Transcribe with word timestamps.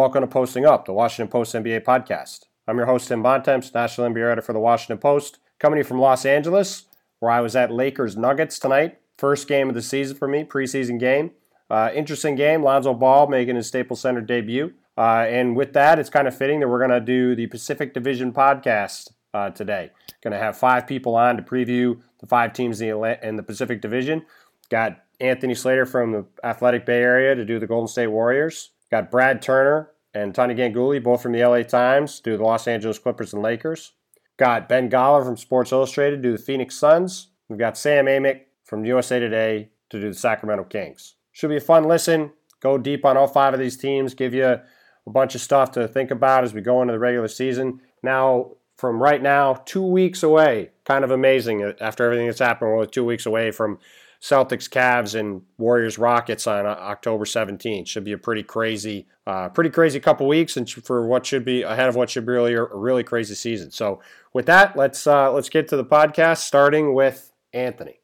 Welcome 0.00 0.22
to 0.22 0.28
Posting 0.28 0.64
Up, 0.64 0.86
the 0.86 0.94
Washington 0.94 1.30
Post 1.30 1.54
NBA 1.54 1.84
podcast. 1.84 2.46
I'm 2.66 2.78
your 2.78 2.86
host, 2.86 3.06
Tim 3.06 3.22
Bontemps, 3.22 3.74
National 3.74 4.08
NBA 4.08 4.32
editor 4.32 4.40
for 4.40 4.54
the 4.54 4.58
Washington 4.58 4.96
Post, 4.96 5.40
coming 5.58 5.84
from 5.84 6.00
Los 6.00 6.24
Angeles, 6.24 6.86
where 7.18 7.30
I 7.30 7.42
was 7.42 7.54
at 7.54 7.70
Lakers 7.70 8.16
Nuggets 8.16 8.58
tonight. 8.58 8.98
First 9.18 9.46
game 9.46 9.68
of 9.68 9.74
the 9.74 9.82
season 9.82 10.16
for 10.16 10.26
me, 10.26 10.42
preseason 10.42 10.98
game. 10.98 11.32
Uh, 11.68 11.90
interesting 11.94 12.34
game. 12.34 12.62
Lonzo 12.62 12.94
Ball 12.94 13.26
making 13.26 13.56
his 13.56 13.66
Staples 13.66 14.00
Center 14.00 14.22
debut. 14.22 14.72
Uh, 14.96 15.26
and 15.28 15.54
with 15.54 15.74
that, 15.74 15.98
it's 15.98 16.08
kind 16.08 16.26
of 16.26 16.34
fitting 16.34 16.60
that 16.60 16.68
we're 16.68 16.78
going 16.78 16.98
to 16.98 17.00
do 17.00 17.34
the 17.34 17.48
Pacific 17.48 17.92
Division 17.92 18.32
podcast 18.32 19.10
uh, 19.34 19.50
today. 19.50 19.90
Going 20.22 20.32
to 20.32 20.38
have 20.38 20.56
five 20.56 20.86
people 20.86 21.14
on 21.14 21.36
to 21.36 21.42
preview 21.42 22.00
the 22.20 22.26
five 22.26 22.54
teams 22.54 22.80
in 22.80 23.36
the 23.36 23.44
Pacific 23.46 23.82
Division. 23.82 24.24
Got 24.70 25.04
Anthony 25.20 25.54
Slater 25.54 25.84
from 25.84 26.12
the 26.12 26.24
Athletic 26.42 26.86
Bay 26.86 27.02
Area 27.02 27.34
to 27.34 27.44
do 27.44 27.58
the 27.58 27.66
Golden 27.66 27.86
State 27.86 28.06
Warriors. 28.06 28.70
Got 28.90 29.10
Brad 29.10 29.40
Turner 29.40 29.90
and 30.14 30.34
Tania 30.34 30.56
Ganguli, 30.56 31.02
both 31.02 31.22
from 31.22 31.32
the 31.32 31.44
LA 31.44 31.62
Times, 31.62 32.20
do 32.20 32.36
the 32.36 32.42
Los 32.42 32.66
Angeles 32.66 32.98
Clippers 32.98 33.32
and 33.32 33.42
Lakers. 33.42 33.92
Got 34.36 34.68
Ben 34.68 34.90
Golliver 34.90 35.24
from 35.24 35.36
Sports 35.36 35.72
Illustrated 35.72 36.22
do 36.22 36.32
the 36.32 36.42
Phoenix 36.42 36.74
Suns. 36.74 37.28
We've 37.48 37.58
got 37.58 37.76
Sam 37.76 38.06
Amick 38.06 38.42
from 38.64 38.84
USA 38.84 39.18
Today 39.18 39.70
to 39.90 40.00
do 40.00 40.08
the 40.08 40.14
Sacramento 40.14 40.64
Kings. 40.64 41.16
Should 41.32 41.50
be 41.50 41.56
a 41.56 41.60
fun 41.60 41.84
listen. 41.84 42.32
Go 42.60 42.78
deep 42.78 43.04
on 43.04 43.16
all 43.16 43.26
five 43.26 43.54
of 43.54 43.60
these 43.60 43.76
teams, 43.76 44.14
give 44.14 44.34
you 44.34 44.46
a 44.46 44.62
bunch 45.06 45.34
of 45.34 45.40
stuff 45.40 45.72
to 45.72 45.88
think 45.88 46.10
about 46.10 46.44
as 46.44 46.54
we 46.54 46.60
go 46.60 46.80
into 46.82 46.92
the 46.92 46.98
regular 46.98 47.28
season. 47.28 47.80
Now, 48.02 48.52
from 48.76 49.02
right 49.02 49.22
now, 49.22 49.54
two 49.66 49.82
weeks 49.82 50.22
away, 50.22 50.70
kind 50.84 51.04
of 51.04 51.10
amazing 51.10 51.62
uh, 51.62 51.72
after 51.80 52.04
everything 52.04 52.26
that's 52.26 52.38
happened. 52.38 52.70
We're 52.70 52.86
two 52.86 53.04
weeks 53.04 53.26
away 53.26 53.50
from 53.50 53.78
Celtics, 54.20 54.68
Cavs, 54.68 55.18
and 55.18 55.42
Warriors, 55.56 55.98
Rockets 55.98 56.46
on 56.46 56.66
October 56.66 57.24
17th. 57.24 57.88
Should 57.88 58.04
be 58.04 58.12
a 58.12 58.18
pretty 58.18 58.42
crazy, 58.42 59.06
uh, 59.26 59.48
pretty 59.48 59.70
crazy 59.70 59.98
couple 59.98 60.28
weeks, 60.28 60.56
and 60.56 60.70
for 60.70 61.06
what 61.06 61.24
should 61.24 61.44
be 61.44 61.62
ahead 61.62 61.88
of 61.88 61.96
what 61.96 62.10
should 62.10 62.26
be 62.26 62.32
really 62.32 62.54
a 62.54 62.64
really 62.64 63.02
crazy 63.02 63.34
season. 63.34 63.70
So, 63.70 64.00
with 64.32 64.46
that, 64.46 64.76
let's 64.76 65.06
uh, 65.06 65.32
let's 65.32 65.48
get 65.48 65.68
to 65.68 65.76
the 65.76 65.84
podcast, 65.84 66.38
starting 66.38 66.94
with 66.94 67.32
Anthony. 67.52 67.99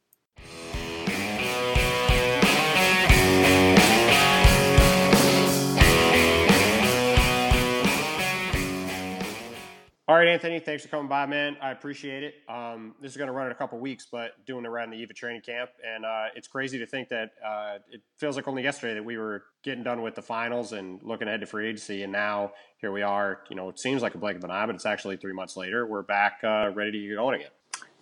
All 10.08 10.14
right, 10.14 10.28
Anthony, 10.28 10.60
thanks 10.60 10.84
for 10.84 10.88
coming 10.88 11.08
by, 11.08 11.26
man. 11.26 11.56
I 11.60 11.72
appreciate 11.72 12.22
it. 12.22 12.34
Um, 12.48 12.94
this 13.02 13.10
is 13.10 13.16
going 13.16 13.26
to 13.26 13.32
run 13.32 13.46
in 13.46 13.52
a 13.52 13.56
couple 13.56 13.80
weeks, 13.80 14.06
but 14.08 14.34
doing 14.46 14.64
around 14.64 14.90
the 14.90 15.02
of 15.02 15.12
training 15.16 15.40
camp, 15.40 15.70
and 15.84 16.04
uh, 16.04 16.26
it's 16.36 16.46
crazy 16.46 16.78
to 16.78 16.86
think 16.86 17.08
that 17.08 17.32
uh, 17.44 17.78
it 17.90 18.02
feels 18.16 18.36
like 18.36 18.46
only 18.46 18.62
yesterday 18.62 18.94
that 18.94 19.04
we 19.04 19.16
were 19.16 19.42
getting 19.64 19.82
done 19.82 20.02
with 20.02 20.14
the 20.14 20.22
finals 20.22 20.70
and 20.70 21.00
looking 21.02 21.26
ahead 21.26 21.40
to 21.40 21.46
free 21.46 21.66
agency, 21.66 22.04
and 22.04 22.12
now 22.12 22.52
here 22.78 22.92
we 22.92 23.02
are. 23.02 23.40
You 23.50 23.56
know, 23.56 23.68
it 23.68 23.80
seems 23.80 24.00
like 24.00 24.14
a 24.14 24.18
blink 24.18 24.38
of 24.38 24.44
an 24.44 24.52
eye, 24.52 24.64
but 24.66 24.76
it's 24.76 24.86
actually 24.86 25.16
three 25.16 25.32
months 25.32 25.56
later. 25.56 25.84
We're 25.84 26.02
back, 26.02 26.38
uh, 26.44 26.70
ready 26.72 26.92
to 26.92 27.08
get 27.08 27.16
going 27.16 27.40
again. 27.40 27.50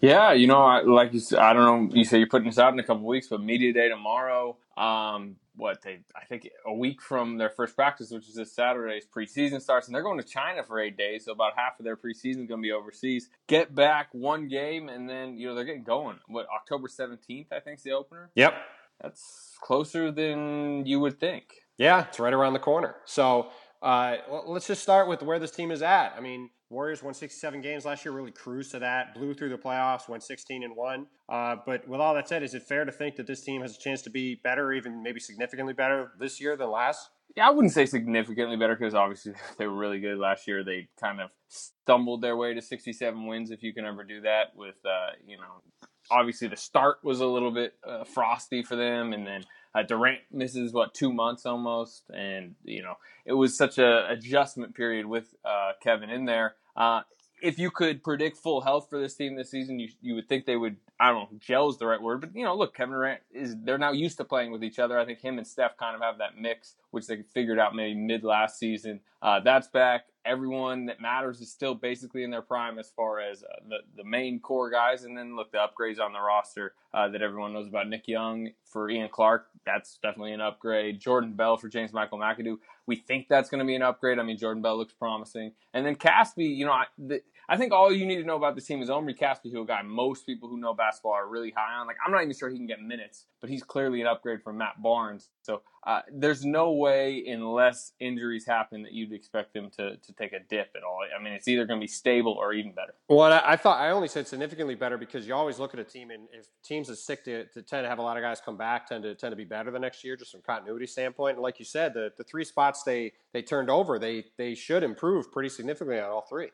Yeah, 0.03 0.33
you 0.35 0.47
know, 0.47 0.83
like 0.85 1.15
you 1.15 1.21
said, 1.21 1.39
I 1.39 1.55
don't 1.55 1.89
know. 1.89 1.97
You 1.97 2.05
say 2.05 2.19
you're 2.19 2.27
putting 2.27 2.49
this 2.49 2.59
out 2.59 2.75
in 2.75 2.79
a 2.79 2.85
couple 2.85 3.07
weeks, 3.07 3.29
but 3.29 3.41
media 3.41 3.73
day 3.73 3.89
tomorrow. 3.89 4.59
Um, 4.77 5.37
what 5.57 5.83
they 5.83 6.01
I 6.17 6.25
think 6.25 6.49
a 6.67 6.73
week 6.73 7.01
from 7.01 7.39
their 7.39 7.51
first 7.51 7.77
practice, 7.77 8.11
which 8.11 8.29
is 8.29 8.35
this 8.35 8.53
Saturday's 8.53 9.07
preseason 9.07 9.61
starts, 9.61 9.87
and 9.87 9.95
they're 9.95 10.03
going 10.03 10.19
to 10.19 10.27
China 10.27 10.63
for 10.63 10.81
eight 10.81 10.97
days. 10.97 11.25
So 11.25 11.33
about 11.33 11.53
half 11.57 11.79
of 11.79 11.85
their 11.85 11.97
preseason 11.97 12.43
is 12.43 12.49
going 12.49 12.61
to 12.61 12.63
be 12.63 12.73
overseas. 12.73 13.29
Get 13.47 13.75
back 13.75 14.09
one 14.13 14.49
game, 14.49 14.89
and 14.89 15.09
then 15.09 15.39
you 15.39 15.47
know 15.47 15.55
they're 15.55 15.65
getting 15.65 15.85
going. 15.85 16.19
What 16.27 16.47
October 16.55 16.89
seventeenth, 16.89 17.49
I 17.53 17.61
think, 17.61 17.79
is 17.79 17.85
the 17.85 17.93
opener. 17.93 18.31
Yep, 18.35 18.55
that's 19.01 19.57
closer 19.61 20.11
than 20.11 20.87
you 20.87 21.01
would 21.01 21.19
think. 21.21 21.45
Yeah, 21.79 22.07
it's 22.09 22.19
right 22.21 22.33
around 22.33 22.53
the 22.53 22.61
corner. 22.61 22.97
So 23.05 23.49
uh, 23.83 24.17
let's 24.47 24.67
just 24.67 24.83
start 24.83 25.09
with 25.09 25.23
where 25.23 25.39
this 25.39 25.51
team 25.51 25.71
is 25.71 25.83
at. 25.83 26.15
I 26.17 26.21
mean, 26.21 26.51
Warriors 26.71 27.03
won 27.03 27.15
67 27.15 27.61
games 27.61 27.85
last 27.85 28.05
year, 28.05 28.13
really 28.13 28.31
cruised 28.31 28.71
to 28.73 28.79
that, 28.81 29.15
blew 29.15 29.35
through 29.35 29.51
the 29.51 29.59
playoffs, 29.59 30.09
went 30.09 30.23
16 30.23 30.65
and 30.65 30.75
one. 30.75 31.07
Uh, 31.29 31.57
but 31.65 31.87
with 31.87 32.01
all 32.01 32.15
that 32.15 32.29
said, 32.29 32.43
is 32.43 32.55
it 32.55 32.63
fair 32.63 32.85
to 32.85 32.93
think 32.93 33.17
that 33.17 33.27
this 33.27 33.43
team 33.43 33.63
has 33.63 33.77
a 33.77 33.79
chance 33.79 34.03
to 34.03 34.11
be 34.11 34.37
better, 34.43 34.73
even 34.73 35.03
maybe 35.03 35.21
significantly 35.21 35.75
better 35.75 36.13
this 36.19 36.41
year 36.41 36.57
than 36.57 36.71
last? 36.71 37.11
Yeah, 37.37 37.49
I 37.49 37.51
wouldn't 37.51 37.73
say 37.73 37.85
significantly 37.87 38.57
better 38.57 38.77
because 38.77 38.95
obviously 38.95 39.33
they 39.59 39.67
were 39.67 39.77
really 39.77 40.01
good 40.01 40.19
last 40.19 40.47
year. 40.47 40.65
They 40.65 40.89
kind 41.01 41.21
of 41.21 41.31
stumbled 41.49 42.23
their 42.23 42.37
way 42.37 42.55
to 42.55 42.63
67 42.63 43.27
wins, 43.27 43.51
if 43.51 43.63
you 43.63 43.75
can 43.75 43.85
ever 43.85 44.05
do 44.05 44.21
that. 44.23 44.55
With 44.55 44.77
uh, 44.85 45.11
you 45.27 45.37
know, 45.37 45.63
obviously 46.11 46.49
the 46.49 46.57
start 46.57 46.99
was 47.03 47.21
a 47.21 47.27
little 47.27 47.51
bit 47.51 47.75
uh, 47.87 48.05
frosty 48.05 48.63
for 48.63 48.77
them, 48.77 49.13
and 49.13 49.27
then 49.27 49.45
uh, 49.75 49.83
Durant 49.83 50.21
misses 50.31 50.73
what 50.73 50.95
two 50.95 51.13
months 51.13 51.47
almost, 51.47 52.05
and 52.11 52.55
you 52.65 52.83
know 52.83 52.95
it 53.25 53.33
was 53.33 53.57
such 53.57 53.79
a 53.79 54.09
adjustment 54.11 54.75
period 54.75 55.07
with 55.07 55.35
uh, 55.45 55.73
Kevin 55.83 56.11
in 56.11 56.25
there. 56.25 56.55
Uh, 56.77 57.03
if 57.43 57.59
you 57.59 57.71
could 57.71 58.03
predict 58.03 58.39
full 58.39 58.63
health 58.63 58.89
for 58.89 58.99
this 58.99 59.15
team 59.15 59.37
this 59.37 59.51
season, 59.51 59.79
you 59.79 59.89
you 60.01 60.15
would 60.15 60.29
think 60.29 60.47
they 60.47 60.57
would. 60.57 60.77
I 60.99 61.11
don't 61.11 61.33
know, 61.33 61.39
gel 61.41 61.69
is 61.69 61.77
the 61.79 61.87
right 61.87 62.01
word, 62.01 62.21
but 62.21 62.35
you 62.37 62.45
know, 62.45 62.57
look, 62.57 62.75
Kevin 62.75 62.95
Durant 62.95 63.21
is 63.33 63.57
they're 63.65 63.79
now 63.79 63.91
used 63.91 64.17
to 64.19 64.25
playing 64.25 64.53
with 64.53 64.63
each 64.63 64.79
other. 64.79 64.99
I 64.99 65.05
think 65.05 65.21
him 65.21 65.39
and 65.39 65.47
Steph 65.47 65.77
kind 65.77 65.97
of 65.97 66.03
have 66.03 66.19
that 66.19 66.39
mix, 66.39 66.75
which 66.93 67.07
they 67.07 67.23
figured 67.35 67.59
out 67.59 67.75
maybe 67.75 67.99
mid 67.99 68.23
last 68.23 68.59
season. 68.59 69.01
Uh, 69.25 69.41
that's 69.41 69.69
back. 69.69 70.05
Everyone 70.27 70.85
that 70.87 71.01
matters 71.01 71.41
is 71.41 71.51
still 71.51 71.75
basically 71.75 72.25
in 72.25 72.31
their 72.31 72.43
prime 72.43 72.79
as 72.79 72.93
far 72.95 73.21
as 73.21 73.43
uh, 73.43 73.47
the 73.69 73.79
the 73.97 74.05
main 74.05 74.39
core 74.39 74.71
guys, 74.71 75.05
and 75.05 75.17
then 75.17 75.35
look 75.35 75.51
the 75.51 75.59
upgrades 75.59 75.99
on 75.99 76.13
the 76.13 76.21
roster 76.21 76.75
uh, 76.93 77.09
that 77.09 77.23
everyone 77.23 77.55
knows 77.55 77.67
about. 77.67 77.89
Nick 77.89 78.07
Young 78.07 78.51
for 78.67 78.91
Ian 78.91 79.09
Clark, 79.11 79.47
that's 79.65 79.99
definitely 80.03 80.33
an 80.33 80.43
upgrade. 80.43 81.01
Jordan 81.01 81.33
Bell 81.33 81.57
for 81.57 81.69
James 81.69 81.95
Michael 81.95 82.19
McAdoo, 82.19 82.57
we 82.87 82.97
think 82.97 83.29
that's 83.29 83.49
going 83.49 83.61
to 83.61 83.65
be 83.65 83.75
an 83.75 83.83
upgrade. 83.83 84.19
I 84.19 84.25
mean, 84.25 84.37
Jordan 84.37 84.63
Bell 84.63 84.77
looks 84.77 84.93
promising, 84.93 85.53
and 85.73 85.87
then 85.87 85.97
Casspi, 85.97 86.55
you 86.55 86.67
know, 86.67 86.73
I, 86.73 86.85
the, 86.99 87.23
I 87.49 87.57
think 87.57 87.73
all 87.73 87.91
you 87.93 88.05
need 88.05 88.17
to 88.17 88.25
know 88.25 88.37
about 88.37 88.55
this 88.57 88.67
team 88.67 88.83
is 88.83 88.91
Omri 88.91 89.15
Casspi, 89.15 89.51
who 89.51 89.63
a 89.63 89.67
guy 89.67 89.81
most 89.83 90.27
people 90.27 90.51
who 90.51 90.59
know 90.59 90.75
basketball 90.75 91.13
are 91.13 91.29
really 91.29 91.53
high 91.57 91.81
on. 91.81 91.87
Like, 91.87 91.97
I'm 92.05 92.13
not 92.13 92.23
even 92.23 92.35
sure 92.35 92.51
he 92.51 92.59
can 92.59 92.67
get 92.67 92.81
minutes, 92.81 93.25
but 93.41 93.49
he's 93.49 93.63
clearly 93.63 94.03
an 94.03 94.07
upgrade 94.07 94.43
from 94.43 94.59
Matt 94.59 94.83
Barnes. 94.83 95.31
So 95.45 95.61
uh, 95.87 96.01
there's 96.11 96.45
no 96.45 96.73
way, 96.73 97.25
unless 97.27 97.93
injuries 98.01 98.47
happen, 98.47 98.83
that 98.83 98.93
you'd 98.93 99.13
expect 99.13 99.53
them 99.53 99.71
to, 99.77 99.97
to 99.99 100.13
take 100.15 100.33
a 100.33 100.41
dip 100.41 100.71
at 100.75 100.83
all. 100.83 101.01
I 101.17 101.23
mean, 101.23 101.35
it's 101.35 101.47
either 101.47 101.67
going 101.67 101.79
to 101.79 101.85
be 101.85 101.89
stable 101.89 102.33
or 102.33 102.55
even 102.55 102.73
better. 102.73 102.95
Well, 103.09 103.21
I, 103.31 103.43
I, 103.45 103.57
thought 103.57 103.79
I 103.79 103.91
only 103.91 104.09
said 104.09 104.27
significantly 104.27 104.75
better 104.75 104.97
because 104.97 105.27
you 105.27 105.35
always 105.35 105.59
look 105.59 105.75
at 105.75 105.81
a 105.81 105.85
team, 105.85 106.11
and 106.11 106.27
if 106.33 106.47
teams 106.63 106.89
are 106.89 106.97
sick 106.97 107.25
to, 107.25 107.45
to, 107.45 107.63
tend 107.63 107.85
to 107.85 107.89
have 107.89 107.99
a 107.99 108.03
lot 108.03 108.17
of 108.17 108.23
guys 108.23 108.41
come 108.43 108.57
back, 108.57 108.89
tend 108.89 109.03
to 109.05 109.15
tend 109.15 109.33
to 109.33 109.37
be 109.37 109.45
better 109.45 109.71
the 109.71 109.79
next 109.79 110.03
year, 110.03 110.17
just 110.17 110.33
from 110.33 110.41
continuity 110.41 110.87
standpoint. 110.87 111.37
And 111.37 111.43
like 111.43 111.59
you 111.59 111.67
said, 111.67 111.93
the, 111.93 112.11
the 112.17 112.25
three 112.25 112.45
spots 112.45 112.83
they 112.83 113.13
they 113.35 113.43
turned 113.43 113.69
over, 113.69 113.99
they 113.99 114.25
they 114.39 114.55
should 114.55 114.83
improve 114.83 115.31
pretty 115.31 115.51
significantly 115.51 116.01
on 116.01 116.11
all 116.11 116.27
three. 116.29 116.49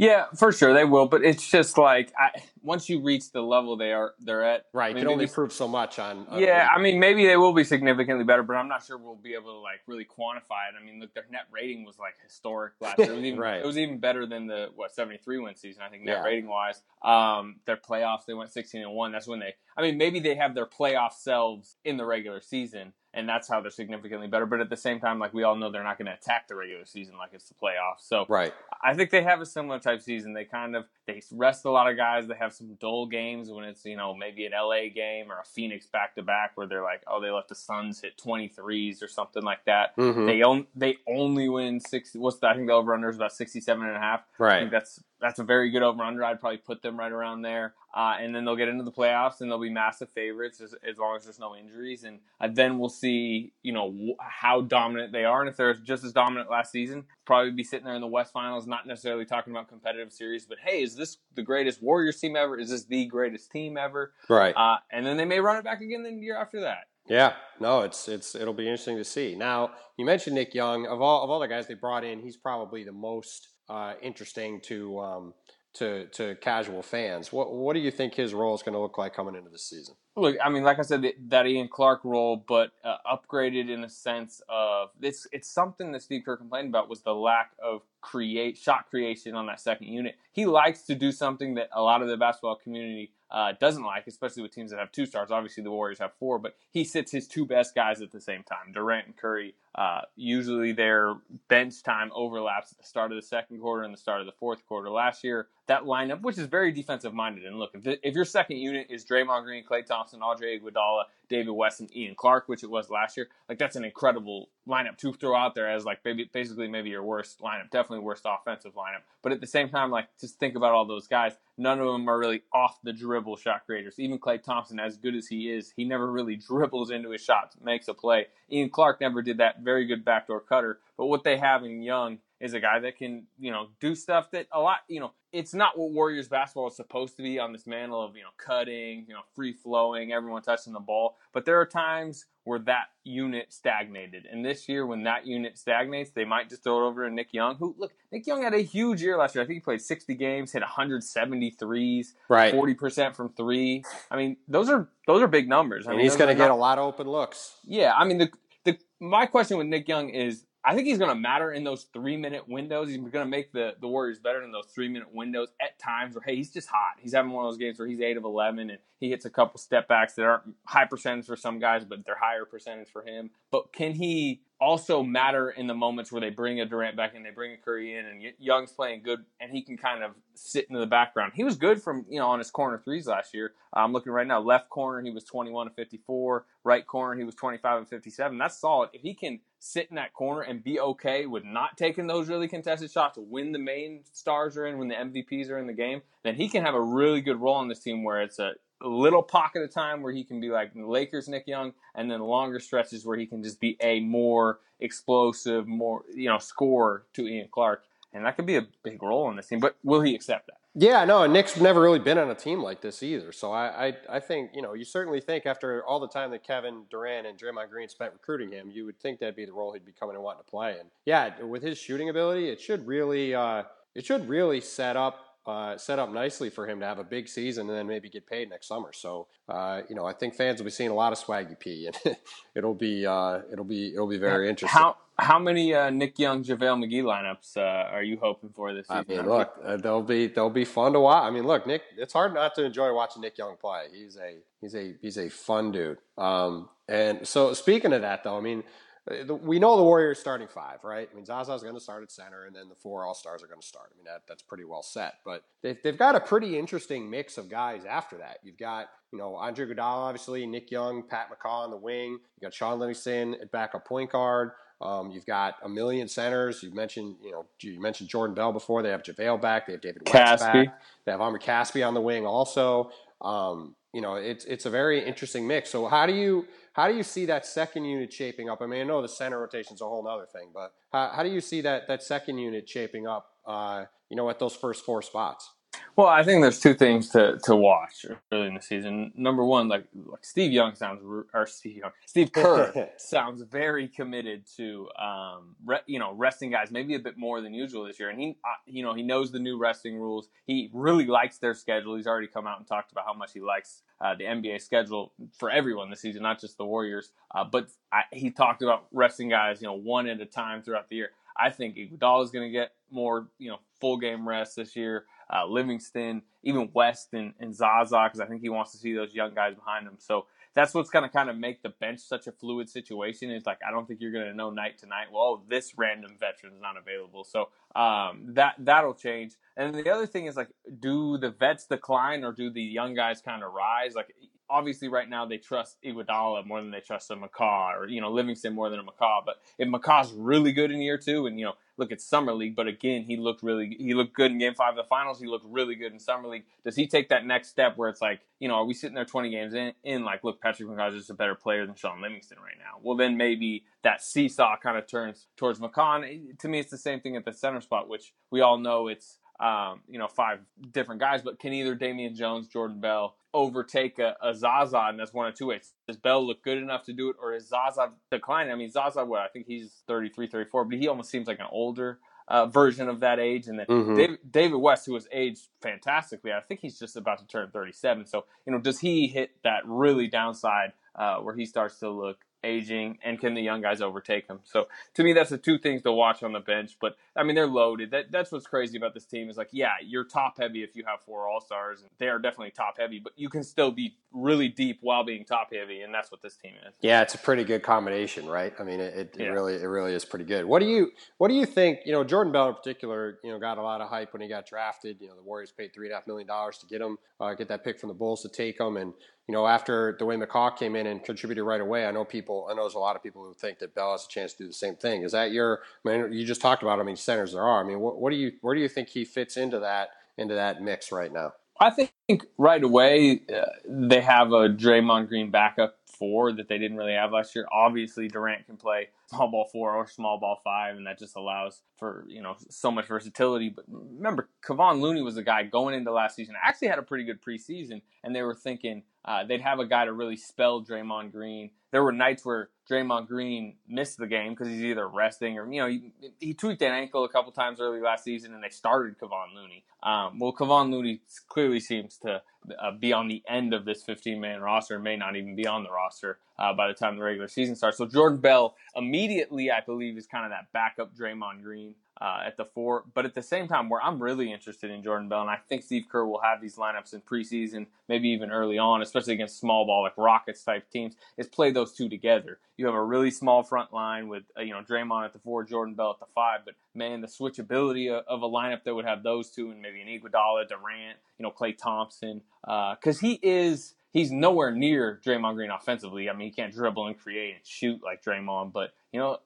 Yeah, 0.00 0.26
for 0.34 0.50
sure 0.50 0.72
they 0.72 0.86
will, 0.86 1.06
but 1.06 1.22
it's 1.22 1.46
just 1.46 1.76
like 1.76 2.10
I, 2.18 2.30
once 2.62 2.88
you 2.88 3.02
reach 3.02 3.32
the 3.32 3.42
level 3.42 3.76
they 3.76 3.92
are 3.92 4.14
they're 4.18 4.42
at, 4.42 4.64
right? 4.72 4.92
I 4.92 4.94
mean, 4.94 5.04
can 5.04 5.12
only 5.12 5.26
prove 5.26 5.52
so 5.52 5.68
much 5.68 5.98
on. 5.98 6.26
on 6.30 6.40
yeah, 6.40 6.68
I 6.74 6.80
mean, 6.80 6.98
maybe 6.98 7.26
they 7.26 7.36
will 7.36 7.52
be 7.52 7.64
significantly 7.64 8.24
better, 8.24 8.42
but 8.42 8.56
I'm 8.56 8.66
not 8.66 8.82
sure 8.82 8.96
we'll 8.96 9.14
be 9.14 9.34
able 9.34 9.52
to 9.52 9.58
like 9.58 9.82
really 9.86 10.06
quantify 10.06 10.70
it. 10.70 10.80
I 10.80 10.82
mean, 10.82 11.00
look, 11.00 11.12
their 11.12 11.26
net 11.30 11.48
rating 11.50 11.84
was 11.84 11.98
like 11.98 12.14
historic 12.22 12.72
last 12.80 12.98
year. 12.98 13.12
It 13.12 13.16
was 13.16 13.24
even, 13.24 13.38
right. 13.38 13.60
It 13.60 13.66
was 13.66 13.76
even 13.76 13.98
better 13.98 14.24
than 14.24 14.46
the 14.46 14.70
what 14.74 14.94
73 14.94 15.38
win 15.38 15.54
season. 15.54 15.82
I 15.82 15.90
think 15.90 16.04
net 16.04 16.20
yeah. 16.22 16.24
rating 16.24 16.48
wise. 16.48 16.80
Um, 17.02 17.56
their 17.66 17.76
playoffs 17.76 18.24
they 18.26 18.32
went 18.32 18.50
16 18.50 18.80
and 18.80 18.92
one. 18.92 19.12
That's 19.12 19.26
when 19.26 19.40
they. 19.40 19.54
I 19.76 19.82
mean, 19.82 19.98
maybe 19.98 20.20
they 20.20 20.34
have 20.34 20.54
their 20.54 20.64
playoff 20.64 21.12
selves 21.12 21.76
in 21.84 21.98
the 21.98 22.06
regular 22.06 22.40
season 22.40 22.94
and 23.12 23.28
that's 23.28 23.48
how 23.48 23.60
they're 23.60 23.70
significantly 23.70 24.28
better. 24.28 24.46
But 24.46 24.60
at 24.60 24.70
the 24.70 24.76
same 24.76 25.00
time, 25.00 25.18
like 25.18 25.34
we 25.34 25.42
all 25.42 25.56
know, 25.56 25.70
they're 25.70 25.84
not 25.84 25.98
going 25.98 26.06
to 26.06 26.14
attack 26.14 26.48
the 26.48 26.54
regular 26.54 26.84
season 26.84 27.16
like 27.18 27.30
it's 27.32 27.48
the 27.48 27.54
playoffs. 27.54 28.00
So 28.00 28.26
right, 28.28 28.52
I 28.82 28.94
think 28.94 29.10
they 29.10 29.22
have 29.22 29.40
a 29.40 29.46
similar 29.46 29.78
type 29.78 30.00
season. 30.00 30.32
They 30.32 30.44
kind 30.44 30.76
of 30.76 30.86
they 31.06 31.22
rest 31.32 31.64
a 31.64 31.70
lot 31.70 31.90
of 31.90 31.96
guys. 31.96 32.26
They 32.26 32.36
have 32.36 32.52
some 32.52 32.74
dull 32.80 33.06
games 33.06 33.50
when 33.50 33.64
it's 33.64 33.84
you 33.84 33.96
know 33.96 34.14
maybe 34.14 34.46
an 34.46 34.52
LA 34.52 34.88
game 34.94 35.30
or 35.30 35.40
a 35.40 35.44
Phoenix 35.44 35.86
back 35.86 36.14
to 36.14 36.22
back 36.22 36.52
where 36.54 36.66
they're 36.66 36.82
like, 36.82 37.02
oh, 37.06 37.20
they 37.20 37.30
let 37.30 37.48
the 37.48 37.54
Suns 37.54 38.00
hit 38.00 38.16
23s 38.18 39.02
or 39.02 39.08
something 39.08 39.42
like 39.42 39.64
that. 39.64 39.96
Mm-hmm. 39.96 40.26
They 40.26 40.42
own 40.42 40.66
they 40.74 40.98
only 41.08 41.48
win 41.48 41.80
six. 41.80 42.14
What's 42.14 42.38
the, 42.38 42.48
I 42.48 42.54
think 42.54 42.68
the 42.68 42.74
over 42.74 42.94
under 42.94 43.08
is 43.08 43.16
about 43.16 43.32
67 43.32 43.86
and 43.86 43.96
a 43.96 44.00
half. 44.00 44.22
Right. 44.38 44.56
I 44.56 44.60
think 44.60 44.70
that's 44.70 45.00
that's 45.20 45.38
a 45.38 45.44
very 45.44 45.70
good 45.70 45.82
over 45.82 46.02
under. 46.02 46.24
I'd 46.24 46.40
probably 46.40 46.58
put 46.58 46.82
them 46.82 46.98
right 46.98 47.12
around 47.12 47.42
there. 47.42 47.74
Uh, 47.94 48.16
and 48.20 48.34
then 48.34 48.44
they'll 48.44 48.56
get 48.56 48.68
into 48.68 48.84
the 48.84 48.92
playoffs 48.92 49.40
and 49.40 49.50
they'll 49.50 49.60
be 49.60 49.70
massive 49.70 50.08
favorites 50.10 50.60
as, 50.60 50.74
as 50.88 50.96
long 50.96 51.16
as 51.16 51.24
there's 51.24 51.40
no 51.40 51.56
injuries. 51.56 52.04
And 52.04 52.20
uh, 52.40 52.48
then 52.52 52.78
we'll 52.78 52.88
see, 52.88 53.52
you 53.62 53.72
know, 53.72 53.90
w- 53.90 54.14
how 54.20 54.60
dominant 54.60 55.12
they 55.12 55.24
are. 55.24 55.40
And 55.40 55.50
if 55.50 55.56
they're 55.56 55.74
just 55.74 56.04
as 56.04 56.12
dominant 56.12 56.50
last 56.50 56.70
season, 56.70 57.04
probably 57.24 57.50
be 57.50 57.64
sitting 57.64 57.84
there 57.84 57.96
in 57.96 58.00
the 58.00 58.06
West 58.06 58.32
Finals, 58.32 58.66
not 58.66 58.86
necessarily 58.86 59.24
talking 59.24 59.52
about 59.52 59.68
competitive 59.68 60.12
series, 60.12 60.46
but 60.46 60.58
hey, 60.64 60.82
is 60.82 60.94
this 60.94 61.18
the 61.34 61.42
greatest 61.42 61.82
Warriors 61.82 62.20
team 62.20 62.36
ever? 62.36 62.58
Is 62.58 62.70
this 62.70 62.84
the 62.84 63.06
greatest 63.06 63.50
team 63.50 63.76
ever? 63.76 64.12
Right. 64.28 64.54
Uh, 64.56 64.76
and 64.92 65.04
then 65.04 65.16
they 65.16 65.24
may 65.24 65.40
run 65.40 65.56
it 65.56 65.64
back 65.64 65.80
again 65.80 66.04
the 66.04 66.12
year 66.12 66.36
after 66.36 66.60
that. 66.60 66.84
Yeah, 67.08 67.32
no, 67.58 67.80
it's 67.80 68.08
it's 68.08 68.36
it'll 68.36 68.54
be 68.54 68.66
interesting 68.66 68.96
to 68.96 69.04
see. 69.04 69.34
Now 69.34 69.72
you 69.96 70.04
mentioned 70.04 70.36
Nick 70.36 70.54
Young 70.54 70.86
of 70.86 71.00
all 71.02 71.24
of 71.24 71.30
all 71.30 71.40
the 71.40 71.48
guys 71.48 71.66
they 71.66 71.74
brought 71.74 72.04
in, 72.04 72.20
he's 72.20 72.36
probably 72.36 72.84
the 72.84 72.92
most 72.92 73.48
uh, 73.70 73.94
interesting 74.02 74.60
to 74.62 74.98
um, 75.00 75.34
to 75.74 76.06
to 76.08 76.34
casual 76.36 76.82
fans. 76.82 77.32
What 77.32 77.52
what 77.52 77.74
do 77.74 77.80
you 77.80 77.90
think 77.90 78.14
his 78.14 78.34
role 78.34 78.54
is 78.54 78.62
going 78.62 78.74
to 78.74 78.80
look 78.80 78.98
like 78.98 79.14
coming 79.14 79.36
into 79.36 79.50
the 79.50 79.58
season? 79.58 79.94
Look, 80.16 80.36
I 80.44 80.48
mean, 80.50 80.64
like 80.64 80.78
I 80.78 80.82
said, 80.82 81.06
that 81.28 81.46
Ian 81.46 81.68
Clark 81.68 82.00
role, 82.04 82.36
but 82.36 82.72
uh, 82.84 82.96
upgraded 83.06 83.70
in 83.70 83.84
a 83.84 83.88
sense 83.88 84.42
of 84.48 84.90
it's 85.00 85.26
it's 85.30 85.48
something 85.48 85.92
that 85.92 86.02
Steve 86.02 86.22
Kerr 86.24 86.36
complained 86.36 86.68
about 86.68 86.88
was 86.88 87.02
the 87.02 87.14
lack 87.14 87.52
of 87.62 87.82
create 88.00 88.56
shot 88.58 88.90
creation 88.90 89.34
on 89.34 89.46
that 89.46 89.60
second 89.60 89.86
unit. 89.86 90.16
He 90.32 90.46
likes 90.46 90.82
to 90.82 90.94
do 90.94 91.12
something 91.12 91.54
that 91.54 91.68
a 91.72 91.82
lot 91.82 92.02
of 92.02 92.08
the 92.08 92.16
basketball 92.16 92.56
community 92.56 93.12
uh, 93.30 93.52
doesn't 93.60 93.84
like, 93.84 94.06
especially 94.06 94.42
with 94.42 94.52
teams 94.52 94.70
that 94.70 94.80
have 94.80 94.90
two 94.90 95.06
stars. 95.06 95.30
Obviously, 95.30 95.62
the 95.62 95.70
Warriors 95.70 96.00
have 96.00 96.12
four, 96.18 96.38
but 96.38 96.56
he 96.72 96.82
sits 96.82 97.12
his 97.12 97.28
two 97.28 97.46
best 97.46 97.74
guys 97.74 98.02
at 98.02 98.10
the 98.10 98.20
same 98.20 98.42
time. 98.42 98.72
Durant 98.72 99.06
and 99.06 99.16
Curry. 99.16 99.54
Uh, 99.72 100.00
usually, 100.16 100.72
their 100.72 101.14
bench 101.48 101.82
time 101.84 102.10
overlaps 102.12 102.72
at 102.72 102.78
the 102.78 102.84
start 102.84 103.12
of 103.12 103.16
the 103.16 103.22
second 103.22 103.60
quarter 103.60 103.84
and 103.84 103.94
the 103.94 103.98
start 103.98 104.20
of 104.20 104.26
the 104.26 104.32
fourth 104.32 104.66
quarter. 104.66 104.90
Last 104.90 105.22
year, 105.22 105.46
that 105.68 105.84
lineup, 105.84 106.22
which 106.22 106.38
is 106.38 106.46
very 106.46 106.72
defensive 106.72 107.14
minded, 107.14 107.44
and 107.44 107.56
look, 107.56 107.70
if, 107.74 107.84
the, 107.84 108.06
if 108.06 108.16
your 108.16 108.24
second 108.24 108.56
unit 108.56 108.88
is 108.90 109.04
Draymond 109.04 109.44
Green, 109.44 109.64
Klay 109.64 109.86
Thompson, 109.86 109.99
Andre 110.22 110.58
Iguodala, 110.58 111.04
David 111.28 111.52
West, 111.52 111.80
and 111.80 111.94
Ian 111.96 112.14
Clark, 112.14 112.48
which 112.48 112.62
it 112.62 112.70
was 112.70 112.90
last 112.90 113.16
year, 113.16 113.28
like 113.48 113.58
that's 113.58 113.76
an 113.76 113.84
incredible 113.84 114.48
lineup 114.68 114.96
to 114.98 115.12
throw 115.12 115.36
out 115.36 115.54
there 115.54 115.70
as 115.70 115.84
like 115.84 116.00
maybe 116.04 116.28
basically 116.32 116.68
maybe 116.68 116.90
your 116.90 117.02
worst 117.02 117.40
lineup, 117.40 117.70
definitely 117.70 118.04
worst 118.04 118.26
offensive 118.26 118.74
lineup. 118.74 119.02
But 119.22 119.32
at 119.32 119.40
the 119.40 119.46
same 119.46 119.68
time, 119.68 119.90
like 119.90 120.08
just 120.20 120.38
think 120.38 120.56
about 120.56 120.72
all 120.72 120.86
those 120.86 121.06
guys. 121.06 121.32
None 121.58 121.80
of 121.80 121.86
them 121.86 122.08
are 122.08 122.18
really 122.18 122.42
off 122.54 122.78
the 122.82 122.92
dribble 122.92 123.36
shot 123.36 123.66
creators. 123.66 123.98
Even 123.98 124.18
Klay 124.18 124.42
Thompson, 124.42 124.80
as 124.80 124.96
good 124.96 125.14
as 125.14 125.26
he 125.26 125.50
is, 125.50 125.72
he 125.76 125.84
never 125.84 126.10
really 126.10 126.36
dribbles 126.48 126.90
into 126.90 127.10
his 127.10 127.22
shots, 127.22 127.56
makes 127.62 127.88
a 127.88 127.94
play. 127.94 128.26
Ian 128.50 128.70
Clark 128.70 129.00
never 129.00 129.22
did 129.22 129.38
that. 129.38 129.60
Very 129.60 129.86
good 129.86 130.04
backdoor 130.04 130.40
cutter. 130.40 130.80
But 130.96 131.06
what 131.06 131.24
they 131.24 131.38
have 131.38 131.64
in 131.64 131.82
Young 131.82 132.18
is 132.40 132.54
a 132.54 132.60
guy 132.60 132.78
that 132.80 132.96
can, 132.96 133.26
you 133.38 133.50
know, 133.50 133.68
do 133.80 133.94
stuff 133.94 134.30
that 134.30 134.46
a 134.52 134.60
lot, 134.60 134.78
you 134.88 134.98
know, 134.98 135.12
it's 135.32 135.54
not 135.54 135.78
what 135.78 135.92
Warriors 135.92 136.28
basketball 136.28 136.68
is 136.68 136.76
supposed 136.76 137.16
to 137.16 137.22
be 137.22 137.38
on 137.38 137.52
this 137.52 137.66
mantle 137.66 138.02
of, 138.02 138.16
you 138.16 138.22
know, 138.22 138.30
cutting, 138.38 139.04
you 139.06 139.14
know, 139.14 139.20
free 139.34 139.52
flowing, 139.52 140.12
everyone 140.12 140.42
touching 140.42 140.72
the 140.72 140.80
ball. 140.80 141.18
But 141.32 141.44
there 141.44 141.60
are 141.60 141.66
times 141.66 142.26
where 142.44 142.58
that 142.60 142.86
unit 143.04 143.52
stagnated. 143.52 144.26
And 144.30 144.44
this 144.44 144.68
year, 144.68 144.86
when 144.86 145.04
that 145.04 145.26
unit 145.26 145.58
stagnates, 145.58 146.10
they 146.10 146.24
might 146.24 146.48
just 146.48 146.64
throw 146.64 146.84
it 146.84 146.88
over 146.88 147.06
to 147.06 147.14
Nick 147.14 147.32
Young, 147.32 147.56
who, 147.56 147.76
look, 147.78 147.92
Nick 148.10 148.26
Young 148.26 148.42
had 148.42 148.54
a 148.54 148.62
huge 148.62 149.02
year 149.02 149.16
last 149.18 149.34
year. 149.34 149.44
I 149.44 149.46
think 149.46 149.56
he 149.56 149.60
played 149.60 149.82
60 149.82 150.14
games, 150.14 150.52
hit 150.52 150.62
173s, 150.62 152.06
right. 152.28 152.54
40% 152.54 153.14
from 153.14 153.28
three. 153.34 153.84
I 154.10 154.16
mean, 154.16 154.38
those 154.48 154.68
are 154.70 154.88
those 155.06 155.22
are 155.22 155.28
big 155.28 155.48
numbers. 155.48 155.86
I 155.86 155.90
and 155.90 155.98
mean, 155.98 156.06
he's 156.06 156.16
going 156.16 156.28
to 156.28 156.34
get 156.34 156.48
not, 156.48 156.54
a 156.54 156.56
lot 156.56 156.78
of 156.78 156.86
open 156.86 157.06
looks. 157.06 157.56
Yeah. 157.64 157.92
I 157.96 158.04
mean, 158.04 158.18
the, 158.18 158.30
the 158.64 158.78
my 159.00 159.26
question 159.26 159.58
with 159.58 159.66
Nick 159.66 159.86
Young 159.86 160.08
is 160.08 160.44
I 160.64 160.74
think 160.74 160.86
he's 160.86 160.98
going 160.98 161.10
to 161.10 161.20
matter 161.20 161.52
in 161.52 161.64
those 161.64 161.84
three 161.92 162.16
minute 162.16 162.48
windows. 162.48 162.88
He's 162.88 162.98
going 162.98 163.24
to 163.24 163.30
make 163.30 163.52
the, 163.52 163.74
the 163.80 163.88
Warriors 163.88 164.18
better 164.18 164.42
in 164.42 164.52
those 164.52 164.66
three 164.66 164.88
minute 164.88 165.08
windows 165.12 165.48
at 165.60 165.78
times 165.78 166.14
where, 166.14 166.22
hey, 166.22 166.36
he's 166.36 166.52
just 166.52 166.68
hot. 166.68 166.96
He's 166.98 167.14
having 167.14 167.32
one 167.32 167.46
of 167.46 167.50
those 167.50 167.58
games 167.58 167.78
where 167.78 167.88
he's 167.88 168.00
8 168.00 168.18
of 168.18 168.24
11 168.24 168.70
and 168.70 168.78
he 168.98 169.08
hits 169.08 169.24
a 169.24 169.30
couple 169.30 169.58
step 169.58 169.88
backs 169.88 170.14
that 170.14 170.24
aren't 170.24 170.54
high 170.66 170.84
percentage 170.84 171.24
for 171.24 171.36
some 171.36 171.58
guys, 171.58 171.84
but 171.84 172.04
they're 172.04 172.18
higher 172.20 172.44
percentage 172.44 172.90
for 172.90 173.02
him. 173.02 173.30
But 173.50 173.72
can 173.72 173.92
he 173.92 174.42
also 174.60 175.02
matter 175.02 175.48
in 175.48 175.66
the 175.66 175.74
moments 175.74 176.12
where 176.12 176.20
they 176.20 176.28
bring 176.28 176.60
a 176.60 176.66
Durant 176.66 176.94
back 176.94 177.14
and 177.14 177.24
they 177.24 177.30
bring 177.30 177.52
a 177.52 177.56
Curry 177.56 177.94
in 177.94 178.04
and 178.04 178.22
Young's 178.38 178.72
playing 178.72 179.02
good 179.02 179.20
and 179.40 179.50
he 179.50 179.62
can 179.62 179.78
kind 179.78 180.04
of 180.04 180.10
sit 180.34 180.66
in 180.68 180.78
the 180.78 180.86
background. 180.86 181.32
He 181.34 181.44
was 181.44 181.56
good 181.56 181.82
from, 181.82 182.04
you 182.10 182.18
know, 182.18 182.28
on 182.28 182.38
his 182.38 182.50
corner 182.50 182.78
threes 182.78 183.06
last 183.06 183.32
year. 183.32 183.52
I'm 183.72 183.92
looking 183.92 184.12
right 184.12 184.26
now, 184.26 184.40
left 184.40 184.68
corner, 184.68 185.00
he 185.00 185.10
was 185.10 185.24
21 185.24 185.68
to 185.68 185.72
54. 185.72 186.44
Right 186.62 186.86
corner, 186.86 187.18
he 187.18 187.24
was 187.24 187.34
25 187.34 187.78
and 187.78 187.88
57. 187.88 188.36
That's 188.36 188.58
solid. 188.58 188.90
If 188.92 189.00
he 189.00 189.14
can 189.14 189.40
sit 189.60 189.88
in 189.90 189.96
that 189.96 190.12
corner 190.14 190.40
and 190.40 190.64
be 190.64 190.80
okay 190.80 191.26
with 191.26 191.44
not 191.44 191.76
taking 191.76 192.06
those 192.06 192.28
really 192.28 192.48
contested 192.48 192.90
shots 192.90 193.18
when 193.18 193.52
the 193.52 193.58
main 193.58 194.00
stars 194.10 194.56
are 194.56 194.66
in, 194.66 194.78
when 194.78 194.88
the 194.88 194.94
MVPs 194.94 195.50
are 195.50 195.58
in 195.58 195.66
the 195.66 195.72
game, 195.72 196.02
then 196.24 196.34
he 196.34 196.48
can 196.48 196.64
have 196.64 196.74
a 196.74 196.80
really 196.80 197.20
good 197.20 197.40
role 197.40 197.54
on 197.54 197.68
this 197.68 197.80
team 197.80 198.02
where 198.02 198.22
it's 198.22 198.38
a 198.38 198.54
little 198.82 199.22
pocket 199.22 199.62
of 199.62 199.70
time 199.70 200.02
where 200.02 200.12
he 200.12 200.24
can 200.24 200.40
be 200.40 200.48
like 200.48 200.72
Lakers 200.74 201.28
Nick 201.28 201.46
Young, 201.46 201.74
and 201.94 202.10
then 202.10 202.20
longer 202.20 202.58
stretches 202.58 203.04
where 203.04 203.18
he 203.18 203.26
can 203.26 203.42
just 203.42 203.60
be 203.60 203.76
a 203.80 204.00
more 204.00 204.60
explosive, 204.80 205.66
more 205.66 206.02
you 206.14 206.30
know, 206.30 206.38
score 206.38 207.04
to 207.12 207.26
Ian 207.26 207.48
Clark, 207.50 207.84
and 208.14 208.24
that 208.24 208.36
could 208.36 208.46
be 208.46 208.56
a 208.56 208.66
big 208.82 209.02
role 209.02 209.28
in 209.30 209.36
this 209.36 209.48
team. 209.48 209.60
But 209.60 209.76
will 209.84 210.00
he 210.00 210.14
accept 210.14 210.46
that? 210.46 210.59
Yeah, 210.74 211.04
no, 211.04 211.26
Nick's 211.26 211.56
never 211.56 211.80
really 211.80 211.98
been 211.98 212.16
on 212.16 212.30
a 212.30 212.34
team 212.34 212.62
like 212.62 212.80
this 212.80 213.02
either. 213.02 213.32
So 213.32 213.50
I, 213.50 213.88
I, 213.88 213.96
I 214.08 214.20
think 214.20 214.52
you 214.54 214.62
know, 214.62 214.74
you 214.74 214.84
certainly 214.84 215.20
think 215.20 215.44
after 215.44 215.84
all 215.84 215.98
the 215.98 216.08
time 216.08 216.30
that 216.30 216.44
Kevin 216.44 216.84
Durant 216.90 217.26
and 217.26 217.36
Draymond 217.36 217.70
Green 217.70 217.88
spent 217.88 218.12
recruiting 218.12 218.52
him, 218.52 218.70
you 218.70 218.84
would 218.86 218.98
think 219.00 219.18
that'd 219.18 219.34
be 219.34 219.44
the 219.44 219.52
role 219.52 219.72
he'd 219.72 219.84
be 219.84 219.92
coming 219.92 220.14
and 220.14 220.22
wanting 220.22 220.44
to 220.44 220.50
play. 220.50 220.76
And 220.78 220.88
yeah, 221.06 221.42
with 221.42 221.62
his 221.62 221.76
shooting 221.76 222.08
ability, 222.08 222.48
it 222.48 222.60
should 222.60 222.86
really, 222.86 223.34
uh, 223.34 223.64
it 223.96 224.06
should 224.06 224.28
really 224.28 224.60
set 224.60 224.96
up 224.96 225.26
uh, 225.46 225.76
set 225.76 225.98
up 225.98 226.12
nicely 226.12 226.50
for 226.50 226.68
him 226.68 226.78
to 226.78 226.86
have 226.86 226.98
a 226.98 227.04
big 227.04 227.26
season 227.26 227.68
and 227.68 227.76
then 227.76 227.86
maybe 227.86 228.08
get 228.08 228.26
paid 228.26 228.48
next 228.50 228.68
summer. 228.68 228.92
So 228.92 229.26
uh, 229.48 229.82
you 229.88 229.96
know, 229.96 230.04
I 230.04 230.12
think 230.12 230.34
fans 230.34 230.60
will 230.60 230.66
be 230.66 230.70
seeing 230.70 230.90
a 230.90 230.94
lot 230.94 231.12
of 231.12 231.18
Swaggy 231.18 231.58
P, 231.58 231.90
and 232.04 232.16
it'll 232.54 232.74
be 232.74 233.06
uh, 233.06 233.40
it'll 233.52 233.64
be 233.64 233.92
it'll 233.92 234.06
be 234.06 234.18
very 234.18 234.48
interesting. 234.48 234.78
How 234.78 234.96
how 235.20 235.38
many 235.38 235.74
uh, 235.74 235.90
Nick 235.90 236.18
Young, 236.18 236.42
JaVale 236.42 236.84
McGee 236.84 237.02
lineups 237.02 237.56
uh, 237.56 237.90
are 237.94 238.02
you 238.02 238.18
hoping 238.20 238.50
for 238.50 238.72
this 238.74 238.88
season? 238.88 239.04
I 239.08 239.12
mean, 239.12 239.26
look, 239.26 239.54
uh, 239.64 239.76
they'll 239.76 240.02
be 240.02 240.26
they'll 240.26 240.50
be 240.50 240.64
fun 240.64 240.92
to 240.94 241.00
watch. 241.00 241.24
I 241.24 241.30
mean, 241.30 241.46
look, 241.46 241.66
Nick, 241.66 241.82
it's 241.96 242.12
hard 242.12 242.34
not 242.34 242.54
to 242.56 242.64
enjoy 242.64 242.92
watching 242.94 243.22
Nick 243.22 243.38
Young 243.38 243.56
play. 243.56 243.86
He's 243.92 244.16
a 244.16 244.38
he's 244.60 244.74
a 244.74 244.94
he's 245.00 245.18
a 245.18 245.28
fun 245.28 245.72
dude. 245.72 245.98
Um, 246.18 246.68
and 246.88 247.26
so 247.26 247.54
speaking 247.54 247.92
of 247.92 248.02
that, 248.02 248.24
though, 248.24 248.36
I 248.36 248.40
mean 248.40 248.64
uh, 249.10 249.34
we 249.34 249.58
know 249.58 249.76
the 249.76 249.82
Warriors 249.82 250.18
starting 250.18 250.48
five, 250.48 250.78
right? 250.84 251.08
I 251.10 251.14
mean, 251.14 251.24
Zaza's 251.24 251.62
going 251.62 251.74
to 251.74 251.80
start 251.80 252.02
at 252.02 252.10
center, 252.10 252.44
and 252.44 252.54
then 252.54 252.68
the 252.68 252.74
four 252.74 253.06
All 253.06 253.14
Stars 253.14 253.42
are 253.42 253.46
going 253.46 253.60
to 253.60 253.66
start. 253.66 253.90
I 253.92 253.96
mean, 253.96 254.04
that, 254.04 254.22
that's 254.28 254.42
pretty 254.42 254.64
well 254.64 254.82
set. 254.82 255.14
But 255.24 255.42
they've, 255.62 255.78
they've 255.82 255.96
got 255.96 256.16
a 256.16 256.20
pretty 256.20 256.58
interesting 256.58 257.08
mix 257.08 257.38
of 257.38 257.48
guys 257.48 257.84
after 257.84 258.18
that. 258.18 258.38
You've 258.42 258.58
got, 258.58 258.88
you 259.12 259.18
know, 259.18 259.36
Andre 259.36 259.66
Iguodala, 259.66 260.08
obviously, 260.08 260.46
Nick 260.46 260.70
Young, 260.70 261.02
Pat 261.02 261.28
McCaw 261.30 261.64
on 261.64 261.70
the 261.70 261.76
wing. 261.76 262.12
You 262.12 262.42
got 262.42 262.52
Shaun 262.52 262.78
Livingston 262.78 263.34
at 263.40 263.50
backup 263.50 263.86
point 263.86 264.12
guard. 264.12 264.50
Um, 264.80 265.10
you've 265.10 265.26
got 265.26 265.56
a 265.62 265.68
million 265.68 266.08
centers. 266.08 266.62
You 266.62 266.72
mentioned, 266.72 267.16
you 267.22 267.32
know, 267.32 267.46
you 267.60 267.80
mentioned 267.80 268.08
Jordan 268.08 268.34
Bell 268.34 268.52
before. 268.52 268.82
They 268.82 268.90
have 268.90 269.02
JaVale 269.02 269.40
back. 269.40 269.66
They 269.66 269.72
have 269.72 269.82
David 269.82 270.02
West 270.06 270.42
back. 270.42 270.80
They 271.04 271.12
have 271.12 271.20
Omri 271.20 271.40
Casspi 271.40 271.86
on 271.86 271.94
the 271.94 272.00
wing 272.00 272.24
also. 272.26 272.90
Um, 273.20 273.74
you 273.92 274.00
know, 274.00 274.14
it's 274.14 274.44
it's 274.44 274.66
a 274.66 274.70
very 274.70 275.04
interesting 275.04 275.46
mix. 275.46 275.70
So 275.70 275.86
how 275.86 276.06
do 276.06 276.14
you 276.14 276.46
how 276.72 276.88
do 276.88 276.96
you 276.96 277.02
see 277.02 277.26
that 277.26 277.44
second 277.44 277.84
unit 277.84 278.12
shaping 278.12 278.48
up? 278.48 278.62
I 278.62 278.66
mean, 278.66 278.80
I 278.80 278.84
know 278.84 279.02
the 279.02 279.08
center 279.08 279.38
rotation 279.38 279.74
is 279.74 279.80
a 279.80 279.84
whole 279.84 280.06
other 280.06 280.26
thing, 280.26 280.48
but 280.54 280.72
how, 280.92 281.12
how 281.16 281.22
do 281.22 281.28
you 281.28 281.40
see 281.40 281.60
that 281.62 281.88
that 281.88 282.02
second 282.02 282.38
unit 282.38 282.68
shaping 282.68 283.06
up? 283.06 283.26
Uh, 283.44 283.84
you 284.08 284.16
know, 284.16 284.30
at 284.30 284.38
those 284.38 284.54
first 284.54 284.84
four 284.84 285.02
spots. 285.02 285.50
Well, 285.96 286.08
I 286.08 286.22
think 286.22 286.42
there's 286.42 286.58
two 286.58 286.74
things 286.74 287.10
to, 287.10 287.38
to 287.44 287.54
watch 287.54 288.06
early 288.32 288.46
in 288.46 288.54
the 288.54 288.62
season. 288.62 289.12
Number 289.16 289.44
one, 289.44 289.68
like, 289.68 289.84
like 289.94 290.24
Steve 290.24 290.50
Young 290.50 290.74
sounds, 290.74 291.02
or 291.04 291.46
Steve 291.46 291.76
Young, 291.76 291.90
Steve 292.06 292.32
Kerr 292.34 292.88
sounds 292.96 293.42
very 293.42 293.86
committed 293.86 294.44
to, 294.56 294.88
um, 294.98 295.56
re, 295.64 295.78
you 295.86 295.98
know, 295.98 296.14
resting 296.14 296.50
guys 296.50 296.70
maybe 296.70 296.94
a 296.94 296.98
bit 296.98 297.18
more 297.18 297.40
than 297.40 297.52
usual 297.52 297.84
this 297.84 298.00
year. 298.00 298.08
And 298.08 298.20
he, 298.20 298.36
uh, 298.44 298.56
you 298.66 298.82
know, 298.82 298.94
he 298.94 299.02
knows 299.02 299.30
the 299.30 299.38
new 299.38 299.58
resting 299.58 299.96
rules. 299.96 300.28
He 300.46 300.70
really 300.72 301.06
likes 301.06 301.38
their 301.38 301.54
schedule. 301.54 301.96
He's 301.96 302.06
already 302.06 302.28
come 302.28 302.46
out 302.46 302.58
and 302.58 302.66
talked 302.66 302.92
about 302.92 303.04
how 303.04 303.14
much 303.14 303.32
he 303.32 303.40
likes 303.40 303.82
uh, 304.00 304.14
the 304.14 304.24
NBA 304.24 304.62
schedule 304.62 305.12
for 305.38 305.50
everyone 305.50 305.90
this 305.90 306.00
season, 306.00 306.22
not 306.22 306.40
just 306.40 306.56
the 306.56 306.64
Warriors. 306.64 307.12
Uh, 307.34 307.44
but 307.44 307.68
I, 307.92 308.02
he 308.12 308.30
talked 308.30 308.62
about 308.62 308.86
resting 308.92 309.28
guys, 309.28 309.60
you 309.60 309.66
know, 309.66 309.74
one 309.74 310.06
at 310.08 310.20
a 310.20 310.26
time 310.26 310.62
throughout 310.62 310.88
the 310.88 310.96
year. 310.96 311.10
I 311.36 311.50
think 311.50 311.76
Iguodala 311.76 312.24
is 312.24 312.30
going 312.30 312.46
to 312.46 312.52
get 312.52 312.72
more, 312.90 313.28
you 313.38 313.50
know, 313.50 313.58
full 313.80 313.96
game 313.96 314.28
rest 314.28 314.56
this 314.56 314.76
year 314.76 315.04
uh, 315.32 315.46
Livingston, 315.46 316.22
even 316.42 316.70
West 316.72 317.08
and, 317.12 317.34
and 317.38 317.54
Zaza, 317.54 318.02
because 318.04 318.20
I 318.20 318.26
think 318.26 318.42
he 318.42 318.48
wants 318.48 318.72
to 318.72 318.78
see 318.78 318.92
those 318.92 319.14
young 319.14 319.34
guys 319.34 319.54
behind 319.54 319.86
him. 319.86 319.94
So 319.98 320.26
that's 320.54 320.74
what's 320.74 320.90
going 320.90 321.04
to 321.04 321.08
kind 321.08 321.30
of 321.30 321.38
make 321.38 321.62
the 321.62 321.68
bench 321.68 322.00
such 322.00 322.26
a 322.26 322.32
fluid 322.32 322.68
situation. 322.68 323.30
Is 323.30 323.46
like 323.46 323.58
I 323.66 323.70
don't 323.70 323.86
think 323.86 324.00
you're 324.00 324.12
going 324.12 324.26
to 324.26 324.34
know 324.34 324.50
night 324.50 324.78
to 324.78 324.86
night. 324.86 325.06
Well, 325.12 325.44
this 325.48 325.74
random 325.76 326.16
veteran's 326.18 326.60
not 326.60 326.76
available, 326.76 327.24
so 327.24 327.48
um, 327.76 328.34
that 328.34 328.56
that'll 328.58 328.94
change. 328.94 329.34
And 329.56 329.74
the 329.74 329.90
other 329.90 330.06
thing 330.06 330.26
is 330.26 330.36
like, 330.36 330.48
do 330.80 331.18
the 331.18 331.30
vets 331.30 331.66
decline 331.66 332.24
or 332.24 332.32
do 332.32 332.50
the 332.50 332.62
young 332.62 332.94
guys 332.94 333.20
kind 333.20 333.42
of 333.42 333.52
rise? 333.52 333.94
Like 333.94 334.14
obviously 334.50 334.88
right 334.88 335.08
now 335.08 335.24
they 335.24 335.38
trust 335.38 335.78
Iguodala 335.84 336.44
more 336.46 336.60
than 336.60 336.70
they 336.70 336.80
trust 336.80 337.10
a 337.10 337.16
McCaw 337.16 337.78
or 337.78 337.88
you 337.88 338.00
know 338.00 338.10
Livingston 338.10 338.52
more 338.52 338.68
than 338.68 338.80
a 338.80 338.82
McCaw. 338.82 339.20
But 339.24 339.36
if 339.58 339.68
McCaw's 339.68 340.12
really 340.12 340.52
good 340.52 340.70
in 340.70 340.82
year 340.82 340.98
two, 340.98 341.26
and 341.26 341.38
you 341.38 341.46
know 341.46 341.54
look 341.80 341.90
at 341.90 342.00
summer 342.00 342.32
league, 342.32 342.54
but 342.54 342.68
again 342.68 343.02
he 343.02 343.16
looked 343.16 343.42
really 343.42 343.76
he 343.78 343.94
looked 343.94 344.14
good 344.14 344.30
in 344.30 344.38
game 344.38 344.54
five 344.54 344.70
of 344.70 344.76
the 344.76 344.88
finals. 344.88 345.18
He 345.18 345.26
looked 345.26 345.46
really 345.48 345.74
good 345.74 345.92
in 345.92 345.98
summer 345.98 346.28
league. 346.28 346.44
Does 346.62 346.76
he 346.76 346.86
take 346.86 347.08
that 347.08 347.26
next 347.26 347.48
step 347.48 347.76
where 347.76 347.88
it's 347.88 348.00
like 348.00 348.20
you 348.38 348.46
know 348.46 348.54
are 348.54 348.64
we 348.64 348.74
sitting 348.74 348.94
there 348.94 349.04
twenty 349.04 349.30
games 349.30 349.54
in, 349.54 349.72
in 349.82 350.04
like 350.04 350.22
look 350.22 350.40
Patrick 350.40 350.68
McCaw's 350.68 350.94
just 350.94 351.10
a 351.10 351.14
better 351.14 351.34
player 351.34 351.66
than 351.66 351.74
Shaun 351.74 352.00
Livingston 352.00 352.38
right 352.38 352.58
now? 352.58 352.78
Well 352.82 352.96
then 352.96 353.16
maybe 353.16 353.64
that 353.82 354.02
seesaw 354.02 354.56
kind 354.62 354.76
of 354.76 354.86
turns 354.86 355.26
towards 355.36 355.58
McCaw. 355.58 356.38
To 356.38 356.48
me 356.48 356.60
it's 356.60 356.70
the 356.70 356.78
same 356.78 357.00
thing 357.00 357.16
at 357.16 357.24
the 357.24 357.32
center 357.32 357.60
spot, 357.60 357.88
which 357.88 358.12
we 358.30 358.40
all 358.40 358.58
know 358.58 358.86
it's 358.86 359.18
um, 359.40 359.80
you 359.88 359.98
know, 359.98 360.06
five 360.06 360.40
different 360.72 361.00
guys, 361.00 361.22
but 361.22 361.38
can 361.40 361.52
either 361.52 361.74
Damian 361.74 362.14
Jones, 362.14 362.46
Jordan 362.46 362.78
Bell 362.80 363.16
overtake 363.32 363.98
a, 363.98 364.16
a 364.22 364.34
Zaza, 364.34 364.86
and 364.88 364.98
that's 364.98 365.14
one 365.14 365.26
of 365.26 365.34
two 365.34 365.46
ways. 365.46 365.72
Does 365.88 365.96
Bell 365.96 366.24
look 366.26 366.42
good 366.42 366.58
enough 366.58 366.84
to 366.84 366.92
do 366.92 367.10
it, 367.10 367.16
or 367.22 367.32
is 367.34 367.48
Zaza 367.48 367.90
declining? 368.10 368.52
I 368.52 368.56
mean, 368.56 368.70
Zaza, 368.70 369.04
what 369.04 369.20
I 369.20 369.28
think 369.28 369.46
he's 369.46 369.82
33, 369.86 370.26
34, 370.26 370.64
but 370.66 370.78
he 370.78 370.88
almost 370.88 371.10
seems 371.10 371.26
like 371.26 371.38
an 371.40 371.46
older 371.50 371.98
uh, 372.28 372.46
version 372.46 372.88
of 372.88 373.00
that 373.00 373.18
age, 373.18 373.48
and 373.48 373.58
then 373.58 373.66
Mhm. 373.66 373.96
David, 373.96 374.18
David 374.30 374.56
West, 374.58 374.86
who 374.86 374.94
has 374.94 375.08
aged 375.10 375.48
fantastically, 375.62 376.32
I 376.32 376.40
think 376.40 376.60
he's 376.60 376.78
just 376.78 376.96
about 376.96 377.18
to 377.18 377.26
turn 377.26 377.50
37. 377.50 378.06
So 378.06 378.24
you 378.46 378.52
know, 378.52 378.58
does 378.58 378.78
he 378.80 379.06
hit 379.08 379.30
that 379.42 379.62
really 379.66 380.06
downside 380.06 380.72
uh, 380.94 381.16
where 381.18 381.34
he 381.34 381.44
starts 381.46 381.78
to 381.80 381.88
look 381.90 382.18
aging, 382.42 382.98
and 383.02 383.18
can 383.20 383.34
the 383.34 383.42
young 383.42 383.60
guys 383.60 383.80
overtake 383.80 384.28
them? 384.28 384.40
So 384.44 384.68
to 384.94 385.02
me, 385.02 385.12
that's 385.12 385.30
the 385.30 385.38
two 385.38 385.58
things 385.58 385.82
to 385.82 385.92
watch 385.92 386.22
on 386.22 386.32
the 386.32 386.40
bench. 386.40 386.76
But 386.80 386.96
I 387.16 387.22
mean, 387.22 387.34
they're 387.34 387.46
loaded. 387.46 387.90
That 387.90 388.10
that's 388.10 388.32
what's 388.32 388.46
crazy 388.46 388.76
about 388.76 388.94
this 388.94 389.04
team 389.04 389.28
is 389.28 389.36
like, 389.36 389.48
yeah, 389.52 389.72
you're 389.84 390.04
top 390.04 390.38
heavy 390.38 390.62
if 390.62 390.74
you 390.76 390.84
have 390.86 391.00
four 391.06 391.28
All 391.28 391.40
Stars, 391.40 391.80
and 391.82 391.90
they 391.98 392.08
are 392.08 392.18
definitely 392.18 392.50
top 392.52 392.78
heavy, 392.78 392.98
but 392.98 393.12
you 393.16 393.28
can 393.28 393.42
still 393.42 393.70
be 393.70 393.96
really 394.12 394.48
deep 394.48 394.78
while 394.80 395.04
being 395.04 395.24
top 395.24 395.52
heavy, 395.52 395.82
and 395.82 395.94
that's 395.94 396.10
what 396.10 396.20
this 396.22 396.36
team 396.36 396.54
is. 396.66 396.74
Yeah, 396.80 397.02
it's 397.02 397.14
a 397.14 397.18
pretty 397.18 397.44
good 397.44 397.62
combination, 397.62 398.26
right? 398.26 398.52
I 398.58 398.64
mean, 398.64 398.80
it, 398.80 398.94
it, 398.96 399.16
Yeah. 399.18 399.28
really 399.28 399.54
it 399.54 399.66
really 399.66 399.94
is 399.94 400.04
pretty 400.04 400.24
good. 400.24 400.44
What 400.44 400.60
do 400.60 400.66
you 400.66 400.90
what 401.18 401.28
do 401.28 401.34
you 401.34 401.46
think? 401.46 401.80
You 401.84 401.92
know, 401.92 402.04
Jordan 402.04 402.32
Bell 402.32 402.48
in 402.48 402.54
particular, 402.54 403.18
you 403.22 403.30
know, 403.30 403.38
got 403.38 403.58
a 403.58 403.62
lot 403.62 403.80
of 403.80 403.88
hype 403.88 404.12
when 404.12 404.22
he 404.22 404.28
got 404.28 404.46
drafted. 404.46 404.98
You 405.00 405.08
know, 405.08 405.16
the 405.16 405.22
Warriors 405.22 405.52
paid 405.52 405.72
three 405.72 405.86
and 405.86 405.92
a 405.92 405.96
half 405.96 406.06
million 406.06 406.26
dollars 406.26 406.58
to 406.58 406.66
get 406.66 406.80
him, 406.80 406.98
uh, 407.20 407.34
get 407.34 407.48
that 407.48 407.64
pick 407.64 407.78
from 407.78 407.88
the 407.88 407.94
Bulls 407.94 408.22
to 408.22 408.28
take 408.28 408.58
him, 408.58 408.76
and 408.76 408.92
you 409.30 409.36
know, 409.36 409.46
after 409.46 409.96
Dwayne 410.00 410.26
McCaw 410.26 410.56
came 410.58 410.74
in 410.74 410.88
and 410.88 411.04
contributed 411.04 411.44
right 411.44 411.60
away, 411.60 411.86
I 411.86 411.92
know 411.92 412.04
people, 412.04 412.48
I 412.50 412.54
know 412.54 412.62
there's 412.62 412.74
a 412.74 412.80
lot 412.80 412.96
of 412.96 413.02
people 413.04 413.22
who 413.22 413.32
think 413.32 413.60
that 413.60 413.76
Bell 413.76 413.92
has 413.92 414.04
a 414.04 414.08
chance 414.08 414.32
to 414.32 414.38
do 414.42 414.48
the 414.48 414.52
same 414.52 414.74
thing. 414.74 415.04
Is 415.04 415.12
that 415.12 415.30
your? 415.30 415.60
I 415.86 415.88
mean, 415.88 416.12
you 416.12 416.26
just 416.26 416.40
talked 416.40 416.64
about 416.64 416.78
how 416.78 416.82
many 416.82 416.96
centers 416.96 417.30
there 417.34 417.44
are. 417.44 417.64
I 417.64 417.64
mean, 417.64 417.78
what, 417.78 418.00
what 418.00 418.10
do 418.10 418.16
you 418.16 418.32
where 418.40 418.56
do 418.56 418.60
you 418.60 418.68
think 418.68 418.88
he 418.88 419.04
fits 419.04 419.36
into 419.36 419.60
that 419.60 419.90
into 420.18 420.34
that 420.34 420.60
mix 420.62 420.90
right 420.90 421.12
now? 421.12 421.34
I 421.60 421.70
think 421.70 421.92
right 422.38 422.64
away 422.64 423.20
uh, 423.32 423.44
they 423.68 424.00
have 424.00 424.32
a 424.32 424.48
Draymond 424.48 425.06
Green 425.06 425.30
backup 425.30 425.76
four 425.86 426.32
that 426.32 426.48
they 426.48 426.58
didn't 426.58 426.78
really 426.78 426.94
have 426.94 427.12
last 427.12 427.36
year. 427.36 427.46
Obviously, 427.52 428.08
Durant 428.08 428.46
can 428.46 428.56
play 428.56 428.88
small 429.10 429.30
ball 429.30 429.48
four 429.52 429.74
or 429.74 429.86
small 429.86 430.18
ball 430.18 430.40
five, 430.42 430.76
and 430.76 430.86
that 430.88 430.98
just 430.98 431.14
allows 431.14 431.62
for 431.76 432.04
you 432.08 432.20
know 432.20 432.34
so 432.48 432.72
much 432.72 432.86
versatility. 432.86 433.48
But 433.50 433.66
remember, 433.68 434.28
Kevon 434.44 434.80
Looney 434.80 435.02
was 435.02 435.18
a 435.18 435.22
guy 435.22 435.44
going 435.44 435.76
into 435.76 435.92
last 435.92 436.16
season 436.16 436.34
actually 436.42 436.68
had 436.68 436.80
a 436.80 436.82
pretty 436.82 437.04
good 437.04 437.22
preseason, 437.22 437.82
and 438.02 438.16
they 438.16 438.22
were 438.22 438.34
thinking 438.34 438.82
uh, 439.04 439.24
they'd 439.24 439.40
have 439.40 439.58
a 439.58 439.66
guy 439.66 439.84
to 439.84 439.92
really 439.92 440.16
spell 440.16 440.62
Draymond 440.62 441.12
Green. 441.12 441.50
There 441.70 441.82
were 441.82 441.92
nights 441.92 442.24
where 442.24 442.50
Draymond 442.70 443.08
Green 443.08 443.56
missed 443.68 443.98
the 443.98 444.06
game 444.06 444.32
because 444.32 444.48
he's 444.48 444.62
either 444.62 444.86
resting 444.86 445.38
or 445.38 445.50
you 445.50 445.60
know 445.60 445.68
he, 445.68 445.92
he 446.18 446.34
tweaked 446.34 446.62
an 446.62 446.72
ankle 446.72 447.04
a 447.04 447.08
couple 447.08 447.32
times 447.32 447.60
early 447.60 447.80
last 447.80 448.04
season, 448.04 448.34
and 448.34 448.42
they 448.42 448.50
started 448.50 448.98
Kevon 448.98 449.34
Looney. 449.34 449.64
Um, 449.82 450.18
well, 450.18 450.32
Kevon 450.32 450.70
Looney 450.70 451.00
clearly 451.28 451.60
seems 451.60 451.96
to 451.98 452.22
uh, 452.58 452.72
be 452.72 452.92
on 452.92 453.08
the 453.08 453.22
end 453.28 453.54
of 453.54 453.64
this 453.64 453.82
15 453.82 454.20
man 454.20 454.40
roster, 454.40 454.74
and 454.74 454.84
may 454.84 454.96
not 454.96 455.16
even 455.16 455.34
be 455.34 455.46
on 455.46 455.62
the 455.62 455.70
roster 455.70 456.18
uh, 456.38 456.52
by 456.52 456.68
the 456.68 456.74
time 456.74 456.96
the 456.96 457.02
regular 457.02 457.28
season 457.28 457.56
starts. 457.56 457.78
So 457.78 457.86
Jordan 457.86 458.20
Bell 458.20 458.54
immediately, 458.76 459.50
I 459.50 459.60
believe, 459.64 459.96
is 459.96 460.06
kind 460.06 460.24
of 460.24 460.30
that 460.30 460.52
backup 460.52 460.94
Draymond 460.94 461.42
Green 461.42 461.74
uh, 462.00 462.22
at 462.26 462.36
the 462.36 462.44
four. 462.44 462.84
But 462.94 463.04
at 463.04 463.14
the 463.14 463.22
same 463.22 463.48
time, 463.48 463.68
where 463.68 463.82
I'm 463.82 464.02
really 464.02 464.32
interested 464.32 464.70
in 464.70 464.82
Jordan 464.82 465.08
Bell, 465.08 465.20
and 465.20 465.30
I 465.30 465.38
think 465.48 465.62
Steve 465.62 465.84
Kerr 465.90 466.04
will 466.04 466.20
have 466.22 466.40
these 466.40 466.56
lineups 466.56 466.94
in 466.94 467.00
preseason, 467.02 467.66
maybe 467.88 468.08
even 468.08 468.30
early 468.30 468.58
on, 468.58 468.82
especially 468.82 469.14
against 469.14 469.38
small 469.38 469.66
ball 469.66 469.82
like 469.82 469.96
Rockets 469.96 470.42
type 470.42 470.70
teams, 470.70 470.94
is 471.16 471.26
play 471.26 471.50
those 471.50 471.72
two 471.72 471.88
together. 471.88 472.38
You 472.56 472.66
have 472.66 472.74
a 472.74 472.82
really 472.82 473.10
small 473.10 473.42
front 473.42 473.72
line 473.72 474.08
with 474.08 474.24
uh, 474.38 474.42
you 474.42 474.52
know 474.52 474.62
Draymond 474.62 475.04
at 475.04 475.12
the 475.12 475.18
four, 475.18 475.44
Jordan 475.44 475.74
Bell 475.74 475.90
at 475.90 476.00
the 476.00 476.12
five, 476.14 476.40
but 476.44 476.54
man, 476.74 477.00
the 477.00 477.06
switchability 477.06 477.90
of, 477.90 478.22
a 478.22 478.28
lineup 478.28 478.64
that 478.64 478.74
would 478.74 478.84
have 478.84 479.02
those 479.02 479.30
two 479.30 479.50
and 479.50 479.60
maybe 479.60 479.80
an 479.80 479.88
Iguodala, 479.88 480.48
Durant, 480.48 480.98
you 481.18 481.22
know, 481.22 481.30
Klay 481.30 481.56
Thompson, 481.56 482.20
because 482.42 483.00
he 483.00 483.18
is 483.22 483.74
he's 483.92 484.10
nowhere 484.10 484.50
near 484.50 485.00
Draymond 485.04 485.34
Green 485.34 485.50
offensively. 485.50 486.08
I 486.08 486.12
mean, 486.12 486.28
he 486.28 486.32
can't 486.32 486.52
dribble 486.52 486.86
and 486.86 486.98
create 486.98 487.34
and 487.34 487.46
shoot 487.46 487.82
like 487.82 488.04
Draymond, 488.04 488.52
but 488.52 488.72
you 488.92 489.00
know, 489.00 489.18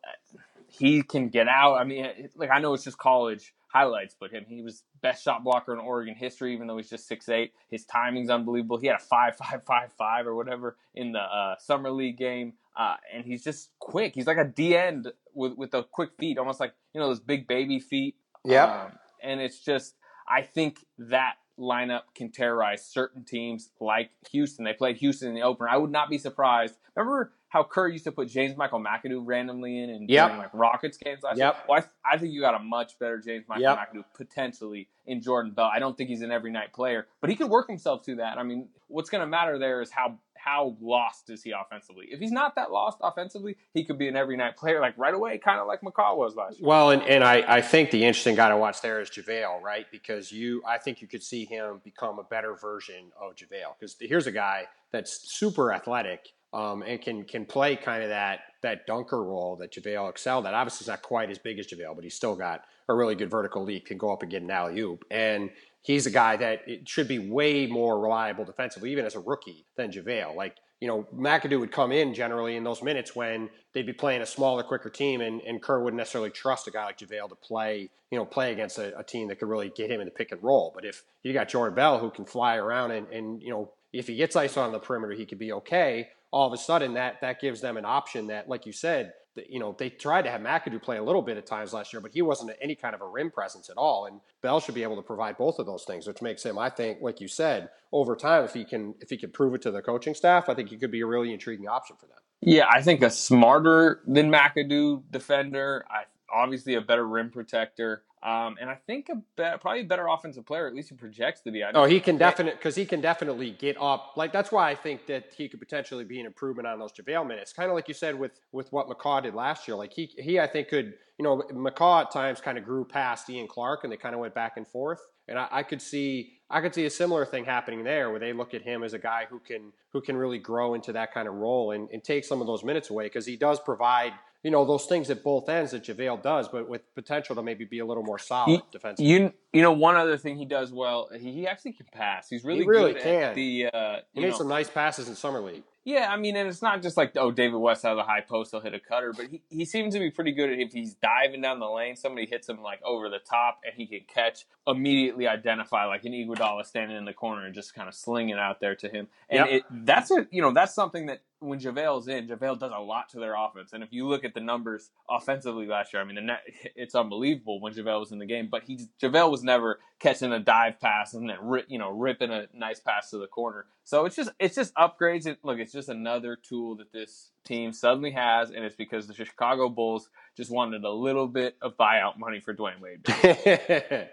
he 0.78 1.02
can 1.02 1.28
get 1.28 1.48
out. 1.48 1.74
I 1.74 1.84
mean, 1.84 2.04
it- 2.04 2.32
like 2.36 2.50
I 2.50 2.58
know 2.58 2.74
it's 2.74 2.84
just 2.84 2.98
college 2.98 3.54
highlights, 3.68 4.14
but 4.18 4.30
him 4.30 4.44
he 4.48 4.62
was 4.62 4.84
best 5.02 5.24
shot 5.24 5.42
blocker 5.44 5.72
in 5.72 5.78
Oregon 5.80 6.14
history, 6.14 6.54
even 6.54 6.66
though 6.66 6.76
he's 6.76 6.90
just 6.90 7.06
six 7.08 7.28
eight. 7.28 7.52
His 7.70 7.84
timing's 7.84 8.30
unbelievable. 8.30 8.78
He 8.78 8.86
had 8.86 8.96
a 8.96 9.04
five 9.04 9.36
five 9.42 9.64
five 9.64 9.92
five 9.92 10.26
or 10.26 10.34
whatever 10.34 10.76
in 10.94 11.12
the 11.12 11.20
uh, 11.20 11.56
summer 11.58 11.90
league 11.90 12.16
game, 12.18 12.54
uh, 12.76 12.96
and 13.12 13.24
he's 13.24 13.42
just 13.44 13.70
quick. 13.78 14.14
He's 14.14 14.26
like 14.26 14.38
a 14.38 14.44
D 14.44 14.76
end 14.76 15.12
with 15.34 15.54
with 15.56 15.70
the 15.72 15.82
quick 15.84 16.10
feet, 16.18 16.38
almost 16.38 16.60
like 16.60 16.74
you 16.92 17.00
know 17.00 17.08
those 17.08 17.20
big 17.20 17.46
baby 17.46 17.80
feet. 17.80 18.16
Yep. 18.44 18.68
Um, 18.68 18.92
and 19.22 19.40
it's 19.40 19.58
just, 19.58 19.94
I 20.28 20.42
think 20.42 20.84
that 20.98 21.36
lineup 21.58 22.02
can 22.14 22.30
terrorize 22.30 22.84
certain 22.84 23.24
teams 23.24 23.70
like 23.80 24.10
Houston. 24.32 24.64
They 24.66 24.74
played 24.74 24.96
Houston 24.98 25.28
in 25.28 25.34
the 25.34 25.42
opener. 25.42 25.68
I 25.68 25.78
would 25.78 25.90
not 25.90 26.10
be 26.10 26.18
surprised. 26.18 26.74
Remember 26.94 27.32
how 27.54 27.62
Kerr 27.62 27.86
used 27.86 28.02
to 28.02 28.10
put 28.12 28.28
James 28.28 28.56
Michael 28.56 28.80
McAdoo 28.80 29.22
randomly 29.24 29.78
in 29.78 29.88
and 29.90 30.10
Yep. 30.10 30.38
like 30.38 30.50
Rockets 30.52 30.98
games 30.98 31.22
last 31.22 31.38
Yep. 31.38 31.54
year? 31.54 31.62
Well, 31.68 31.78
I, 31.78 31.80
th- 31.82 31.92
I 32.04 32.18
think 32.18 32.32
you 32.32 32.40
got 32.40 32.56
a 32.56 32.58
much 32.58 32.98
better 32.98 33.18
James 33.18 33.44
Michael 33.48 33.62
Yep. 33.62 33.78
McAdoo 33.78 34.04
potentially 34.12 34.88
in 35.06 35.22
Jordan 35.22 35.52
Bell. 35.52 35.70
I 35.72 35.78
don't 35.78 35.96
think 35.96 36.10
he's 36.10 36.22
an 36.22 36.32
every 36.32 36.50
night 36.50 36.72
player, 36.72 37.06
but 37.20 37.30
he 37.30 37.36
could 37.36 37.48
work 37.48 37.68
himself 37.68 38.02
to 38.06 38.16
that. 38.16 38.38
I 38.38 38.42
mean, 38.42 38.68
what's 38.88 39.08
going 39.08 39.20
to 39.20 39.26
matter 39.28 39.56
there 39.58 39.80
is 39.80 39.90
how 39.92 40.18
how 40.36 40.76
lost 40.78 41.30
is 41.30 41.42
he 41.42 41.52
offensively. 41.52 42.06
If 42.10 42.20
he's 42.20 42.30
not 42.32 42.54
that 42.56 42.70
lost 42.70 42.98
offensively, 43.00 43.56
he 43.72 43.82
could 43.82 43.96
be 43.96 44.08
an 44.08 44.16
every 44.16 44.36
night 44.36 44.58
player 44.58 44.78
like 44.78 44.92
right 44.98 45.14
away, 45.14 45.38
kind 45.38 45.58
of 45.58 45.66
like 45.66 45.80
McCaw 45.80 46.18
was 46.18 46.36
last 46.36 46.58
year. 46.60 46.68
Well, 46.68 46.90
and, 46.90 47.00
and 47.04 47.24
I, 47.24 47.42
I 47.48 47.62
think 47.62 47.90
the 47.90 48.04
interesting 48.04 48.34
guy 48.34 48.50
to 48.50 48.56
watch 48.58 48.82
there 48.82 49.00
is 49.00 49.08
JaVale, 49.08 49.62
right? 49.62 49.86
Because 49.90 50.30
you, 50.30 50.62
I 50.68 50.76
think 50.76 51.00
you 51.00 51.08
could 51.08 51.22
see 51.22 51.46
him 51.46 51.80
become 51.82 52.18
a 52.18 52.24
better 52.24 52.54
version 52.56 53.10
of 53.18 53.34
JaVale. 53.36 53.78
Because 53.80 53.96
here's 53.98 54.26
a 54.26 54.32
guy 54.32 54.64
that's 54.92 55.32
super 55.32 55.72
athletic 55.72 56.28
um, 56.54 56.82
and 56.82 57.02
can 57.02 57.24
can 57.24 57.44
play 57.44 57.76
kind 57.76 58.02
of 58.02 58.08
that 58.10 58.40
that 58.62 58.86
dunker 58.86 59.22
role 59.22 59.56
that 59.56 59.72
JaVale 59.72 60.08
excelled 60.08 60.46
at. 60.46 60.54
Obviously, 60.54 60.84
he's 60.84 60.88
not 60.88 61.02
quite 61.02 61.30
as 61.30 61.38
big 61.38 61.58
as 61.58 61.66
JaVale, 61.66 61.94
but 61.94 62.04
he's 62.04 62.14
still 62.14 62.36
got 62.36 62.62
a 62.88 62.94
really 62.94 63.14
good 63.14 63.30
vertical 63.30 63.64
leap, 63.64 63.86
can 63.86 63.98
go 63.98 64.12
up 64.12 64.22
and 64.22 64.30
get 64.30 64.42
an 64.42 64.50
alley 64.50 64.80
oop. 64.80 65.04
And 65.10 65.50
he's 65.82 66.06
a 66.06 66.10
guy 66.10 66.36
that 66.36 66.62
it 66.66 66.88
should 66.88 67.08
be 67.08 67.18
way 67.18 67.66
more 67.66 68.00
reliable 68.00 68.44
defensively, 68.44 68.92
even 68.92 69.04
as 69.04 69.14
a 69.14 69.20
rookie, 69.20 69.66
than 69.76 69.90
JaVale. 69.90 70.34
Like, 70.34 70.56
you 70.80 70.88
know, 70.88 71.06
McAdoo 71.14 71.60
would 71.60 71.72
come 71.72 71.92
in 71.92 72.14
generally 72.14 72.56
in 72.56 72.64
those 72.64 72.82
minutes 72.82 73.14
when 73.14 73.48
they'd 73.72 73.86
be 73.86 73.92
playing 73.92 74.22
a 74.22 74.26
smaller, 74.26 74.62
quicker 74.62 74.90
team, 74.90 75.20
and, 75.20 75.40
and 75.42 75.62
Kerr 75.62 75.82
wouldn't 75.82 75.98
necessarily 75.98 76.30
trust 76.30 76.66
a 76.68 76.70
guy 76.70 76.84
like 76.84 76.98
JaVale 76.98 77.28
to 77.28 77.34
play, 77.34 77.90
you 78.10 78.18
know, 78.18 78.24
play 78.24 78.52
against 78.52 78.78
a, 78.78 78.98
a 78.98 79.02
team 79.02 79.28
that 79.28 79.38
could 79.38 79.48
really 79.48 79.72
get 79.74 79.90
him 79.90 80.00
in 80.00 80.06
the 80.06 80.10
pick 80.10 80.32
and 80.32 80.42
roll. 80.42 80.72
But 80.74 80.84
if 80.84 81.02
you 81.22 81.32
got 81.32 81.48
Jordan 81.48 81.74
Bell 81.74 81.98
who 81.98 82.10
can 82.10 82.24
fly 82.24 82.56
around 82.56 82.90
and, 82.90 83.08
and 83.08 83.42
you 83.42 83.50
know, 83.50 83.72
if 83.92 84.08
he 84.08 84.16
gets 84.16 84.36
ice 84.36 84.56
on 84.56 84.72
the 84.72 84.78
perimeter, 84.78 85.14
he 85.14 85.24
could 85.24 85.38
be 85.38 85.52
okay. 85.52 86.08
All 86.32 86.46
of 86.46 86.52
a 86.52 86.56
sudden, 86.56 86.94
that 86.94 87.20
that 87.20 87.40
gives 87.40 87.60
them 87.60 87.76
an 87.76 87.84
option 87.84 88.26
that, 88.26 88.48
like 88.48 88.66
you 88.66 88.72
said, 88.72 89.12
you 89.48 89.58
know, 89.58 89.74
they 89.78 89.90
tried 89.90 90.22
to 90.22 90.30
have 90.30 90.40
McAdoo 90.40 90.82
play 90.82 90.96
a 90.96 91.02
little 91.02 91.22
bit 91.22 91.36
at 91.36 91.46
times 91.46 91.72
last 91.72 91.92
year, 91.92 92.00
but 92.00 92.12
he 92.12 92.22
wasn't 92.22 92.52
any 92.60 92.74
kind 92.74 92.94
of 92.94 93.00
a 93.00 93.06
rim 93.06 93.30
presence 93.30 93.68
at 93.68 93.76
all. 93.76 94.06
And 94.06 94.20
Bell 94.42 94.60
should 94.60 94.74
be 94.74 94.82
able 94.82 94.96
to 94.96 95.02
provide 95.02 95.36
both 95.36 95.58
of 95.58 95.66
those 95.66 95.84
things, 95.84 96.06
which 96.06 96.22
makes 96.22 96.44
him, 96.44 96.58
I 96.58 96.70
think, 96.70 96.98
like 97.00 97.20
you 97.20 97.28
said, 97.28 97.70
over 97.92 98.16
time, 98.16 98.44
if 98.44 98.54
he 98.54 98.64
can 98.64 98.94
if 99.00 99.10
he 99.10 99.16
can 99.16 99.30
prove 99.30 99.54
it 99.54 99.62
to 99.62 99.70
the 99.70 99.82
coaching 99.82 100.14
staff, 100.14 100.48
I 100.48 100.54
think 100.54 100.68
he 100.68 100.76
could 100.76 100.90
be 100.90 101.00
a 101.00 101.06
really 101.06 101.32
intriguing 101.32 101.68
option 101.68 101.96
for 101.96 102.06
them. 102.06 102.18
Yeah, 102.40 102.66
I 102.70 102.82
think 102.82 103.02
a 103.02 103.10
smarter 103.10 104.00
than 104.06 104.30
McAdoo 104.30 105.04
defender. 105.10 105.84
I 105.90 106.04
obviously 106.32 106.74
a 106.74 106.80
better 106.80 107.06
rim 107.06 107.30
protector. 107.30 108.02
Um, 108.24 108.56
and 108.58 108.70
I 108.70 108.76
think 108.86 109.10
a 109.10 109.16
be- 109.16 109.58
probably 109.60 109.82
a 109.82 109.84
better 109.84 110.06
offensive 110.08 110.46
player. 110.46 110.66
At 110.66 110.74
least 110.74 110.88
he 110.88 110.96
projects 110.96 111.42
to 111.42 111.50
be. 111.50 111.62
I 111.62 111.72
Oh, 111.74 111.84
he 111.84 112.00
can 112.00 112.16
definitely 112.16 112.56
because 112.56 112.74
he 112.74 112.86
can 112.86 113.02
definitely 113.02 113.50
get 113.50 113.76
up. 113.78 114.14
Like 114.16 114.32
that's 114.32 114.50
why 114.50 114.70
I 114.70 114.74
think 114.74 115.06
that 115.08 115.32
he 115.36 115.46
could 115.46 115.60
potentially 115.60 116.04
be 116.04 116.20
an 116.20 116.26
improvement 116.26 116.66
on 116.66 116.78
those 116.78 116.92
JaVale 116.92 117.26
minutes. 117.26 117.52
Kind 117.52 117.68
of 117.68 117.74
like 117.74 117.86
you 117.86 117.92
said 117.92 118.18
with 118.18 118.40
with 118.50 118.72
what 118.72 118.88
McCaw 118.88 119.22
did 119.22 119.34
last 119.34 119.68
year. 119.68 119.76
Like 119.76 119.92
he 119.92 120.10
he 120.18 120.40
I 120.40 120.46
think 120.46 120.68
could 120.68 120.94
you 121.18 121.22
know 121.22 121.42
McCaw 121.52 122.02
at 122.02 122.12
times 122.12 122.40
kind 122.40 122.56
of 122.56 122.64
grew 122.64 122.86
past 122.86 123.28
Ian 123.28 123.46
Clark 123.46 123.84
and 123.84 123.92
they 123.92 123.98
kind 123.98 124.14
of 124.14 124.20
went 124.22 124.34
back 124.34 124.56
and 124.56 124.66
forth. 124.66 125.00
And 125.28 125.38
I, 125.38 125.48
I 125.50 125.62
could 125.62 125.82
see 125.82 126.38
I 126.48 126.62
could 126.62 126.74
see 126.74 126.86
a 126.86 126.90
similar 126.90 127.26
thing 127.26 127.44
happening 127.44 127.84
there 127.84 128.10
where 128.10 128.20
they 128.20 128.32
look 128.32 128.54
at 128.54 128.62
him 128.62 128.82
as 128.82 128.94
a 128.94 128.98
guy 128.98 129.26
who 129.28 129.38
can 129.38 129.70
who 129.92 130.00
can 130.00 130.16
really 130.16 130.38
grow 130.38 130.72
into 130.72 130.92
that 130.92 131.12
kind 131.12 131.28
of 131.28 131.34
role 131.34 131.72
and, 131.72 131.90
and 131.92 132.02
take 132.02 132.24
some 132.24 132.40
of 132.40 132.46
those 132.46 132.64
minutes 132.64 132.88
away 132.88 133.04
because 133.04 133.26
he 133.26 133.36
does 133.36 133.60
provide 133.60 134.12
you 134.44 134.50
know 134.52 134.64
those 134.64 134.86
things 134.86 135.10
at 135.10 135.24
both 135.24 135.48
ends 135.48 135.72
that 135.72 135.82
JaVale 135.84 136.22
does, 136.22 136.48
but 136.48 136.68
with 136.68 136.94
potential 136.94 137.34
to 137.34 137.42
maybe 137.42 137.64
be 137.64 137.80
a 137.80 137.86
little 137.86 138.04
more 138.04 138.18
solid 138.18 138.62
defensively. 138.70 139.10
You 139.10 139.32
you 139.52 139.62
know 139.62 139.72
one 139.72 139.96
other 139.96 140.16
thing 140.18 140.36
he 140.36 140.44
does 140.44 140.72
well. 140.72 141.08
He, 141.18 141.32
he 141.32 141.46
actually 141.48 141.72
can 141.72 141.86
pass. 141.92 142.28
He's 142.28 142.44
really, 142.44 142.60
He 142.60 142.66
really 142.68 142.92
good 142.92 143.02
can. 143.02 143.22
at 143.24 143.34
the. 143.34 143.66
Uh, 143.72 143.96
He 144.12 144.20
made 144.20 144.30
know, 144.30 144.36
some 144.38 144.48
nice 144.48 144.70
passes 144.70 145.08
in 145.08 145.16
summer 145.16 145.40
league. 145.40 145.64
Yeah, 145.86 146.08
I 146.10 146.16
mean, 146.16 146.34
and 146.36 146.48
it's 146.48 146.62
not 146.62 146.80
just 146.82 146.96
like 146.96 147.12
oh, 147.16 147.30
David 147.30 147.58
West 147.58 147.84
out 147.84 147.92
of 147.92 147.98
the 147.98 148.04
high 148.04 148.22
post, 148.22 148.52
he'll 148.52 148.60
hit 148.60 148.72
a 148.74 148.80
cutter, 148.80 149.12
but 149.14 149.26
he, 149.26 149.42
he 149.50 149.64
seems 149.64 149.94
to 149.94 150.00
be 150.00 150.10
pretty 150.10 150.32
good 150.32 150.50
at 150.50 150.58
if 150.58 150.72
he's 150.72 150.94
diving 150.94 151.42
down 151.42 151.58
the 151.60 151.68
lane, 151.68 151.96
somebody 151.96 152.26
hits 152.26 152.48
him 152.48 152.62
like 152.62 152.80
over 152.84 153.08
the 153.10 153.18
top, 153.18 153.60
and 153.64 153.74
he 153.76 153.86
can 153.86 154.00
catch 154.08 154.46
immediately 154.66 155.26
identify 155.26 155.84
like 155.84 156.04
an 156.04 156.12
Iguodala 156.12 156.64
standing 156.64 156.96
in 156.96 157.04
the 157.04 157.12
corner 157.12 157.44
and 157.44 157.54
just 157.54 157.74
kind 157.74 157.88
of 157.88 157.94
sling 157.94 158.30
it 158.30 158.38
out 158.38 158.60
there 158.60 158.74
to 158.76 158.88
him. 158.88 159.08
And 159.28 159.40
Yep. 159.40 159.48
it, 159.50 159.62
that's 159.70 160.10
a 160.10 160.26
you 160.30 160.40
know 160.42 160.52
that's 160.52 160.74
something 160.74 161.06
that 161.06 161.20
when 161.44 161.60
JaVale's 161.60 162.08
in, 162.08 162.28
JaVale 162.28 162.58
does 162.58 162.72
a 162.74 162.80
lot 162.80 163.08
to 163.10 163.18
their 163.18 163.34
offense. 163.36 163.72
And 163.72 163.82
if 163.82 163.92
you 163.92 164.08
look 164.08 164.24
at 164.24 164.34
the 164.34 164.40
numbers 164.40 164.90
offensively 165.08 165.66
last 165.66 165.92
year, 165.92 166.02
I 166.02 166.04
mean, 166.04 166.24
net, 166.26 166.42
it's 166.76 166.94
unbelievable 166.94 167.60
when 167.60 167.74
JaVale 167.74 168.00
was 168.00 168.12
in 168.12 168.18
the 168.18 168.26
game. 168.26 168.48
But 168.50 168.64
he 168.64 168.88
JaVale 169.02 169.30
was 169.30 169.42
never 169.42 169.80
catching 169.98 170.32
a 170.32 170.40
dive 170.40 170.80
pass 170.80 171.14
and 171.14 171.28
then 171.28 171.36
rip, 171.42 171.66
you 171.68 171.78
know 171.78 171.90
ripping 171.90 172.30
a 172.30 172.46
nice 172.54 172.80
pass 172.80 173.10
to 173.10 173.18
the 173.18 173.26
corner. 173.26 173.66
So 173.84 174.06
it's 174.06 174.16
just 174.16 174.30
it's 174.38 174.54
just 174.54 174.74
upgrades. 174.74 175.26
It, 175.26 175.38
look, 175.42 175.58
it's 175.58 175.72
just 175.72 175.88
another 175.88 176.36
tool 176.36 176.76
that 176.76 176.92
this 176.92 177.30
team 177.44 177.72
suddenly 177.72 178.12
has, 178.12 178.50
and 178.50 178.64
it's 178.64 178.76
because 178.76 179.06
the 179.06 179.14
Chicago 179.14 179.68
Bulls 179.68 180.08
just 180.36 180.50
wanted 180.50 180.84
a 180.84 180.90
little 180.90 181.28
bit 181.28 181.56
of 181.60 181.76
buyout 181.76 182.18
money 182.18 182.40
for 182.40 182.54
Dwyane 182.54 182.80
Wade. 182.80 183.04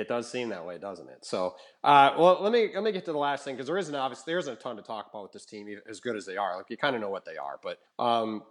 it 0.00 0.08
does 0.08 0.30
seem 0.30 0.48
that 0.50 0.64
way, 0.64 0.78
doesn't 0.78 1.08
it? 1.08 1.24
So, 1.24 1.54
uh, 1.84 2.12
well, 2.18 2.38
let 2.40 2.52
me 2.52 2.70
let 2.74 2.82
me 2.82 2.92
get 2.92 3.04
to 3.06 3.12
the 3.12 3.18
last 3.18 3.44
thing 3.44 3.54
because 3.54 3.66
there 3.66 3.78
isn't 3.78 3.94
obviously 3.94 4.24
there 4.26 4.38
isn't 4.38 4.52
a 4.52 4.56
ton 4.56 4.76
to 4.76 4.82
talk 4.82 5.08
about 5.10 5.24
with 5.24 5.32
this 5.32 5.44
team, 5.44 5.66
as 5.88 6.00
good 6.00 6.16
as 6.16 6.26
they 6.26 6.36
are. 6.36 6.56
Like 6.56 6.66
you 6.70 6.76
kind 6.76 6.94
of 6.94 7.02
know 7.02 7.10
what 7.10 7.24
they 7.24 7.36
are, 7.36 7.58
but 7.62 7.78
um, 7.98 8.42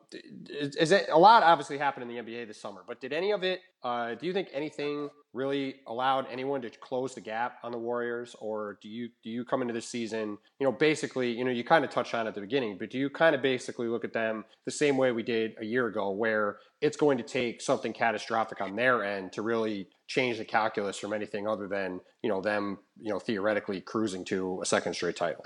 is, 0.50 0.76
is, 0.76 0.92
it 0.92 1.08
a 1.12 1.18
lot 1.18 1.44
obviously 1.44 1.78
happened 1.78 2.10
in 2.10 2.26
the 2.26 2.32
NBA 2.32 2.48
this 2.48 2.62
summer? 2.62 2.84
But 2.86 3.02
did 3.02 3.14
any 3.14 3.32
of 3.32 3.44
it? 3.44 3.62
Uh, 3.84 4.14
do 4.14 4.28
you 4.28 4.34
think 4.34 4.48
anything 4.54 5.10
really 5.34 5.76
allowed 5.88 6.28
anyone 6.32 6.62
to 6.62 6.70
close 6.70 7.16
the 7.16 7.22
gap 7.22 7.58
on 7.64 7.72
the 7.72 7.78
Warriors, 7.78 8.36
or 8.40 8.78
do 8.82 8.88
you 8.88 9.10
do 9.24 9.30
you 9.30 9.44
come 9.44 9.62
into 9.62 9.74
this 9.74 9.88
season? 9.88 10.38
You 10.60 10.66
know, 10.66 10.72
basically, 10.72 11.32
you 11.32 11.44
know, 11.44 11.52
you 11.52 11.64
kind 11.64 11.84
of 11.84 11.90
touched 11.90 12.14
on 12.14 12.28
at 12.28 12.36
the 12.36 12.42
beginning, 12.42 12.78
but 12.78 12.92
do 12.92 13.00
you 13.00 13.10
kind 13.10 13.34
of 13.34 13.42
basically 13.42 13.88
look 13.88 14.04
at 14.04 14.14
them 14.14 14.46
the 14.66 14.72
same 14.72 14.98
way 14.98 15.12
we 15.12 15.24
did 15.24 15.56
a 15.60 15.66
year 15.66 15.88
ago, 15.88 16.12
where 16.12 16.58
it's 16.80 16.98
going 16.98 17.18
to 17.18 17.24
take 17.24 17.62
something 17.62 17.94
catastrophic 17.94 18.62
on 18.62 18.76
their 18.76 19.04
end 19.04 19.34
to 19.34 19.42
really 19.42 19.88
change 20.08 20.38
the 20.38 20.46
calculus 20.46 21.00
from 21.00 21.14
anything 21.14 21.48
other 21.48 21.68
than 21.68 22.02
you 22.22 22.30
know 22.30 22.42
them 22.42 22.78
you 23.00 23.12
know 23.12 23.20
theoretically 23.20 23.82
cruising 23.82 24.26
to 24.26 24.60
a 24.62 24.66
second 24.66 24.94
straight 24.94 25.16
title. 25.16 25.44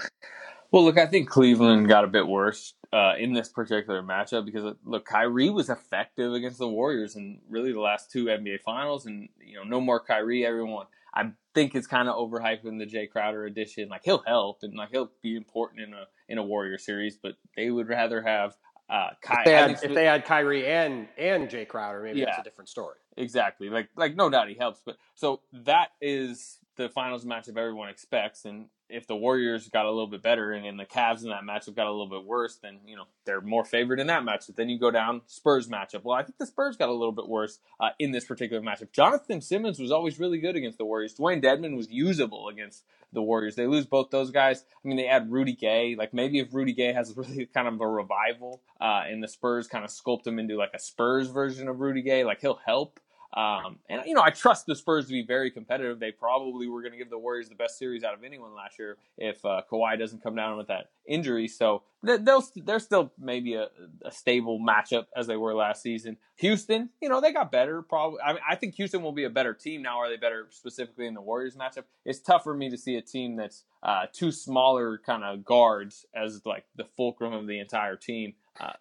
Well, 0.71 0.83
look, 0.83 0.97
I 0.97 1.05
think 1.05 1.29
Cleveland 1.29 1.87
got 1.87 2.03
a 2.03 2.07
bit 2.07 2.27
worse 2.27 2.73
uh, 2.91 3.13
in 3.17 3.33
this 3.33 3.49
particular 3.49 4.01
matchup 4.01 4.45
because 4.45 4.75
look, 4.83 5.05
Kyrie 5.05 5.49
was 5.49 5.69
effective 5.69 6.33
against 6.33 6.57
the 6.57 6.67
Warriors 6.67 7.15
in 7.15 7.39
really 7.49 7.71
the 7.71 7.79
last 7.79 8.11
two 8.11 8.25
NBA 8.25 8.61
Finals, 8.61 9.05
and 9.05 9.29
you 9.39 9.55
know, 9.55 9.63
no 9.63 9.79
more 9.79 9.99
Kyrie. 9.99 10.45
Everyone, 10.45 10.87
I 11.13 11.31
think, 11.53 11.75
it's 11.75 11.87
kind 11.87 12.09
of 12.09 12.15
overhyping 12.15 12.79
the 12.79 12.85
Jae 12.85 13.09
Crowder 13.09 13.45
addition. 13.45 13.89
Like 13.89 14.01
he'll 14.03 14.23
help 14.25 14.59
and 14.63 14.75
like 14.75 14.89
he'll 14.91 15.11
be 15.21 15.35
important 15.35 15.81
in 15.81 15.93
a 15.93 16.05
in 16.27 16.37
a 16.37 16.43
Warrior 16.43 16.77
series, 16.77 17.17
but 17.17 17.33
they 17.55 17.69
would 17.69 17.87
rather 17.87 18.21
have 18.21 18.55
uh, 18.89 19.09
Ky- 19.21 19.33
if, 19.39 19.45
they 19.45 19.51
had, 19.51 19.71
if 19.83 19.93
they 19.93 20.05
had 20.05 20.25
Kyrie 20.25 20.67
and 20.67 21.07
and 21.17 21.49
Jae 21.49 21.67
Crowder, 21.67 22.01
maybe 22.03 22.19
yeah, 22.19 22.25
that's 22.25 22.39
a 22.39 22.43
different 22.43 22.69
story. 22.69 22.97
Exactly. 23.17 23.69
Like 23.69 23.89
like 23.95 24.15
no 24.15 24.29
doubt 24.29 24.49
he 24.49 24.55
helps, 24.55 24.81
but 24.85 24.97
so 25.15 25.41
that 25.53 25.89
is 26.01 26.59
the 26.75 26.89
finals 26.89 27.25
matchup 27.25 27.57
everyone 27.57 27.89
expects, 27.89 28.45
and 28.45 28.67
if 28.89 29.07
the 29.07 29.15
Warriors 29.15 29.67
got 29.69 29.85
a 29.85 29.89
little 29.89 30.07
bit 30.07 30.21
better 30.21 30.51
and, 30.51 30.65
and 30.65 30.79
the 30.79 30.85
Cavs 30.85 31.23
in 31.23 31.29
that 31.29 31.43
matchup 31.43 31.75
got 31.75 31.87
a 31.87 31.91
little 31.91 32.09
bit 32.09 32.23
worse, 32.25 32.57
then 32.57 32.79
you 32.85 32.95
know 32.95 33.05
they're 33.25 33.41
more 33.41 33.65
favored 33.65 33.99
in 33.99 34.07
that 34.07 34.23
matchup. 34.23 34.55
Then 34.55 34.69
you 34.69 34.79
go 34.79 34.91
down 34.91 35.21
Spurs 35.27 35.67
matchup. 35.67 36.03
Well, 36.03 36.17
I 36.17 36.23
think 36.23 36.37
the 36.37 36.45
Spurs 36.45 36.77
got 36.77 36.89
a 36.89 36.93
little 36.93 37.11
bit 37.11 37.27
worse 37.27 37.59
uh, 37.79 37.89
in 37.99 38.11
this 38.11 38.25
particular 38.25 38.61
matchup. 38.61 38.91
Jonathan 38.91 39.41
Simmons 39.41 39.79
was 39.79 39.91
always 39.91 40.19
really 40.19 40.39
good 40.39 40.55
against 40.55 40.77
the 40.77 40.85
Warriors. 40.85 41.15
Dewayne 41.15 41.43
Dedmon 41.43 41.75
was 41.75 41.89
usable 41.89 42.47
against 42.47 42.83
the 43.13 43.21
Warriors. 43.21 43.55
They 43.55 43.67
lose 43.67 43.85
both 43.85 44.11
those 44.11 44.29
guys. 44.29 44.63
I 44.83 44.87
mean, 44.87 44.97
they 44.97 45.07
add 45.07 45.31
Rudy 45.31 45.53
Gay. 45.53 45.95
Like 45.97 46.13
maybe 46.13 46.39
if 46.39 46.53
Rudy 46.53 46.73
Gay 46.73 46.93
has 46.93 47.13
really 47.17 47.47
kind 47.47 47.67
of 47.67 47.81
a 47.81 47.87
revival, 47.87 48.61
uh, 48.79 49.03
and 49.07 49.23
the 49.23 49.27
Spurs 49.27 49.67
kind 49.67 49.83
of 49.83 49.89
sculpt 49.89 50.27
him 50.27 50.37
into 50.37 50.55
like 50.57 50.71
a 50.73 50.79
Spurs 50.79 51.29
version 51.29 51.67
of 51.67 51.79
Rudy 51.79 52.01
Gay, 52.01 52.23
like 52.23 52.41
he'll 52.41 52.59
help. 52.65 52.99
Um, 53.35 53.79
and 53.89 54.01
you 54.05 54.13
know, 54.13 54.21
I 54.21 54.29
trust 54.29 54.65
the 54.65 54.75
Spurs 54.75 55.07
to 55.07 55.11
be 55.11 55.25
very 55.25 55.51
competitive. 55.51 55.99
They 55.99 56.11
probably 56.11 56.67
were 56.67 56.81
going 56.81 56.93
to 56.93 56.97
give 56.97 57.09
the 57.09 57.17
Warriors 57.17 57.49
the 57.49 57.55
best 57.55 57.77
series 57.77 58.03
out 58.03 58.13
of 58.13 58.23
anyone 58.23 58.55
last 58.55 58.79
year 58.79 58.97
if 59.17 59.43
uh, 59.43 59.61
Kawhi 59.69 59.99
doesn't 59.99 60.23
come 60.23 60.35
down 60.35 60.57
with 60.57 60.67
that 60.67 60.91
injury. 61.05 61.49
So 61.49 61.83
they'll 62.01 62.43
they're 62.55 62.79
still 62.79 63.11
maybe 63.19 63.55
a, 63.55 63.67
a, 64.05 64.11
stable 64.11 64.59
matchup 64.59 65.07
as 65.17 65.27
they 65.27 65.35
were 65.35 65.53
last 65.53 65.81
season. 65.81 66.15
Houston, 66.37 66.89
you 67.01 67.09
know, 67.09 67.19
they 67.19 67.33
got 67.33 67.51
better. 67.51 67.81
Probably, 67.81 68.19
I 68.25 68.33
mean, 68.33 68.41
I 68.49 68.55
think 68.55 68.75
Houston 68.75 69.01
will 69.01 69.11
be 69.11 69.25
a 69.25 69.29
better 69.29 69.53
team 69.53 69.81
now. 69.81 69.99
Are 69.99 70.09
they 70.09 70.17
better 70.17 70.47
specifically 70.51 71.05
in 71.05 71.13
the 71.13 71.21
Warriors 71.21 71.57
matchup? 71.57 71.83
It's 72.05 72.19
tough 72.19 72.43
for 72.43 72.53
me 72.53 72.69
to 72.69 72.77
see 72.77 72.95
a 72.95 73.01
team 73.01 73.35
that's 73.35 73.63
uh, 73.83 74.05
two 74.13 74.31
smaller 74.31 74.97
kind 75.05 75.23
of 75.23 75.43
guards 75.43 76.05
as 76.15 76.41
like 76.45 76.65
the 76.75 76.85
fulcrum 76.95 77.33
of 77.33 77.47
the 77.47 77.59
entire 77.59 77.97
team. 77.97 78.33
Uh, 78.59 78.73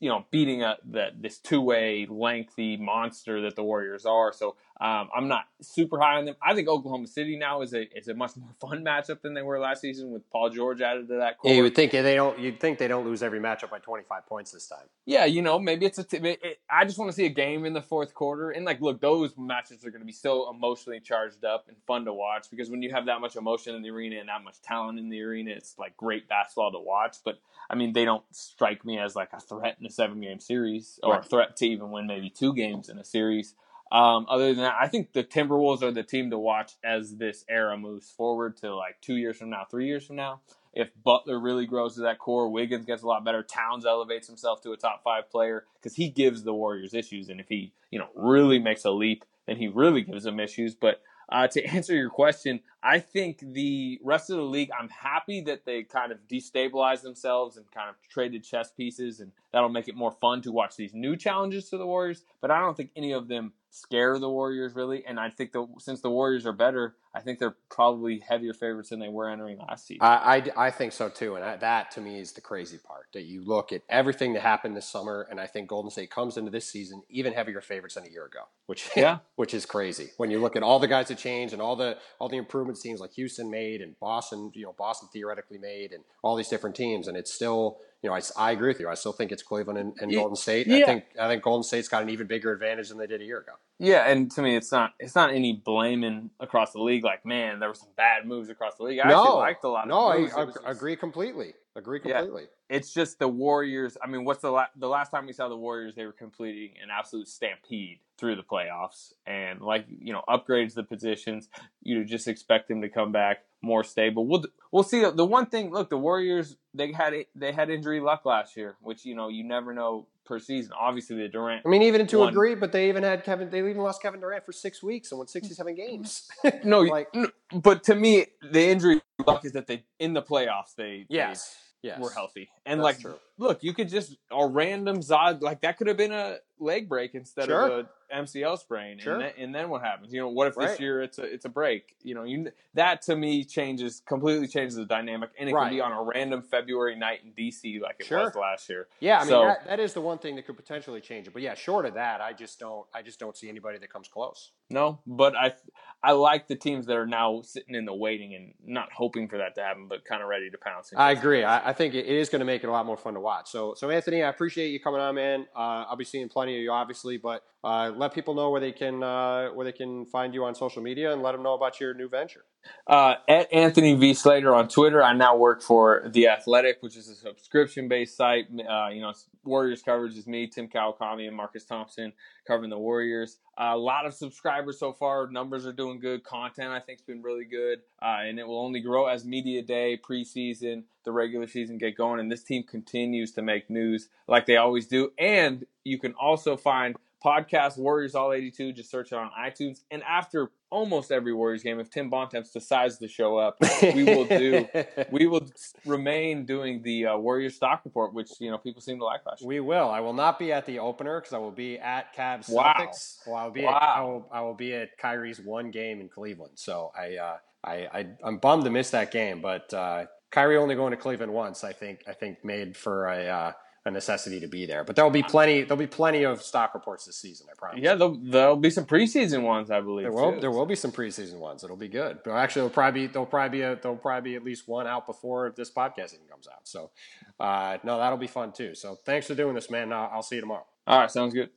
you 0.00 0.08
know, 0.08 0.24
beating 0.30 0.62
a 0.62 0.76
that 0.92 1.22
this 1.22 1.38
two 1.38 1.60
way 1.60 2.06
lengthy 2.08 2.76
monster 2.76 3.40
that 3.42 3.56
the 3.56 3.62
Warriors 3.62 4.06
are. 4.06 4.32
So 4.32 4.56
um, 4.78 5.08
I'm 5.16 5.26
not 5.26 5.44
super 5.62 5.98
high 5.98 6.18
on 6.18 6.26
them. 6.26 6.36
I 6.42 6.54
think 6.54 6.68
Oklahoma 6.68 7.06
City 7.06 7.38
now 7.38 7.62
is 7.62 7.72
a 7.72 7.88
is 7.96 8.08
a 8.08 8.14
much 8.14 8.36
more 8.36 8.50
fun 8.60 8.84
matchup 8.84 9.22
than 9.22 9.32
they 9.32 9.40
were 9.40 9.58
last 9.58 9.80
season 9.80 10.10
with 10.10 10.28
Paul 10.30 10.50
George 10.50 10.82
added 10.82 11.08
to 11.08 11.16
that. 11.16 11.38
Core. 11.38 11.50
Yeah, 11.50 11.56
you 11.56 11.62
would 11.62 11.74
think 11.74 11.92
they 11.92 12.14
don't. 12.14 12.38
You'd 12.38 12.60
think 12.60 12.78
they 12.78 12.88
don't 12.88 13.06
lose 13.06 13.22
every 13.22 13.40
matchup 13.40 13.70
by 13.70 13.78
25 13.78 14.26
points 14.26 14.52
this 14.52 14.66
time. 14.66 14.84
Yeah, 15.06 15.24
you 15.24 15.40
know, 15.40 15.58
maybe 15.58 15.86
it's 15.86 15.98
a. 15.98 16.04
T- 16.04 16.18
it, 16.18 16.60
I 16.68 16.84
just 16.84 16.98
want 16.98 17.10
to 17.10 17.16
see 17.16 17.24
a 17.24 17.30
game 17.30 17.64
in 17.64 17.72
the 17.72 17.80
fourth 17.80 18.12
quarter, 18.12 18.50
and 18.50 18.66
like, 18.66 18.82
look, 18.82 19.00
those 19.00 19.32
matches 19.38 19.82
are 19.86 19.90
going 19.90 20.02
to 20.02 20.06
be 20.06 20.12
so 20.12 20.50
emotionally 20.50 21.00
charged 21.00 21.44
up 21.44 21.68
and 21.68 21.76
fun 21.86 22.04
to 22.04 22.12
watch 22.12 22.50
because 22.50 22.68
when 22.68 22.82
you 22.82 22.92
have 22.92 23.06
that 23.06 23.22
much 23.22 23.36
emotion 23.36 23.74
in 23.74 23.82
the 23.82 23.88
arena 23.88 24.16
and 24.20 24.28
that 24.28 24.44
much 24.44 24.60
talent 24.60 24.98
in 24.98 25.08
the 25.08 25.22
arena, 25.22 25.52
it's 25.52 25.74
like 25.78 25.96
great 25.96 26.28
basketball 26.28 26.72
to 26.72 26.78
watch. 26.78 27.16
But 27.24 27.38
I 27.70 27.76
mean, 27.76 27.94
they 27.94 28.04
don't 28.04 28.24
strike 28.30 28.84
me 28.84 28.98
as 28.98 29.16
like 29.16 29.32
a 29.32 29.40
threat 29.40 29.78
in 29.80 29.86
a 29.86 29.90
seven 29.90 30.20
game 30.20 30.38
series 30.38 31.00
or 31.02 31.14
right. 31.14 31.24
a 31.24 31.26
threat 31.26 31.56
to 31.56 31.66
even 31.66 31.90
win 31.90 32.06
maybe 32.06 32.28
two 32.28 32.52
games 32.52 32.90
in 32.90 32.98
a 32.98 33.04
series. 33.04 33.54
Um, 33.92 34.26
other 34.28 34.48
than 34.52 34.64
that, 34.64 34.76
I 34.80 34.88
think 34.88 35.12
the 35.12 35.22
Timberwolves 35.22 35.82
are 35.82 35.92
the 35.92 36.02
team 36.02 36.30
to 36.30 36.38
watch 36.38 36.72
as 36.82 37.16
this 37.16 37.44
era 37.48 37.76
moves 37.76 38.10
forward 38.10 38.56
to 38.58 38.74
like 38.74 39.00
two 39.00 39.16
years 39.16 39.36
from 39.36 39.50
now, 39.50 39.64
three 39.70 39.86
years 39.86 40.04
from 40.04 40.16
now. 40.16 40.40
If 40.72 40.90
Butler 41.02 41.40
really 41.40 41.66
grows 41.66 41.94
to 41.94 42.02
that 42.02 42.18
core, 42.18 42.50
Wiggins 42.50 42.84
gets 42.84 43.02
a 43.02 43.06
lot 43.06 43.24
better, 43.24 43.42
Towns 43.42 43.86
elevates 43.86 44.26
himself 44.26 44.60
to 44.62 44.72
a 44.72 44.76
top 44.76 45.02
five 45.02 45.30
player 45.30 45.64
because 45.80 45.96
he 45.96 46.10
gives 46.10 46.42
the 46.42 46.52
Warriors 46.52 46.92
issues. 46.92 47.30
And 47.30 47.40
if 47.40 47.48
he, 47.48 47.72
you 47.90 47.98
know, 47.98 48.08
really 48.14 48.58
makes 48.58 48.84
a 48.84 48.90
leap, 48.90 49.24
then 49.46 49.56
he 49.56 49.68
really 49.68 50.02
gives 50.02 50.24
them 50.24 50.38
issues. 50.38 50.74
But 50.74 51.00
uh, 51.30 51.46
to 51.48 51.64
answer 51.74 51.94
your 51.94 52.10
question, 52.10 52.60
I 52.86 53.00
think 53.00 53.40
the 53.40 53.98
rest 54.04 54.30
of 54.30 54.36
the 54.36 54.44
league, 54.44 54.70
I'm 54.78 54.88
happy 54.88 55.40
that 55.40 55.64
they 55.64 55.82
kind 55.82 56.12
of 56.12 56.18
destabilized 56.30 57.02
themselves 57.02 57.56
and 57.56 57.68
kind 57.72 57.90
of 57.90 57.96
traded 58.08 58.44
chess 58.44 58.70
pieces, 58.70 59.18
and 59.18 59.32
that'll 59.52 59.68
make 59.68 59.88
it 59.88 59.96
more 59.96 60.12
fun 60.12 60.40
to 60.42 60.52
watch 60.52 60.76
these 60.76 60.94
new 60.94 61.16
challenges 61.16 61.68
to 61.70 61.78
the 61.78 61.86
Warriors. 61.86 62.22
But 62.40 62.52
I 62.52 62.60
don't 62.60 62.76
think 62.76 62.90
any 62.94 63.10
of 63.10 63.26
them 63.26 63.54
scare 63.76 64.18
the 64.18 64.30
Warriors 64.30 64.74
really. 64.74 65.04
And 65.04 65.20
I 65.20 65.30
think 65.30 65.52
the 65.52 65.66
since 65.78 66.00
the 66.00 66.10
Warriors 66.10 66.46
are 66.46 66.52
better, 66.52 66.96
I 67.14 67.20
think 67.20 67.38
they're 67.38 67.56
probably 67.70 68.20
heavier 68.20 68.54
favorites 68.54 68.90
than 68.90 69.00
they 69.00 69.08
were 69.08 69.28
entering 69.28 69.58
last 69.58 69.86
season. 69.86 70.02
I, 70.02 70.42
I, 70.56 70.66
I 70.66 70.70
think 70.70 70.92
so 70.92 71.08
too. 71.08 71.36
And 71.36 71.44
I, 71.44 71.56
that 71.56 71.90
to 71.92 72.00
me 72.00 72.18
is 72.18 72.32
the 72.32 72.40
crazy 72.40 72.78
part 72.78 73.06
that 73.12 73.24
you 73.24 73.44
look 73.44 73.72
at 73.72 73.82
everything 73.88 74.32
that 74.34 74.42
happened 74.42 74.76
this 74.76 74.88
summer, 74.88 75.26
and 75.30 75.40
I 75.40 75.46
think 75.46 75.68
Golden 75.68 75.90
State 75.90 76.10
comes 76.10 76.36
into 76.36 76.50
this 76.50 76.66
season 76.66 77.02
even 77.08 77.32
heavier 77.32 77.60
favorites 77.60 77.96
than 77.96 78.06
a 78.06 78.10
year 78.10 78.24
ago, 78.24 78.40
which 78.66 78.88
yeah, 78.96 79.18
which 79.36 79.52
is 79.52 79.66
crazy 79.66 80.10
when 80.16 80.30
you 80.30 80.40
look 80.40 80.56
at 80.56 80.62
all 80.62 80.78
the 80.78 80.88
guys 80.88 81.08
that 81.08 81.18
changed 81.18 81.52
and 81.52 81.60
all 81.60 81.76
the 81.76 81.98
all 82.18 82.28
the 82.28 82.38
improvements 82.38 82.75
teams 82.80 83.00
like 83.00 83.12
Houston 83.12 83.50
made 83.50 83.80
and 83.80 83.98
Boston, 83.98 84.50
you 84.54 84.64
know, 84.64 84.74
Boston 84.76 85.08
theoretically 85.12 85.58
made, 85.58 85.92
and 85.92 86.04
all 86.22 86.36
these 86.36 86.48
different 86.48 86.76
teams, 86.76 87.08
and 87.08 87.16
it's 87.16 87.32
still 87.32 87.78
you 88.02 88.10
know, 88.10 88.16
I, 88.16 88.20
I 88.36 88.52
agree 88.52 88.68
with 88.68 88.78
you. 88.78 88.88
I 88.88 88.94
still 88.94 89.12
think 89.12 89.32
it's 89.32 89.42
Cleveland 89.42 89.78
and, 89.78 89.94
and 90.00 90.12
yeah. 90.12 90.18
Golden 90.20 90.36
State. 90.36 90.66
Yeah. 90.66 90.76
I 90.76 90.84
think 90.84 91.04
I 91.20 91.28
think 91.28 91.42
Golden 91.42 91.64
State's 91.64 91.88
got 91.88 92.02
an 92.02 92.10
even 92.10 92.26
bigger 92.26 92.52
advantage 92.52 92.88
than 92.90 92.98
they 92.98 93.06
did 93.06 93.20
a 93.20 93.24
year 93.24 93.40
ago. 93.40 93.52
Yeah, 93.78 94.08
and 94.08 94.30
to 94.32 94.42
me, 94.42 94.56
it's 94.56 94.70
not 94.70 94.92
it's 95.00 95.14
not 95.14 95.30
any 95.30 95.54
blaming 95.54 96.30
across 96.38 96.72
the 96.72 96.80
league. 96.80 97.04
Like, 97.04 97.26
man, 97.26 97.58
there 97.58 97.68
were 97.68 97.74
some 97.74 97.88
bad 97.96 98.26
moves 98.26 98.48
across 98.48 98.76
the 98.76 98.84
league. 98.84 99.00
I 99.00 99.08
no, 99.08 99.22
actually 99.22 99.38
liked 99.38 99.64
a 99.64 99.68
lot. 99.68 99.88
No, 99.88 100.06
I, 100.06 100.28
I 100.64 100.70
agree 100.70 100.94
completely. 100.94 101.54
Agree 101.74 102.00
completely. 102.00 102.42
Yeah, 102.42 102.76
it's 102.76 102.94
just 102.94 103.18
the 103.18 103.28
Warriors. 103.28 103.96
I 104.02 104.06
mean, 104.06 104.24
what's 104.24 104.40
the 104.40 104.50
la- 104.50 104.68
the 104.76 104.88
last 104.88 105.10
time 105.10 105.26
we 105.26 105.32
saw 105.32 105.48
the 105.48 105.56
Warriors? 105.56 105.94
They 105.94 106.06
were 106.06 106.12
completing 106.12 106.74
an 106.82 106.90
absolute 106.96 107.28
stampede 107.28 107.98
through 108.18 108.36
the 108.36 108.42
playoffs, 108.42 109.12
and 109.26 109.60
like 109.60 109.86
you 109.88 110.12
know, 110.12 110.22
upgrades 110.28 110.74
the 110.74 110.82
positions. 110.82 111.48
You 111.82 112.04
just 112.04 112.28
expect 112.28 112.68
them 112.68 112.82
to 112.82 112.88
come 112.88 113.12
back 113.12 113.38
more 113.62 113.84
stable. 113.84 114.26
We'll 114.26 114.44
we'll 114.72 114.82
see. 114.82 115.04
The 115.04 115.24
one 115.24 115.46
thing, 115.46 115.70
look, 115.70 115.90
the 115.90 115.98
Warriors 115.98 116.56
they 116.74 116.92
had 116.92 117.14
they 117.34 117.52
had 117.52 117.70
injury 117.70 118.00
luck 118.00 118.24
last 118.24 118.56
year, 118.56 118.76
which 118.80 119.04
you 119.04 119.14
know 119.14 119.28
you 119.28 119.44
never 119.44 119.72
know 119.72 120.06
per 120.24 120.38
season. 120.38 120.72
Obviously, 120.78 121.16
the 121.16 121.28
Durant. 121.28 121.62
I 121.64 121.68
mean, 121.68 121.82
even 121.82 122.06
to 122.06 122.24
agree, 122.24 122.54
but 122.54 122.72
they 122.72 122.88
even 122.88 123.02
had 123.02 123.24
Kevin. 123.24 123.50
They 123.50 123.58
even 123.58 123.78
lost 123.78 124.02
Kevin 124.02 124.20
Durant 124.20 124.44
for 124.44 124.52
six 124.52 124.82
weeks 124.82 125.10
and 125.12 125.18
won 125.18 125.28
sixty-seven 125.28 125.74
games. 125.74 126.28
no, 126.64 126.80
like, 126.80 127.14
no, 127.14 127.28
but 127.52 127.84
to 127.84 127.94
me, 127.94 128.26
the 128.50 128.68
injury 128.68 129.00
luck 129.26 129.44
is 129.44 129.52
that 129.52 129.66
they 129.66 129.84
in 129.98 130.12
the 130.12 130.22
playoffs 130.22 130.74
they 130.76 131.06
yes. 131.08 131.56
They, 131.82 131.88
yes. 131.90 132.00
were 132.00 132.10
healthy. 132.10 132.48
And 132.64 132.80
That's 132.80 132.84
like, 132.84 133.00
true. 133.00 133.14
look, 133.38 133.62
you 133.62 133.72
could 133.72 133.88
just 133.88 134.16
a 134.30 134.46
random 134.46 134.98
Zod 134.98 135.40
like 135.40 135.60
that 135.60 135.78
could 135.78 135.86
have 135.86 135.96
been 135.96 136.12
a 136.12 136.38
leg 136.58 136.88
break 136.88 137.14
instead 137.14 137.46
sure. 137.46 137.66
of 137.66 137.70
a 137.70 137.88
MCL 138.14 138.58
sprain, 138.58 138.98
Sure. 138.98 139.14
and, 139.14 139.22
then, 139.22 139.32
and 139.38 139.54
then 139.54 139.68
what 139.68 139.82
happens? 139.82 140.12
You 140.12 140.20
know, 140.20 140.28
what 140.28 140.48
if 140.48 140.54
this 140.54 140.70
Right. 140.72 140.80
year 140.80 141.02
it's 141.02 141.18
a 141.18 141.22
it's 141.24 141.44
a 141.44 141.48
break? 141.48 141.96
You 142.02 142.14
know, 142.14 142.24
you 142.24 142.50
that 142.74 143.02
to 143.02 143.16
me 143.16 143.44
changes 143.44 144.02
completely 144.06 144.46
changes 144.48 144.76
the 144.76 144.84
dynamic, 144.84 145.30
and 145.38 145.48
it 145.48 145.52
Right. 145.54 145.64
can 145.68 145.74
be 145.74 145.80
on 145.80 145.92
a 145.92 146.02
random 146.02 146.42
February 146.42 146.96
night 146.96 147.20
in 147.24 147.32
DC 147.32 147.80
like 147.80 147.96
it 148.00 148.06
Sure. 148.06 148.24
was 148.24 148.34
last 148.34 148.68
year. 148.68 148.88
Yeah, 149.00 149.20
I 149.20 149.24
mean 149.24 149.46
that, 149.46 149.66
that 149.66 149.80
is 149.80 149.94
the 149.94 150.00
one 150.00 150.18
thing 150.18 150.36
that 150.36 150.46
could 150.46 150.56
potentially 150.56 151.00
change 151.00 151.26
it. 151.26 151.32
But 151.32 151.42
yeah, 151.42 151.54
short 151.54 151.86
of 151.86 151.94
that, 151.94 152.20
I 152.20 152.32
just 152.32 152.58
don't 152.60 152.86
I 152.94 153.02
just 153.02 153.18
don't 153.20 153.36
see 153.36 153.48
anybody 153.48 153.78
that 153.78 153.92
comes 153.92 154.08
close. 154.08 154.52
No, 154.70 155.00
but 155.06 155.36
I 155.36 155.54
I 156.02 156.12
like 156.12 156.46
the 156.48 156.56
teams 156.56 156.86
that 156.86 156.96
are 156.96 157.06
now 157.06 157.40
sitting 157.42 157.74
in 157.74 157.84
the 157.84 157.94
waiting 157.94 158.34
and 158.34 158.54
not 158.64 158.92
hoping 158.92 159.28
for 159.28 159.38
that 159.38 159.54
to 159.56 159.62
happen, 159.62 159.88
but 159.88 160.04
kind 160.04 160.22
of 160.22 160.28
ready 160.28 160.50
to 160.50 160.58
pounce. 160.58 160.92
I 160.96 161.10
agree. 161.12 161.42
I, 161.42 161.70
I 161.70 161.72
think 161.72 161.94
it 161.94 162.06
is 162.06 162.28
going 162.28 162.40
to 162.40 162.44
make 162.44 162.62
it 162.62 162.68
a 162.68 162.70
lot 162.70 162.86
more 162.86 162.96
fun 162.96 163.14
to 163.14 163.20
watch. 163.20 163.50
So, 163.50 163.74
so 163.74 163.90
Anthony, 163.90 164.22
I 164.22 164.28
appreciate 164.28 164.68
you 164.68 164.78
coming 164.78 165.00
on, 165.00 165.14
man. 165.14 165.46
Uh, 165.54 165.84
I'll 165.88 165.96
be 165.96 166.04
seeing 166.04 166.28
plenty 166.28 166.56
of 166.56 166.62
you, 166.62 166.70
obviously, 166.70 167.16
but 167.16 167.42
uh, 167.64 167.90
let 167.98 168.14
people 168.14 168.34
know 168.34 168.50
where 168.50 168.60
they 168.60 168.72
can 168.72 169.02
uh, 169.02 169.48
where 169.48 169.64
they 169.64 169.72
can 169.72 170.06
find 170.06 170.34
you 170.34 170.44
on 170.44 170.54
social 170.54 170.82
media 170.82 171.12
and 171.12 171.22
let 171.22 171.32
them 171.32 171.42
know 171.42 171.54
about 171.54 171.80
your 171.80 171.94
new 171.94 172.08
venture. 172.08 172.44
Uh, 172.86 173.14
at 173.28 173.52
Anthony 173.52 173.94
V 173.94 174.14
Slater 174.14 174.54
on 174.54 174.68
Twitter. 174.68 175.02
I 175.02 175.12
now 175.12 175.36
work 175.36 175.62
for 175.62 176.02
the 176.12 176.28
Athletic, 176.28 176.78
which 176.80 176.96
is 176.96 177.08
a 177.08 177.14
subscription-based 177.14 178.16
site. 178.16 178.46
Uh, 178.50 178.88
you 178.88 179.00
know, 179.00 179.12
Warriors 179.44 179.82
coverage 179.82 180.16
is 180.16 180.26
me, 180.26 180.48
Tim 180.48 180.68
Kawakami, 180.68 181.28
and 181.28 181.36
Marcus 181.36 181.64
Thompson 181.64 182.12
covering 182.46 182.70
the 182.70 182.78
Warriors. 182.78 183.38
A 183.58 183.76
lot 183.76 184.04
of 184.06 184.14
subscribers 184.14 184.78
so 184.78 184.92
far. 184.92 185.28
Numbers 185.30 185.66
are 185.66 185.72
doing 185.72 186.00
good. 186.00 186.24
Content 186.24 186.70
I 186.70 186.80
think 186.80 186.98
has 186.98 187.06
been 187.06 187.22
really 187.22 187.44
good, 187.44 187.78
and 188.00 188.38
it 188.38 188.46
will 188.46 188.60
only 188.64 188.80
grow 188.80 189.06
as 189.06 189.24
media 189.24 189.62
day, 189.62 189.98
preseason, 189.98 190.84
the 191.04 191.12
regular 191.12 191.46
season 191.46 191.78
get 191.78 191.96
going, 191.96 192.20
and 192.20 192.30
this 192.30 192.42
team 192.42 192.64
continues 192.64 193.32
to 193.32 193.42
make 193.42 193.70
news 193.70 194.08
like 194.26 194.46
they 194.46 194.56
always 194.56 194.86
do. 194.86 195.12
And 195.18 195.66
you 195.84 195.98
can 195.98 196.14
also 196.14 196.56
find 196.56 196.96
podcast 197.24 197.78
Warriors 197.78 198.14
All 198.14 198.32
82. 198.32 198.72
Just 198.72 198.90
search 198.90 199.12
it 199.12 199.16
on 199.16 199.30
iTunes. 199.38 199.80
And 199.90 200.02
after 200.02 200.50
almost 200.70 201.10
every 201.10 201.32
Warriors 201.32 201.62
game, 201.62 201.80
if 201.80 201.90
Tim 201.90 202.10
Bontemps 202.10 202.50
decides 202.52 202.98
to 202.98 203.08
show 203.08 203.36
up, 203.38 203.56
we 203.82 204.04
will 204.04 204.24
do. 204.24 204.68
We 205.10 205.26
will 205.26 205.46
remain 205.84 206.44
doing 206.44 206.82
the 206.82 207.06
uh, 207.06 207.16
Warriors 207.16 207.54
stock 207.54 207.82
report, 207.84 208.12
which 208.12 208.30
you 208.40 208.50
know 208.50 208.58
people 208.58 208.80
seem 208.82 208.98
to 208.98 209.04
like 209.04 209.24
last 209.26 209.40
year. 209.42 209.48
We 209.48 209.60
will. 209.60 209.88
I 209.88 210.00
will 210.00 210.12
not 210.12 210.38
be 210.38 210.52
at 210.52 210.66
the 210.66 210.78
opener 210.78 211.20
because 211.20 211.32
I 211.32 211.38
will 211.38 211.50
be 211.50 211.78
at 211.78 212.14
Cavs 212.14 212.48
Wow. 212.48 212.74
Celtics. 212.78 213.18
Well, 213.26 213.36
I'll 213.36 213.50
be. 213.50 213.64
At, 213.64 213.70
Wow. 213.72 213.94
I 213.96 214.00
will. 214.02 214.28
I 214.32 214.40
will 214.42 214.54
be 214.54 214.74
at 214.74 214.96
Kyrie's 214.98 215.40
one 215.40 215.70
game 215.70 216.00
in 216.00 216.08
Cleveland. 216.08 216.52
So 216.56 216.92
I. 216.98 217.16
Uh, 217.16 217.36
I, 217.64 217.88
I 217.92 218.06
I'm 218.22 218.36
bummed 218.38 218.64
to 218.64 218.70
miss 218.70 218.90
that 218.90 219.10
game, 219.10 219.40
but 219.40 219.72
uh, 219.74 220.04
Kyrie 220.30 220.56
only 220.56 220.76
going 220.76 220.92
to 220.92 220.96
Cleveland 220.96 221.32
once. 221.32 221.64
I 221.64 221.72
think. 221.72 222.02
I 222.06 222.12
think 222.12 222.44
made 222.44 222.76
for 222.76 223.06
a. 223.06 223.26
Uh, 223.26 223.52
a 223.86 223.90
necessity 223.90 224.40
to 224.40 224.48
be 224.48 224.66
there, 224.66 224.82
but 224.82 224.96
there'll 224.96 225.12
be 225.12 225.22
plenty. 225.22 225.62
There'll 225.62 225.76
be 225.76 225.86
plenty 225.86 226.24
of 226.24 226.42
stock 226.42 226.74
reports 226.74 227.06
this 227.06 227.16
season. 227.16 227.46
I 227.50 227.54
promise. 227.56 227.80
Yeah, 227.80 227.94
there'll, 227.94 228.18
there'll 228.20 228.56
be 228.56 228.68
some 228.68 228.84
preseason 228.84 229.42
ones, 229.42 229.70
I 229.70 229.80
believe. 229.80 230.02
There 230.02 230.12
will 230.12 230.34
too. 230.34 230.40
there 230.40 230.50
will 230.50 230.66
be 230.66 230.74
some 230.74 230.90
preseason 230.90 231.38
ones. 231.38 231.62
It'll 231.62 231.76
be 231.76 231.86
good. 231.88 232.18
But 232.24 232.32
actually, 232.32 232.62
there'll 232.62 232.74
probably 232.74 233.02
be 233.02 233.06
there'll 233.06 233.26
probably 233.26 233.58
be 233.58 233.62
a, 233.62 233.76
there'll 233.76 233.96
probably 233.96 234.32
be 234.32 234.36
at 234.36 234.42
least 234.42 234.66
one 234.66 234.88
out 234.88 235.06
before 235.06 235.54
this 235.56 235.70
podcast 235.70 236.14
even 236.14 236.26
comes 236.28 236.48
out. 236.48 236.66
So, 236.66 236.90
uh, 237.38 237.78
no, 237.84 237.98
that'll 237.98 238.18
be 238.18 238.26
fun 238.26 238.52
too. 238.52 238.74
So, 238.74 238.96
thanks 239.06 239.28
for 239.28 239.36
doing 239.36 239.54
this, 239.54 239.70
man. 239.70 239.92
I'll, 239.92 240.10
I'll 240.14 240.22
see 240.22 240.34
you 240.34 240.40
tomorrow. 240.40 240.66
All 240.88 240.98
right, 240.98 241.10
sounds 241.10 241.32
good. 241.32 241.50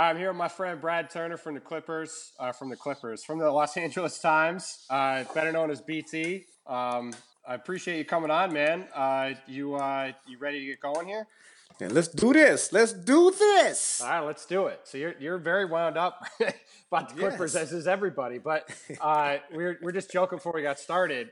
I'm 0.00 0.16
here 0.16 0.28
with 0.28 0.38
my 0.38 0.48
friend 0.48 0.80
Brad 0.80 1.10
Turner 1.10 1.36
from 1.36 1.52
the 1.52 1.60
Clippers, 1.60 2.32
uh, 2.40 2.52
from 2.52 2.70
the 2.70 2.76
Clippers, 2.76 3.22
from 3.22 3.38
the 3.38 3.50
Los 3.50 3.76
Angeles 3.76 4.18
Times, 4.18 4.86
uh, 4.88 5.24
better 5.34 5.52
known 5.52 5.70
as 5.70 5.82
BT. 5.82 6.46
Um, 6.66 7.12
I 7.46 7.54
appreciate 7.54 7.98
you 7.98 8.06
coming 8.06 8.30
on, 8.30 8.50
man. 8.50 8.86
Uh, 8.94 9.32
you 9.46 9.74
uh, 9.74 10.12
you 10.26 10.38
ready 10.38 10.60
to 10.60 10.64
get 10.64 10.80
going 10.80 11.06
here? 11.06 11.26
And 11.82 11.92
let's 11.92 12.08
do 12.08 12.32
this. 12.32 12.72
Let's 12.72 12.94
do 12.94 13.30
this. 13.30 14.00
All 14.00 14.08
right, 14.08 14.20
let's 14.20 14.46
do 14.46 14.68
it. 14.68 14.80
So 14.84 14.96
you're 14.96 15.14
you're 15.20 15.36
very 15.36 15.66
wound 15.66 15.98
up 15.98 16.24
about 16.90 17.10
the 17.10 17.16
Clippers, 17.16 17.52
Yes. 17.52 17.64
as 17.64 17.72
is 17.72 17.86
everybody. 17.86 18.38
But 18.38 18.70
uh, 19.02 19.36
we're 19.52 19.78
we're 19.82 19.92
just 19.92 20.10
joking 20.10 20.38
before 20.38 20.52
we 20.54 20.62
got 20.62 20.78
started. 20.78 21.28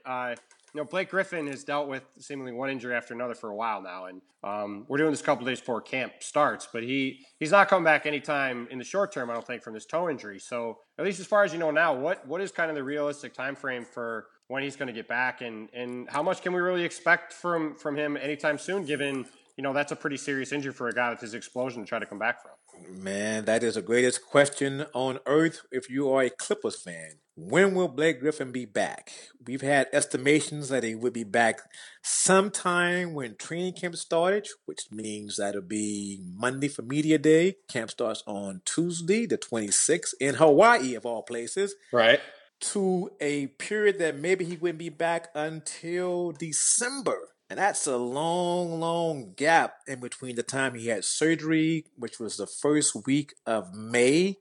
You 0.75 0.81
know, 0.81 0.85
Blake 0.85 1.11
Griffin 1.11 1.47
has 1.47 1.65
dealt 1.65 1.89
with 1.89 2.03
seemingly 2.19 2.53
one 2.53 2.69
injury 2.69 2.95
after 2.95 3.15
another 3.15 3.35
for 3.35 3.49
a 3.49 3.55
while 3.55 3.81
now, 3.83 4.07
and 4.07 4.21
um, 4.45 4.85
we're 4.89 4.99
doing 4.99 5.11
this 5.11 5.21
a 5.21 5.25
couple 5.25 5.47
days 5.47 5.61
before 5.61 5.81
camp 5.81 6.13
starts. 6.21 6.69
But 6.71 6.83
he 6.83 7.25
he's 7.39 7.51
not 7.51 7.69
coming 7.69 7.85
back 7.85 8.05
anytime 8.07 8.69
in 8.71 8.79
the 8.79 8.85
short 8.85 9.13
term, 9.13 9.31
I 9.31 9.35
don't 9.35 9.47
think, 9.47 9.63
from 9.63 9.75
this 9.75 9.87
toe 9.87 10.11
injury. 10.11 10.39
So 10.39 10.79
at 10.99 11.05
least 11.05 11.21
as 11.21 11.27
far 11.27 11.45
as 11.45 11.53
you 11.53 11.59
know 11.59 11.71
now, 11.71 11.95
what 11.95 12.27
what 12.27 12.41
is 12.41 12.53
kind 12.53 12.71
of 12.71 12.77
the 12.77 12.85
realistic 12.85 13.33
time 13.33 13.57
frame 13.57 13.85
for 13.85 14.27
when 14.49 14.63
he's 14.63 14.77
going 14.77 14.89
to 14.89 14.93
get 14.93 15.09
back, 15.09 15.41
and 15.41 15.69
and 15.73 16.09
how 16.11 16.23
much 16.23 16.43
can 16.43 16.53
we 16.53 16.61
really 16.61 16.85
expect 16.85 17.33
from 17.33 17.75
from 17.75 17.97
him 17.97 18.17
anytime 18.17 18.59
soon, 18.59 18.85
given 18.85 19.25
you 19.57 19.63
know 19.63 19.73
that's 19.73 19.93
a 19.93 19.97
pretty 19.97 20.19
serious 20.19 20.53
injury 20.53 20.73
for 20.73 20.89
a 20.89 20.93
guy 20.93 21.11
with 21.11 21.21
his 21.21 21.35
explosion 21.35 21.83
to 21.83 21.89
try 21.89 21.99
to 21.99 22.07
come 22.07 22.19
back 22.19 22.43
from. 22.43 22.53
Man, 22.87 23.45
that 23.47 23.63
is 23.63 23.75
the 23.75 23.83
greatest 23.83 24.25
question 24.27 24.87
on 24.93 25.19
earth 25.27 25.63
if 25.71 25.89
you 25.89 26.11
are 26.13 26.23
a 26.23 26.31
Clippers 26.31 26.83
fan. 26.83 27.19
When 27.37 27.75
will 27.75 27.89
Blake 27.89 28.21
Griffin 28.21 28.51
be 28.51 28.65
back? 28.65 29.13
We've 29.47 29.61
had 29.63 29.87
estimations 29.93 30.69
that 30.71 30.83
he 30.83 30.97
would 30.97 31.13
be 31.13 31.23
back 31.25 31.61
sometime 32.03 33.15
when 33.15 33.37
training 33.37 33.75
camp 33.75 33.95
started, 33.97 34.49
which 34.67 34.91
means 34.91 35.37
that'll 35.37 35.63
be 35.63 36.21
Monday 36.35 36.67
for 36.67 36.83
Media 36.83 37.17
Day. 37.17 37.57
Camp 37.69 37.91
starts 37.93 38.25
on 38.27 38.63
Tuesday, 38.65 39.25
the 39.27 39.39
26th, 39.39 40.15
in 40.21 40.35
Hawaii, 40.35 40.95
of 40.95 41.07
all 41.07 41.23
places. 41.23 41.75
Right. 41.93 42.21
to 42.61 43.11
a 43.21 43.47
period 43.47 44.01
that 44.01 44.17
maybe 44.19 44.45
he 44.45 44.57
wouldn't 44.57 44.81
be 44.81 44.89
back 44.89 45.29
until 45.33 46.33
December. 46.33 47.19
And 47.51 47.59
that's 47.59 47.87
a 47.87 47.97
long, 47.97 48.79
long 48.79 49.33
gap 49.35 49.77
in 49.87 50.01
between 50.01 50.37
the 50.37 50.43
time 50.43 50.75
he 50.75 50.89
had 50.89 51.05
surgery, 51.05 51.87
which 51.97 52.21
was 52.21 52.37
the 52.37 52.47
first 52.47 52.95
week 53.07 53.33
of 53.47 53.73
May. 53.73 54.37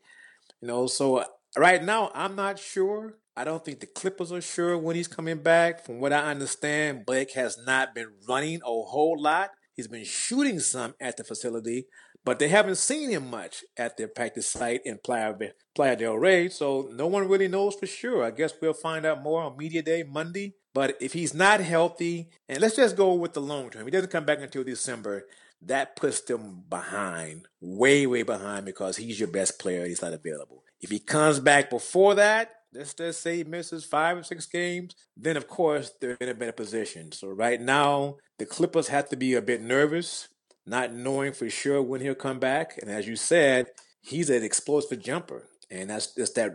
You 0.62 0.68
know, 0.68 0.88
so 0.88 1.18
uh, 1.18 1.26
right 1.56 1.82
now 1.82 2.12
I'm 2.14 2.36
not 2.36 2.60
sure. 2.60 3.16
I 3.38 3.44
don't 3.44 3.64
think 3.64 3.80
the 3.80 3.86
Clippers 3.86 4.32
are 4.32 4.42
sure 4.42 4.78
when 4.78 4.96
he's 4.96 5.08
coming 5.08 5.38
back. 5.38 5.86
From 5.86 6.00
what 6.00 6.12
I 6.12 6.32
understand, 6.32 7.06
Blake 7.06 7.34
has 7.34 7.58
not 7.66 7.96
been 7.96 8.12
running 8.28 8.62
a 8.64 8.66
whole 8.66 9.16
lot. 9.18 9.52
He's 9.74 9.88
been 9.88 10.06
shooting 10.06 10.60
some 10.60 10.96
at 11.00 11.18
the 11.18 11.24
facility, 11.24 11.86
but 12.26 12.40
they 12.40 12.48
haven't 12.48 12.78
seen 12.80 13.12
him 13.12 13.30
much 13.30 13.64
at 13.78 13.96
their 13.96 14.08
practice 14.08 14.50
site 14.50 14.82
in 14.84 14.98
Playa, 15.04 15.36
Playa 15.76 15.96
del 15.96 16.16
Rey. 16.16 16.50
So 16.50 16.90
no 16.92 17.06
one 17.06 17.28
really 17.28 17.48
knows 17.48 17.76
for 17.76 17.86
sure. 17.86 18.24
I 18.24 18.32
guess 18.32 18.54
we'll 18.60 18.74
find 18.74 19.06
out 19.06 19.22
more 19.22 19.44
on 19.44 19.56
Media 19.56 19.84
Day 19.84 20.02
Monday. 20.02 20.56
But 20.78 20.96
if 21.02 21.14
he's 21.14 21.34
not 21.34 21.60
healthy, 21.60 22.30
and 22.48 22.62
let's 22.62 22.76
just 22.76 22.96
go 22.96 23.16
with 23.16 23.34
the 23.34 23.42
long 23.42 23.72
term, 23.72 23.86
he 23.86 23.90
doesn't 23.90 24.12
come 24.12 24.26
back 24.26 24.42
until 24.42 24.64
December. 24.64 25.26
That 25.60 25.96
puts 25.96 26.22
them 26.22 26.66
behind, 26.70 27.48
way, 27.60 28.06
way 28.06 28.22
behind, 28.22 28.68
because 28.68 28.98
he's 28.98 29.20
your 29.20 29.28
best 29.28 29.58
player 29.58 29.88
he's 29.88 30.04
not 30.04 30.14
available. 30.14 30.64
If 30.80 30.92
he 30.92 31.00
comes 31.00 31.40
back 31.40 31.72
before 31.72 32.14
that, 32.14 32.52
let's 32.76 32.94
just 32.94 33.24
say 33.24 33.38
he 33.38 33.44
misses 33.44 33.86
five 33.86 34.18
or 34.18 34.24
six 34.24 34.46
games, 34.46 34.94
then 35.18 35.36
of 35.36 35.48
course 35.48 35.94
they're 36.00 36.16
in 36.22 36.30
a 36.30 36.36
better 36.36 36.52
position. 36.52 37.12
So 37.12 37.30
right 37.30 37.60
now, 37.60 38.18
the 38.38 38.46
Clippers 38.46 38.90
have 38.90 39.10
to 39.10 39.16
be 39.16 39.34
a 39.34 39.42
bit 39.42 39.64
nervous, 39.64 40.28
not 40.68 40.94
knowing 40.94 41.34
for 41.34 41.50
sure 41.50 41.82
when 41.82 42.02
he'll 42.02 42.14
come 42.14 42.38
back. 42.38 42.78
And 42.80 42.92
as 42.92 43.08
you 43.08 43.16
said, 43.16 43.72
he's 44.00 44.30
an 44.30 44.44
explosive 44.44 45.02
jumper, 45.02 45.48
and 45.72 45.90
that's 45.90 46.14
just 46.14 46.36
that 46.36 46.54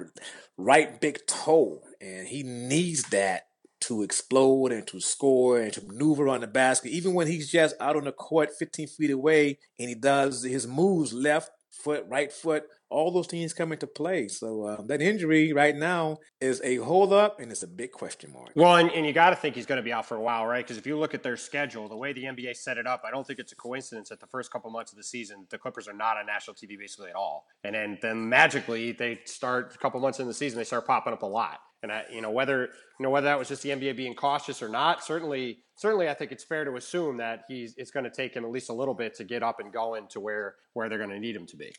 right 0.57 1.01
big 1.01 1.27
toe, 1.27 1.83
and 2.01 2.29
he 2.29 2.45
needs 2.45 3.03
that 3.11 3.49
to 3.83 4.03
explode 4.03 4.73
and 4.73 4.87
to 4.89 5.01
score 5.01 5.61
and 5.61 5.73
to 5.73 5.85
maneuver 5.87 6.29
on 6.29 6.41
the 6.41 6.47
basket. 6.47 6.91
Even 6.91 7.15
when 7.15 7.27
he's 7.27 7.51
just 7.51 7.75
out 7.81 7.97
on 7.97 8.05
the 8.05 8.13
court 8.13 8.51
15 8.59 8.89
feet 8.89 9.11
away 9.11 9.59
and 9.79 9.89
he 9.89 9.95
does 9.95 10.43
his 10.43 10.67
moves 10.67 11.13
left 11.13 11.51
foot, 11.71 12.05
right 12.09 12.33
foot, 12.33 12.65
all 12.91 13.11
those 13.11 13.27
things 13.27 13.55
come 13.55 13.73
into 13.73 13.87
play. 13.87 14.29
So 14.29 14.65
uh, 14.65 14.83
that 14.87 15.01
injury 15.01 15.53
right 15.53 15.75
now 15.75 16.19
is 16.41 16.61
a 16.63 16.77
hold 16.77 17.13
up 17.13 17.41
and 17.41 17.51
it's 17.51 17.63
a 17.63 17.69
big 17.69 17.91
question 17.91 18.33
mark. 18.33 18.53
Well, 18.55 18.77
and, 18.77 18.91
and 18.91 19.07
you 19.07 19.13
got 19.13 19.31
to 19.31 19.37
think 19.37 19.55
he's 19.55 19.67
going 19.67 19.79
to 19.79 19.83
be 19.83 19.93
out 19.93 20.07
for 20.07 20.17
a 20.17 20.21
while, 20.21 20.47
right? 20.47 20.65
Because 20.65 20.77
if 20.77 20.87
you 20.87 20.99
look 20.99 21.15
at 21.15 21.23
their 21.23 21.37
schedule, 21.37 21.89
the 21.89 21.97
way 21.97 22.13
the 22.13 22.25
NBA 22.25 22.55
set 22.57 22.79
it 22.79 22.87
up, 22.87 23.03
I 23.07 23.11
don't 23.11 23.27
think 23.27 23.39
it's 23.39 23.53
a 23.53 23.57
coincidence 23.57 24.11
that 24.11 24.21
the 24.21 24.27
first 24.27 24.53
couple 24.53 24.71
months 24.71 24.93
of 24.93 24.99
the 24.99 25.05
season, 25.05 25.47
the 25.51 25.59
Clippers 25.59 25.89
are 25.89 25.95
not 25.95 26.19
on 26.19 26.27
national 26.27 26.55
TV 26.55 26.79
basically 26.79 27.11
at 27.11 27.17
all. 27.17 27.47
And 27.65 27.75
then, 27.75 27.99
then 28.03 28.29
magically, 28.29 28.93
they 28.93 29.21
start 29.25 29.75
a 29.75 29.79
couple 29.79 29.99
months 30.01 30.21
in 30.21 30.29
the 30.29 30.35
season, 30.35 30.59
they 30.59 30.65
start 30.65 30.87
popping 30.87 31.13
up 31.13 31.23
a 31.23 31.27
lot. 31.27 31.61
And 31.83 31.91
I, 31.91 32.05
you 32.13 32.21
know 32.21 32.31
whether 32.31 32.63
you 32.99 33.03
know 33.03 33.11
whether 33.11 33.25
that 33.27 33.39
was 33.39 33.49
just 33.49 33.63
the 33.63 33.71
NBA 33.71 33.97
being 33.97 34.15
cautious 34.15 34.63
or 34.63 34.69
not. 34.69 35.03
Certainly, 35.05 35.59
certainly, 35.77 36.09
I 36.09 36.15
think 36.15 36.31
it's 36.33 36.45
fair 36.45 36.65
to 36.65 36.77
assume 36.77 37.17
that 37.17 37.45
he's 37.49 37.75
it's 37.77 37.91
going 37.91 38.05
to 38.05 38.11
take 38.11 38.35
him 38.35 38.45
at 38.45 38.51
least 38.51 38.71
a 38.71 38.73
little 38.73 38.95
bit 38.95 39.15
to 39.17 39.25
get 39.25 39.43
up 39.43 39.59
and 39.61 39.73
going 39.73 40.07
to 40.11 40.21
where 40.21 40.55
where 40.75 40.89
they're 40.89 40.99
going 40.99 41.11
to 41.11 41.19
need 41.19 41.35
him 41.37 41.47
to 41.47 41.57
be. 41.57 41.73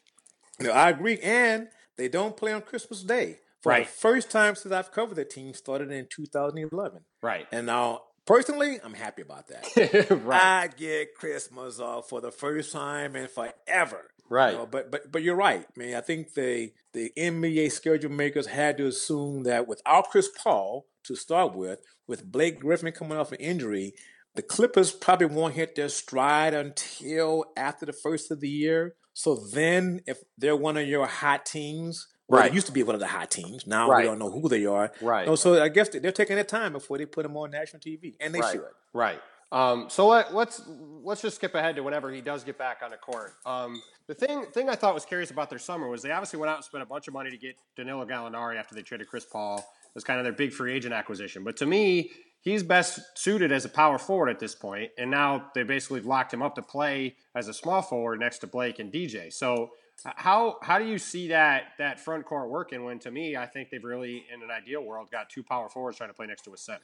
Know, 0.60 0.72
I 0.72 0.90
agree. 0.90 1.20
And 1.20 1.70
they 1.98 2.10
don't 2.10 2.36
play 2.38 2.54
on 2.54 2.62
Christmas 2.62 3.04
Day. 3.04 3.40
For 3.62 3.70
Right. 3.70 3.86
the 3.86 3.92
first 3.94 4.30
time 4.30 4.56
since 4.56 4.74
I've 4.74 4.92
covered 4.92 5.16
the 5.16 5.24
team 5.24 5.54
started 5.54 5.90
in 5.90 6.08
2011. 6.14 7.00
Right. 7.22 7.48
And 7.50 7.66
now, 7.66 8.02
personally, 8.26 8.78
I'm 8.84 8.94
happy 8.94 9.22
about 9.22 9.48
that. 9.48 10.08
right. 10.26 10.64
I 10.64 10.68
get 10.68 11.16
Christmas 11.16 11.80
off 11.80 12.10
for 12.10 12.20
the 12.20 12.30
first 12.32 12.74
time 12.74 13.16
and 13.16 13.30
forever. 13.30 14.10
Right. 14.34 14.54
You 14.54 14.60
know, 14.60 14.66
but 14.66 14.92
but 14.92 15.12
but 15.12 15.22
you're 15.22 15.36
right. 15.36 15.64
I 15.64 15.80
mean, 15.80 15.94
I 15.96 16.02
think 16.02 16.34
the 16.34 16.72
the 16.94 17.12
NBA 17.16 17.72
schedule 17.72 18.10
makers 18.12 18.48
had 18.48 18.78
to 18.78 18.88
assume 18.88 19.44
that 19.44 19.68
without 19.68 20.10
Chris 20.10 20.28
Paul, 20.36 20.88
to 21.06 21.16
start 21.16 21.56
with. 21.56 21.80
With 22.08 22.30
Blake 22.32 22.60
Griffin 22.60 22.92
coming 22.92 23.18
off 23.18 23.32
an 23.32 23.38
injury, 23.40 23.94
the 24.36 24.42
Clippers 24.42 24.92
probably 24.92 25.28
won't 25.28 25.54
hit 25.54 25.76
their 25.76 25.88
stride 25.90 26.54
until 26.54 27.46
after 27.56 27.86
the 27.86 27.94
first 27.94 28.32
of 28.32 28.40
the 28.42 28.50
year. 28.50 28.96
So 29.14 29.36
then, 29.36 30.02
if 30.08 30.18
they're 30.38 30.56
one 30.56 30.76
of 30.78 30.88
your 30.88 31.06
hot 31.06 31.46
teams, 31.46 32.08
well, 32.28 32.42
Right. 32.42 32.50
they 32.50 32.56
used 32.56 32.68
to 32.68 32.74
be 32.74 32.84
one 32.84 32.96
of 32.96 33.00
the 33.00 33.08
hot 33.08 33.30
teams. 33.32 33.68
Now 33.68 33.88
Right. 33.88 34.00
we 34.02 34.06
don't 34.10 34.18
know 34.20 34.32
who 34.32 34.50
they 34.50 34.66
are. 34.66 34.92
Right. 35.02 35.28
No, 35.28 35.36
so 35.36 35.62
I 35.62 35.70
guess 35.70 35.90
they're 35.90 36.12
taking 36.12 36.36
their 36.36 36.44
time 36.44 36.74
before 36.74 36.98
they 36.98 37.06
put 37.06 37.24
them 37.24 37.38
on 37.38 37.52
national 37.52 37.80
TV, 37.82 38.16
and 38.20 38.34
they 38.34 38.40
right. 38.40 38.52
should. 38.54 38.66
Right. 38.94 39.22
Um, 39.54 39.86
so 39.88 40.08
let, 40.08 40.34
let's 40.34 40.64
let's 41.04 41.22
just 41.22 41.36
skip 41.36 41.54
ahead 41.54 41.76
to 41.76 41.84
whenever 41.84 42.12
he 42.12 42.22
does 42.22 42.44
get 42.44 42.58
back 42.58 42.80
on 42.84 42.90
the 42.90 42.98
court. 42.98 43.36
Um, 43.46 43.82
the 44.08 44.16
thing 44.16 44.46
thing 44.48 44.68
I 44.68 44.76
thought 44.76 44.96
was 44.96 45.06
curious 45.06 45.30
about 45.30 45.52
their 45.52 45.60
summer 45.60 45.88
was 45.88 46.02
they 46.02 46.10
obviously 46.10 46.40
went 46.40 46.50
out 46.50 46.58
and 46.58 46.66
spent 46.66 46.82
a 46.82 46.88
bunch 46.88 47.08
of 47.08 47.14
money 47.14 47.30
to 47.30 47.38
get 47.38 47.56
Danilo 47.76 48.04
Gallinari 48.04 48.58
after 48.58 48.74
they 48.74 48.82
traded 48.82 49.08
Chris 49.08 49.26
Paul 49.26 49.60
It 49.60 49.96
was 49.96 50.04
kind 50.04 50.20
of 50.20 50.24
their 50.24 50.34
big 50.34 50.52
free 50.52 50.74
agent 50.74 50.94
acquisition. 50.94 51.44
But 51.44 51.56
to 51.58 51.68
me, 51.68 52.10
he's 52.42 52.64
best 52.64 53.00
suited 53.16 53.52
as 53.52 53.64
a 53.64 53.70
power 53.70 54.00
forward 54.00 54.30
at 54.30 54.40
this 54.40 54.56
point. 54.56 54.92
and 54.98 55.12
now 55.12 55.52
they 55.54 55.62
basically 55.62 56.02
locked 56.02 56.34
him 56.34 56.42
up 56.42 56.56
to 56.56 56.64
play 56.64 57.16
as 57.36 57.48
a 57.48 57.54
small 57.54 57.84
forward 57.84 58.20
next 58.20 58.40
to 58.40 58.48
Blake 58.48 58.80
and 58.80 58.92
DJ. 58.92 59.32
So 59.32 59.70
how 60.04 60.58
how 60.64 60.80
do 60.80 60.86
you 60.86 60.98
see 60.98 61.28
that 61.28 61.74
that 61.78 62.00
front 62.00 62.26
court 62.26 62.50
working? 62.50 62.84
When 62.86 62.98
to 63.00 63.12
me, 63.12 63.38
I 63.38 63.46
think 63.46 63.70
they've 63.70 63.84
really, 63.84 64.26
in 64.34 64.42
an 64.42 64.50
ideal 64.50 64.84
world, 64.84 65.12
got 65.12 65.30
two 65.30 65.44
power 65.44 65.70
forwards 65.70 65.98
trying 65.98 66.10
to 66.10 66.16
play 66.16 66.26
next 66.26 66.42
to 66.46 66.54
a 66.54 66.58
center. 66.58 66.82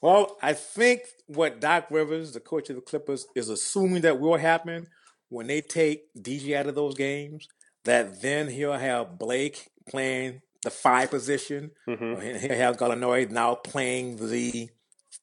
Well, 0.00 0.36
I 0.42 0.52
think 0.52 1.02
what 1.26 1.60
Doc 1.60 1.86
Rivers, 1.90 2.32
the 2.32 2.40
coach 2.40 2.70
of 2.70 2.76
the 2.76 2.82
Clippers, 2.82 3.26
is 3.34 3.48
assuming 3.48 4.02
that 4.02 4.20
will 4.20 4.36
happen 4.36 4.86
when 5.28 5.46
they 5.46 5.60
take 5.60 6.12
DJ 6.14 6.56
out 6.56 6.66
of 6.66 6.74
those 6.74 6.94
games, 6.94 7.48
that 7.84 8.22
then 8.22 8.48
he'll 8.48 8.72
have 8.72 9.18
Blake 9.18 9.68
playing 9.88 10.42
the 10.62 10.70
five 10.70 11.10
position. 11.10 11.70
Mhm. 11.88 12.20
and 12.20 12.40
He'll 12.40 12.56
have 12.56 12.76
Gallinari 12.76 13.30
now 13.30 13.54
playing 13.54 14.28
the 14.28 14.70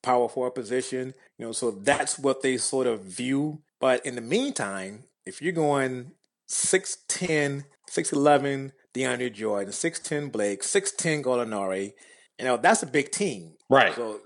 power 0.01 0.29
forward 0.29 0.51
position. 0.51 1.13
You 1.37 1.47
know, 1.47 1.51
so 1.51 1.71
that's 1.71 2.17
what 2.17 2.41
they 2.41 2.57
sort 2.57 2.87
of 2.87 3.01
view. 3.01 3.61
But 3.79 4.05
in 4.05 4.15
the 4.15 4.21
meantime, 4.21 5.05
if 5.25 5.41
you're 5.41 5.51
going 5.53 6.11
6'10, 6.47 7.65
6'11 7.89 8.71
DeAndre 8.93 9.33
Jordan, 9.33 9.73
6'10 9.73 10.31
Blake, 10.31 10.63
6'10 10.63 11.23
Gallinari, 11.23 11.93
you 12.39 12.45
know, 12.45 12.57
that's 12.57 12.83
a 12.83 12.87
big 12.87 13.11
team. 13.11 13.53
Right. 13.69 13.93
So, 13.95 14.21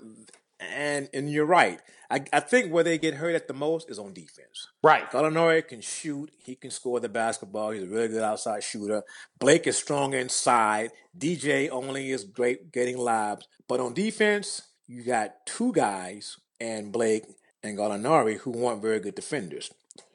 and 0.59 1.09
and 1.13 1.31
you're 1.31 1.45
right. 1.45 1.79
I, 2.11 2.23
I 2.33 2.39
think 2.39 2.73
where 2.73 2.83
they 2.83 2.97
get 2.97 3.15
hurt 3.15 3.35
at 3.35 3.47
the 3.47 3.53
most 3.53 3.89
is 3.89 3.99
on 3.99 4.13
defense. 4.13 4.67
Right. 4.81 5.09
Gallinari 5.11 5.67
can 5.67 5.79
shoot. 5.79 6.31
He 6.43 6.55
can 6.55 6.71
score 6.71 6.99
the 6.99 7.09
basketball. 7.09 7.69
He's 7.69 7.83
a 7.83 7.87
really 7.87 8.07
good 8.07 8.23
outside 8.23 8.63
shooter. 8.63 9.03
Blake 9.37 9.67
is 9.67 9.77
strong 9.77 10.13
inside. 10.15 10.91
DJ 11.17 11.69
only 11.69 12.09
is 12.09 12.23
great 12.23 12.71
getting 12.71 12.97
lobs. 12.97 13.47
But 13.67 13.79
on 13.79 13.93
defense, 13.93 14.63
you 14.87 15.03
got 15.03 15.45
two 15.45 15.71
guys, 15.71 16.37
and 16.59 16.91
Blake 16.91 17.25
and 17.63 17.77
Gallinari, 17.77 18.37
who 18.37 18.51
weren't 18.51 18.81
very 18.81 18.99
good 18.99 19.15
defenders. 19.15 19.71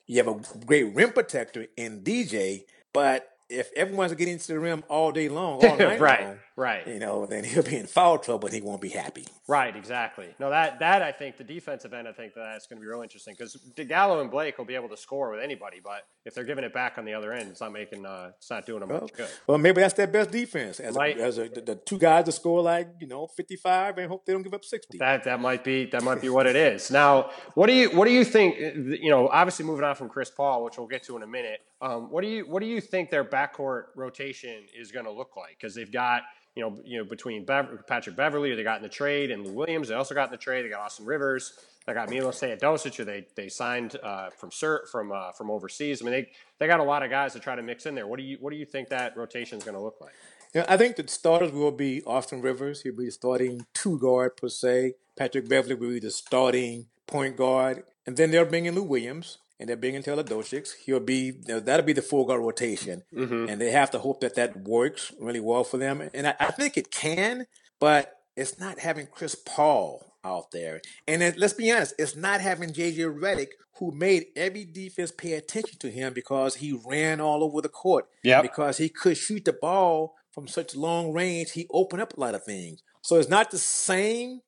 You 0.07 0.17
have 0.19 0.29
a 0.29 0.65
great 0.67 0.95
rim 0.95 1.13
protector 1.13 1.67
in 1.77 2.03
DJ, 2.03 2.65
but 2.93 3.29
if 3.49 3.71
everyone's 3.77 4.13
getting 4.15 4.39
to 4.39 4.47
the 4.49 4.59
rim 4.59 4.85
all 4.89 5.13
day 5.13 5.29
long, 5.29 5.65
all 5.65 5.77
night 5.79 6.01
right. 6.01 6.25
long, 6.25 6.39
Right. 6.57 6.87
you 6.87 7.01
know, 7.01 7.27
then 7.27 7.43
he'll 7.43 7.65
be 7.65 7.77
in 7.77 7.87
foul 7.89 8.19
trouble 8.19 8.47
and 8.47 8.55
he 8.55 8.61
won't 8.61 8.81
be 8.81 8.91
happy. 8.91 9.27
Right, 9.49 9.75
exactly. 9.75 10.29
No, 10.39 10.51
that 10.51 10.79
that 10.79 11.03
I 11.03 11.11
think 11.11 11.37
the 11.37 11.43
defensive 11.45 11.93
end, 11.93 12.07
I 12.07 12.13
think 12.13 12.33
that's 12.35 12.67
going 12.69 12.79
to 12.79 12.81
be 12.81 12.87
real 12.87 13.03
interesting 13.03 13.35
because 13.37 13.57
DeGallo 13.77 14.21
and 14.21 14.31
Blake 14.31 14.57
will 14.57 14.65
be 14.65 14.77
able 14.77 14.89
to 14.91 14.97
score 14.97 15.33
with 15.33 15.41
anybody, 15.41 15.81
but 15.83 16.07
if 16.25 16.33
they're 16.33 16.45
giving 16.45 16.63
it 16.65 16.73
back 16.73 16.97
on 16.97 17.05
the 17.05 17.13
other 17.13 17.33
end, 17.33 17.51
it's 17.51 17.61
not 17.61 17.73
making, 17.73 18.07
uh, 18.07 18.31
it's 18.39 18.49
not 18.51 18.65
doing 18.67 18.81
them 18.81 18.89
Well, 18.89 19.01
much 19.01 19.13
good. 19.13 19.29
well, 19.49 19.59
maybe 19.59 19.81
that's 19.81 19.95
their 19.95 20.07
best 20.07 20.31
defense. 20.31 20.79
As, 20.79 20.95
Might- 20.95 21.19
a, 21.19 21.23
as 21.25 21.39
a, 21.39 21.49
the, 21.49 21.61
the 21.61 21.75
two 21.75 21.99
guys 21.99 22.25
that 22.27 22.33
score 22.33 22.63
like 22.63 22.89
you 23.01 23.09
know 23.09 23.27
fifty 23.27 23.57
five 23.57 23.99
and 23.99 24.09
hope 24.09 24.25
they 24.25 24.33
don't 24.33 24.43
give 24.45 24.55
up 24.55 24.65
sixty. 24.65 24.97
That 24.99 25.25
that 25.25 25.41
might 25.41 25.65
be 25.65 25.87
that 25.87 26.05
might 26.05 26.21
be 26.23 26.29
what 26.29 26.47
it 26.47 26.55
is. 26.57 26.89
Now, 26.91 27.31
what 27.55 27.67
do 27.67 27.73
you 27.73 27.91
what 27.91 28.05
do 28.07 28.13
you 28.13 28.25
think? 28.25 28.55
uh, 28.57 28.79
You 28.79 29.11
know, 29.11 29.29
obviously 29.29 29.65
moving 29.65 29.85
on 29.85 29.97
from 29.97 30.09
Chris 30.09 30.31
Paul, 30.31 30.65
which 30.65 30.79
we'll 30.79 30.87
get 30.87 31.03
to 31.05 31.17
in 31.17 31.23
a 31.25 31.27
minute. 31.27 31.61
Um, 31.83 32.11
what 32.13 32.23
do 32.23 32.29
you 32.29 32.49
what 32.49 32.61
do 32.61 32.67
you 32.67 32.81
think 32.81 33.11
their 33.11 33.25
backcourt 33.25 33.87
rotation 33.97 34.65
is 34.79 34.93
going 34.93 35.05
to 35.05 35.13
look 35.13 35.37
like? 35.37 35.57
Because 35.59 35.75
they've 35.75 35.91
got 35.93 36.23
you 36.55 36.63
know 36.63 36.79
you 36.85 36.99
know 36.99 37.05
between 37.05 37.45
Bev- 37.45 37.87
Patrick 37.87 38.17
Beverley, 38.17 38.55
they 38.55 38.63
got 38.63 38.77
in 38.77 38.83
the 38.83 38.89
trade, 38.89 39.31
and 39.31 39.47
Lou 39.47 39.53
Williams, 39.53 39.89
they 39.89 39.95
also 39.95 40.15
got 40.15 40.27
in 40.27 40.31
the 40.31 40.37
trade. 40.37 40.65
They 40.65 40.69
got 40.69 40.81
Austin 40.81 41.07
Rivers. 41.07 41.53
They 41.87 41.93
got 41.93 42.09
Milos 42.09 42.41
Teodosic, 42.41 42.95
who 42.97 43.05
they 43.05 43.27
they 43.35 43.49
signed 43.49 43.97
uh, 44.03 44.31
from 44.31 44.51
Sir 44.51 44.87
from 44.91 45.13
uh, 45.13 45.33
from 45.33 45.51
overseas. 45.51 46.01
I 46.01 46.05
mean, 46.05 46.13
they 46.13 46.31
they 46.59 46.67
got 46.67 46.81
a 46.81 46.85
lot 46.85 47.03
of 47.03 47.11
guys 47.11 47.33
to 47.35 47.41
try 47.41 47.55
to 47.55 47.63
mix 47.63 47.87
in 47.87 47.95
there. 47.95 48.07
What 48.07 48.19
do 48.19 48.25
you 48.25 48.39
what 48.41 48.51
do 48.51 48.57
you 48.57 48.65
think 48.65 48.89
that 48.89 49.17
rotation 49.17 49.59
is 49.59 49.65
going 49.65 49.77
to 49.77 49.83
look 49.83 50.01
like? 50.01 50.15
Yeah, 50.55 50.65
I 50.69 50.77
think 50.77 50.97
the 50.97 51.07
starters 51.09 51.51
will 51.51 51.73
be 51.73 52.03
Austin 52.05 52.41
Rivers. 52.41 52.83
He'll 52.83 52.97
be 52.97 53.11
starting 53.11 53.67
two 53.75 53.99
guard 53.99 54.37
per 54.37 54.49
se. 54.49 54.95
Patrick 55.17 55.49
Beverley 55.49 55.75
will 55.75 55.91
be 55.91 55.99
the 55.99 56.11
starting 56.11 56.87
point 57.07 57.37
guard, 57.37 57.83
and 58.07 58.17
then 58.17 58.31
they'll 58.31 58.45
bring 58.45 58.67
in 58.67 58.75
Lou 58.75 58.85
Williams 58.85 59.39
and 59.61 59.69
they're 59.69 59.77
bringing 59.77 60.03
Teodosic. 60.03 60.69
He'll 60.85 61.01
be 61.01 61.31
that'll 61.47 61.85
be 61.85 61.93
the 61.93 62.03
full 62.03 62.25
guard 62.25 62.41
rotation, 62.41 63.03
Mm-hmm. 63.15 63.49
and 63.49 63.61
they 63.61 63.71
have 63.71 63.91
to 63.93 63.99
hope 63.99 64.21
that 64.21 64.35
that 64.37 64.57
works 64.67 65.13
really 65.21 65.41
well 65.41 65.65
for 65.65 65.79
them. 65.79 66.09
And 66.15 66.27
I, 66.29 66.35
I 66.41 66.51
think 66.51 66.77
it 66.77 66.91
can, 66.91 67.47
but 67.81 68.13
it's 68.37 68.59
not 68.59 68.79
having 68.81 69.07
Chris 69.07 69.35
Paul 69.35 70.05
out 70.25 70.51
there. 70.53 70.81
And 71.07 71.23
then, 71.23 71.35
let's 71.37 71.53
be 71.53 71.71
honest, 71.71 71.95
it's 71.99 72.17
not 72.17 72.41
having 72.41 72.71
JJ 72.71 73.19
Redick, 73.21 73.49
who 73.79 73.93
made 73.93 74.27
every 74.35 74.65
defense 74.65 75.13
pay 75.13 75.35
attention 75.35 75.79
to 75.81 75.91
him 75.91 76.13
because 76.15 76.57
he 76.57 76.73
ran 76.87 77.21
all 77.21 77.45
over 77.45 77.61
the 77.61 77.69
court. 77.69 78.09
Yep. 78.23 78.43
Because 78.43 78.79
he 78.79 78.89
could 78.89 79.17
shoot 79.17 79.45
the 79.45 79.53
ball 79.53 80.15
from 80.33 80.49
such 80.49 80.75
long 80.75 81.13
range, 81.13 81.53
he 81.53 81.67
opened 81.71 82.03
up 82.03 82.17
a 82.17 82.21
lot 82.21 82.35
of 82.35 82.43
things. 82.43 82.83
So 83.03 83.17
it's 83.17 83.29
not 83.29 83.51
the 83.53 83.59
same 83.59 84.41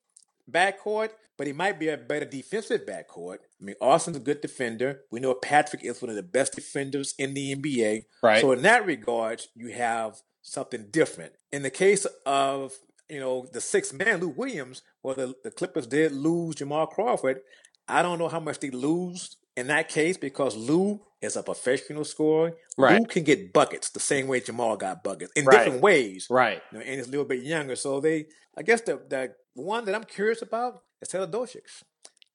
backcourt, 0.49 1.09
but 1.37 1.47
he 1.47 1.53
might 1.53 1.79
be 1.79 1.89
a 1.89 1.97
better 1.97 2.25
defensive 2.25 2.85
backcourt. 2.85 3.37
I 3.59 3.63
mean, 3.65 3.75
Austin's 3.81 4.17
a 4.17 4.21
good 4.21 4.41
defender. 4.41 5.01
We 5.11 5.19
know 5.19 5.33
Patrick 5.33 5.83
is 5.83 6.01
one 6.01 6.09
of 6.09 6.15
the 6.15 6.23
best 6.23 6.53
defenders 6.53 7.15
in 7.17 7.33
the 7.33 7.55
NBA. 7.55 8.03
Right. 8.21 8.41
So 8.41 8.51
in 8.51 8.61
that 8.61 8.85
regard, 8.85 9.41
you 9.55 9.69
have 9.73 10.21
something 10.43 10.87
different. 10.91 11.33
In 11.51 11.63
the 11.63 11.69
case 11.71 12.05
of 12.25 12.73
you 13.09 13.19
know 13.19 13.47
the 13.51 13.61
six 13.61 13.93
man 13.93 14.19
Lou 14.19 14.29
Williams, 14.29 14.81
well, 15.01 15.15
the, 15.15 15.33
the 15.43 15.51
Clippers 15.51 15.87
did 15.87 16.11
lose 16.11 16.55
Jamal 16.55 16.87
Crawford. 16.87 17.41
I 17.87 18.01
don't 18.01 18.19
know 18.19 18.27
how 18.27 18.39
much 18.39 18.59
they 18.59 18.69
lose 18.69 19.37
in 19.55 19.67
that 19.67 19.89
case 19.89 20.17
because 20.17 20.55
Lou 20.55 21.01
is 21.21 21.35
a 21.35 21.41
professional 21.41 22.03
scorer. 22.03 22.53
Right. 22.77 22.99
Lou 22.99 23.07
can 23.07 23.23
get 23.23 23.53
buckets 23.53 23.89
the 23.89 23.99
same 23.99 24.27
way 24.27 24.39
Jamal 24.39 24.77
got 24.77 25.03
buckets 25.03 25.31
in 25.35 25.45
Right. 25.45 25.63
different 25.63 25.81
ways 25.81 26.27
Right. 26.29 26.61
you 26.71 26.77
know, 26.77 26.83
and 26.85 26.95
he's 26.95 27.07
a 27.07 27.11
little 27.11 27.25
bit 27.25 27.41
younger. 27.43 27.75
So 27.75 27.99
they, 27.99 28.27
I 28.55 28.61
guess 28.61 28.81
the 28.81 29.01
the 29.09 29.33
one 29.55 29.85
that 29.85 29.95
I'm 29.95 30.03
curious 30.03 30.41
about 30.43 30.83
is 31.01 31.09
Teodosic. 31.09 31.61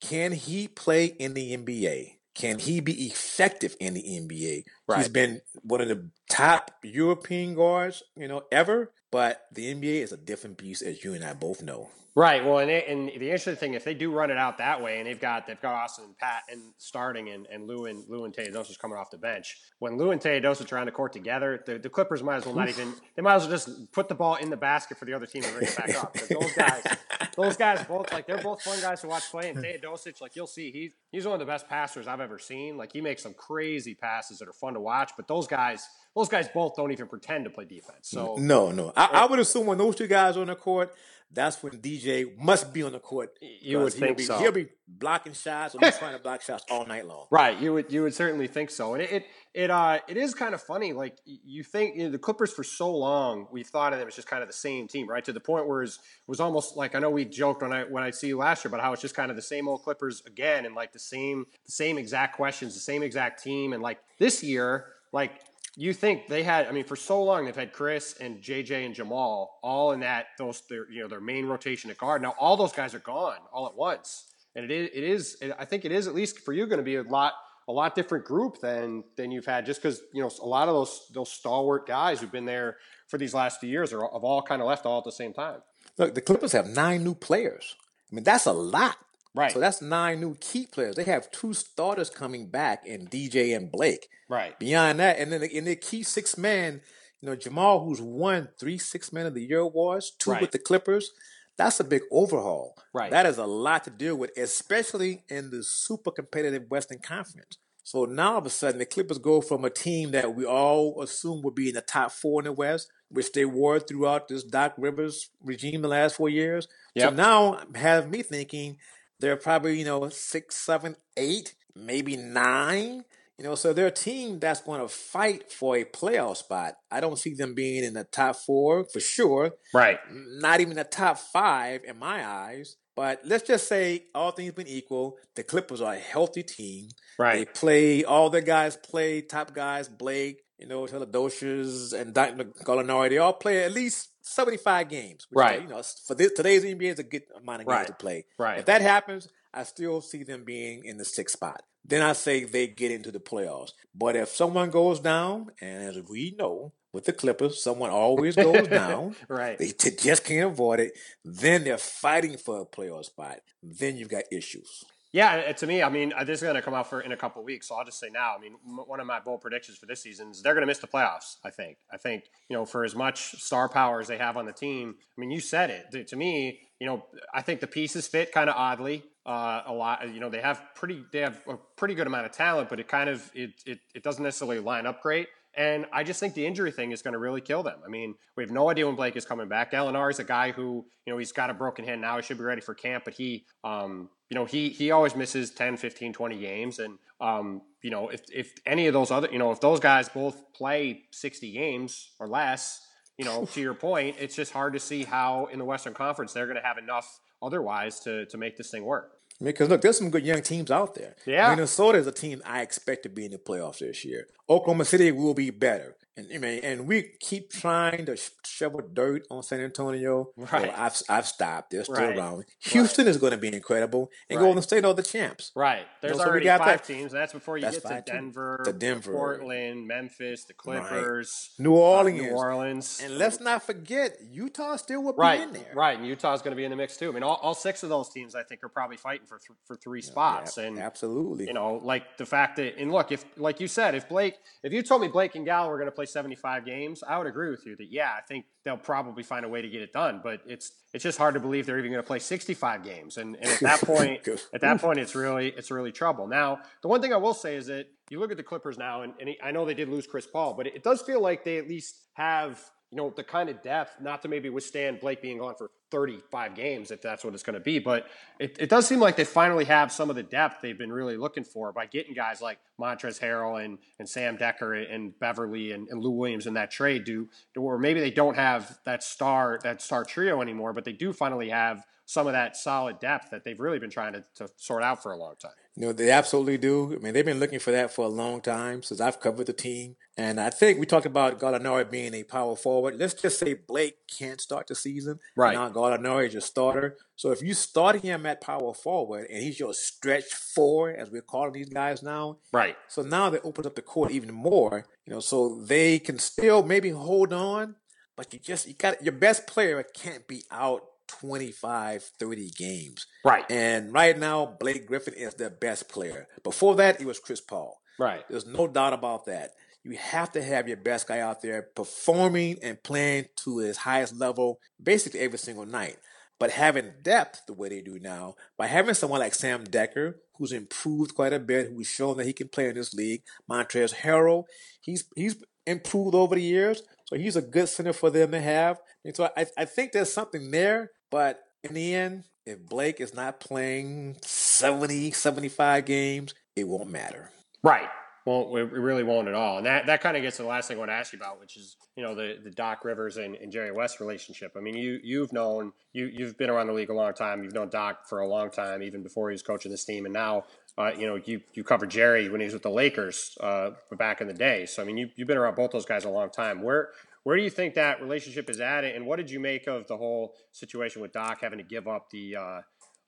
Can 0.03 0.33
he 0.33 0.69
play 0.69 1.07
in 1.07 1.35
the 1.35 1.57
NBA? 1.57 2.17
Can 2.35 2.59
he 2.59 2.81
be 2.81 3.07
effective 3.07 3.77
in 3.79 3.95
the 3.95 4.03
NBA? 4.03 4.65
He's 4.99 5.09
been 5.09 5.41
one 5.63 5.81
of 5.81 5.89
the 5.89 6.09
top 6.29 6.71
European 6.83 7.55
guards, 7.55 8.03
you 8.17 8.27
know, 8.27 8.43
ever. 8.51 8.91
But 9.11 9.47
the 9.53 9.73
NBA 9.75 10.03
is 10.03 10.13
a 10.13 10.17
different 10.17 10.57
beast, 10.57 10.83
as 10.83 11.05
you 11.05 11.13
and 11.15 11.25
I 11.25 11.35
both 11.35 11.63
know. 11.63 11.91
Right. 12.15 12.45
Well, 12.45 12.59
and, 12.59 12.71
it, 12.71 12.89
and 12.89 13.09
the 13.09 13.31
interesting 13.31 13.57
thing, 13.57 13.73
if 13.73 13.85
they 13.85 13.95
do 13.95 14.13
run 14.13 14.31
it 14.31 14.37
out 14.37 14.59
that 14.59 14.83
way, 14.83 14.99
and 14.99 15.07
they've 15.07 15.19
got 15.19 15.47
they've 15.47 15.61
got 15.61 15.75
Austin 15.75 16.05
and 16.05 16.19
Pat 16.19 16.43
and 16.51 16.61
starting, 16.77 17.31
and, 17.31 17.47
and 17.47 17.67
Lou 17.67 17.87
and 17.87 18.05
Lou 18.07 18.27
and 18.27 18.35
Teodosic 18.35 18.79
coming 18.79 18.99
off 18.99 19.11
the 19.11 19.17
bench. 19.17 19.59
When 19.79 19.97
Lou 19.97 20.11
and 20.11 20.21
Teodosic 20.21 20.71
are 20.73 20.79
on 20.79 20.85
the 20.85 20.93
court 20.93 21.15
together, 21.15 21.63
the, 21.65 21.79
the 21.79 21.89
Clippers 21.89 22.23
might 22.23 22.37
as 22.37 22.47
well 22.47 22.55
not 22.55 22.69
even. 22.69 22.93
They 23.17 23.23
might 23.23 23.37
as 23.37 23.43
well 23.43 23.51
just 23.51 23.91
put 23.93 24.09
the 24.09 24.15
ball 24.15 24.35
in 24.35 24.51
the 24.51 24.59
basket 24.59 24.99
for 24.99 25.07
the 25.07 25.15
other 25.15 25.25
team 25.25 25.43
and 25.43 25.55
bring 25.55 25.67
it 25.67 25.77
back 25.77 25.95
up. 25.95 26.13
those 26.13 26.53
guys, 26.53 26.85
those 27.37 27.57
guys 27.57 27.83
both 27.85 28.13
like 28.13 28.27
they're 28.27 28.43
both 28.43 28.61
fun 28.61 28.79
guys 28.83 29.01
to 29.01 29.07
watch 29.07 29.31
play. 29.31 29.49
And 29.49 29.65
Teodosic, 29.65 30.21
like 30.21 30.37
you'll 30.37 30.47
see, 30.47 30.71
he's 30.71 30.93
he's 31.13 31.25
one 31.25 31.33
of 31.33 31.41
the 31.41 31.47
best 31.47 31.67
passers 31.67 32.07
I've 32.07 32.21
ever 32.21 32.39
seen. 32.39 32.77
Like 32.77 32.93
he 32.93 33.01
makes 33.01 33.23
some 33.23 33.33
crazy 33.33 33.95
passes 33.95 34.39
that 34.41 34.49
are 34.49 34.53
fun 34.53 34.75
to 34.75 34.81
watch. 34.81 35.13
But 35.17 35.29
those 35.29 35.47
guys, 35.47 35.89
those 36.15 36.29
guys 36.29 36.49
both 36.49 36.77
don't 36.77 36.93
even 36.93 37.09
pretend 37.09 37.45
to 37.45 37.51
play 37.51 37.65
defense. 37.65 38.09
So 38.09 38.37
No, 38.39 38.71
no. 38.71 38.93
I, 38.97 39.07
I 39.13 39.27
would 39.27 39.39
assume 39.39 39.67
when 39.67 39.79
those 39.79 39.97
two 39.97 40.07
guys 40.07 40.37
are 40.37 40.41
on 40.43 40.49
the 40.49 40.55
court, 40.55 40.95
that's 41.35 41.63
when 41.63 41.73
DJ 41.73 42.37
must 42.39 42.73
be 42.73 42.83
on 42.83 42.93
the 42.93 42.99
court. 42.99 43.39
You 43.41 43.79
would 43.79 43.87
because 43.87 43.95
he'll 43.95 44.07
think 44.07 44.19
be, 44.19 44.25
so. 44.25 44.39
He'll 44.39 44.53
be 44.53 44.69
blocking 44.87 45.33
shots 45.33 45.75
or 45.75 45.79
trying 45.79 46.15
to 46.15 46.23
block 46.23 46.43
shots 46.43 46.65
all 46.71 46.85
night 46.85 47.07
long. 47.07 47.27
Right, 47.31 47.59
you 47.59 47.73
would 47.73 47.91
you 47.91 48.03
would 48.03 48.15
certainly 48.15 48.47
think 48.47 48.71
so, 48.71 48.95
and 48.95 49.03
it 49.03 49.11
it 49.11 49.27
it, 49.55 49.71
uh, 49.71 50.01
it 50.09 50.17
is 50.17 50.35
kind 50.35 50.55
of 50.55 50.63
funny. 50.63 50.93
Like 50.93 51.17
you 51.25 51.63
think 51.63 51.97
you 51.97 52.05
know, 52.05 52.11
the 52.11 52.19
Clippers 52.19 52.53
for 52.53 52.63
so 52.63 52.95
long, 52.95 53.47
we've 53.51 53.67
thought 53.67 53.93
of 53.93 53.99
them 53.99 54.09
as 54.09 54.15
just 54.15 54.29
kind 54.29 54.43
of 54.43 54.49
the 54.49 54.55
same 54.55 54.89
team, 54.89 55.09
right? 55.09 55.25
To 55.25 55.33
the 55.33 55.41
point 55.41 55.67
where 55.67 55.83
it 55.83 55.91
was 56.27 56.41
almost 56.41 56.77
like 56.77 56.95
I 56.95 56.99
know 56.99 57.11
we 57.11 57.25
joked 57.25 57.63
when 57.63 57.73
I 57.73 57.85
when 57.85 58.03
I 58.03 58.11
see 58.11 58.29
you 58.29 58.37
last 58.37 58.65
year 58.65 58.69
about 58.69 58.83
how 58.83 58.93
it's 58.93 59.03
just 59.03 59.15
kind 59.15 59.31
of 59.31 59.37
the 59.37 59.43
same 59.43 59.69
old 59.69 59.83
Clippers 59.83 60.23
again, 60.27 60.67
and 60.67 60.75
like 60.75 60.93
the 60.93 60.99
same 60.99 61.47
the 61.65 61.73
same 61.73 61.97
exact 61.97 62.37
questions, 62.37 62.75
the 62.75 62.81
same 62.81 63.03
exact 63.03 63.43
team, 63.43 63.73
and 63.73 63.83
like 63.83 64.01
this 64.19 64.43
year, 64.43 64.87
like 65.13 65.41
you 65.77 65.93
think 65.93 66.29
they 66.29 66.43
had 66.43 66.67
i 66.67 66.73
mean 66.73 66.85
for 66.85 66.97
so 66.97 67.23
long 67.23 67.45
they've 67.45 67.57
had 67.57 67.73
chris 67.73 68.15
and 68.21 68.43
jj 68.43 68.85
and 68.85 68.95
jamal 68.95 69.59
all 69.63 69.93
in 69.93 70.01
that 70.01 70.27
those 70.39 70.63
their 70.69 70.91
you 70.91 71.01
know 71.01 71.09
their 71.09 71.21
main 71.21 71.47
rotation 71.47 71.91
at 71.91 71.99
guard 71.99 72.21
now 72.23 72.35
all 72.39 72.57
those 72.57 72.73
guys 72.73 72.95
are 72.95 73.01
gone 73.01 73.39
all 73.53 73.67
at 73.67 73.75
once 73.75 74.25
and 74.55 74.65
it 74.65 74.71
is 74.71 74.91
it 74.93 75.05
is 75.05 75.37
it, 75.41 75.55
i 75.59 75.65
think 75.65 75.85
it 75.85 75.93
is 75.93 76.07
at 76.07 76.15
least 76.15 76.39
for 76.41 76.53
you 76.53 76.67
going 76.67 76.79
to 76.79 76.85
be 76.85 76.97
a 76.97 77.03
lot 77.03 77.33
a 77.69 77.73
lot 77.73 77.95
different 77.95 78.25
group 78.25 78.61
than 78.61 79.03
than 79.17 79.31
you've 79.31 79.47
had 79.47 79.65
just 79.65 79.81
because 79.81 80.03
you 80.13 80.21
know 80.23 80.31
a 80.43 80.47
lot 80.47 80.69
of 80.69 80.75
those 80.75 81.07
those 81.15 81.31
stalwart 81.31 81.87
guys 81.87 82.21
who've 82.21 82.33
been 82.33 82.45
there 82.45 82.77
for 83.09 83.19
these 83.19 83.33
last 83.33 83.61
few 83.61 83.69
years 83.69 83.93
are 83.93 84.01
have 84.01 84.25
all 84.25 84.43
kind 84.43 84.61
of 84.61 84.69
left 84.69 84.85
all 84.85 84.99
at 84.99 85.05
the 85.05 85.13
same 85.13 85.33
time 85.33 85.61
Look, 85.99 86.15
the 86.15 86.21
Clippers 86.21 86.53
have 86.53 86.67
nine 86.67 87.05
new 87.05 87.15
players. 87.15 87.77
I 88.11 88.15
mean, 88.15 88.25
that's 88.25 88.47
a 88.47 88.53
lot. 88.53 88.97
Right. 89.35 89.53
So 89.53 89.61
that's 89.61 89.81
nine 89.81 90.21
new 90.21 90.37
key 90.41 90.67
players. 90.67 90.95
They 90.95 91.05
have 91.05 91.31
two 91.31 91.55
starters 91.55 92.11
coming 92.11 92.49
back 92.49 92.87
in 92.87 93.07
DJ 93.07 93.57
and 93.57 93.73
Blake. 93.73 94.09
Right. 94.29 94.59
Beyond 94.59 95.01
that, 95.01 95.19
and 95.19 95.33
then 95.33 95.43
in 95.43 95.65
the 95.65 95.77
key 95.77 96.03
six 96.03 96.37
man, 96.37 96.83
you 97.21 97.29
know, 97.29 97.37
Jamal, 97.37 97.85
who's 97.85 98.01
won 98.01 98.49
three 98.61 98.79
six 98.79 99.13
man 99.13 99.27
of 99.27 99.35
the 99.35 99.43
year 99.43 99.61
awards, 99.61 100.11
two 100.11 100.33
Right. 100.33 100.41
with 100.43 100.51
the 100.51 100.59
Clippers. 100.59 101.11
That's 101.59 101.81
a 101.81 101.85
big 101.85 102.03
overhaul. 102.11 102.75
Right. 102.95 103.11
That 103.11 103.27
is 103.27 103.39
a 103.39 103.45
lot 103.45 103.85
to 103.85 103.91
deal 103.91 104.17
with, 104.17 104.31
especially 104.39 105.23
in 105.29 105.51
the 105.51 105.63
super 105.63 106.11
competitive 106.11 106.65
Western 106.71 106.99
Conference. 106.99 107.59
So 107.85 108.05
now 108.07 108.33
all 108.33 108.39
of 108.39 108.47
a 108.47 108.51
sudden, 108.51 108.79
the 108.79 108.87
Clippers 108.87 109.19
go 109.19 109.41
from 109.41 109.65
a 109.65 109.71
team 109.71 110.13
that 110.13 110.35
we 110.35 110.45
all 110.47 111.03
assume 111.03 111.43
would 111.43 111.55
be 111.55 111.69
in 111.69 111.75
the 111.75 111.81
top 111.83 112.13
four 112.13 112.41
in 112.41 112.45
the 112.45 112.53
West, 112.53 112.89
which 113.11 113.33
they 113.33 113.45
were 113.45 113.81
throughout 113.81 114.29
this 114.29 114.45
Doc 114.45 114.75
Rivers 114.79 115.31
regime 115.43 115.83
the 115.83 115.89
last 115.89 116.17
four 116.17 116.29
years. 116.29 116.69
So 116.99 117.11
now 117.11 117.61
have 117.75 118.09
me 118.09 118.23
thinking 118.23 118.79
they're 119.23 119.37
probably, 119.37 119.79
you 119.79 119.85
know, 119.85 120.09
six, 120.09 120.57
seven, 120.57 120.97
eight, 121.17 121.55
maybe 121.75 122.17
nine. 122.17 123.05
You 123.39 123.45
know, 123.45 123.55
so 123.55 123.73
they're 123.73 123.87
a 123.87 123.91
team 123.91 124.39
that's 124.39 124.61
going 124.61 124.81
to 124.81 124.89
fight 124.89 125.51
for 125.51 125.77
a 125.77 125.85
playoff 125.85 126.37
spot. 126.37 126.75
I 126.91 127.01
don't 127.01 127.19
see 127.19 127.35
them 127.35 127.55
being 127.55 127.83
in 127.83 127.95
the 127.95 128.05
top 128.05 128.37
four 128.37 128.85
for 128.85 129.01
sure. 129.01 129.53
Right. 129.73 129.99
Not 130.11 130.61
even 130.61 130.77
the 130.77 130.85
top 130.85 131.19
five 131.19 131.83
in 131.85 131.99
my 131.99 132.27
eyes. 132.27 132.77
But 132.95 133.23
let's 133.25 133.47
just 133.47 133.69
say, 133.69 134.05
all 134.15 134.33
things 134.33 134.53
being 134.53 134.69
equal, 134.69 135.17
the 135.35 135.43
Clippers 135.43 135.81
are 135.81 135.95
a 135.95 135.99
healthy 135.99 136.43
team. 136.43 136.89
Right. 137.19 137.39
They 137.39 137.45
play 137.47 138.05
all 138.05 138.29
their 138.29 138.43
guys 138.43 138.77
play 138.77 139.23
top 139.23 139.55
guys, 139.55 139.89
Blake, 139.89 140.43
you 140.59 140.67
know, 140.67 140.83
Teodosic 140.83 141.99
and 141.99 142.13
Dr. 142.13 142.45
Gallinari. 142.45 143.11
They 143.11 143.19
all 143.19 143.33
play 143.33 143.65
at 143.65 143.73
least 143.73 144.11
seventy 144.23 144.57
five 144.57 144.89
games. 144.89 145.27
Which 145.31 145.37
Right. 145.43 145.59
Are, 145.59 145.63
you 145.63 145.69
know, 145.69 145.83
for 146.07 146.15
this, 146.15 146.33
today's 146.33 146.65
NBA 146.65 146.93
is 146.93 146.99
a 146.99 147.03
good 147.05 147.23
amount 147.37 147.63
of 147.63 147.67
games 147.69 147.77
Right. 147.79 147.87
to 147.89 147.93
play. 147.95 148.25
Right. 148.39 148.59
If 148.59 148.67
that 148.67 148.81
happens, 148.83 149.29
I 149.53 149.65
still 149.65 150.01
see 150.01 150.23
them 150.23 150.45
being 150.45 150.85
in 150.85 150.97
the 150.99 151.05
sixth 151.05 151.35
spot. 151.37 151.63
Then 151.85 152.01
I 152.03 152.13
say 152.13 152.45
they 152.45 152.69
get 152.69 152.93
into 152.93 153.11
the 153.11 153.19
playoffs. 153.19 153.73
But 153.95 154.15
if 154.17 154.29
someone 154.29 154.71
goes 154.71 155.01
down, 155.01 155.51
and 155.61 155.83
as 155.83 156.01
we 156.09 156.35
know 156.39 156.73
with 156.93 157.07
the 157.07 157.13
Clippers, 157.13 157.61
someone 157.63 157.91
always 157.91 158.37
goes 158.37 158.69
down. 158.69 159.17
Right. 159.29 159.59
They 159.59 159.69
t- 159.71 159.91
just 159.99 160.25
can't 160.25 160.53
avoid 160.53 160.79
it. 160.81 160.93
Then 161.25 161.65
they're 161.65 161.79
fighting 161.79 162.37
for 162.37 162.61
a 162.61 162.65
playoff 162.67 163.07
spot. 163.07 163.41
Then 163.63 163.97
you've 163.97 164.09
got 164.11 164.25
issues. 164.31 164.85
Yeah, 165.13 165.53
to 165.53 165.67
me, 165.67 165.83
I 165.83 165.91
mean, 165.91 166.15
uh, 166.17 166.25
this 166.25 166.39
is 166.39 166.43
going 166.43 166.55
to 166.55 166.63
come 166.63 166.73
out 166.73 166.89
for 166.89 167.03
in 167.03 167.13
a 167.13 167.17
couple 167.19 167.45
weeks, 167.45 167.69
so 167.69 167.75
I'll 167.75 167.85
just 167.85 168.01
say 168.01 168.09
now. 168.11 168.35
I 168.35 168.41
mean, 168.41 168.55
m- 168.67 168.77
one 168.87 168.99
of 168.99 169.07
my 169.07 169.21
bold 169.21 169.43
predictions 169.43 169.77
for 169.77 169.85
this 169.85 170.03
season 170.03 170.31
is 170.31 170.41
they're 170.41 170.55
going 170.55 170.63
to 170.63 170.67
miss 170.67 170.79
the 170.79 170.87
playoffs. 170.87 171.37
I 171.45 171.51
think. 171.51 171.77
I 171.93 171.99
think 171.99 172.25
you 172.49 172.57
know, 172.57 172.65
for 172.65 172.83
as 172.83 172.95
much 172.95 173.33
star 173.33 173.69
power 173.69 174.01
as 174.01 174.09
they 174.09 174.17
have 174.17 174.39
on 174.39 174.47
the 174.47 174.53
team, 174.53 174.95
I 174.99 175.21
mean, 175.21 175.31
you 175.31 175.41
said 175.41 175.69
it. 175.71 176.09
To- 176.09 176.17
me, 176.17 176.61
you 176.81 176.87
know, 176.87 177.05
I 177.35 177.43
think 177.43 177.61
the 177.61 177.67
pieces 177.67 178.09
fit 178.09 178.33
kind 178.33 178.49
of 178.49 178.57
oddly. 178.57 179.05
Uh, 179.25 179.63
a 179.67 179.73
lot, 179.73 180.13
you 180.13 180.19
know, 180.19 180.31
they 180.31 180.41
have 180.41 180.63
pretty, 180.75 181.05
they 181.13 181.21
have 181.21 181.41
a 181.47 181.57
pretty 181.77 181.95
good 181.95 182.07
amount 182.07 182.27
of 182.27 182.33
talent, 182.33 182.69
but 182.69 182.81
it 182.81 182.89
kind 182.89 183.09
of 183.09 183.31
it 183.35 183.51
it, 183.67 183.79
it 183.95 184.03
doesn't 184.03 184.25
necessarily 184.25 184.59
line 184.61 184.87
up 184.87 185.03
great. 185.03 185.29
And 185.55 185.85
I 185.93 186.03
just 186.03 186.19
think 186.19 186.35
the 186.35 186.47
injury 186.47 186.71
thing 186.71 186.93
is 186.93 187.03
going 187.03 187.13
to 187.13 187.19
really 187.19 187.43
kill 187.43 187.63
them. 187.63 187.79
I 187.85 187.89
mean, 187.89 188.15
we 188.37 188.43
have 188.43 188.51
no 188.51 188.71
idea 188.71 188.87
when 188.87 188.97
Blake 188.97 189.17
is 189.17 189.27
coming 189.27 189.49
back. 189.49 189.71
Gallinari 189.71 190.11
is 190.11 190.19
a 190.19 190.25
guy 190.25 190.51
who, 190.51 190.87
you 191.07 191.13
know, 191.13 191.19
he's 191.19 191.33
got 191.33 191.51
a 191.51 191.55
broken 191.55 191.85
hand 191.85 192.01
now. 192.01 192.17
He 192.17 192.23
should 192.23 192.39
be 192.39 192.45
ready 192.45 192.63
for 192.63 192.75
camp, 192.75 193.05
but 193.05 193.13
he, 193.13 193.45
um, 193.63 194.09
you 194.33 194.35
know, 194.35 194.47
he 194.47 194.71
he 194.71 194.91
always 194.93 195.15
misses 195.15 195.51
10, 195.51 195.77
15, 195.77 196.15
20 196.15 196.39
games. 196.39 196.79
And, 196.79 196.99
um, 197.21 197.61
you 197.83 197.91
know, 197.91 198.09
if, 198.09 198.23
if 198.33 198.55
any 198.65 198.87
of 198.87 198.95
those 198.95 199.11
other, 199.11 199.29
you 199.31 199.39
know, 199.39 199.53
if 199.53 199.61
those 199.61 199.79
guys 199.79 200.09
both 200.09 200.55
play 200.55 201.03
60 201.11 201.53
games 201.53 202.13
or 202.19 202.27
less, 202.27 202.81
you 203.19 203.27
know, 203.27 203.45
to 203.53 203.61
your 203.61 203.75
point, 203.75 204.17
it's 204.19 204.35
just 204.35 204.51
hard 204.51 204.73
to 204.73 204.81
see 204.81 205.05
how 205.05 205.51
in 205.53 205.59
the 205.59 205.67
Western 205.67 205.93
Conference 205.93 206.33
they're 206.33 206.47
going 206.47 206.57
to 206.57 206.67
have 206.67 206.79
enough 206.79 207.21
otherwise 207.43 208.01
to, 208.01 208.25
to 208.25 208.39
make 208.39 208.57
this 208.57 208.71
thing 208.71 208.87
work. 208.87 209.19
Because 209.39 209.69
look, 209.69 209.83
there's 209.83 209.99
some 209.99 210.09
good 210.09 210.25
young 210.25 210.41
teams 210.41 210.71
out 210.71 210.95
there. 210.95 211.15
Yeah. 211.27 211.51
Minnesota 211.51 211.99
is 211.99 212.07
a 212.07 212.13
team 212.13 212.41
I 212.47 212.63
expect 212.63 213.03
to 213.03 213.11
be 213.11 213.27
in 213.27 213.33
the 213.33 213.39
playoffs 213.39 213.81
this 213.81 214.03
year. 214.03 214.29
Oklahoma 214.49 214.87
City 214.87 215.13
will 215.13 215.35
be 215.35 215.51
better. 215.51 215.95
And 216.17 216.27
I 216.35 216.39
mean, 216.39 216.61
and 216.63 216.87
we 216.87 217.11
keep 217.21 217.51
trying 217.51 218.05
to 218.05 218.19
shovel 218.45 218.83
dirt 218.93 219.23
on 219.31 219.43
San 219.43 219.61
Antonio. 219.61 220.29
Right. 220.37 220.69
Well, 220.69 220.75
I've 220.77 221.01
I've 221.09 221.27
stopped. 221.27 221.71
They're 221.71 221.85
still 221.85 221.97
Right. 221.97 222.17
around. 222.19 222.45
Houston 222.61 223.07
is 223.09 223.17
going 223.17 223.31
to 223.31 223.39
be 223.39 223.49
incredible, 223.49 224.11
and 224.29 224.39
Right. 224.39 224.45
Golden 224.45 224.63
State 224.63 224.85
are 224.85 224.93
the 224.93 225.03
champs. 225.03 225.53
Right. 225.57 225.87
There's 226.03 226.19
so 226.19 226.25
we 226.25 226.29
already 226.31 226.45
got 226.45 226.59
five 226.61 226.81
that- 226.81 226.85
teams. 226.87 227.13
That's 227.13 227.33
before 227.33 227.57
you 227.57 227.63
That's 227.63 227.81
get 227.81 228.05
to. 228.07 228.13
Denver, 228.13 228.61
To 228.67 228.73
Denver. 228.75 229.13
Portland, 229.13 229.87
Memphis, 229.87 230.45
the 230.45 230.53
Clippers, 230.55 231.55
New 231.59 231.75
uh, 231.75 231.79
Orleans. 231.79 232.21
New 232.21 232.31
Orleans. 232.31 233.01
And 233.03 233.17
let's 233.19 233.41
not 233.41 233.63
forget, 233.63 234.17
Utah 234.31 234.77
still 234.77 235.03
will 235.03 235.15
be 235.15 235.43
in 235.43 235.53
there. 235.53 235.73
right. 235.75 235.97
And 235.99 236.07
Utah's 236.07 236.43
going 236.43 236.53
to 236.53 236.57
be 236.57 236.65
in 236.65 236.71
the 236.71 236.77
mix 236.77 236.97
too. 236.99 237.09
I 237.09 237.13
mean, 237.13 237.23
all, 237.23 237.37
all 237.43 237.55
six 237.55 237.83
of 237.83 237.89
those 237.89 238.11
teams, 238.11 238.35
I 238.35 238.43
think, 238.43 238.63
are 238.63 238.69
probably 238.69 238.97
fighting 238.99 239.27
for 239.27 239.39
th- 239.39 239.57
for 239.65 239.77
three 239.77 240.03
spots. 240.03 240.59
Yeah, 240.59 240.65
and 240.65 240.79
absolutely. 240.79 241.47
you 241.47 241.55
know, 241.55 241.81
like 241.83 242.19
the 242.19 242.27
fact 242.27 242.57
that, 242.57 242.77
and 242.79 242.93
look, 242.93 243.13
if 243.13 243.25
like 243.39 243.61
you 243.61 243.69
said, 243.69 243.95
if 243.95 244.09
Blake, 244.11 244.35
if 244.63 244.73
you 244.75 244.83
told 244.83 245.01
me 245.01 245.09
Blake 245.09 245.35
and 245.37 245.45
Gallo 245.47 245.69
were 245.71 245.79
going 245.79 245.87
to 245.89 245.93
play 245.93 246.02
75 246.05 246.65
games, 246.65 247.03
I 247.07 247.19
would 247.19 247.27
agree 247.27 247.51
with 247.51 247.65
you 247.67 247.77
that 247.77 247.91
yeah, 247.91 248.11
I 248.17 248.21
think 248.23 248.47
they'll 248.65 248.77
probably 248.77 249.23
find 249.23 249.45
a 249.45 249.49
way 249.49 249.63
to 249.63 249.69
get 249.69 249.83
it 249.83 249.93
done. 249.93 250.21
But 250.23 250.41
it's 250.47 250.73
it's 250.93 251.03
just 251.03 251.19
hard 251.19 251.35
to 251.35 251.41
believe 251.41 251.67
they're 251.67 251.79
even 251.79 251.91
going 251.91 252.03
to 252.03 252.07
play 252.07 252.19
65 252.19 252.85
games. 252.85 253.17
And, 253.17 253.37
and 253.37 253.47
at 253.47 253.61
that 253.61 253.81
point, 253.85 254.27
at 254.53 254.61
that 254.61 254.81
point, 254.81 254.99
it's 254.99 255.15
really 255.15 255.49
it's 255.49 255.71
really 255.71 255.93
trouble. 255.93 256.27
Now, 256.27 256.61
the 256.83 256.89
one 256.89 257.01
thing 257.01 257.13
I 257.13 257.19
will 257.19 257.35
say 257.35 257.57
is 257.57 257.67
that 257.67 257.87
you 258.11 258.21
look 258.21 258.31
at 258.31 258.37
the 258.37 258.43
Clippers 258.43 258.79
now, 258.79 259.03
and, 259.03 259.15
and 259.21 259.31
he, 259.31 259.39
I 259.43 259.51
know 259.51 259.65
they 259.65 259.75
did 259.75 259.89
lose 259.89 260.07
Chris 260.07 260.27
Paul, 260.27 260.55
but 260.55 260.67
it, 260.67 260.77
it 260.77 260.83
does 260.83 261.03
feel 261.03 261.21
like 261.21 261.45
they 261.45 261.59
at 261.59 261.69
least 261.69 261.97
have 262.15 262.61
you 262.91 262.97
know 262.97 263.13
the 263.17 263.25
kind 263.25 263.49
of 263.49 263.63
depth 263.63 264.01
not 264.01 264.23
to 264.23 264.29
maybe 264.29 264.51
withstand 264.51 265.01
Blake 265.01 265.23
being 265.23 265.39
gone 265.39 265.55
for 265.57 265.71
35 265.93 266.55
games 266.55 266.91
if 266.91 267.03
that's 267.03 267.23
what 267.23 267.35
it's 267.35 267.43
going 267.43 267.55
to 267.55 267.61
be. 267.61 267.79
But 267.79 268.07
it, 268.41 268.57
it 268.59 268.71
does 268.71 268.89
seem 268.89 268.99
like 268.99 269.15
they 269.15 269.25
finally 269.25 269.67
have 269.67 269.93
some 269.93 270.09
of 270.09 270.17
the 270.17 270.23
depth 270.23 270.63
they've 270.63 270.77
been 270.77 270.93
really 270.93 271.19
looking 271.19 271.45
for 271.45 271.71
by 271.71 271.87
getting 271.87 272.15
guys 272.15 272.41
like 272.41 272.59
Montrezl 272.81 273.21
Harrell 273.21 273.63
and, 273.63 273.79
and 273.99 274.09
Sam 274.09 274.39
Dekker 274.39 274.93
and 274.93 275.17
Beverley 275.21 275.73
and, 275.73 275.87
and 275.89 276.03
Lou 276.03 276.11
Williams 276.11 276.47
in 276.47 276.55
that 276.55 276.71
trade. 276.71 277.05
Do 277.05 277.29
or 277.57 277.79
maybe 277.79 278.01
they 278.01 278.11
don't 278.11 278.37
have 278.37 278.79
that 278.85 279.05
star 279.05 279.61
that 279.63 279.83
star 279.83 280.05
trio 280.05 280.41
anymore, 280.41 280.73
but 280.73 280.85
they 280.85 280.93
do 280.93 281.13
finally 281.13 281.51
have 281.51 281.85
some 282.07 282.27
of 282.27 282.33
that 282.33 282.57
solid 282.57 282.99
depth 282.99 283.31
that 283.31 283.45
they've 283.45 283.61
really 283.61 283.79
been 283.79 283.91
trying 283.91 284.15
to, 284.15 284.25
to 284.35 284.49
sort 284.57 284.83
out 284.83 285.03
for 285.03 285.13
a 285.13 285.17
long 285.17 285.35
time. 285.41 285.53
You 285.75 285.87
know, 285.87 285.93
they 285.95 286.11
absolutely 286.11 286.59
do. 286.59 286.93
I 286.95 286.99
mean, 286.99 287.15
they've 287.15 287.25
been 287.25 287.41
looking 287.41 287.59
for 287.59 287.71
that 287.71 287.91
for 287.91 288.05
a 288.05 288.09
long 288.09 288.43
time 288.43 288.83
since 288.83 289.01
I've 289.01 289.21
covered 289.21 289.47
the 289.47 289.55
team. 289.55 289.97
And 290.19 290.39
I 290.39 290.51
think 290.51 290.79
we 290.79 290.85
talked 290.85 291.07
about 291.07 291.41
Gallinari 291.41 291.91
being 291.91 292.13
a 292.13 292.25
power 292.25 292.55
forward. 292.57 292.97
Let's 292.99 293.15
just 293.15 293.39
say 293.39 293.55
Blake 293.55 293.95
can't 294.07 294.39
start 294.39 294.67
the 294.67 294.75
season. 294.75 295.19
Right. 295.35 295.55
Now 295.55 295.71
Gallinari 295.71 296.27
is 296.27 296.35
your 296.35 296.43
starter. 296.43 296.99
So 297.17 297.33
if 297.33 297.41
you 297.41 297.55
start 297.55 298.03
him 298.03 298.27
at 298.27 298.43
power 298.43 298.75
forward 298.75 299.29
and 299.31 299.43
he's 299.43 299.59
your 299.59 299.73
stretch 299.73 300.25
four, 300.35 300.91
as 300.91 301.11
we're 301.11 301.23
calling 301.23 301.53
these 301.53 301.71
guys 301.71 302.03
now, 302.03 302.37
Right. 302.53 302.77
so 302.89 303.01
now 303.01 303.31
that 303.31 303.41
opens 303.43 303.67
up 303.67 303.75
the 303.75 303.81
court 303.83 304.11
even 304.11 304.35
more, 304.35 304.85
you 305.07 305.15
know, 305.15 305.21
so 305.21 305.59
they 305.65 305.99
can 305.99 306.19
still 306.19 306.63
maybe 306.63 306.91
hold 306.91 307.33
on, 307.33 307.77
but 308.15 308.31
you 308.35 308.39
just 308.39 308.69
you 308.69 308.75
got 308.75 309.03
your 309.03 309.13
best 309.15 309.47
player 309.47 309.83
can't 309.83 310.29
be 310.29 310.43
out 310.51 310.83
25, 311.21 312.03
30 312.19 312.51
games. 312.51 313.07
Right. 313.25 313.45
And 313.51 313.93
right 313.93 314.19
now, 314.19 314.47
Blake 314.59 314.87
Griffin 314.87 315.15
is 315.15 315.35
their 315.35 315.51
best 315.51 315.89
player. 315.89 316.27
Before 316.43 316.75
that, 316.77 317.01
it 317.01 317.07
was 317.07 317.19
Chris 317.19 317.41
Paul. 317.41 317.81
Right. 317.99 318.23
There's 318.29 318.47
no 318.47 318.67
doubt 318.67 318.93
about 318.93 319.27
that. 319.27 319.51
You 319.85 319.97
have 319.97 320.33
to 320.33 320.43
have 320.43 320.69
your 320.69 320.77
best 320.77 321.09
guy 321.09 321.21
out 321.21 321.43
there 321.43 321.63
performing 321.75 322.59
and 322.63 322.83
playing 322.83 323.27
to 323.45 323.59
his 323.59 323.79
highest 323.79 324.17
level 324.17 324.61
basically 324.83 325.21
every 325.21 325.39
single 325.39 325.67
night. 325.67 325.97
But 326.39 326.51
having 326.51 326.93
depth 327.03 327.43
the 327.47 327.55
way 327.55 327.69
they 327.69 327.83
do 327.83 327.99
now, 328.01 328.35
by 328.57 328.67
having 328.67 328.95
someone 328.95 329.21
like 329.21 329.35
Sam 329.35 329.65
Dekker, 329.65 330.15
who's 330.37 330.53
improved 330.53 331.15
quite 331.15 331.33
a 331.33 331.39
bit, 331.39 331.71
who's 331.71 331.87
shown 331.87 332.17
that 332.17 332.27
he 332.27 332.33
can 332.33 332.49
play 332.49 332.69
in 332.69 332.75
this 332.75 332.95
league, 332.95 333.23
Montrezl 333.49 333.95
Harrell, 333.95 334.45
he's 334.81 335.05
he's 335.15 335.37
improved 335.67 336.15
over 336.15 336.35
the 336.35 336.43
years. 336.43 336.83
So 337.05 337.17
he's 337.17 337.37
a 337.37 337.43
good 337.43 337.69
center 337.69 337.93
for 337.93 338.11
them 338.11 338.33
to 338.33 338.41
have. 338.41 338.81
And 339.05 339.15
so 339.15 339.31
I, 339.37 339.47
I 339.57 339.65
think 339.67 339.93
there's 339.93 340.13
something 340.13 340.51
there. 340.51 340.91
But 341.13 341.45
in 341.63 341.75
the 341.75 341.95
end, 341.95 342.25
if 342.47 342.67
Blake 342.67 343.01
is 343.01 343.15
not 343.15 343.39
playing 343.39 344.17
70, 344.23 345.13
75 345.13 345.85
games, 345.85 346.35
it 346.57 346.67
won't 346.67 346.91
matter. 346.91 347.31
Right. 347.63 347.89
Well, 348.25 348.57
it 348.57 348.73
really 348.73 349.03
won't 349.03 349.29
at 349.29 349.35
all. 349.35 349.59
And 349.59 349.67
that, 349.67 349.87
that 349.87 350.01
kind 350.01 350.17
of 350.17 350.23
gets 350.23 350.37
to 350.37 350.43
the 350.43 350.49
last 350.49 350.69
thing 350.69 350.77
I 350.77 350.79
want 350.79 350.91
to 350.91 350.95
ask 350.95 351.13
you 351.13 351.19
about, 351.19 351.39
which 351.41 351.57
is, 351.57 351.77
you 351.97 352.03
know, 352.05 352.15
the, 352.15 352.39
the 352.43 352.51
Doc 352.51 352.85
Rivers 352.85 353.17
and, 353.17 353.35
and 353.35 353.53
Jerry 353.53 353.73
West 353.73 354.01
relationship. 354.01 354.53
I 354.57 354.61
mean, 354.61 354.77
you, 354.77 355.01
you've 355.03 355.33
known, 355.33 355.73
you, 355.93 356.07
you've 356.07 356.39
been 356.39 356.49
around 356.49 356.69
the 356.69 356.73
league 356.73 356.89
a 356.89 356.95
long 356.95 357.13
time. 357.15 357.43
You've 357.43 357.53
known 357.53 357.69
Doc 357.69 358.07
for 358.09 358.21
a 358.21 358.27
long 358.27 358.51
time, 358.51 358.83
even 358.83 359.03
before 359.03 359.29
he 359.29 359.35
was 359.35 359.43
coaching 359.43 359.73
this 359.73 359.85
team. 359.85 360.05
And 360.07 360.15
now, 360.15 360.45
uh, 360.79 360.93
you 360.97 361.07
know, 361.07 361.17
you, 361.17 361.41
you 361.55 361.65
covered 361.65 361.91
Jerry 361.91 362.29
when 362.29 362.41
he 362.41 362.45
was 362.45 362.55
with 362.55 362.63
the 362.63 362.71
Lakers 362.71 363.37
uh, 363.41 363.71
back 363.99 364.21
in 364.21 364.29
the 364.29 364.35
day. 364.35 364.67
So, 364.67 364.83
I 364.83 364.87
mean, 364.87 364.97
you, 364.97 365.11
you've 365.17 365.29
been 365.29 365.37
around 365.37 365.57
both 365.57 365.73
those 365.73 365.85
guys 365.85 366.05
a 366.05 366.11
long 366.11 366.31
time. 366.31 366.63
Where, 366.63 366.91
where 367.25 367.37
do 367.37 367.43
you 367.43 367.51
think 367.51 367.75
that 367.75 368.01
relationship 368.01 368.51
is 368.51 368.61
at? 368.61 368.85
And 368.85 369.07
what 369.07 369.17
did 369.17 369.31
you 369.31 369.41
make 369.41 369.67
of 369.67 369.87
the 369.87 369.97
whole 369.97 370.35
situation 370.53 371.03
with 371.03 371.13
Doc 371.13 371.39
having 371.41 371.59
to 371.59 371.65
give 371.65 371.87
up 371.87 372.11
the, 372.11 372.37
uh, 372.37 372.61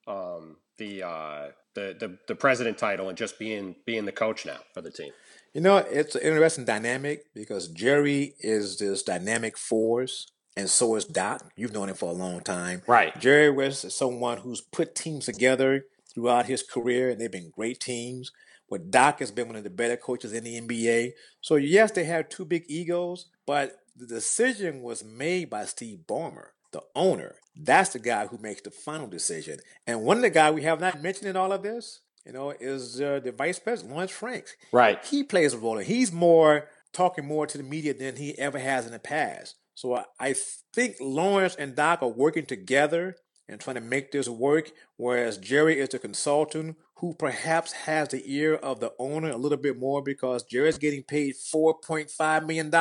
um, 0.07 0.57
the, 0.79 1.03
uh, 1.03 1.49
the, 1.75 1.97
the, 1.99 2.19
the 2.29 2.35
president 2.35 2.79
title 2.79 3.09
and 3.09 3.19
just 3.19 3.39
being, 3.39 3.75
being 3.87 4.05
the 4.05 4.13
coach 4.13 4.47
now 4.47 4.59
for 4.73 4.81
the 4.81 4.91
team? 4.91 5.13
You 5.53 5.61
know, 5.61 5.77
it's 5.77 6.17
an 6.17 6.23
interesting 6.23 6.65
dynamic 6.65 7.27
because 7.33 7.69
Jerry 7.69 8.35
is 8.41 8.79
this 8.79 9.05
dynamic 9.05 9.57
force, 9.57 10.27
and 10.57 10.69
so 10.69 10.97
is 10.97 11.05
Doc. 11.05 11.45
You've 11.57 11.73
known 11.73 11.89
him 11.89 11.95
for 11.95 12.11
a 12.11 12.15
long 12.15 12.41
time. 12.41 12.83
Right. 12.89 13.19
Jerry 13.21 13.51
West 13.51 13.85
is 13.85 13.97
someone 13.97 14.39
who's 14.39 14.61
put 14.61 14.97
teams 14.97 15.27
together 15.27 15.85
throughout 16.13 16.47
his 16.47 16.63
career, 16.63 17.11
and 17.11 17.21
they've 17.21 17.31
been 17.31 17.53
great 17.55 17.79
teams. 17.81 18.33
But 18.69 18.91
Doc 18.91 19.21
has 19.21 19.31
been 19.31 19.47
one 19.47 19.57
of 19.57 19.63
the 19.63 19.71
better 19.71 19.97
coaches 19.97 20.33
in 20.33 20.43
the 20.43 20.61
NBA. 20.61 21.13
So 21.41 21.55
yes, 21.57 21.93
they 21.93 22.05
have 22.05 22.29
two 22.29 22.45
big 22.45 22.65
egos, 22.67 23.27
but 23.47 23.77
the 23.97 24.07
decision 24.07 24.83
was 24.83 25.05
made 25.05 25.51
by 25.51 25.65
Steve 25.65 26.01
Ballmer, 26.07 26.49
the 26.73 26.83
owner. 26.95 27.37
That's 27.57 27.91
the 27.91 27.99
guy 27.99 28.27
who 28.27 28.39
makes 28.39 28.63
the 28.63 28.71
final 28.71 29.07
decision. 29.07 29.61
And 29.87 30.03
one 30.03 30.17
of 30.17 30.23
the 30.23 30.31
guys 30.31 30.55
we 30.55 30.63
have 30.63 30.81
not 30.81 31.03
mentioned 31.03 31.29
in 31.29 31.37
all 31.37 31.53
of 31.53 31.63
this, 31.63 32.01
you 32.27 32.33
know, 32.33 32.51
is 32.51 33.01
uh, 33.01 33.21
the 33.23 33.33
vice 33.33 33.59
president, 33.59 33.95
Lawrence 33.95 34.11
Franks. 34.11 34.57
Right. 34.73 35.05
He 35.05 35.23
plays 35.23 35.55
a 35.55 35.59
role. 35.59 35.79
He's 35.79 36.13
more 36.13 36.69
talking 36.93 37.27
more 37.27 37.47
to 37.47 37.59
the 37.59 37.65
media 37.65 37.95
than 37.95 38.17
he 38.17 38.39
ever 38.39 38.59
has 38.59 38.87
in 38.87 38.93
the 38.93 38.99
past. 38.99 39.57
So 39.75 39.95
I, 39.95 40.05
I 40.19 40.35
think 40.73 40.97
Lawrence 41.01 41.57
and 41.57 41.75
Doc 41.75 42.03
are 42.03 42.09
working 42.09 42.47
together 42.47 43.17
and 43.49 43.61
trying 43.61 43.75
to 43.75 43.83
make 43.83 44.13
this 44.13 44.29
work, 44.29 44.73
whereas 44.97 45.39
Jerry 45.39 45.79
is 45.79 45.91
the 45.91 45.99
consultant 45.99 46.77
who 46.99 47.13
perhaps 47.15 47.73
has 47.73 48.09
the 48.09 48.23
ear 48.25 48.55
of 48.55 48.81
the 48.81 48.93
owner 48.99 49.31
a 49.31 49.37
little 49.37 49.59
bit 49.59 49.79
more 49.79 50.01
because 50.01 50.45
Jerry's 50.45 50.79
getting 50.79 51.03
paid 51.03 51.35
$4.5 51.35 52.47
million, 52.47 52.73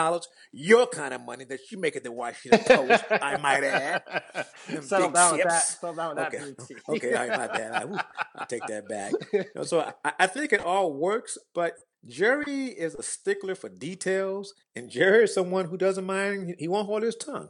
your 0.51 0.88
kind 0.88 1.14
of 1.14 1.22
money 1.22 1.45
that 1.45 1.59
you 1.72 1.80
make 1.80 1.95
at 1.95 2.03
the 2.03 2.11
Washington 2.11 2.59
Post, 2.66 3.03
I 3.09 3.38
might 3.38 3.64
add. 3.64 4.03
Settle 4.82 5.09
down 5.09 5.34
with 5.34 5.43
that. 5.43 5.64
Settle 5.64 5.95
down 5.95 6.16
with 6.16 6.26
okay. 6.28 6.38
that. 6.38 6.82
okay, 6.89 7.14
all 7.14 7.28
right, 7.28 7.38
my 7.38 7.47
bad. 7.47 7.72
I, 7.74 7.86
will 7.86 7.99
take 8.47 8.66
that 8.68 8.88
back. 8.88 9.14
You 9.34 9.45
know, 9.55 9.64
so 9.64 9.91
I, 10.05 10.14
I 10.20 10.28
think 10.28 10.53
it 10.53 10.61
all 10.61 10.93
works, 10.93 11.38
but 11.53 11.74
Jerry 12.05 12.68
is 12.68 12.95
a 12.95 13.03
stickler 13.03 13.55
for 13.55 13.70
details, 13.70 14.53
and 14.76 14.89
Jerry 14.89 15.24
is 15.24 15.34
someone 15.34 15.66
who 15.66 15.78
doesn't 15.78 16.05
mind, 16.05 16.55
he 16.59 16.68
won't 16.68 16.86
hold 16.86 17.03
his 17.03 17.16
tongue. 17.16 17.49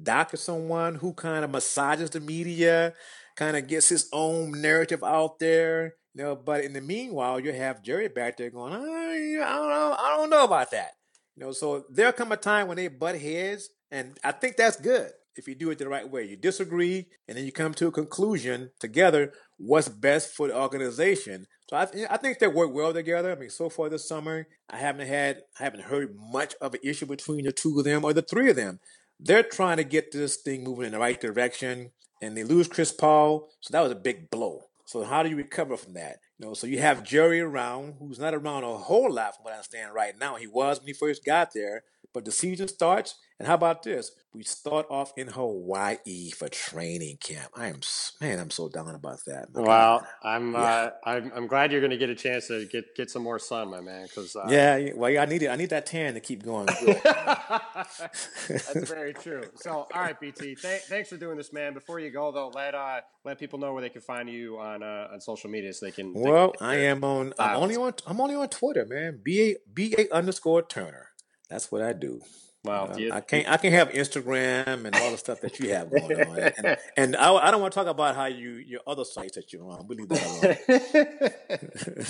Doc 0.00 0.34
is 0.34 0.40
someone 0.40 0.96
who 0.96 1.12
kind 1.12 1.44
of 1.44 1.50
massages 1.50 2.10
the 2.10 2.20
media, 2.20 2.94
kind 3.36 3.56
of 3.56 3.66
gets 3.66 3.88
his 3.88 4.08
own 4.12 4.60
narrative 4.60 5.02
out 5.02 5.38
there. 5.38 5.94
You 6.14 6.24
know, 6.24 6.36
but 6.36 6.64
in 6.64 6.72
the 6.72 6.80
meanwhile, 6.80 7.38
you 7.38 7.52
have 7.52 7.82
Jerry 7.82 8.08
back 8.08 8.36
there 8.36 8.50
going, 8.50 8.72
I, 8.72 8.78
don't 8.78 9.38
know, 9.38 9.96
I 9.98 10.16
don't 10.16 10.30
know 10.30 10.44
about 10.44 10.70
that. 10.72 10.90
You 11.36 11.44
know, 11.44 11.52
so 11.52 11.84
there'll 11.90 12.12
come 12.12 12.32
a 12.32 12.36
time 12.36 12.66
when 12.66 12.76
they 12.76 12.88
butt 12.88 13.20
heads, 13.20 13.70
and 13.90 14.18
I 14.24 14.32
think 14.32 14.56
that's 14.56 14.80
good 14.80 15.12
if 15.36 15.46
you 15.46 15.54
do 15.54 15.70
it 15.70 15.78
the 15.78 15.88
right 15.88 16.10
way. 16.10 16.24
You 16.24 16.36
disagree, 16.36 17.06
and 17.28 17.38
then 17.38 17.44
you 17.44 17.52
come 17.52 17.72
to 17.74 17.86
a 17.86 17.92
conclusion 17.92 18.70
together 18.80 19.32
what's 19.56 19.88
best 19.88 20.34
for 20.34 20.48
the 20.48 20.56
organization. 20.56 21.46
So 21.70 21.76
I, 21.76 21.86
I 22.10 22.16
think 22.16 22.38
they 22.38 22.48
work 22.48 22.72
well 22.72 22.92
together. 22.92 23.30
I 23.30 23.36
mean, 23.36 23.50
so 23.50 23.68
far 23.68 23.88
this 23.88 24.08
summer, 24.08 24.48
I 24.68 24.78
haven't 24.78 25.06
had, 25.06 25.42
I 25.60 25.64
haven't 25.64 25.84
heard 25.84 26.16
much 26.16 26.54
of 26.60 26.74
an 26.74 26.80
issue 26.82 27.06
between 27.06 27.44
the 27.44 27.52
two 27.52 27.78
of 27.78 27.84
them 27.84 28.04
or 28.04 28.12
the 28.12 28.22
three 28.22 28.50
of 28.50 28.56
them. 28.56 28.80
They're 29.20 29.42
trying 29.42 29.78
to 29.78 29.84
get 29.84 30.12
this 30.12 30.36
thing 30.36 30.62
moving 30.64 30.86
in 30.86 30.92
the 30.92 30.98
right 30.98 31.20
direction, 31.20 31.90
and 32.22 32.36
they 32.36 32.44
lose 32.44 32.68
Chris 32.68 32.92
Paul, 32.92 33.50
so 33.60 33.72
that 33.72 33.80
was 33.80 33.92
a 33.92 33.96
big 33.96 34.30
blow. 34.30 34.62
So 34.84 35.04
how 35.04 35.22
do 35.22 35.28
you 35.28 35.36
recover 35.36 35.76
from 35.76 35.94
that? 35.94 36.18
You 36.38 36.46
know, 36.46 36.54
so 36.54 36.66
you 36.66 36.80
have 36.80 37.02
Jerry 37.02 37.40
around, 37.40 37.96
who's 37.98 38.18
not 38.18 38.32
around 38.32 38.64
a 38.64 38.78
whole 38.78 39.12
lot 39.12 39.34
from 39.34 39.44
what 39.44 39.52
I 39.52 39.56
understand 39.56 39.92
right 39.92 40.18
now. 40.18 40.36
He 40.36 40.46
was 40.46 40.78
when 40.78 40.86
he 40.86 40.92
first 40.94 41.24
got 41.24 41.52
there, 41.52 41.82
but 42.12 42.24
the 42.24 42.32
season 42.32 42.68
starts, 42.68 43.16
and 43.38 43.46
how 43.46 43.54
about 43.54 43.82
this? 43.82 44.10
We 44.34 44.42
start 44.42 44.86
off 44.90 45.12
in 45.16 45.28
Hawaii 45.28 46.30
for 46.30 46.48
training 46.48 47.18
camp. 47.18 47.50
I 47.54 47.68
am 47.68 47.80
man, 48.20 48.38
I'm 48.38 48.50
so 48.50 48.68
down 48.68 48.94
about 48.94 49.20
that. 49.26 49.48
Well, 49.52 50.06
I'm 50.22 50.52
yeah. 50.52 50.58
uh, 50.58 50.90
I'm 51.04 51.32
I'm 51.34 51.46
glad 51.46 51.70
you're 51.70 51.80
going 51.80 51.90
to 51.90 51.96
get 51.96 52.10
a 52.10 52.14
chance 52.14 52.48
to 52.48 52.66
get 52.66 52.94
get 52.96 53.10
some 53.10 53.22
more 53.22 53.38
sun, 53.38 53.70
my 53.70 53.80
man. 53.80 54.04
Because 54.04 54.34
uh, 54.34 54.46
yeah, 54.48 54.90
well, 54.94 55.16
I 55.20 55.24
need 55.26 55.42
it. 55.42 55.48
I 55.48 55.56
need 55.56 55.70
that 55.70 55.86
tan 55.86 56.14
to 56.14 56.20
keep 56.20 56.42
going. 56.42 56.66
That's 57.04 58.08
very 58.90 59.14
true. 59.14 59.44
So, 59.56 59.86
all 59.94 60.00
right, 60.00 60.18
BT, 60.18 60.54
th- 60.56 60.82
thanks 60.82 61.08
for 61.08 61.16
doing 61.16 61.36
this, 61.36 61.52
man. 61.52 61.74
Before 61.74 62.00
you 62.00 62.10
go, 62.10 62.32
though, 62.32 62.48
let 62.48 62.74
uh, 62.74 63.00
let 63.24 63.38
people 63.38 63.58
know 63.58 63.72
where 63.72 63.82
they 63.82 63.90
can 63.90 64.02
find 64.02 64.28
you 64.28 64.58
on 64.58 64.82
uh, 64.82 65.08
on 65.12 65.20
social 65.20 65.50
media 65.50 65.72
so 65.72 65.86
they 65.86 65.92
can. 65.92 66.12
Well, 66.14 66.52
they 66.52 66.58
can 66.58 66.66
I 66.66 66.74
am 66.84 67.04
on. 67.04 67.34
I'm 67.38 67.56
only 67.56 67.76
on. 67.76 67.94
I'm 68.06 68.20
only 68.20 68.34
on 68.34 68.48
Twitter, 68.48 68.84
man. 68.84 69.20
B 69.22 69.52
a 69.52 69.56
b 69.72 69.94
a 69.96 70.12
underscore 70.14 70.62
Turner. 70.62 71.08
That's 71.48 71.72
what 71.72 71.82
I 71.82 71.92
do. 71.92 72.20
Wow, 72.64 72.86
uh, 72.86 72.98
I 73.12 73.20
can't. 73.20 73.48
I 73.48 73.56
can 73.56 73.72
have 73.72 73.90
Instagram 73.90 74.84
and 74.84 74.94
all 74.96 75.12
the 75.12 75.16
stuff 75.16 75.40
that 75.42 75.60
you 75.60 75.70
have 75.70 75.90
going 75.90 76.20
on, 76.20 76.38
and, 76.38 76.76
and 76.96 77.16
I, 77.16 77.32
I, 77.32 77.50
don't 77.52 77.60
want 77.60 77.72
to 77.72 77.78
talk 77.78 77.86
about 77.86 78.16
how 78.16 78.26
you 78.26 78.54
your 78.54 78.80
other 78.84 79.04
sites 79.04 79.36
that 79.36 79.52
you're 79.52 79.64
on. 79.64 79.86
We 79.86 79.96
leave 79.96 80.08
that 80.08 81.34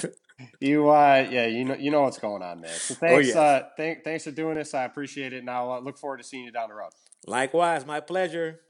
alone. 0.01 0.15
you, 0.61 0.89
uh, 0.89 1.29
yeah, 1.31 1.47
you 1.47 1.67
know, 1.67 1.75
you 1.75 1.91
know 1.91 2.01
what's 2.01 2.19
going 2.19 2.43
on, 2.43 2.63
man. 2.63 2.71
So 2.71 2.95
oh, 2.95 2.99
thanks, 2.99 3.15
oh, 3.15 3.19
yes. 3.19 3.37
uh, 3.37 3.69
th- 3.77 3.99
thanks 4.03 4.25
for 4.25 4.31
doing 4.31 4.55
this. 4.55 4.73
I 4.73 4.85
appreciate 4.85 5.35
it. 5.35 5.45
Now, 5.45 5.71
uh, 5.71 5.81
look 5.81 5.99
forward 5.99 6.17
to 6.17 6.25
seeing 6.25 6.45
you 6.45 6.51
down 6.51 6.71
the 6.71 6.77
road. 6.77 6.93
Likewise, 7.27 7.85
my 7.85 8.01
pleasure. 8.01 8.61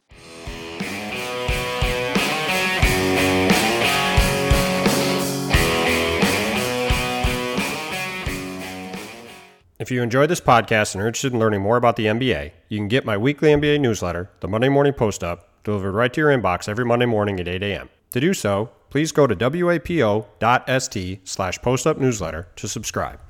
If 9.78 9.92
you 9.92 10.02
enjoyed 10.02 10.28
this 10.28 10.40
podcast 10.40 10.94
and 10.94 11.04
are 11.04 11.06
interested 11.06 11.32
in 11.32 11.38
learning 11.38 11.62
more 11.62 11.76
about 11.76 11.94
the 11.94 12.06
NBA, 12.06 12.50
you 12.68 12.78
can 12.78 12.88
get 12.88 13.04
my 13.04 13.16
weekly 13.16 13.50
NBA 13.50 13.78
newsletter, 13.78 14.28
the 14.40 14.48
Monday 14.48 14.68
Morning 14.68 14.92
Post 14.92 15.22
Up, 15.22 15.62
delivered 15.62 15.92
right 15.92 16.12
to 16.12 16.20
your 16.20 16.36
inbox 16.36 16.68
every 16.68 16.84
Monday 16.84 17.06
morning 17.06 17.38
at 17.38 17.46
8 17.46 17.62
a.m. 17.62 17.88
To 18.10 18.18
do 18.18 18.34
so, 18.34 18.70
please 18.90 19.12
go 19.12 19.28
to 19.28 19.36
wapo.st 19.36 21.20
slash 21.28 21.60
postupnewsletter 21.60 22.46
to 22.56 22.66
subscribe. 22.66 23.20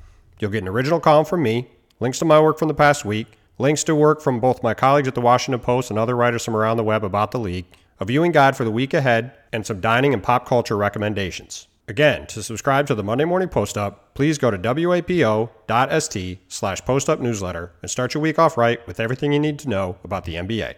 You'll 0.40 0.50
get 0.50 0.62
an 0.62 0.68
original 0.68 1.00
column 1.00 1.26
from 1.26 1.42
me, 1.42 1.68
links 2.00 2.18
to 2.20 2.24
my 2.24 2.40
work 2.40 2.58
from 2.58 2.68
the 2.68 2.74
past 2.74 3.04
week, 3.04 3.26
links 3.58 3.84
to 3.84 3.94
work 3.94 4.22
from 4.22 4.40
both 4.40 4.62
my 4.62 4.72
colleagues 4.72 5.08
at 5.08 5.14
the 5.14 5.20
Washington 5.20 5.60
Post 5.60 5.90
and 5.90 5.98
other 5.98 6.16
writers 6.16 6.46
from 6.46 6.56
around 6.56 6.78
the 6.78 6.82
web 6.82 7.04
about 7.04 7.30
the 7.30 7.38
league, 7.38 7.66
a 8.00 8.06
viewing 8.06 8.32
guide 8.32 8.56
for 8.56 8.64
the 8.64 8.70
week 8.70 8.94
ahead, 8.94 9.34
and 9.52 9.66
some 9.66 9.82
dining 9.82 10.14
and 10.14 10.22
pop 10.22 10.46
culture 10.46 10.78
recommendations. 10.78 11.68
Again, 11.88 12.26
to 12.26 12.42
subscribe 12.42 12.86
to 12.88 12.94
the 12.94 13.02
Monday 13.02 13.24
Morning 13.24 13.48
Post 13.48 13.78
Up, 13.78 14.14
please 14.14 14.36
go 14.36 14.50
to 14.50 14.58
wapo.st 14.58 16.38
slash 16.46 16.84
postup 16.84 17.18
newsletter 17.18 17.72
and 17.80 17.90
start 17.90 18.12
your 18.12 18.22
week 18.22 18.38
off 18.38 18.58
right 18.58 18.86
with 18.86 19.00
everything 19.00 19.32
you 19.32 19.38
need 19.38 19.58
to 19.60 19.70
know 19.70 19.96
about 20.04 20.26
the 20.26 20.34
NBA. 20.34 20.74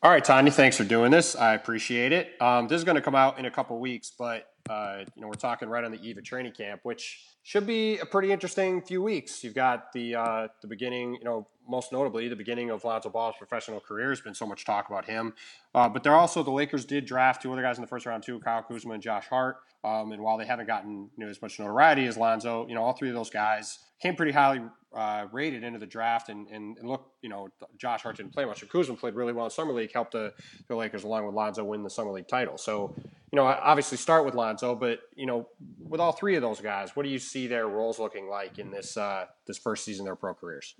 All 0.00 0.12
right, 0.12 0.24
Tania, 0.24 0.52
thanks 0.52 0.76
for 0.76 0.84
doing 0.84 1.10
this. 1.10 1.34
I 1.34 1.54
appreciate 1.54 2.12
it. 2.12 2.40
Um, 2.40 2.68
this 2.68 2.78
is 2.78 2.84
going 2.84 2.94
to 2.94 3.02
come 3.02 3.16
out 3.16 3.36
in 3.40 3.46
a 3.46 3.50
couple 3.50 3.80
weeks, 3.80 4.12
but 4.16 4.46
uh, 4.70 4.98
you 5.16 5.20
know 5.20 5.26
we're 5.26 5.34
talking 5.34 5.68
right 5.68 5.82
on 5.82 5.90
the 5.90 6.00
eve 6.00 6.16
of 6.18 6.22
training 6.22 6.52
camp, 6.52 6.82
which 6.84 7.24
should 7.42 7.66
be 7.66 7.98
a 7.98 8.06
pretty 8.06 8.30
interesting 8.30 8.80
few 8.80 9.02
weeks. 9.02 9.42
You've 9.42 9.56
got 9.56 9.92
the 9.92 10.14
uh, 10.14 10.48
the 10.62 10.68
beginning, 10.68 11.14
you 11.14 11.24
know, 11.24 11.48
most 11.68 11.92
notably 11.92 12.28
the 12.28 12.36
beginning 12.36 12.70
of 12.70 12.84
Lonzo 12.84 13.10
Ball's 13.10 13.34
professional 13.38 13.80
career. 13.80 14.06
There's 14.06 14.20
been 14.20 14.34
so 14.34 14.46
much 14.46 14.64
talk 14.64 14.88
about 14.88 15.04
him, 15.04 15.34
uh, 15.74 15.88
but 15.88 16.02
there 16.02 16.14
also 16.14 16.42
the 16.42 16.50
Lakers 16.50 16.84
did 16.84 17.04
draft 17.04 17.42
two 17.42 17.52
other 17.52 17.62
guys 17.62 17.76
in 17.76 17.82
the 17.82 17.88
first 17.88 18.06
round 18.06 18.22
too, 18.22 18.40
Kyle 18.40 18.62
Kuzma 18.62 18.94
and 18.94 19.02
Josh 19.02 19.26
Hart. 19.28 19.58
Um, 19.84 20.10
and 20.10 20.22
while 20.22 20.36
they 20.38 20.46
haven't 20.46 20.66
gotten 20.66 21.08
you 21.16 21.24
know 21.24 21.28
as 21.30 21.40
much 21.40 21.58
notoriety 21.58 22.06
as 22.06 22.16
Lonzo, 22.16 22.66
you 22.66 22.74
know, 22.74 22.82
all 22.82 22.94
three 22.94 23.08
of 23.08 23.14
those 23.14 23.30
guys 23.30 23.78
came 24.00 24.16
pretty 24.16 24.32
highly 24.32 24.60
uh, 24.94 25.26
rated 25.32 25.64
into 25.64 25.78
the 25.78 25.86
draft. 25.86 26.28
And, 26.28 26.48
and, 26.48 26.78
and, 26.78 26.88
look, 26.88 27.10
you 27.22 27.28
know, 27.28 27.48
Josh 27.76 28.02
Hart 28.02 28.16
didn't 28.16 28.32
play 28.32 28.44
much. 28.44 28.66
Kuzma 28.68 28.96
played 28.96 29.14
really 29.14 29.32
well 29.32 29.44
in 29.44 29.50
summer 29.50 29.72
league, 29.72 29.92
helped 29.92 30.12
the, 30.12 30.32
the 30.68 30.76
Lakers 30.76 31.04
along 31.04 31.26
with 31.26 31.34
Lonzo 31.34 31.64
win 31.64 31.82
the 31.82 31.90
summer 31.90 32.12
league 32.12 32.28
title. 32.28 32.58
So, 32.58 32.94
you 33.32 33.36
know, 33.36 33.44
obviously 33.44 33.98
start 33.98 34.24
with 34.24 34.34
Lonzo, 34.34 34.74
but 34.74 35.00
you 35.14 35.26
know, 35.26 35.48
with 35.80 36.00
all 36.00 36.12
three 36.12 36.36
of 36.36 36.42
those 36.42 36.60
guys, 36.60 36.96
what 36.96 37.02
do 37.02 37.10
you 37.10 37.18
see 37.18 37.46
their 37.46 37.66
roles 37.66 37.98
looking 37.98 38.28
like 38.28 38.58
in 38.58 38.70
this 38.70 38.96
uh, 38.96 39.26
this 39.46 39.58
first 39.58 39.84
season 39.84 40.02
of 40.02 40.06
their 40.06 40.16
pro 40.16 40.32
careers? 40.32 40.74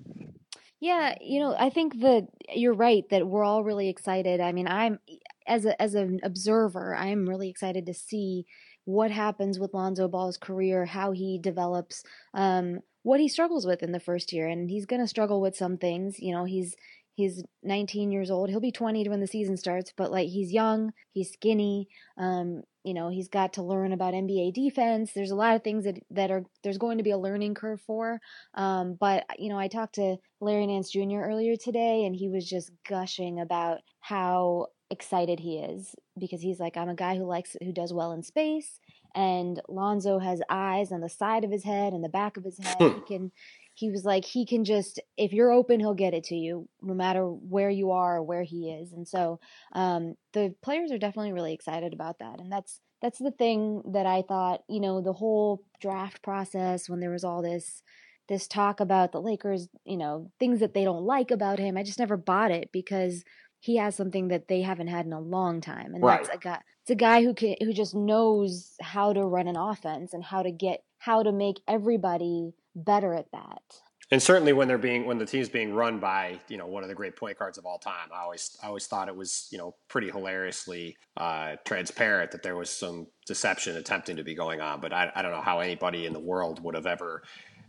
Yeah, 0.80 1.16
you 1.20 1.40
know, 1.40 1.56
I 1.58 1.70
think 1.70 2.00
that 2.00 2.28
you're 2.54 2.74
right 2.74 3.04
that 3.10 3.26
we're 3.26 3.42
all 3.44 3.64
really 3.64 3.88
excited. 3.88 4.40
I 4.40 4.52
mean, 4.52 4.68
I'm 4.68 5.00
as 5.46 5.64
a 5.64 5.80
as 5.82 5.94
an 5.94 6.20
observer, 6.22 6.94
I'm 6.94 7.28
really 7.28 7.48
excited 7.50 7.86
to 7.86 7.94
see 7.94 8.46
what 8.84 9.10
happens 9.10 9.58
with 9.58 9.74
Lonzo 9.74 10.08
Ball's 10.08 10.38
career, 10.38 10.86
how 10.86 11.10
he 11.12 11.38
develops, 11.38 12.02
um, 12.32 12.80
what 13.02 13.20
he 13.20 13.28
struggles 13.28 13.66
with 13.66 13.82
in 13.82 13.92
the 13.92 14.00
first 14.00 14.32
year, 14.32 14.46
and 14.46 14.70
he's 14.70 14.86
going 14.86 15.02
to 15.02 15.08
struggle 15.08 15.40
with 15.40 15.56
some 15.56 15.78
things. 15.78 16.20
You 16.20 16.32
know, 16.32 16.44
he's 16.44 16.76
he's 17.14 17.42
19 17.64 18.12
years 18.12 18.30
old. 18.30 18.48
He'll 18.48 18.60
be 18.60 18.70
20 18.72 19.08
when 19.08 19.20
the 19.20 19.26
season 19.26 19.56
starts, 19.56 19.92
but 19.96 20.12
like 20.12 20.28
he's 20.28 20.52
young, 20.52 20.92
he's 21.12 21.32
skinny. 21.32 21.88
Um, 22.16 22.62
you 22.84 22.94
know, 22.94 23.08
he's 23.08 23.28
got 23.28 23.54
to 23.54 23.62
learn 23.62 23.92
about 23.92 24.14
NBA 24.14 24.54
defense. 24.54 25.12
There's 25.12 25.30
a 25.30 25.36
lot 25.36 25.56
of 25.56 25.62
things 25.62 25.84
that 25.84 25.98
that 26.10 26.30
are 26.30 26.44
there's 26.62 26.78
going 26.78 26.98
to 26.98 27.04
be 27.04 27.10
a 27.10 27.18
learning 27.18 27.54
curve 27.54 27.80
for. 27.80 28.20
Um, 28.54 28.96
but 28.98 29.24
you 29.38 29.48
know, 29.48 29.58
I 29.58 29.68
talked 29.68 29.96
to 29.96 30.16
Larry 30.40 30.66
Nance 30.66 30.90
Jr. 30.90 31.20
earlier 31.20 31.56
today, 31.56 32.04
and 32.04 32.14
he 32.14 32.28
was 32.28 32.48
just 32.48 32.70
gushing 32.88 33.40
about 33.40 33.78
how 34.00 34.68
excited 34.90 35.38
he 35.40 35.58
is 35.58 35.94
because 36.18 36.40
he's 36.40 36.60
like, 36.60 36.76
I'm 36.76 36.88
a 36.88 36.94
guy 36.94 37.16
who 37.16 37.24
likes 37.24 37.56
who 37.62 37.72
does 37.72 37.92
well 37.92 38.12
in 38.12 38.22
space, 38.22 38.80
and 39.14 39.60
Lonzo 39.68 40.18
has 40.18 40.40
eyes 40.48 40.92
on 40.92 41.00
the 41.00 41.08
side 41.08 41.44
of 41.44 41.50
his 41.50 41.64
head 41.64 41.92
and 41.92 42.04
the 42.04 42.08
back 42.08 42.36
of 42.36 42.44
his 42.44 42.58
head. 42.58 42.76
he 42.78 42.88
hmm. 42.88 43.04
can 43.06 43.32
he 43.78 43.90
was 43.90 44.04
like 44.04 44.24
he 44.24 44.44
can 44.44 44.64
just 44.64 45.00
if 45.16 45.32
you're 45.32 45.52
open 45.52 45.78
he'll 45.78 45.94
get 45.94 46.14
it 46.14 46.24
to 46.24 46.34
you 46.34 46.68
no 46.82 46.94
matter 46.94 47.24
where 47.24 47.70
you 47.70 47.92
are 47.92 48.16
or 48.16 48.22
where 48.22 48.42
he 48.42 48.70
is 48.72 48.92
and 48.92 49.06
so 49.06 49.38
um, 49.72 50.14
the 50.32 50.54
players 50.62 50.90
are 50.90 50.98
definitely 50.98 51.32
really 51.32 51.54
excited 51.54 51.92
about 51.92 52.18
that 52.18 52.40
and 52.40 52.50
that's 52.50 52.80
that's 53.00 53.18
the 53.18 53.30
thing 53.30 53.82
that 53.92 54.06
I 54.06 54.22
thought, 54.22 54.62
you 54.68 54.80
know, 54.80 55.00
the 55.00 55.12
whole 55.12 55.62
draft 55.80 56.22
process 56.22 56.88
when 56.88 57.00
there 57.00 57.10
was 57.10 57.24
all 57.24 57.42
this 57.42 57.82
this 58.28 58.46
talk 58.46 58.80
about 58.80 59.12
the 59.12 59.20
Lakers, 59.22 59.68
you 59.84 59.96
know, 59.96 60.30
things 60.38 60.60
that 60.60 60.74
they 60.74 60.84
don't 60.84 61.04
like 61.04 61.30
about 61.30 61.58
him. 61.58 61.78
I 61.78 61.82
just 61.82 61.98
never 61.98 62.16
bought 62.16 62.50
it 62.50 62.70
because 62.72 63.24
he 63.60 63.76
has 63.76 63.94
something 63.94 64.28
that 64.28 64.48
they 64.48 64.60
haven't 64.62 64.88
had 64.88 65.06
in 65.06 65.12
a 65.12 65.20
long 65.20 65.60
time, 65.60 65.94
and 65.94 66.04
Right. 66.04 66.22
that's 66.24 66.34
a 66.34 66.38
guy. 66.38 66.60
It's 66.82 66.90
a 66.90 66.94
guy 66.94 67.22
who 67.22 67.34
can 67.34 67.54
who 67.60 67.72
just 67.72 67.94
knows 67.94 68.74
how 68.80 69.12
to 69.12 69.22
run 69.22 69.48
an 69.48 69.56
offense 69.56 70.12
and 70.12 70.22
how 70.24 70.42
to 70.42 70.50
get 70.50 70.82
how 70.98 71.22
to 71.22 71.32
make 71.32 71.60
everybody 71.68 72.52
better 72.84 73.14
at 73.14 73.30
that. 73.32 73.62
And 74.10 74.22
certainly 74.22 74.54
when 74.54 74.68
they're 74.68 74.78
being 74.78 75.04
when 75.04 75.18
the 75.18 75.26
team's 75.26 75.50
being 75.50 75.74
run 75.74 75.98
by 75.98 76.40
you 76.48 76.56
know 76.56 76.66
one 76.66 76.82
of 76.82 76.88
the 76.88 76.94
great 76.94 77.14
point 77.14 77.38
guards 77.38 77.58
of 77.58 77.66
all 77.66 77.78
time, 77.78 78.08
I 78.14 78.20
always 78.22 78.56
I 78.62 78.68
always 78.68 78.86
thought 78.86 79.08
it 79.08 79.16
was 79.16 79.48
you 79.50 79.58
know 79.58 79.74
pretty 79.88 80.10
hilariously 80.10 80.96
uh, 81.16 81.56
transparent 81.66 82.30
that 82.30 82.42
there 82.42 82.56
was 82.56 82.70
some 82.70 83.08
deception 83.26 83.76
attempting 83.76 84.16
to 84.16 84.24
be 84.24 84.34
going 84.34 84.62
on. 84.62 84.80
But 84.80 84.94
I, 84.94 85.12
I 85.14 85.20
don't 85.20 85.32
know 85.32 85.42
how 85.42 85.60
anybody 85.60 86.06
in 86.06 86.14
the 86.14 86.20
world 86.20 86.62
would 86.64 86.74
have 86.74 86.86
ever 86.86 87.22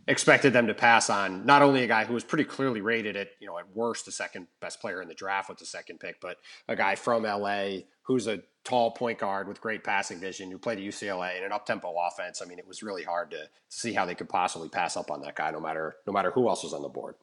expected 0.08 0.54
them 0.54 0.66
to 0.68 0.74
pass 0.74 1.10
on 1.10 1.46
not 1.46 1.62
only 1.62 1.84
a 1.84 1.88
guy 1.88 2.06
who 2.06 2.14
was 2.14 2.24
pretty 2.24 2.46
clearly 2.46 2.80
rated 2.80 3.18
at 3.18 3.28
you 3.42 3.48
know 3.48 3.58
at 3.58 3.66
worst 3.76 4.06
the 4.06 4.12
second 4.12 4.48
best 4.62 4.80
player 4.80 5.02
in 5.02 5.10
the 5.10 5.14
draft 5.14 5.50
with 5.50 5.58
the 5.58 5.66
second 5.66 6.00
pick, 6.00 6.22
but 6.22 6.38
a 6.70 6.76
guy 6.76 6.96
from 6.96 7.24
LA 7.24 7.80
who's 8.04 8.28
a 8.28 8.40
tall 8.70 8.92
point 8.92 9.18
guard 9.18 9.48
with 9.48 9.60
great 9.60 9.84
passing 9.84 10.20
vision 10.20 10.52
who 10.52 10.60
played 10.60 10.78
at 10.78 10.84
UCLA 10.84 11.38
in 11.38 11.44
an 11.44 11.52
up 11.52 11.66
tempo 11.66 11.94
offense. 12.08 12.42
I 12.42 12.46
mean, 12.46 12.60
it 12.60 12.68
was 12.68 12.84
really 12.84 13.04
hard 13.04 13.32
to 13.32 13.50
see 13.68 13.94
how 13.94 14.06
they 14.06 14.14
could 14.14 14.30
possibly 14.30 14.70
pass 14.70 14.96
up 14.96 15.10
on 15.10 15.22
that 15.22 15.36
guy, 15.36 15.50
no 15.52 15.60
matter 15.60 15.96
no 16.06 16.14
matter 16.14 16.32
who 16.32 16.48
else 16.48 16.64
was 16.64 16.74
on 16.74 16.84
the 16.84 16.90
board. 16.90 17.16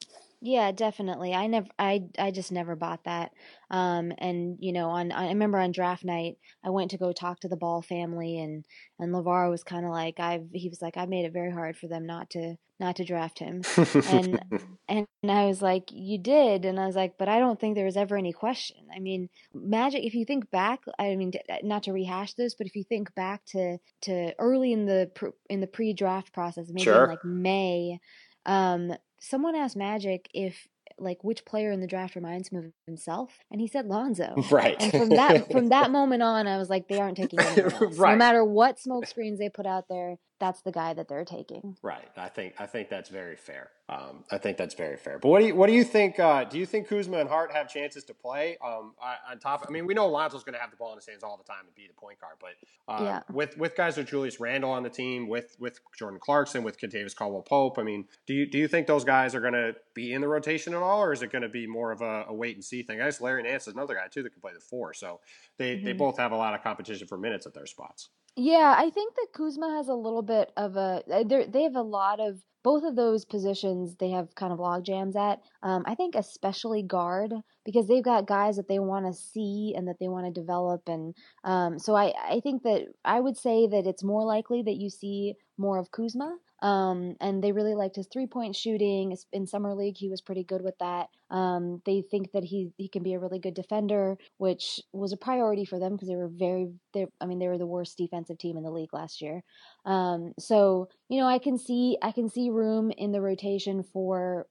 Yeah, 0.42 0.70
definitely. 0.70 1.34
I 1.34 1.46
never, 1.46 1.66
I, 1.78 2.04
I 2.18 2.30
just 2.30 2.52
never 2.52 2.76
bought 2.76 3.04
that. 3.04 3.32
Um, 3.70 4.12
and 4.18 4.58
you 4.60 4.72
know, 4.72 4.90
on, 4.90 5.10
I 5.10 5.28
remember 5.28 5.58
on 5.58 5.72
draft 5.72 6.04
night, 6.04 6.36
I 6.62 6.70
went 6.70 6.90
to 6.90 6.98
go 6.98 7.12
talk 7.12 7.40
to 7.40 7.48
the 7.48 7.56
Ball 7.56 7.80
family, 7.80 8.38
and 8.38 8.64
and 8.98 9.14
LaVar 9.14 9.50
was 9.50 9.64
kind 9.64 9.86
of 9.86 9.92
like, 9.92 10.20
I've, 10.20 10.48
he 10.52 10.68
was 10.68 10.82
like, 10.82 10.96
I 10.96 11.06
made 11.06 11.24
it 11.24 11.32
very 11.32 11.52
hard 11.52 11.76
for 11.76 11.88
them 11.88 12.06
not 12.06 12.30
to, 12.30 12.56
not 12.78 12.96
to 12.96 13.04
draft 13.04 13.38
him, 13.38 13.62
and 13.76 14.40
and 14.88 15.06
I 15.28 15.46
was 15.46 15.62
like, 15.62 15.84
you 15.90 16.18
did, 16.18 16.64
and 16.64 16.78
I 16.78 16.86
was 16.86 16.96
like, 16.96 17.16
but 17.18 17.28
I 17.28 17.38
don't 17.38 17.58
think 17.58 17.74
there 17.74 17.84
was 17.84 17.96
ever 17.96 18.16
any 18.16 18.32
question. 18.32 18.76
I 18.94 18.98
mean, 18.98 19.28
Magic. 19.54 20.04
If 20.04 20.14
you 20.14 20.24
think 20.24 20.50
back, 20.50 20.82
I 20.98 21.16
mean, 21.16 21.32
not 21.62 21.84
to 21.84 21.92
rehash 21.92 22.34
this, 22.34 22.54
but 22.54 22.66
if 22.66 22.76
you 22.76 22.84
think 22.84 23.14
back 23.14 23.44
to 23.46 23.78
to 24.02 24.34
early 24.38 24.72
in 24.72 24.86
the 24.86 25.10
in 25.48 25.60
the 25.60 25.66
pre-draft 25.66 26.32
process, 26.32 26.66
maybe 26.68 26.82
Sure. 26.84 27.04
in 27.04 27.10
like 27.10 27.24
May, 27.24 27.98
um, 28.44 28.92
someone 29.20 29.54
asked 29.56 29.76
Magic 29.76 30.28
if 30.34 30.68
like 30.98 31.22
which 31.22 31.44
player 31.44 31.70
in 31.72 31.80
the 31.80 31.86
draft 31.86 32.14
reminds 32.14 32.48
him 32.48 32.58
of 32.58 32.72
himself, 32.86 33.38
and 33.50 33.60
he 33.60 33.68
said 33.68 33.86
Lonzo. 33.86 34.34
right. 34.50 34.76
And 34.80 34.92
from 34.92 35.08
that 35.10 35.50
from 35.50 35.68
that 35.68 35.90
moment 35.98 36.22
on, 36.22 36.46
I 36.46 36.58
was 36.58 36.70
like, 36.70 36.88
they 36.88 36.98
aren't 37.00 37.16
taking 37.16 37.40
anyone 37.40 37.72
else. 37.72 37.98
Right. 37.98 38.12
No 38.12 38.16
matter 38.18 38.44
what 38.44 38.78
smoke 38.78 39.06
screens 39.06 39.38
they 39.38 39.48
put 39.48 39.66
out 39.66 39.84
there, 39.88 40.16
that's 40.38 40.60
the 40.60 40.72
guy 40.72 40.92
that 40.94 41.08
they're 41.08 41.24
taking. 41.24 41.76
Right. 41.82 42.08
I 42.16 42.28
think 42.28 42.54
I 42.58 42.66
think 42.66 42.88
that's 42.90 43.08
very 43.08 43.36
fair. 43.36 43.70
Um, 43.88 44.24
I 44.32 44.38
think 44.38 44.56
that's 44.58 44.74
very 44.74 44.96
fair. 44.96 45.18
But 45.18 45.28
what 45.28 45.40
do 45.40 45.46
you 45.46 45.54
what 45.54 45.68
do 45.68 45.72
you 45.72 45.84
think? 45.84 46.18
Uh, 46.18 46.44
do 46.44 46.58
you 46.58 46.66
think 46.66 46.88
Kuzma 46.88 47.18
and 47.18 47.28
Hart 47.28 47.52
have 47.52 47.68
chances 47.68 48.04
to 48.04 48.14
play? 48.14 48.58
Um, 48.64 48.94
I- 49.00 49.16
on 49.30 49.38
top, 49.38 49.64
I 49.66 49.70
mean, 49.70 49.86
we 49.86 49.94
know 49.94 50.06
Alonzo's 50.08 50.42
going 50.44 50.54
to 50.54 50.58
have 50.60 50.70
the 50.70 50.76
ball 50.76 50.90
in 50.92 50.98
his 50.98 51.06
hands 51.06 51.22
all 51.22 51.36
the 51.36 51.44
time 51.44 51.64
and 51.66 51.74
be 51.74 51.86
the 51.86 51.94
point 51.94 52.20
guard. 52.20 52.34
But 52.40 52.50
uh, 52.92 53.04
Yeah. 53.04 53.20
with 53.32 53.56
with 53.56 53.76
guys 53.76 53.96
like 53.96 54.08
Julius 54.08 54.40
Randle 54.40 54.70
on 54.70 54.82
the 54.82 54.90
team, 54.90 55.28
with 55.28 55.56
with 55.60 55.80
Jordan 55.96 56.18
Clarkson, 56.20 56.62
with 56.64 56.78
Kentavious 56.80 57.14
Caldwell 57.14 57.42
Pope, 57.42 57.78
I 57.78 57.82
mean, 57.82 58.06
do 58.26 58.34
you 58.34 58.46
do 58.50 58.58
you 58.58 58.68
think 58.68 58.86
those 58.86 59.04
guys 59.04 59.34
are 59.34 59.40
going 59.40 59.52
to 59.54 59.74
be 59.94 60.12
in 60.12 60.20
the 60.20 60.28
rotation 60.28 60.74
at 60.74 60.82
all, 60.82 61.00
or 61.02 61.12
is 61.12 61.22
it 61.22 61.30
going 61.32 61.42
to 61.42 61.48
be 61.48 61.66
more 61.66 61.92
of 61.92 62.02
a, 62.02 62.24
a 62.28 62.34
wait 62.34 62.56
and 62.56 62.64
see 62.64 62.82
thing? 62.82 63.00
I 63.00 63.04
guess 63.04 63.20
Larry 63.20 63.42
Nance 63.44 63.68
is 63.68 63.74
another 63.74 63.94
guy 63.94 64.08
too 64.08 64.22
that 64.24 64.30
can 64.32 64.42
play 64.42 64.52
the 64.52 64.60
four, 64.60 64.92
so 64.92 65.20
they 65.58 65.76
they 65.78 65.94
Mhm. 65.94 65.98
both 65.98 66.18
have 66.18 66.32
a 66.32 66.36
lot 66.36 66.54
of 66.54 66.62
competition 66.62 67.06
for 67.06 67.16
minutes 67.16 67.46
at 67.46 67.54
their 67.54 67.66
spots. 67.66 68.08
Yeah, 68.36 68.74
I 68.76 68.90
think 68.90 69.14
that 69.14 69.28
Kuzma 69.32 69.70
has 69.76 69.88
a 69.88 69.94
little 69.94 70.22
bit 70.22 70.52
of 70.56 70.76
a 70.76 71.02
they 71.08 71.46
they 71.46 71.62
have 71.62 71.76
a 71.76 71.82
lot 71.82 72.20
of 72.20 72.40
both 72.62 72.82
of 72.84 72.94
those 72.96 73.24
positions 73.24 73.96
they 73.96 74.10
have 74.10 74.34
kind 74.34 74.52
of 74.52 74.58
log 74.58 74.84
jams 74.84 75.16
at. 75.16 75.40
Um, 75.62 75.84
I 75.86 75.94
think 75.94 76.14
especially 76.14 76.82
guard 76.82 77.32
because 77.64 77.88
they've 77.88 78.04
got 78.04 78.26
guys 78.26 78.56
that 78.56 78.68
they 78.68 78.78
want 78.78 79.06
to 79.06 79.12
see 79.14 79.74
and 79.76 79.88
that 79.88 79.98
they 80.00 80.08
want 80.08 80.26
to 80.26 80.40
develop 80.40 80.82
and 80.88 81.14
um, 81.44 81.78
so 81.78 81.94
I 81.96 82.12
I 82.36 82.40
think 82.40 82.62
that 82.64 82.82
I 83.04 83.20
would 83.20 83.38
say 83.38 83.66
that 83.68 83.86
it's 83.86 84.04
more 84.04 84.24
likely 84.24 84.62
that 84.62 84.76
you 84.76 84.90
see 84.90 85.34
more 85.56 85.78
of 85.78 85.90
Kuzma. 85.90 86.36
Um, 86.66 87.16
and 87.20 87.42
they 87.44 87.52
really 87.52 87.74
liked 87.74 87.96
his 87.96 88.08
three 88.12 88.26
point 88.26 88.56
shooting 88.56 89.16
in 89.32 89.46
summer 89.46 89.74
league. 89.74 89.96
He 89.98 90.08
was 90.08 90.20
pretty 90.20 90.42
good 90.44 90.62
with 90.62 90.76
that. 90.78 91.08
Um, 91.30 91.82
they 91.86 92.02
think 92.10 92.32
that 92.32 92.44
he 92.44 92.70
he 92.76 92.88
can 92.88 93.02
be 93.02 93.14
a 93.14 93.18
really 93.20 93.38
good 93.38 93.54
defender, 93.54 94.16
which 94.38 94.80
was 94.92 95.12
a 95.12 95.16
priority 95.16 95.64
for 95.64 95.78
them 95.78 95.92
because 95.92 96.08
they 96.08 96.16
were 96.16 96.28
very 96.28 96.68
they 96.94 97.06
I 97.20 97.26
mean 97.26 97.38
they 97.38 97.48
were 97.48 97.58
the 97.58 97.66
worst 97.66 97.98
defensive 97.98 98.38
team 98.38 98.56
in 98.56 98.62
the 98.64 98.70
league 98.70 98.92
last 98.92 99.20
year. 99.20 99.42
Um, 99.84 100.32
so 100.38 100.88
you 101.08 101.20
know 101.20 101.26
I 101.26 101.38
can 101.38 101.58
see 101.58 101.98
I 102.02 102.12
can 102.12 102.28
see 102.28 102.50
room 102.50 102.90
in 102.90 103.12
the 103.12 103.20
rotation 103.20 103.82
for 103.92 104.46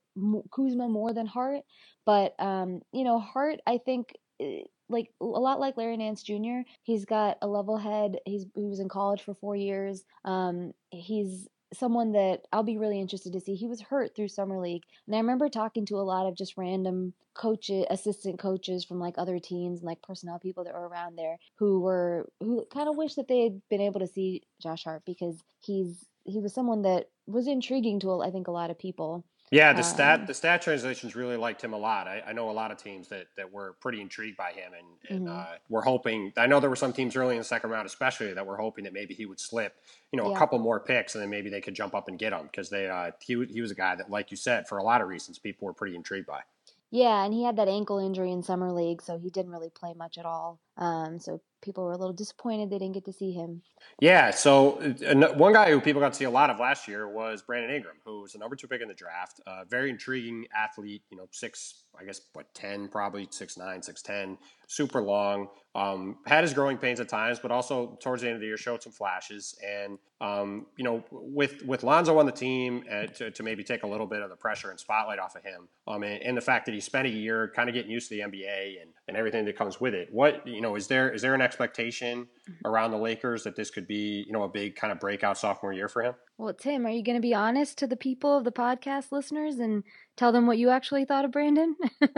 Kuzma 0.51 0.87
more 0.87 1.13
than 1.13 1.25
Hart, 1.25 1.61
but 2.05 2.33
um, 2.39 2.81
you 2.93 3.03
know 3.03 3.19
Hart 3.19 3.59
I 3.67 3.79
think. 3.85 4.13
eh, 4.39 4.63
Like 4.87 5.09
a 5.19 5.25
lot 5.25 5.59
like 5.59 5.77
Larry 5.77 5.97
Nance 5.97 6.21
Jr., 6.23 6.63
he's 6.83 7.05
got 7.05 7.37
a 7.41 7.47
level 7.47 7.77
head. 7.77 8.19
He's 8.25 8.45
he 8.55 8.67
was 8.69 8.79
in 8.79 8.87
college 8.87 9.21
for 9.23 9.33
four 9.33 9.55
years. 9.55 10.05
Um, 10.23 10.73
he's 10.91 11.47
someone 11.77 12.11
that 12.13 12.41
I'll 12.51 12.63
be 12.63 12.77
really 12.77 12.99
interested 12.99 13.33
to 13.33 13.39
see. 13.39 13.55
He 13.55 13.67
was 13.67 13.81
hurt 13.81 14.15
through 14.15 14.29
summer 14.29 14.59
league, 14.59 14.83
and 15.07 15.15
I 15.15 15.19
remember 15.19 15.49
talking 15.49 15.85
to 15.87 15.95
a 15.95 16.03
lot 16.03 16.27
of 16.27 16.35
just 16.35 16.57
random 16.57 17.13
coaches, 17.33 17.85
assistant 17.89 18.39
coaches 18.39 18.85
from 18.85 18.99
like 18.99 19.15
other 19.17 19.39
teams 19.39 19.79
and 19.79 19.87
like 19.87 20.01
personnel 20.01 20.39
people 20.39 20.63
that 20.63 20.73
were 20.73 20.87
around 20.87 21.17
there 21.17 21.37
who 21.57 21.81
were 21.81 22.29
who 22.39 22.65
kind 22.71 22.89
of 22.89 22.95
wish 22.95 23.15
that 23.15 23.27
they 23.27 23.43
had 23.43 23.61
been 23.69 23.81
able 23.81 23.99
to 23.99 24.07
see 24.07 24.43
Josh 24.61 24.83
Hart 24.85 25.03
because 25.05 25.43
he's 25.59 26.05
he 26.23 26.39
was 26.39 26.53
someone 26.53 26.81
that 26.83 27.09
was 27.27 27.47
intriguing 27.47 27.99
to 27.99 28.21
I 28.21 28.31
think 28.31 28.47
a 28.47 28.51
lot 28.51 28.71
of 28.71 28.79
people. 28.79 29.25
Yeah, 29.51 29.73
the 29.73 29.83
stat 29.83 30.21
Um, 30.21 30.27
the 30.27 30.33
stat 30.33 30.61
translations 30.63 31.15
really 31.15 31.37
liked 31.37 31.63
him 31.63 31.73
a 31.73 31.77
lot. 31.77 32.07
I, 32.07 32.21
I 32.25 32.33
know 32.33 32.49
a 32.49 32.51
lot 32.51 32.71
of 32.71 32.77
teams 32.77 33.09
that, 33.09 33.27
that 33.37 33.51
were 33.51 33.73
pretty 33.79 34.01
intrigued 34.01 34.37
by 34.37 34.51
him, 34.51 34.73
and, 34.73 34.87
and 35.07 35.27
Mhm. 35.27 35.27
uh, 35.27 35.57
we're 35.69 35.83
hoping. 35.83 36.33
I 36.35 36.47
know 36.47 36.59
there 36.59 36.69
were 36.69 36.75
some 36.75 36.93
teams 36.93 37.15
early 37.15 37.35
in 37.35 37.39
the 37.39 37.43
second 37.45 37.69
round, 37.69 37.85
especially 37.85 38.33
that 38.33 38.45
were 38.45 38.57
hoping 38.57 38.85
that 38.85 38.93
maybe 38.93 39.13
he 39.13 39.27
would 39.27 39.39
slip, 39.39 39.75
you 40.11 40.17
know, 40.17 40.25
a 40.25 40.31
couple 40.31 40.57
more 40.57 40.79
picks, 40.79 41.13
and 41.13 41.21
then 41.21 41.29
maybe 41.29 41.49
they 41.51 41.61
could 41.61 41.75
jump 41.75 41.93
up 41.93 42.07
and 42.07 42.17
get 42.17 42.33
him 42.33 42.43
because 42.47 42.69
they 42.71 42.89
uh, 42.89 43.11
he 43.21 43.45
he 43.45 43.61
was 43.61 43.69
a 43.71 43.75
guy 43.75 43.95
that, 43.95 44.09
like 44.09 44.31
you 44.31 44.37
said, 44.37 44.67
for 44.67 44.79
a 44.79 44.83
lot 44.83 45.01
of 45.01 45.07
reasons, 45.07 45.37
people 45.37 45.65
were 45.67 45.73
pretty 45.73 45.95
intrigued 45.95 46.25
by. 46.27 46.41
Yeah, 46.89 47.23
and 47.23 47.31
he 47.31 47.43
had 47.43 47.57
that 47.57 47.67
ankle 47.67 47.99
injury 47.99 48.31
in 48.31 48.41
summer 48.41 48.71
league, 48.71 48.99
so 49.01 49.19
he 49.19 49.29
didn't 49.29 49.51
really 49.51 49.69
play 49.69 49.93
much 49.93 50.17
at 50.17 50.25
all. 50.25 50.59
Um, 50.77 51.19
so 51.19 51.41
people 51.65 51.83
were 51.83 51.93
a 51.93 51.97
little 51.97 52.13
disappointed 52.13 52.69
they 52.69 52.77
didn't 52.77 52.93
get 52.93 53.05
to 53.05 53.13
see 53.13 53.31
him. 53.31 53.61
Yeah, 53.99 54.31
so 54.31 54.79
uh, 55.07 55.33
one 55.33 55.53
guy 55.53 55.71
who 55.71 55.79
people 55.79 56.01
got 56.01 56.13
to 56.13 56.17
see 56.17 56.25
a 56.25 56.29
lot 56.29 56.49
of 56.49 56.59
last 56.59 56.87
year 56.87 57.07
was 57.07 57.41
Brandon 57.41 57.71
Ingram, 57.71 57.95
who 58.05 58.21
was 58.21 58.33
the 58.33 58.39
number 58.39 58.55
two 58.55 58.67
pick 58.67 58.81
in 58.81 58.87
the 58.87 58.93
draft. 58.93 59.39
Uh, 59.47 59.63
very 59.69 59.89
intriguing 59.89 60.45
athlete, 60.55 61.03
you 61.09 61.17
know, 61.17 61.27
six, 61.31 61.83
I 61.99 62.03
guess, 62.03 62.21
what, 62.33 62.53
10, 62.53 62.89
probably 62.89 63.27
six 63.31 63.57
nine, 63.57 63.81
six 63.81 64.01
ten, 64.01 64.37
super 64.67 65.01
long. 65.01 65.47
Um, 65.75 66.17
had 66.25 66.43
his 66.43 66.53
growing 66.53 66.77
pains 66.77 66.99
at 66.99 67.09
times, 67.09 67.39
but 67.39 67.51
also 67.51 67.97
towards 68.01 68.21
the 68.21 68.29
end 68.29 68.35
of 68.35 68.41
the 68.41 68.47
year 68.47 68.57
showed 68.57 68.81
some 68.81 68.93
flashes. 68.93 69.55
And, 69.65 69.97
um, 70.21 70.67
you 70.77 70.83
know, 70.83 71.03
with 71.11 71.65
with 71.65 71.83
Lonzo 71.83 72.17
on 72.17 72.25
the 72.25 72.31
team 72.31 72.83
uh, 72.91 73.07
to, 73.07 73.31
to 73.31 73.43
maybe 73.43 73.63
take 73.63 73.83
a 73.83 73.87
little 73.87 74.07
bit 74.07 74.21
of 74.21 74.29
the 74.29 74.37
pressure 74.37 74.71
and 74.71 74.79
spotlight 74.79 75.19
off 75.19 75.35
of 75.35 75.43
him, 75.43 75.67
um, 75.87 76.03
and, 76.03 76.21
and 76.23 76.37
the 76.37 76.41
fact 76.41 76.65
that 76.65 76.73
he 76.73 76.79
spent 76.79 77.07
a 77.07 77.09
year 77.09 77.51
kind 77.55 77.69
of 77.69 77.75
getting 77.75 77.91
used 77.91 78.09
to 78.09 78.15
the 78.15 78.21
NBA 78.21 78.81
and, 78.81 78.91
and 79.07 79.17
everything 79.17 79.45
that 79.45 79.57
comes 79.57 79.79
with 79.79 79.93
it. 79.93 80.07
What, 80.11 80.47
you 80.47 80.61
know, 80.61 80.64
is 80.73 80.87
there 80.87 81.11
is 81.11 81.21
there 81.21 81.35
an 81.35 81.41
expectation 81.41 82.25
mm-hmm. 82.49 82.67
around 82.67 82.89
the 82.89 82.97
Lakers 82.97 83.43
that 83.43 83.55
this 83.55 83.69
could 83.69 83.85
be, 83.85 84.23
you 84.25 84.33
know, 84.33 84.41
a 84.41 84.49
big 84.49 84.75
kind 84.75 84.91
of 84.91 84.99
breakout 84.99 85.37
sophomore 85.37 85.73
year 85.73 85.87
for 85.87 86.01
him? 86.01 86.15
Well, 86.39 86.55
Tim, 86.55 86.87
are 86.87 86.89
you 86.89 87.03
going 87.03 87.17
to 87.17 87.21
be 87.21 87.35
honest 87.35 87.77
to 87.77 87.87
the 87.87 87.95
people 87.95 88.35
of 88.35 88.43
the 88.43 88.51
podcast 88.51 89.11
listeners 89.11 89.59
and 89.59 89.83
tell 90.17 90.31
them 90.31 90.47
what 90.47 90.57
you 90.57 90.71
actually 90.71 91.05
thought 91.05 91.25
of 91.25 91.31
Brandon? 91.31 91.75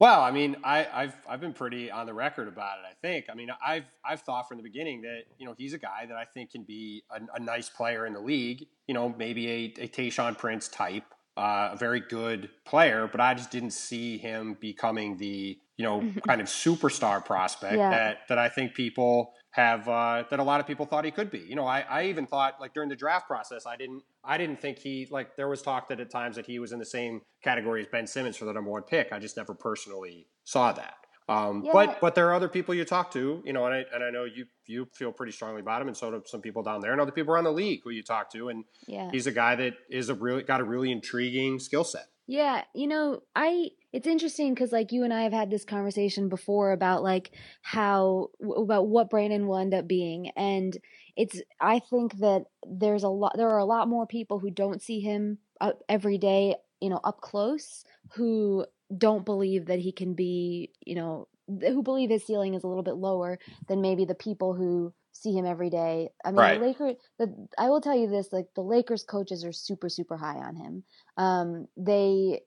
Well, 0.00 0.22
I 0.22 0.30
mean, 0.30 0.56
I, 0.64 0.88
I've 0.90 1.14
I've 1.28 1.42
been 1.42 1.52
pretty 1.52 1.90
on 1.90 2.06
the 2.06 2.14
record 2.14 2.48
about 2.48 2.78
it. 2.78 2.86
I 2.90 2.94
think. 3.06 3.26
I 3.30 3.34
mean, 3.34 3.50
I've 3.64 3.84
I've 4.02 4.22
thought 4.22 4.48
from 4.48 4.56
the 4.56 4.62
beginning 4.62 5.02
that 5.02 5.24
you 5.38 5.44
know 5.44 5.54
he's 5.56 5.74
a 5.74 5.78
guy 5.78 6.06
that 6.08 6.16
I 6.16 6.24
think 6.24 6.52
can 6.52 6.62
be 6.62 7.04
a, 7.10 7.20
a 7.34 7.38
nice 7.38 7.68
player 7.68 8.06
in 8.06 8.14
the 8.14 8.20
league. 8.20 8.66
You 8.88 8.94
know, 8.94 9.14
maybe 9.18 9.46
a, 9.50 9.82
a 9.82 9.88
Tayshaun 9.88 10.38
Prince 10.38 10.68
type, 10.68 11.04
uh, 11.36 11.70
a 11.72 11.76
very 11.76 12.00
good 12.00 12.50
player. 12.64 13.08
But 13.10 13.20
I 13.20 13.34
just 13.34 13.50
didn't 13.50 13.70
see 13.72 14.18
him 14.18 14.56
becoming 14.60 15.16
the 15.16 15.58
you 15.76 15.84
know 15.84 16.02
kind 16.26 16.40
of 16.40 16.46
superstar 16.46 17.24
prospect 17.24 17.76
Yeah. 17.76 17.90
that 17.90 18.18
that 18.28 18.38
I 18.38 18.48
think 18.48 18.74
people 18.74 19.32
have 19.52 19.88
uh, 19.88 20.24
that 20.30 20.38
a 20.38 20.44
lot 20.44 20.60
of 20.60 20.66
people 20.66 20.86
thought 20.86 21.04
he 21.04 21.10
could 21.10 21.30
be. 21.30 21.40
You 21.40 21.56
know, 21.56 21.66
I, 21.66 21.80
I 21.80 22.04
even 22.04 22.26
thought 22.26 22.60
like 22.60 22.72
during 22.72 22.88
the 22.88 22.96
draft 22.96 23.26
process, 23.26 23.66
I 23.66 23.76
didn't 23.76 24.02
I 24.24 24.38
didn't 24.38 24.60
think 24.60 24.78
he 24.78 25.08
like 25.10 25.36
there 25.36 25.48
was 25.48 25.62
talk 25.62 25.88
that 25.88 25.98
at 26.00 26.10
times 26.10 26.36
that 26.36 26.46
he 26.46 26.58
was 26.58 26.72
in 26.72 26.78
the 26.78 26.86
same 26.86 27.22
category 27.42 27.80
as 27.80 27.86
Ben 27.90 28.06
Simmons 28.06 28.36
for 28.36 28.44
the 28.44 28.52
number 28.52 28.70
one 28.70 28.82
pick. 28.82 29.12
I 29.12 29.18
just 29.18 29.36
never 29.36 29.54
personally 29.54 30.26
saw 30.44 30.72
that. 30.72 30.94
Um, 31.30 31.62
Yeah. 31.64 31.72
But 31.72 32.00
but 32.00 32.14
there 32.14 32.28
are 32.28 32.34
other 32.34 32.48
people 32.48 32.74
you 32.74 32.84
talk 32.84 33.12
to, 33.12 33.42
you 33.44 33.52
know, 33.52 33.64
and 33.66 33.74
I 33.74 33.84
and 33.94 34.02
I 34.02 34.10
know 34.10 34.24
you 34.24 34.46
you 34.66 34.88
feel 34.92 35.12
pretty 35.12 35.32
strongly 35.32 35.60
about 35.60 35.80
him, 35.80 35.88
and 35.88 35.96
so 35.96 36.10
do 36.10 36.22
some 36.26 36.40
people 36.40 36.62
down 36.62 36.80
there, 36.80 36.92
and 36.92 37.00
other 37.00 37.12
people 37.12 37.32
around 37.32 37.44
the 37.44 37.52
league 37.52 37.80
who 37.84 37.90
you 37.90 38.02
talk 38.02 38.32
to, 38.32 38.48
and 38.48 38.64
yeah. 38.88 39.10
he's 39.12 39.26
a 39.26 39.32
guy 39.32 39.54
that 39.54 39.74
is 39.88 40.08
a 40.08 40.14
really 40.14 40.42
got 40.42 40.60
a 40.60 40.64
really 40.64 40.90
intriguing 40.90 41.60
skill 41.60 41.84
set. 41.84 42.06
Yeah, 42.26 42.62
you 42.74 42.86
know, 42.86 43.22
I 43.34 43.70
it's 43.92 44.06
interesting 44.06 44.54
because 44.54 44.72
like 44.72 44.92
you 44.92 45.04
and 45.04 45.12
I 45.12 45.22
have 45.22 45.32
had 45.32 45.50
this 45.50 45.64
conversation 45.64 46.28
before 46.28 46.72
about 46.72 47.02
like 47.02 47.30
how 47.62 48.28
about 48.56 48.88
what 48.88 49.10
Brandon 49.10 49.46
will 49.46 49.58
end 49.58 49.74
up 49.74 49.86
being, 49.86 50.30
and 50.36 50.76
it's 51.16 51.40
I 51.60 51.78
think 51.78 52.18
that 52.18 52.44
there's 52.68 53.04
a 53.04 53.08
lot 53.08 53.34
there 53.36 53.50
are 53.50 53.58
a 53.58 53.64
lot 53.64 53.88
more 53.88 54.06
people 54.06 54.38
who 54.40 54.50
don't 54.50 54.82
see 54.82 55.00
him 55.00 55.38
every 55.88 56.18
day, 56.18 56.56
you 56.80 56.88
know, 56.88 57.00
up 57.04 57.20
close 57.20 57.84
who 58.14 58.64
don't 58.96 59.24
believe 59.24 59.66
that 59.66 59.78
he 59.78 59.92
can 59.92 60.14
be, 60.14 60.70
you 60.84 60.94
know, 60.94 61.28
who 61.48 61.82
believe 61.82 62.10
his 62.10 62.24
ceiling 62.24 62.54
is 62.54 62.64
a 62.64 62.68
little 62.68 62.82
bit 62.82 62.96
lower 62.96 63.38
than 63.68 63.80
maybe 63.80 64.04
the 64.04 64.14
people 64.14 64.54
who 64.54 64.92
see 65.12 65.32
him 65.32 65.44
every 65.44 65.70
day. 65.70 66.08
I 66.24 66.30
mean, 66.30 66.36
right. 66.38 66.60
the 66.60 66.66
Lakers. 66.66 66.96
The 67.18 67.48
I 67.58 67.68
will 67.68 67.80
tell 67.80 67.96
you 67.96 68.08
this: 68.08 68.32
like 68.32 68.46
the 68.54 68.62
Lakers 68.62 69.04
coaches 69.04 69.44
are 69.44 69.52
super 69.52 69.88
super 69.88 70.16
high 70.16 70.38
on 70.38 70.56
him. 70.56 70.84
Um, 71.16 71.66
they 71.76 72.42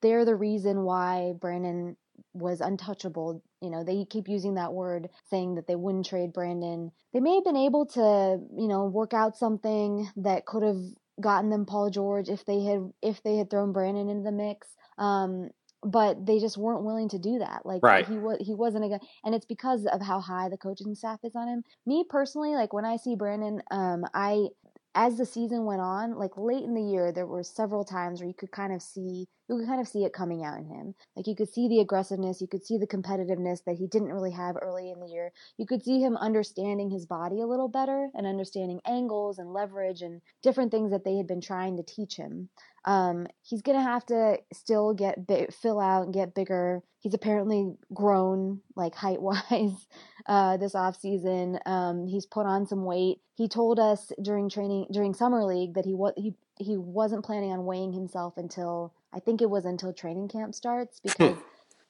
they're 0.00 0.24
the 0.24 0.36
reason 0.36 0.82
why 0.82 1.32
Brandon 1.40 1.96
was 2.34 2.60
untouchable. 2.60 3.42
You 3.60 3.70
know, 3.70 3.84
they 3.84 4.04
keep 4.04 4.28
using 4.28 4.54
that 4.54 4.72
word, 4.72 5.08
saying 5.30 5.54
that 5.54 5.66
they 5.66 5.76
wouldn't 5.76 6.06
trade 6.06 6.32
Brandon. 6.32 6.92
They 7.12 7.20
may 7.20 7.36
have 7.36 7.44
been 7.44 7.56
able 7.56 7.86
to, 7.86 8.38
you 8.56 8.68
know, 8.68 8.86
work 8.86 9.14
out 9.14 9.36
something 9.36 10.08
that 10.16 10.46
could 10.46 10.62
have 10.62 10.80
gotten 11.20 11.50
them 11.50 11.66
Paul 11.66 11.90
George 11.90 12.28
if 12.28 12.44
they 12.44 12.62
had 12.64 12.90
if 13.02 13.22
they 13.22 13.36
had 13.36 13.50
thrown 13.50 13.72
Brandon 13.72 14.08
into 14.08 14.24
the 14.24 14.32
mix. 14.32 14.68
Um, 14.98 15.50
but 15.84 16.24
they 16.26 16.38
just 16.38 16.56
weren't 16.56 16.84
willing 16.84 17.08
to 17.10 17.18
do 17.18 17.38
that. 17.38 17.62
Like 17.64 17.82
right. 17.82 18.06
he 18.06 18.16
was 18.16 18.38
he 18.40 18.54
wasn't 18.54 18.84
a 18.84 18.88
guy, 18.88 19.00
and 19.24 19.34
it's 19.34 19.46
because 19.46 19.86
of 19.86 20.00
how 20.00 20.20
high 20.20 20.48
the 20.48 20.56
coaching 20.56 20.94
staff 20.94 21.20
is 21.24 21.34
on 21.34 21.48
him. 21.48 21.64
Me 21.86 22.04
personally, 22.08 22.54
like 22.54 22.72
when 22.72 22.84
I 22.84 22.96
see 22.96 23.16
Brandon, 23.16 23.62
um, 23.70 24.04
I 24.14 24.48
as 24.94 25.16
the 25.16 25.24
season 25.24 25.64
went 25.64 25.80
on, 25.80 26.16
like 26.18 26.36
late 26.36 26.64
in 26.64 26.74
the 26.74 26.82
year, 26.82 27.12
there 27.12 27.26
were 27.26 27.42
several 27.42 27.84
times 27.84 28.20
where 28.20 28.28
you 28.28 28.34
could 28.34 28.50
kind 28.50 28.72
of 28.72 28.82
see 28.82 29.26
you 29.48 29.58
could 29.58 29.66
kind 29.66 29.80
of 29.80 29.88
see 29.88 30.04
it 30.04 30.12
coming 30.12 30.44
out 30.44 30.58
in 30.58 30.64
him. 30.64 30.94
Like 31.16 31.26
you 31.26 31.34
could 31.34 31.48
see 31.48 31.68
the 31.68 31.80
aggressiveness, 31.80 32.40
you 32.40 32.46
could 32.46 32.64
see 32.64 32.78
the 32.78 32.86
competitiveness 32.86 33.64
that 33.64 33.76
he 33.76 33.86
didn't 33.86 34.12
really 34.12 34.30
have 34.30 34.56
early 34.60 34.90
in 34.90 35.00
the 35.00 35.08
year. 35.08 35.32
You 35.58 35.66
could 35.66 35.82
see 35.82 36.00
him 36.00 36.16
understanding 36.16 36.90
his 36.90 37.06
body 37.06 37.40
a 37.40 37.46
little 37.46 37.68
better 37.68 38.08
and 38.14 38.26
understanding 38.26 38.80
angles 38.86 39.38
and 39.38 39.52
leverage 39.52 40.00
and 40.02 40.22
different 40.42 40.70
things 40.70 40.90
that 40.90 41.04
they 41.04 41.16
had 41.16 41.26
been 41.26 41.40
trying 41.40 41.76
to 41.76 41.82
teach 41.82 42.16
him. 42.16 42.48
Um, 42.84 43.26
he's 43.42 43.62
gonna 43.62 43.82
have 43.82 44.04
to 44.06 44.38
still 44.52 44.94
get 44.94 45.26
big, 45.26 45.52
fill 45.52 45.80
out 45.80 46.04
and 46.04 46.14
get 46.14 46.34
bigger. 46.34 46.82
He's 46.98 47.14
apparently 47.14 47.74
grown 47.92 48.60
like 48.76 48.94
height 48.94 49.20
wise 49.20 49.86
uh, 50.26 50.56
this 50.56 50.74
off 50.74 50.98
season. 50.98 51.58
Um, 51.66 52.06
he's 52.06 52.26
put 52.26 52.46
on 52.46 52.66
some 52.66 52.84
weight. 52.84 53.18
He 53.34 53.48
told 53.48 53.78
us 53.78 54.12
during 54.20 54.48
training 54.48 54.86
during 54.92 55.14
summer 55.14 55.44
league 55.44 55.74
that 55.74 55.84
he 55.84 55.94
was 55.94 56.12
he 56.16 56.34
he 56.58 56.76
wasn't 56.76 57.24
planning 57.24 57.52
on 57.52 57.64
weighing 57.64 57.92
himself 57.92 58.34
until 58.36 58.92
I 59.12 59.20
think 59.20 59.42
it 59.42 59.50
was 59.50 59.64
until 59.64 59.92
training 59.92 60.28
camp 60.28 60.54
starts 60.54 61.00
because 61.02 61.36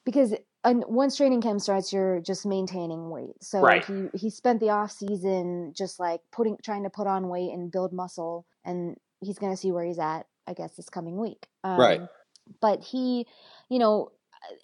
because 0.05 0.34
once 0.64 1.16
training 1.16 1.40
camp 1.40 1.61
starts 1.61 1.93
you're 1.93 2.20
just 2.20 2.47
maintaining 2.47 3.11
weight 3.11 3.34
so 3.40 3.61
right. 3.61 3.84
he 3.84 4.09
he 4.14 4.30
spent 4.30 4.61
the 4.61 4.70
off 4.70 4.93
season 4.93 5.72
just 5.76 5.99
like 5.99 6.20
putting 6.30 6.57
trying 6.62 6.84
to 6.84 6.90
put 6.90 7.07
on 7.07 7.28
weight 7.28 7.53
and 7.53 7.72
build 7.72 7.93
muscle 7.93 8.47
and 8.64 8.97
he's 9.20 9.38
going 9.38 9.53
to 9.53 9.57
see 9.57 9.72
where 9.72 9.84
he's 9.84 9.99
at 9.99 10.26
I 10.47 10.55
guess 10.55 10.74
this 10.76 10.88
coming 10.88 11.16
week. 11.16 11.47
Um, 11.64 11.78
right. 11.78 12.01
But 12.61 12.82
he, 12.82 13.26
you 13.68 13.78
know, 13.78 14.11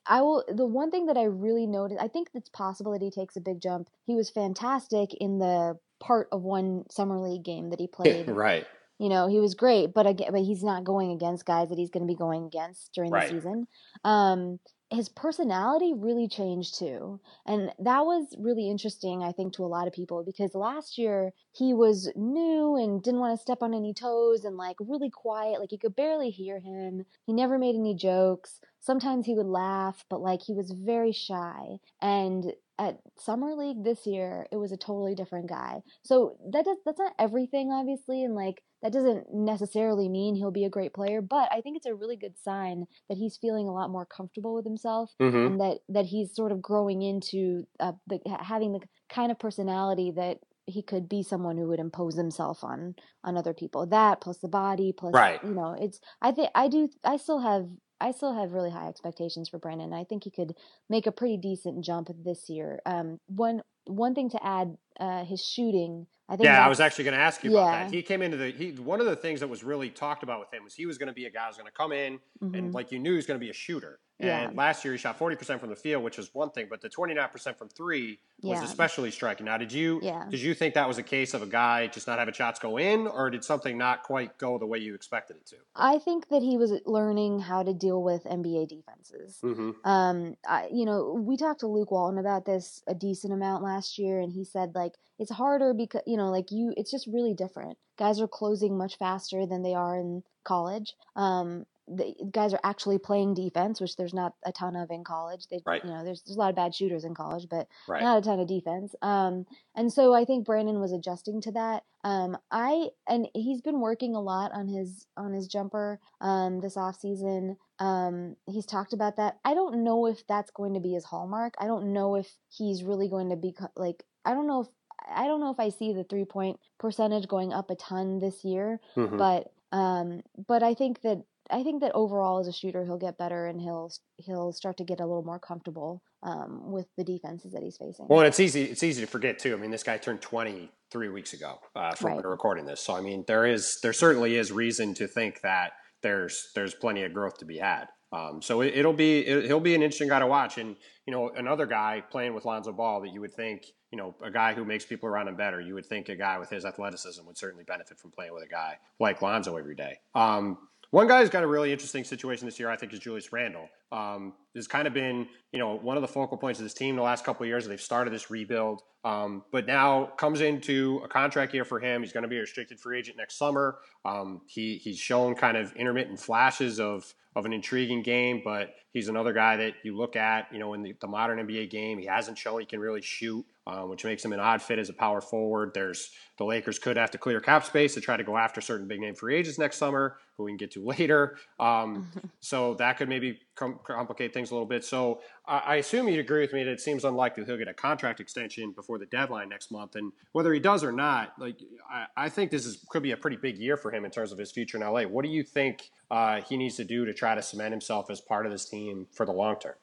I 0.07 0.22
will. 0.22 0.45
The 0.49 0.66
one 0.66 0.91
thing 0.91 1.07
that 1.07 1.16
I 1.16 1.24
really 1.24 1.66
noticed, 1.66 2.01
I 2.01 2.09
think 2.09 2.31
it's 2.35 2.49
possible 2.49 2.93
that 2.93 3.03
he 3.03 3.11
takes 3.11 3.37
a 3.37 3.41
big 3.41 3.61
jump. 3.61 3.89
He 4.05 4.14
was 4.14 4.31
fantastic 4.31 5.14
in 5.14 5.39
the 5.39 5.79
part 6.01 6.29
of 6.33 6.43
one 6.43 6.85
summer 6.91 7.18
league 7.18 7.45
game 7.45 7.70
that 7.70 7.81
he 7.81 7.87
played. 7.87 8.29
right. 8.29 8.66
You 8.99 9.09
know, 9.09 9.29
he 9.29 9.39
was 9.39 9.55
great, 9.55 9.95
but 9.95 10.09
again, 10.09 10.33
but 10.33 10.41
he's 10.41 10.64
not 10.64 10.83
going 10.83 11.12
against 11.12 11.47
guys 11.47 11.68
that 11.68 11.79
he's 11.79 11.91
going 11.91 12.05
to 12.05 12.12
be 12.12 12.16
going 12.16 12.47
against 12.47 12.93
during 12.93 13.12
right. 13.12 13.29
the 13.29 13.37
season. 13.37 13.68
Um, 14.03 14.59
his 14.91 15.09
personality 15.11 15.93
really 15.95 16.28
changed 16.28 16.78
too. 16.78 17.20
And 17.47 17.70
that 17.78 18.01
was 18.07 18.34
really 18.39 18.70
interesting, 18.70 19.22
I 19.22 19.32
think, 19.32 19.53
to 19.55 19.64
a 19.64 19.66
lot 19.66 19.86
of 19.86 19.93
people 19.93 20.22
because 20.24 20.55
last 20.55 20.97
year 20.97 21.32
he 21.53 21.74
was 21.74 22.11
new 22.16 22.76
and 22.76 23.03
didn't 23.03 23.20
want 23.20 23.36
to 23.36 23.43
step 23.43 23.62
on 23.62 23.74
any 23.74 23.93
toes 23.93 24.45
and 24.45 24.57
like 24.57 24.76
really 24.80 25.11
quiet. 25.11 25.61
Like 25.61 25.72
you 25.72 25.78
could 25.78 25.95
barely 25.95 26.30
hear 26.30 26.59
him. 26.59 27.05
He 27.26 27.34
never 27.34 27.59
made 27.59 27.74
any 27.74 27.95
jokes. 27.95 28.61
Sometimes 28.80 29.26
he 29.26 29.34
would 29.34 29.47
laugh, 29.47 30.05
but 30.09 30.22
like 30.22 30.41
he 30.41 30.55
was 30.55 30.70
very 30.70 31.12
shy. 31.12 31.78
And 32.01 32.53
at 32.78 33.01
summer 33.18 33.55
league 33.55 33.84
this 33.84 34.07
year, 34.07 34.47
it 34.51 34.57
was 34.57 34.72
a 34.72 34.76
totally 34.76 35.14
different 35.14 35.49
guy. 35.49 35.82
So 36.03 36.39
that 36.53 36.64
does, 36.64 36.78
that's 36.86 36.99
not 36.99 37.14
everything, 37.18 37.72
obviously. 37.72 38.24
And 38.24 38.34
like 38.34 38.62
that 38.83 38.93
doesn't 38.93 39.33
necessarily 39.33 40.09
mean 40.09 40.35
he'll 40.35 40.51
be 40.51 40.64
a 40.64 40.70
great 40.70 40.95
player, 40.95 41.20
but 41.20 41.49
I 41.53 41.61
think 41.61 41.76
it's 41.76 41.87
a 41.87 41.95
really 41.95 42.16
good 42.16 42.39
sign 42.39 42.87
that 43.09 43.18
he's 43.18 43.37
feeling 43.37 43.66
a 43.66 43.72
lot 43.72 43.91
more 43.91 44.07
comfortable 44.07 44.55
with 44.55 44.64
himself 44.64 45.12
mm-hmm. 45.20 45.37
and 45.37 45.61
that 45.61 45.79
that 45.89 46.07
he's 46.07 46.35
sort 46.35 46.53
of 46.53 46.62
growing 46.62 47.03
into 47.03 47.66
uh, 47.81 47.93
the 48.07 48.20
having 48.41 48.72
the 48.72 48.81
kind 49.09 49.33
of 49.33 49.39
personality 49.39 50.12
that 50.16 50.39
he 50.66 50.83
could 50.83 51.09
be 51.09 51.22
someone 51.22 51.57
who 51.57 51.66
would 51.68 51.81
impose 51.81 52.16
himself 52.16 52.62
on 52.62 52.95
on 53.24 53.37
other 53.37 53.55
people. 53.55 53.87
That 53.87 54.20
plus 54.20 54.39
the 54.39 54.49
body 54.49 54.93
plus 54.97 55.14
right. 55.14 55.43
you 55.43 55.55
know, 55.55 55.76
it's 55.79 56.01
I 56.22 56.33
think 56.33 56.51
I 56.55 56.68
do 56.68 56.89
I 57.05 57.16
still 57.16 57.41
have 57.41 57.68
I 58.01 58.12
still 58.12 58.35
have 58.35 58.53
really 58.53 58.70
high 58.70 58.89
expectations 58.89 59.49
for 59.49 59.59
Brandon. 59.59 59.93
I 59.93 60.05
think 60.05 60.24
he 60.24 60.31
could 60.31 60.55
make 60.89 61.07
a 61.07 61.12
pretty 61.12 61.37
decent 61.37 61.85
jump 61.85 62.09
this 62.24 62.49
year. 62.49 62.81
Um, 62.87 63.18
one 63.26 63.62
one 63.87 64.14
thing 64.14 64.31
to 64.31 64.47
add, 64.47 64.76
uh, 65.01 65.24
his 65.24 65.43
shooting 65.45 66.07
I 66.29 66.37
think 66.37 66.45
yeah, 66.45 66.64
I 66.64 66.68
was 66.68 66.79
actually 66.79 67.05
going 67.05 67.16
to 67.16 67.22
ask 67.22 67.43
you 67.43 67.53
yeah. 67.53 67.59
about 67.59 67.91
that. 67.91 67.95
He 67.95 68.03
came 68.03 68.20
into 68.20 68.37
the 68.37 68.51
he 68.51 68.72
one 68.72 69.01
of 69.01 69.07
the 69.07 69.16
things 69.16 69.41
that 69.41 69.49
was 69.49 69.64
really 69.64 69.89
talked 69.89 70.22
about 70.22 70.41
with 70.41 70.53
him 70.53 70.62
was 70.62 70.74
he 70.74 70.85
was 70.85 70.99
going 70.99 71.07
to 71.07 71.14
be 71.14 71.24
a 71.24 71.31
guy 71.31 71.47
who's 71.47 71.57
going 71.57 71.66
to 71.66 71.72
come 71.72 71.93
in 71.93 72.18
mm-hmm. 72.43 72.55
and 72.55 72.74
like 72.74 72.93
you 72.93 72.99
knew 72.99 73.12
he 73.12 73.16
was 73.16 73.26
going 73.26 73.41
to 73.41 73.45
be 73.45 73.51
a 73.51 73.55
shooter. 73.55 73.99
And 74.21 74.29
yeah. 74.29 74.51
last 74.53 74.85
year 74.85 74.93
he 74.93 74.99
shot 74.99 75.19
40% 75.19 75.61
from 75.61 75.69
the 75.71 75.77
field, 75.77 76.03
which 76.03 76.19
was 76.19 76.35
one 76.35 76.51
thing, 76.51 76.66
but 76.69 76.81
the 76.81 76.89
29% 76.89 77.57
from 77.57 77.69
3 77.69 78.19
was 78.43 78.59
yeah. 78.59 78.64
especially 78.64 79.12
striking. 79.12 79.47
Now, 79.47 79.57
did 79.59 79.73
you 79.73 80.01
yeah. 80.03 80.27
did 80.29 80.41
you 80.41 80.55
think 80.55 80.75
that 80.75 80.89
was 80.89 80.99
a 80.99 81.03
case 81.03 81.35
of 81.35 81.43
a 81.43 81.47
guy 81.47 81.87
just 81.87 82.07
not 82.07 82.19
having 82.19 82.35
shots 82.35 82.59
go 82.59 82.79
in 82.79 83.07
or 83.07 83.31
did 83.31 83.45
something 83.45 83.79
not 83.79 84.03
quite 84.03 84.37
go 84.39 84.59
the 84.59 84.66
way 84.66 84.79
you 84.79 84.95
expected 84.95 85.37
it 85.37 85.47
to? 85.47 85.57
I 85.77 85.99
think 85.99 86.29
that 86.31 86.43
he 86.43 86.57
was 86.57 86.73
learning 86.85 87.41
how 87.41 87.62
to 87.62 87.73
deal 87.73 88.03
with 88.03 88.25
NBA 88.25 88.69
defenses. 88.69 89.39
Mm-hmm. 89.43 89.89
Um, 89.89 90.37
I, 90.47 90.69
you 90.73 90.85
know, 90.85 91.12
we 91.12 91.37
talked 91.37 91.61
to 91.61 91.69
Luke 91.69 91.91
Walton 91.91 92.19
about 92.19 92.45
this 92.45 92.83
a 92.87 92.95
decent 92.95 93.33
amount 93.33 93.62
last 93.62 93.99
year 93.99 94.21
and 94.21 94.33
he 94.33 94.45
said 94.45 94.75
like 94.75 94.95
it's 95.19 95.31
harder 95.31 95.75
because 95.75 96.03
you 96.07 96.16
know 96.16 96.31
like 96.31 96.51
you 96.51 96.73
it's 96.77 96.91
just 96.91 97.07
really 97.07 97.35
different 97.35 97.77
guys 97.97 98.21
are 98.21 98.29
closing 98.29 98.77
much 98.77 98.97
faster 98.99 99.47
than 99.47 99.62
they 99.62 99.75
are 99.75 99.99
in 99.99 100.23
college 100.45 100.95
um 101.16 101.66
the 101.89 102.14
guys 102.30 102.53
are 102.53 102.61
actually 102.62 102.99
playing 102.99 103.34
defense, 103.34 103.80
which 103.80 103.97
there's 103.97 104.14
not 104.14 104.34
a 104.45 104.53
ton 104.53 104.76
of 104.76 104.91
in 104.91 105.05
college. 105.05 105.47
They, 105.51 105.61
right. 105.66 105.82
you 105.82 105.91
know, 105.91 106.05
there's, 106.05 106.22
there's 106.22 106.36
a 106.36 106.39
lot 106.39 106.51
of 106.51 106.57
bad 106.57 106.74
shooters 106.74 107.05
in 107.05 107.14
college, 107.14 107.47
but 107.49 107.66
right. 107.89 108.03
not 108.03 108.18
a 108.18 108.22
ton 108.22 108.41
of 108.41 108.49
defense. 108.49 108.95
Um, 109.03 109.47
and 109.74 109.93
so 109.93 110.14
I 110.14 110.24
think 110.24 110.45
Brandon 110.45 110.80
was 110.80 110.93
adjusting 110.93 111.41
to 111.43 111.53
that. 111.53 111.84
Um, 112.05 112.36
I 112.51 112.89
and 113.09 113.28
he's 113.34 113.61
been 113.61 113.80
working 113.80 114.14
a 114.14 114.20
lot 114.20 114.53
on 114.53 114.68
his 114.68 115.07
on 115.16 115.32
his 115.32 115.49
jumper 115.49 115.99
um, 116.20 116.61
this 116.61 116.76
off 116.76 116.99
season. 117.01 117.57
Um, 117.80 118.36
he's 118.47 118.66
talked 118.66 118.93
about 118.93 119.16
that. 119.16 119.39
I 119.45 119.55
don't 119.55 119.82
know 119.82 120.07
if 120.07 120.26
that's 120.26 120.51
going 120.51 120.74
to 120.74 120.80
be 120.80 120.93
his 120.93 121.05
hallmark. 121.05 121.55
I 121.59 121.66
don't 121.66 121.93
know 121.93 122.14
if 122.14 122.28
he's 122.49 122.84
really 122.84 123.09
going 123.09 123.30
to 123.30 123.36
be 123.36 123.55
like. 123.76 124.05
I 124.24 124.34
don't 124.34 124.47
know 124.47 124.61
if 124.61 124.68
I 125.12 125.26
don't 125.26 125.41
know 125.41 125.51
if 125.51 125.61
I 125.61 125.70
see 125.70 125.93
the 125.93 126.05
three 126.05 126.24
point 126.24 126.61
percentage 126.78 127.28
going 127.28 127.53
up 127.53 127.70
a 127.70 127.74
ton 127.74 128.18
this 128.20 128.45
year, 128.45 128.80
mm-hmm. 128.97 129.16
but 129.16 129.53
um, 129.72 130.22
but 130.47 130.62
I 130.62 130.74
think 130.74 131.03
that 131.03 131.24
I 131.51 131.62
think 131.62 131.80
that 131.80 131.92
overall 131.94 132.38
as 132.38 132.46
a 132.46 132.53
shooter 132.53 132.84
he'll 132.84 132.99
get 132.99 133.18
better 133.18 133.46
and 133.46 133.61
he'll 133.61 133.90
he'll 134.16 134.53
start 134.53 134.76
to 134.78 134.84
get 134.84 135.01
a 135.01 135.07
little 135.07 135.24
more 135.24 135.38
comfortable 135.38 136.03
um, 136.22 136.70
with 136.70 136.86
the 136.96 137.05
defenses 137.05 137.53
that 137.53 137.62
he's 137.62 137.76
facing. 137.76 138.07
Well, 138.09 138.20
and 138.20 138.28
it's 138.28 138.40
easy 138.40 138.64
it's 138.64 138.82
easy 138.82 139.01
to 139.01 139.07
forget 139.07 139.38
too. 139.38 139.55
I 139.55 139.57
mean, 139.57 139.70
this 139.70 139.82
guy 139.82 139.96
turned 139.99 140.20
twenty 140.20 140.70
three 140.90 141.09
weeks 141.09 141.32
ago 141.32 141.59
uh, 141.76 141.94
from 141.94 142.12
right. 142.12 142.24
recording 142.24 142.66
this, 142.66 142.80
so 142.80 142.94
I 142.94 143.01
mean, 143.01 143.24
there 143.26 143.46
is 143.46 143.78
there 143.82 143.92
certainly 143.92 144.36
is 144.36 144.53
reason 144.53 144.94
to 144.94 145.07
think 145.07 145.40
that 145.42 145.72
there's 146.03 146.51
there's 146.55 146.74
plenty 146.74 147.03
of 147.05 147.12
growth 147.12 147.38
to 147.38 147.44
be 147.44 147.59
had. 147.59 147.86
Um, 148.11 148.40
so 148.40 148.62
it, 148.62 148.86
will 148.86 148.94
be 148.94 149.20
it, 149.20 149.44
he'll 149.44 149.61
be 149.61 149.74
an 149.74 149.82
interesting 149.82 150.09
guy 150.09 150.18
to 150.18 150.26
watch, 150.26 150.57
and 150.57 150.76
you 151.07 151.12
know 151.12 151.30
another 151.36 151.66
guy 151.66 152.03
playing 152.11 152.34
with 152.34 152.46
Lonzo 152.46 152.72
Ball 152.72 153.03
that 153.03 153.12
you 153.12 153.20
would 153.20 153.34
think 153.34 153.66
you 153.90 153.99
know 153.99 154.14
a 154.22 154.30
guy 154.30 154.55
who 154.55 154.64
makes 154.64 154.86
people 154.86 155.09
around 155.09 155.28
him 155.28 155.36
better. 155.36 155.61
You 155.61 155.74
would 155.74 155.84
think 155.84 156.09
a 156.09 156.16
guy 156.16 156.38
with 156.38 156.49
his 156.49 156.64
athleticism 156.64 157.24
would 157.26 157.36
certainly 157.36 157.64
benefit 157.64 157.99
from 157.99 158.11
playing 158.11 158.32
with 158.32 158.44
a 158.44 158.49
guy 158.49 158.78
like 158.99 159.20
Lonzo 159.20 159.57
every 159.57 159.74
day. 159.74 159.99
Um, 160.14 160.57
one 160.91 161.07
guy 161.07 161.20
who's 161.20 161.28
got 161.28 161.43
a 161.43 161.47
really 161.47 161.70
interesting 161.70 162.03
situation 162.05 162.47
this 162.47 162.59
year, 162.59 162.70
I 162.70 162.76
think, 162.76 162.93
is 162.93 162.99
Julius 162.99 163.32
Randle. 163.32 163.68
Um, 163.93 164.34
has 164.55 164.66
kind 164.66 164.86
of 164.86 164.95
been, 164.95 165.28
you 165.53 165.59
know, 165.59 165.76
one 165.76 165.97
of 165.97 166.01
the 166.01 166.09
focal 166.09 166.36
points 166.36 166.59
of 166.61 166.64
this 166.64 166.74
team 166.74 166.97
the 166.97 167.03
last 167.03 167.24
couple 167.24 167.45
of 167.45 167.49
years. 167.49 167.66
They've 167.66 167.80
started 167.80 168.12
this 168.12 168.30
rebuild, 168.30 168.82
um, 169.05 169.45
but 169.53 169.66
now 169.66 170.07
comes 170.16 170.41
into 170.41 171.01
a 171.05 171.09
contract 171.09 171.55
year 171.55 171.64
for 171.64 171.78
him. 171.78 172.03
He's 172.03 172.12
going 172.12 172.22
to 172.22 172.28
be 172.28 172.39
a 172.39 172.41
restricted 172.41 172.80
free 172.80 172.99
agent 172.99 173.18
next 173.18 173.36
summer. 173.36 173.78
Um, 174.05 174.43
he 174.47 174.76
he's 174.76 174.99
shown 174.99 175.34
kind 175.34 175.57
of 175.57 175.72
intermittent 175.76 176.20
flashes 176.20 176.80
of 176.80 177.14
of 177.36 177.47
an 177.47 177.53
intriguing 177.53 178.03
game, 178.03 178.43
but 178.45 178.74
he's 178.93 179.09
another 179.09 179.32
guy 179.32 179.57
that 179.59 179.74
you 179.84 179.97
look 179.97 180.16
at, 180.16 180.49
you 180.53 180.59
know, 180.59 180.74
in 180.74 180.82
the, 180.82 180.95
the 181.01 181.07
modern 181.07 181.47
NBA 181.47 181.70
game. 181.70 181.99
He 181.99 182.07
hasn't 182.07 182.36
shown 182.36 182.61
he 182.61 182.66
can 182.66 182.80
really 182.80 183.03
shoot. 183.03 183.45
Um, 183.69 183.91
which 183.91 184.05
makes 184.05 184.25
him 184.25 184.33
an 184.33 184.41
odd 184.41 184.62
fit 184.62 184.79
as 184.79 184.89
a 184.89 184.95
power 184.95 185.21
forward. 185.21 185.73
There's 185.75 186.11
the 186.39 186.45
Lakers 186.45 186.79
could 186.79 186.97
have 186.97 187.11
to 187.11 187.19
clear 187.19 187.39
cap 187.39 187.66
space 187.66 187.93
to 187.95 188.01
try 188.01 188.16
to 188.16 188.25
go 188.25 188.37
after 188.37 188.62
certain 188.62 188.89
big 188.89 188.99
name 188.99 189.14
free 189.14 189.37
agents 189.37 189.59
next 189.59 189.77
summer, 189.77 190.16
who 190.37 190.45
we 190.45 190.53
can 190.53 190.57
get 190.57 190.71
to 190.73 190.85
later. 190.85 191.37
Um, 191.61 192.11
so 192.41 192.75
that 192.75 192.97
could 192.97 193.11
maybe 193.11 193.39
com- 193.55 193.79
complicate 193.87 194.33
things 194.33 194.51
a 194.51 194.55
little 194.55 194.66
bit. 194.66 194.85
So 194.85 195.21
I, 195.47 195.59
I 195.59 195.77
assume 195.77 196.09
you'd 196.09 196.19
agree 196.19 196.41
with 196.41 196.55
me 196.55 196.64
that 196.64 196.73
it 196.73 196.81
seems 196.81 197.05
unlikely 197.05 197.45
he'll 197.45 197.59
get 197.59 197.69
a 197.69 197.75
contract 197.75 198.21
extension 198.21 198.73
before 198.73 198.99
the 198.99 199.07
deadline 199.07 199.51
next 199.51 199.71
month. 199.71 199.97
And 199.97 200.12
whether 200.33 200.53
he 200.55 200.61
does 200.61 200.83
or 200.83 200.93
not, 200.93 201.35
like 201.39 201.61
I, 201.91 202.07
I 202.16 202.29
think 202.31 202.51
this 202.51 202.64
is 202.64 202.87
could 202.89 203.03
be 203.03 203.12
a 203.12 203.19
pretty 203.19 203.37
big 203.37 203.59
year 203.59 203.77
for 203.77 203.93
him 203.93 204.07
in 204.07 204.11
terms 204.11 204.33
of 204.33 204.39
his 204.39 204.51
future 204.51 204.79
in 204.79 204.83
LA. 204.83 205.03
What 205.03 205.27
do 205.27 205.31
you 205.31 205.43
think 205.43 205.91
uh, 206.11 206.41
he 206.41 206.57
needs 206.57 206.77
to 206.77 206.85
do 206.85 207.05
to 207.05 207.12
try 207.12 207.35
to 207.35 207.43
cement 207.43 207.73
himself 207.73 208.11
as 208.11 208.23
part 208.23 208.47
of 208.47 208.53
this 208.53 208.66
team 208.66 209.09
for 209.12 209.27
the 209.27 209.33
long 209.33 209.57
term? 209.61 209.75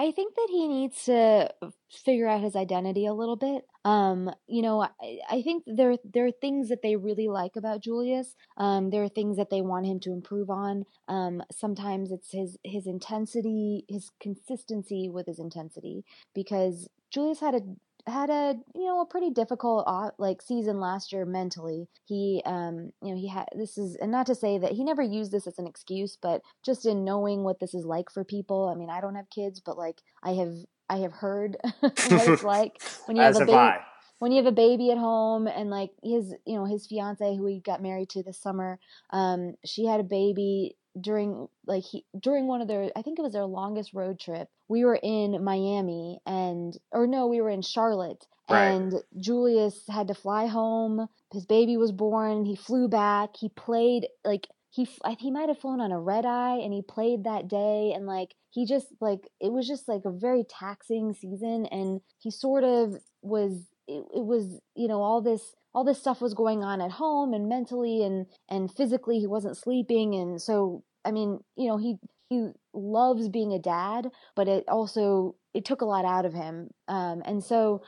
I 0.00 0.12
think 0.12 0.36
that 0.36 0.46
he 0.48 0.68
needs 0.68 1.06
to 1.06 1.52
figure 1.90 2.28
out 2.28 2.40
his 2.40 2.54
identity 2.54 3.04
a 3.04 3.12
little 3.12 3.34
bit. 3.34 3.64
Um, 3.84 4.30
you 4.46 4.62
know, 4.62 4.82
I, 4.82 5.18
I 5.28 5.42
think 5.42 5.64
there 5.66 5.96
there 6.04 6.26
are 6.26 6.30
things 6.30 6.68
that 6.68 6.82
they 6.82 6.94
really 6.94 7.26
like 7.26 7.56
about 7.56 7.82
Julius. 7.82 8.36
Um, 8.56 8.90
there 8.90 9.02
are 9.02 9.08
things 9.08 9.36
that 9.38 9.50
they 9.50 9.60
want 9.60 9.86
him 9.86 9.98
to 10.00 10.12
improve 10.12 10.50
on. 10.50 10.84
Um, 11.08 11.42
sometimes 11.50 12.12
it's 12.12 12.30
his 12.30 12.58
his 12.64 12.86
intensity, 12.86 13.84
his 13.88 14.10
consistency 14.20 15.08
with 15.08 15.26
his 15.26 15.40
intensity, 15.40 16.04
because 16.32 16.88
Julius 17.10 17.40
had 17.40 17.56
a 17.56 17.62
had 18.08 18.30
a 18.30 18.54
you 18.74 18.86
know 18.86 19.00
a 19.00 19.06
pretty 19.06 19.30
difficult 19.30 19.86
like 20.18 20.42
season 20.42 20.80
last 20.80 21.12
year 21.12 21.24
mentally. 21.24 21.88
He 22.04 22.42
um 22.44 22.92
you 23.02 23.14
know 23.14 23.20
he 23.20 23.28
had 23.28 23.46
this 23.56 23.78
is 23.78 23.96
and 23.96 24.10
not 24.10 24.26
to 24.26 24.34
say 24.34 24.58
that 24.58 24.72
he 24.72 24.84
never 24.84 25.02
used 25.02 25.32
this 25.32 25.46
as 25.46 25.58
an 25.58 25.66
excuse, 25.66 26.16
but 26.20 26.42
just 26.64 26.86
in 26.86 27.04
knowing 27.04 27.44
what 27.44 27.60
this 27.60 27.74
is 27.74 27.84
like 27.84 28.10
for 28.10 28.24
people. 28.24 28.68
I 28.68 28.78
mean, 28.78 28.90
I 28.90 29.00
don't 29.00 29.14
have 29.14 29.30
kids, 29.30 29.60
but 29.60 29.78
like 29.78 30.02
I 30.22 30.32
have 30.32 30.54
I 30.88 30.98
have 30.98 31.12
heard 31.12 31.56
what 31.80 31.94
it's 32.08 32.42
like 32.42 32.82
when 33.06 33.16
you 33.16 33.22
have 33.22 33.36
a 33.36 33.44
baby. 33.44 33.84
When 34.20 34.32
you 34.32 34.38
have 34.38 34.52
a 34.52 34.56
baby 34.56 34.90
at 34.90 34.98
home 34.98 35.46
and 35.46 35.70
like 35.70 35.90
his, 36.02 36.34
you 36.44 36.56
know, 36.56 36.64
his 36.64 36.88
fiance 36.88 37.36
who 37.36 37.46
he 37.46 37.60
got 37.60 37.80
married 37.80 38.08
to 38.10 38.24
this 38.24 38.36
summer, 38.36 38.80
um, 39.10 39.54
she 39.64 39.86
had 39.86 40.00
a 40.00 40.02
baby 40.02 40.74
during 41.00 41.48
like 41.66 41.84
he 41.84 42.04
during 42.20 42.46
one 42.46 42.60
of 42.60 42.68
their 42.68 42.90
I 42.96 43.02
think 43.02 43.18
it 43.18 43.22
was 43.22 43.32
their 43.32 43.46
longest 43.46 43.92
road 43.94 44.18
trip. 44.18 44.48
We 44.68 44.84
were 44.84 44.98
in 45.02 45.42
Miami 45.44 46.20
and 46.26 46.76
or 46.92 47.06
no, 47.06 47.26
we 47.26 47.40
were 47.40 47.50
in 47.50 47.62
Charlotte 47.62 48.26
right. 48.50 48.68
and 48.68 48.94
Julius 49.18 49.82
had 49.88 50.08
to 50.08 50.14
fly 50.14 50.46
home. 50.46 51.08
His 51.32 51.46
baby 51.46 51.76
was 51.76 51.92
born. 51.92 52.44
He 52.44 52.56
flew 52.56 52.88
back. 52.88 53.30
He 53.38 53.48
played 53.48 54.06
like 54.24 54.48
he 54.70 54.88
he 55.18 55.30
might 55.30 55.48
have 55.48 55.58
flown 55.58 55.80
on 55.80 55.92
a 55.92 56.00
red 56.00 56.26
eye 56.26 56.58
and 56.62 56.72
he 56.72 56.82
played 56.82 57.24
that 57.24 57.48
day 57.48 57.92
and 57.94 58.06
like 58.06 58.34
he 58.50 58.66
just 58.66 58.86
like 59.00 59.28
it 59.40 59.52
was 59.52 59.66
just 59.66 59.88
like 59.88 60.02
a 60.04 60.10
very 60.10 60.44
taxing 60.44 61.14
season 61.14 61.66
and 61.66 62.00
he 62.18 62.30
sort 62.30 62.64
of 62.64 62.96
was 63.22 63.66
it, 63.86 64.04
it 64.14 64.24
was 64.24 64.60
you 64.74 64.88
know 64.88 65.02
all 65.02 65.20
this 65.20 65.54
all 65.78 65.84
this 65.84 66.00
stuff 66.00 66.20
was 66.20 66.34
going 66.34 66.64
on 66.64 66.80
at 66.80 66.90
home 66.90 67.32
and 67.32 67.48
mentally 67.48 68.02
and 68.02 68.26
and 68.48 68.68
physically 68.74 69.20
he 69.20 69.28
wasn't 69.28 69.56
sleeping 69.56 70.12
and 70.16 70.42
so 70.42 70.82
I 71.04 71.10
mean, 71.10 71.40
you 71.56 71.68
know, 71.68 71.78
he 71.78 71.96
he 72.28 72.48
loves 72.74 73.28
being 73.28 73.52
a 73.52 73.58
dad, 73.58 74.10
but 74.36 74.48
it 74.48 74.64
also 74.68 75.36
it 75.54 75.64
took 75.64 75.80
a 75.80 75.86
lot 75.86 76.04
out 76.04 76.26
of 76.26 76.34
him. 76.34 76.70
Um, 76.86 77.22
and 77.24 77.42
so 77.42 77.82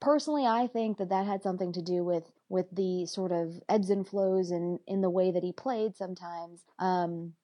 personally, 0.00 0.46
I 0.46 0.68
think 0.68 0.98
that 0.98 1.10
that 1.10 1.26
had 1.26 1.42
something 1.42 1.72
to 1.74 1.82
do 1.82 2.04
with 2.04 2.24
with 2.48 2.66
the 2.72 3.06
sort 3.06 3.32
of 3.32 3.60
ebbs 3.68 3.90
and 3.90 4.06
flows 4.06 4.50
in 4.50 4.78
in 4.86 5.02
the 5.02 5.10
way 5.10 5.30
that 5.32 5.42
he 5.42 5.52
played 5.52 5.96
sometimes. 5.96 6.64
Um, 6.78 7.34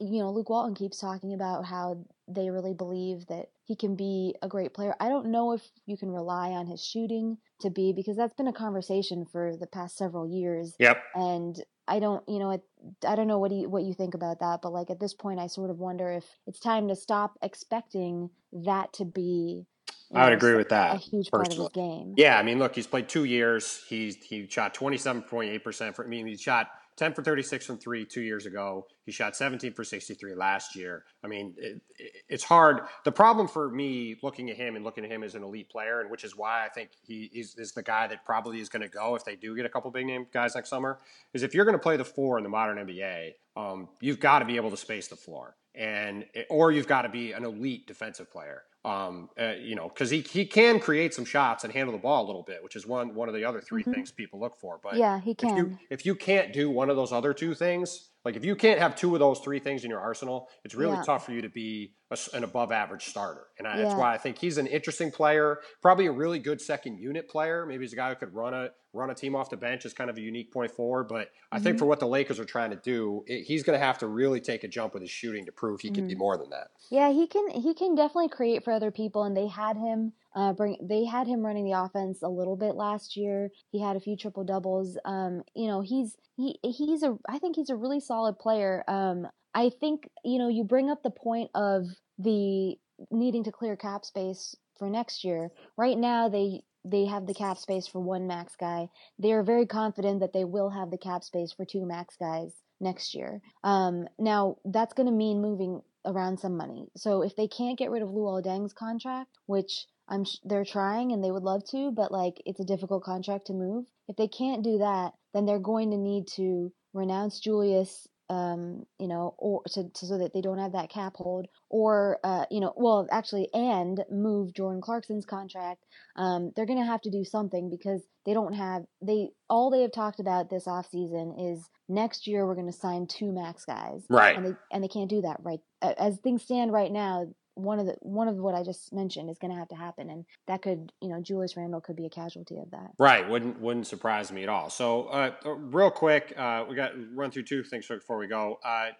you 0.00 0.20
know, 0.20 0.32
Luke 0.32 0.50
Walton 0.50 0.74
keeps 0.74 0.98
talking 0.98 1.34
about 1.34 1.64
how 1.64 2.04
they 2.26 2.50
really 2.50 2.74
believe 2.74 3.26
that 3.26 3.50
he 3.64 3.76
can 3.76 3.94
be 3.94 4.34
a 4.42 4.48
great 4.48 4.74
player. 4.74 4.96
I 4.98 5.08
don't 5.08 5.30
know 5.30 5.52
if 5.52 5.62
you 5.86 5.96
can 5.96 6.10
rely 6.10 6.50
on 6.50 6.66
his 6.66 6.84
shooting 6.84 7.36
to 7.62 7.70
be 7.70 7.92
because 7.92 8.16
that's 8.16 8.34
been 8.34 8.48
a 8.48 8.52
conversation 8.52 9.26
for 9.30 9.56
the 9.56 9.66
past 9.66 9.96
several 9.96 10.28
years. 10.28 10.74
Yep. 10.78 11.02
And 11.14 11.56
I 11.88 11.98
don't, 11.98 12.22
you 12.28 12.38
know, 12.38 12.50
it, 12.50 12.62
I 13.06 13.16
don't 13.16 13.26
know 13.26 13.38
what 13.38 13.50
you, 13.50 13.68
what 13.68 13.82
you 13.82 13.94
think 13.94 14.14
about 14.14 14.40
that, 14.40 14.60
but 14.62 14.72
like 14.72 14.90
at 14.90 15.00
this 15.00 15.14
point, 15.14 15.40
I 15.40 15.46
sort 15.46 15.70
of 15.70 15.78
wonder 15.78 16.12
if 16.12 16.24
it's 16.46 16.60
time 16.60 16.88
to 16.88 16.96
stop 16.96 17.38
expecting 17.42 18.30
that 18.52 18.92
to 18.94 19.04
be. 19.04 19.66
I 20.14 20.24
would 20.24 20.30
know, 20.30 20.36
agree 20.36 20.54
with 20.54 20.68
that. 20.68 20.96
A 20.96 20.98
huge 20.98 21.30
personally. 21.30 21.56
part 21.56 21.74
of 21.74 21.74
his 21.74 21.98
game. 22.04 22.14
Yeah, 22.16 22.38
I 22.38 22.42
mean, 22.42 22.58
look, 22.58 22.74
he's 22.74 22.86
played 22.86 23.08
two 23.08 23.24
years. 23.24 23.82
He's 23.88 24.16
he 24.16 24.46
shot 24.46 24.74
twenty 24.74 24.98
seven 24.98 25.22
point 25.22 25.50
eight 25.50 25.64
percent 25.64 25.96
for. 25.96 26.04
I 26.04 26.08
mean, 26.08 26.26
he 26.26 26.36
shot 26.36 26.68
10 26.96 27.14
for 27.14 27.22
36 27.22 27.66
from 27.66 27.78
three 27.78 28.04
two 28.04 28.20
years 28.20 28.46
ago. 28.46 28.86
He 29.04 29.12
shot 29.12 29.36
17 29.36 29.72
for 29.72 29.84
63 29.84 30.34
last 30.34 30.76
year. 30.76 31.04
I 31.24 31.26
mean, 31.26 31.54
it, 31.56 31.80
it, 31.98 32.12
it's 32.28 32.44
hard. 32.44 32.82
The 33.04 33.12
problem 33.12 33.48
for 33.48 33.70
me 33.70 34.16
looking 34.22 34.50
at 34.50 34.56
him 34.56 34.76
and 34.76 34.84
looking 34.84 35.04
at 35.04 35.10
him 35.10 35.22
as 35.22 35.34
an 35.34 35.42
elite 35.42 35.70
player, 35.70 36.00
and 36.00 36.10
which 36.10 36.24
is 36.24 36.36
why 36.36 36.64
I 36.64 36.68
think 36.68 36.90
he 37.02 37.30
is, 37.34 37.56
is 37.58 37.72
the 37.72 37.82
guy 37.82 38.06
that 38.06 38.24
probably 38.24 38.60
is 38.60 38.68
going 38.68 38.82
to 38.82 38.88
go 38.88 39.14
if 39.14 39.24
they 39.24 39.36
do 39.36 39.56
get 39.56 39.66
a 39.66 39.68
couple 39.68 39.90
big 39.90 40.06
name 40.06 40.26
guys 40.32 40.54
next 40.54 40.68
summer, 40.68 40.98
is 41.32 41.42
if 41.42 41.54
you're 41.54 41.64
going 41.64 41.78
to 41.78 41.82
play 41.82 41.96
the 41.96 42.04
four 42.04 42.38
in 42.38 42.44
the 42.44 42.50
modern 42.50 42.78
NBA, 42.86 43.32
um, 43.56 43.88
you've 44.00 44.20
got 44.20 44.40
to 44.40 44.44
be 44.44 44.56
able 44.56 44.70
to 44.70 44.76
space 44.76 45.08
the 45.08 45.16
floor. 45.16 45.56
And 45.74 46.26
or 46.50 46.70
you've 46.70 46.86
got 46.86 47.02
to 47.02 47.08
be 47.08 47.32
an 47.32 47.44
elite 47.44 47.86
defensive 47.86 48.30
player. 48.30 48.62
Um, 48.84 49.28
uh, 49.40 49.52
you 49.62 49.76
know, 49.76 49.88
because 49.88 50.10
he, 50.10 50.22
he 50.22 50.44
can 50.44 50.80
create 50.80 51.14
some 51.14 51.24
shots 51.24 51.62
and 51.62 51.72
handle 51.72 51.92
the 51.92 52.02
ball 52.02 52.24
a 52.24 52.26
little 52.26 52.42
bit, 52.42 52.64
which 52.64 52.74
is 52.74 52.84
one 52.84 53.14
one 53.14 53.28
of 53.28 53.34
the 53.34 53.44
other 53.44 53.60
3 53.60 53.82
mm-hmm. 53.82 53.92
things 53.92 54.10
people 54.10 54.40
look 54.40 54.58
for. 54.58 54.80
But 54.82 54.96
yeah, 54.96 55.20
he 55.20 55.36
can. 55.36 55.50
If 55.50 55.56
you, 55.56 55.78
if 55.90 56.06
you 56.06 56.14
can't 56.16 56.52
do 56.52 56.68
one 56.68 56.90
of 56.90 56.96
those 56.96 57.12
other 57.12 57.32
two 57.32 57.54
things, 57.54 58.10
like 58.24 58.36
if 58.36 58.44
you 58.44 58.54
can't 58.54 58.78
have 58.78 58.94
two 58.94 59.14
of 59.14 59.20
those 59.20 59.40
three 59.40 59.58
things 59.58 59.84
in 59.84 59.90
your 59.90 60.00
arsenal, 60.00 60.48
it's 60.64 60.74
really 60.74 60.96
yeah. 60.96 61.02
tough 61.02 61.26
for 61.26 61.32
you 61.32 61.42
to 61.42 61.48
be 61.48 61.94
a, 62.10 62.18
an 62.34 62.44
above 62.44 62.70
average 62.70 63.06
starter. 63.06 63.46
And 63.58 63.66
I, 63.66 63.76
yeah. 63.76 63.82
that's 63.84 63.94
why 63.94 64.14
I 64.14 64.18
think 64.18 64.38
he's 64.38 64.58
an 64.58 64.66
interesting 64.68 65.10
player, 65.10 65.58
probably 65.80 66.06
a 66.06 66.12
really 66.12 66.38
good 66.38 66.60
second 66.60 66.98
unit 66.98 67.28
player. 67.28 67.66
Maybe 67.66 67.84
he's 67.84 67.92
a 67.92 67.96
guy 67.96 68.10
who 68.10 68.16
could 68.16 68.34
run 68.34 68.54
a 68.54 68.70
run 68.94 69.08
a 69.08 69.14
team 69.14 69.34
off 69.34 69.48
the 69.48 69.56
bench 69.56 69.86
is 69.86 69.94
kind 69.94 70.10
of 70.10 70.18
a 70.18 70.20
unique 70.20 70.52
point 70.52 70.70
forward. 70.70 71.08
But 71.08 71.30
I 71.50 71.56
mm-hmm. 71.56 71.64
think 71.64 71.78
for 71.78 71.86
what 71.86 71.98
the 71.98 72.06
Lakers 72.06 72.38
are 72.38 72.44
trying 72.44 72.70
to 72.70 72.76
do, 72.76 73.24
it, 73.26 73.44
he's 73.44 73.62
going 73.62 73.78
to 73.78 73.84
have 73.84 73.98
to 73.98 74.06
really 74.06 74.40
take 74.40 74.64
a 74.64 74.68
jump 74.68 74.92
with 74.94 75.02
his 75.02 75.10
shooting 75.10 75.46
to 75.46 75.52
prove 75.52 75.80
he 75.80 75.88
mm-hmm. 75.88 75.94
can 75.94 76.08
be 76.08 76.14
more 76.14 76.36
than 76.36 76.50
that. 76.50 76.68
Yeah, 76.90 77.10
he 77.10 77.26
can. 77.26 77.48
He 77.50 77.74
can 77.74 77.94
definitely 77.94 78.28
create 78.28 78.64
for 78.64 78.71
other 78.72 78.90
people, 78.90 79.24
and 79.24 79.36
they 79.36 79.46
had 79.46 79.76
him 79.76 80.12
uh, 80.34 80.52
bring 80.52 80.76
they 80.82 81.04
had 81.04 81.26
him 81.26 81.44
running 81.44 81.64
the 81.64 81.78
offense 81.78 82.22
a 82.22 82.28
little 82.28 82.56
bit 82.56 82.74
last 82.74 83.16
year. 83.16 83.50
He 83.70 83.80
had 83.80 83.96
a 83.96 84.00
few 84.00 84.16
triple 84.16 84.44
doubles. 84.44 84.98
Um, 85.04 85.42
you 85.54 85.68
know, 85.68 85.80
he's 85.82 86.16
he 86.36 86.58
he's 86.62 87.02
a 87.02 87.16
I 87.28 87.38
think 87.38 87.56
he's 87.56 87.70
a 87.70 87.76
really 87.76 88.00
solid 88.00 88.38
player. 88.38 88.84
Um, 88.88 89.26
I 89.54 89.70
think 89.80 90.08
you 90.24 90.38
know 90.38 90.48
you 90.48 90.64
bring 90.64 90.90
up 90.90 91.02
the 91.02 91.10
point 91.10 91.50
of 91.54 91.86
the 92.18 92.76
needing 93.10 93.44
to 93.44 93.52
clear 93.52 93.76
cap 93.76 94.04
space 94.04 94.56
for 94.78 94.88
next 94.88 95.24
year. 95.24 95.50
Right 95.76 95.98
now 95.98 96.28
they 96.28 96.62
they 96.84 97.04
have 97.06 97.26
the 97.26 97.34
cap 97.34 97.58
space 97.58 97.86
for 97.86 98.00
one 98.00 98.26
max 98.26 98.56
guy. 98.56 98.88
They 99.18 99.32
are 99.32 99.42
very 99.42 99.66
confident 99.66 100.20
that 100.20 100.32
they 100.32 100.44
will 100.44 100.70
have 100.70 100.90
the 100.90 100.98
cap 100.98 101.22
space 101.22 101.52
for 101.52 101.64
two 101.64 101.86
max 101.86 102.16
guys 102.16 102.54
next 102.80 103.14
year. 103.14 103.40
Um, 103.62 104.08
now 104.18 104.56
that's 104.64 104.94
going 104.94 105.06
to 105.06 105.12
mean 105.12 105.40
moving 105.40 105.82
around 106.04 106.38
some 106.40 106.56
money. 106.56 106.88
So 106.96 107.22
if 107.22 107.36
they 107.36 107.48
can't 107.48 107.78
get 107.78 107.90
rid 107.90 108.02
of 108.02 108.10
Luol 108.10 108.42
Deng's 108.42 108.72
contract, 108.72 109.30
which 109.46 109.86
I'm 110.08 110.24
they're 110.44 110.64
trying 110.64 111.12
and 111.12 111.22
they 111.22 111.30
would 111.30 111.42
love 111.42 111.62
to, 111.70 111.90
but 111.92 112.12
like 112.12 112.42
it's 112.44 112.60
a 112.60 112.64
difficult 112.64 113.04
contract 113.04 113.46
to 113.46 113.54
move. 113.54 113.86
If 114.08 114.16
they 114.16 114.28
can't 114.28 114.64
do 114.64 114.78
that, 114.78 115.12
then 115.32 115.46
they're 115.46 115.58
going 115.58 115.90
to 115.92 115.96
need 115.96 116.26
to 116.36 116.72
renounce 116.92 117.40
Julius 117.40 118.06
um, 118.32 118.86
you 118.98 119.08
know, 119.08 119.34
or 119.36 119.62
to, 119.72 119.90
to, 119.90 120.06
so 120.06 120.16
that 120.16 120.32
they 120.32 120.40
don't 120.40 120.58
have 120.58 120.72
that 120.72 120.88
cap 120.88 121.14
hold, 121.16 121.46
or 121.68 122.18
uh, 122.24 122.46
you 122.50 122.60
know, 122.60 122.72
well, 122.76 123.06
actually, 123.10 123.48
and 123.52 124.02
move 124.10 124.54
Jordan 124.54 124.80
Clarkson's 124.80 125.26
contract. 125.26 125.84
Um, 126.16 126.50
they're 126.56 126.66
going 126.66 126.78
to 126.78 126.86
have 126.86 127.02
to 127.02 127.10
do 127.10 127.24
something 127.24 127.68
because 127.68 128.02
they 128.24 128.32
don't 128.32 128.54
have 128.54 128.84
they 129.02 129.28
all 129.50 129.70
they 129.70 129.82
have 129.82 129.92
talked 129.92 130.18
about 130.18 130.48
this 130.48 130.64
offseason 130.66 131.52
is 131.52 131.68
next 131.88 132.26
year 132.26 132.46
we're 132.46 132.54
going 132.54 132.70
to 132.70 132.72
sign 132.72 133.06
two 133.06 133.32
max 133.32 133.66
guys, 133.66 134.04
right? 134.08 134.34
And 134.34 134.46
they 134.46 134.52
and 134.72 134.82
they 134.82 134.88
can't 134.88 135.10
do 135.10 135.20
that 135.20 135.36
right 135.42 135.60
as 135.82 136.18
things 136.18 136.42
stand 136.42 136.72
right 136.72 136.90
now 136.90 137.26
one 137.54 137.78
of 137.78 137.86
the 137.86 137.96
one 138.00 138.28
of 138.28 138.36
what 138.36 138.54
I 138.54 138.62
just 138.62 138.92
mentioned 138.92 139.28
is 139.28 139.38
going 139.38 139.52
to 139.52 139.58
have 139.58 139.68
to 139.68 139.74
happen, 139.74 140.10
and 140.10 140.24
that 140.46 140.62
could 140.62 140.92
you 141.00 141.08
know 141.08 141.20
Julius 141.20 141.56
Randle 141.56 141.80
could 141.80 141.96
be 141.96 142.06
a 142.06 142.10
casualty 142.10 142.58
of 142.58 142.70
that. 142.70 142.92
Right, 142.98 143.28
wouldn't 143.28 143.60
wouldn't 143.60 143.86
surprise 143.86 144.32
me 144.32 144.42
at 144.42 144.48
all. 144.48 144.70
So 144.70 145.04
uh, 145.04 145.32
uh 145.44 145.50
real 145.50 145.90
quick, 145.90 146.32
uh, 146.36 146.64
we 146.68 146.74
got 146.74 146.92
run 147.14 147.30
through 147.30 147.44
two 147.44 147.62
things 147.62 147.86
before 147.86 148.18
we 148.18 148.26
go. 148.26 148.58
Uh, 148.64 148.90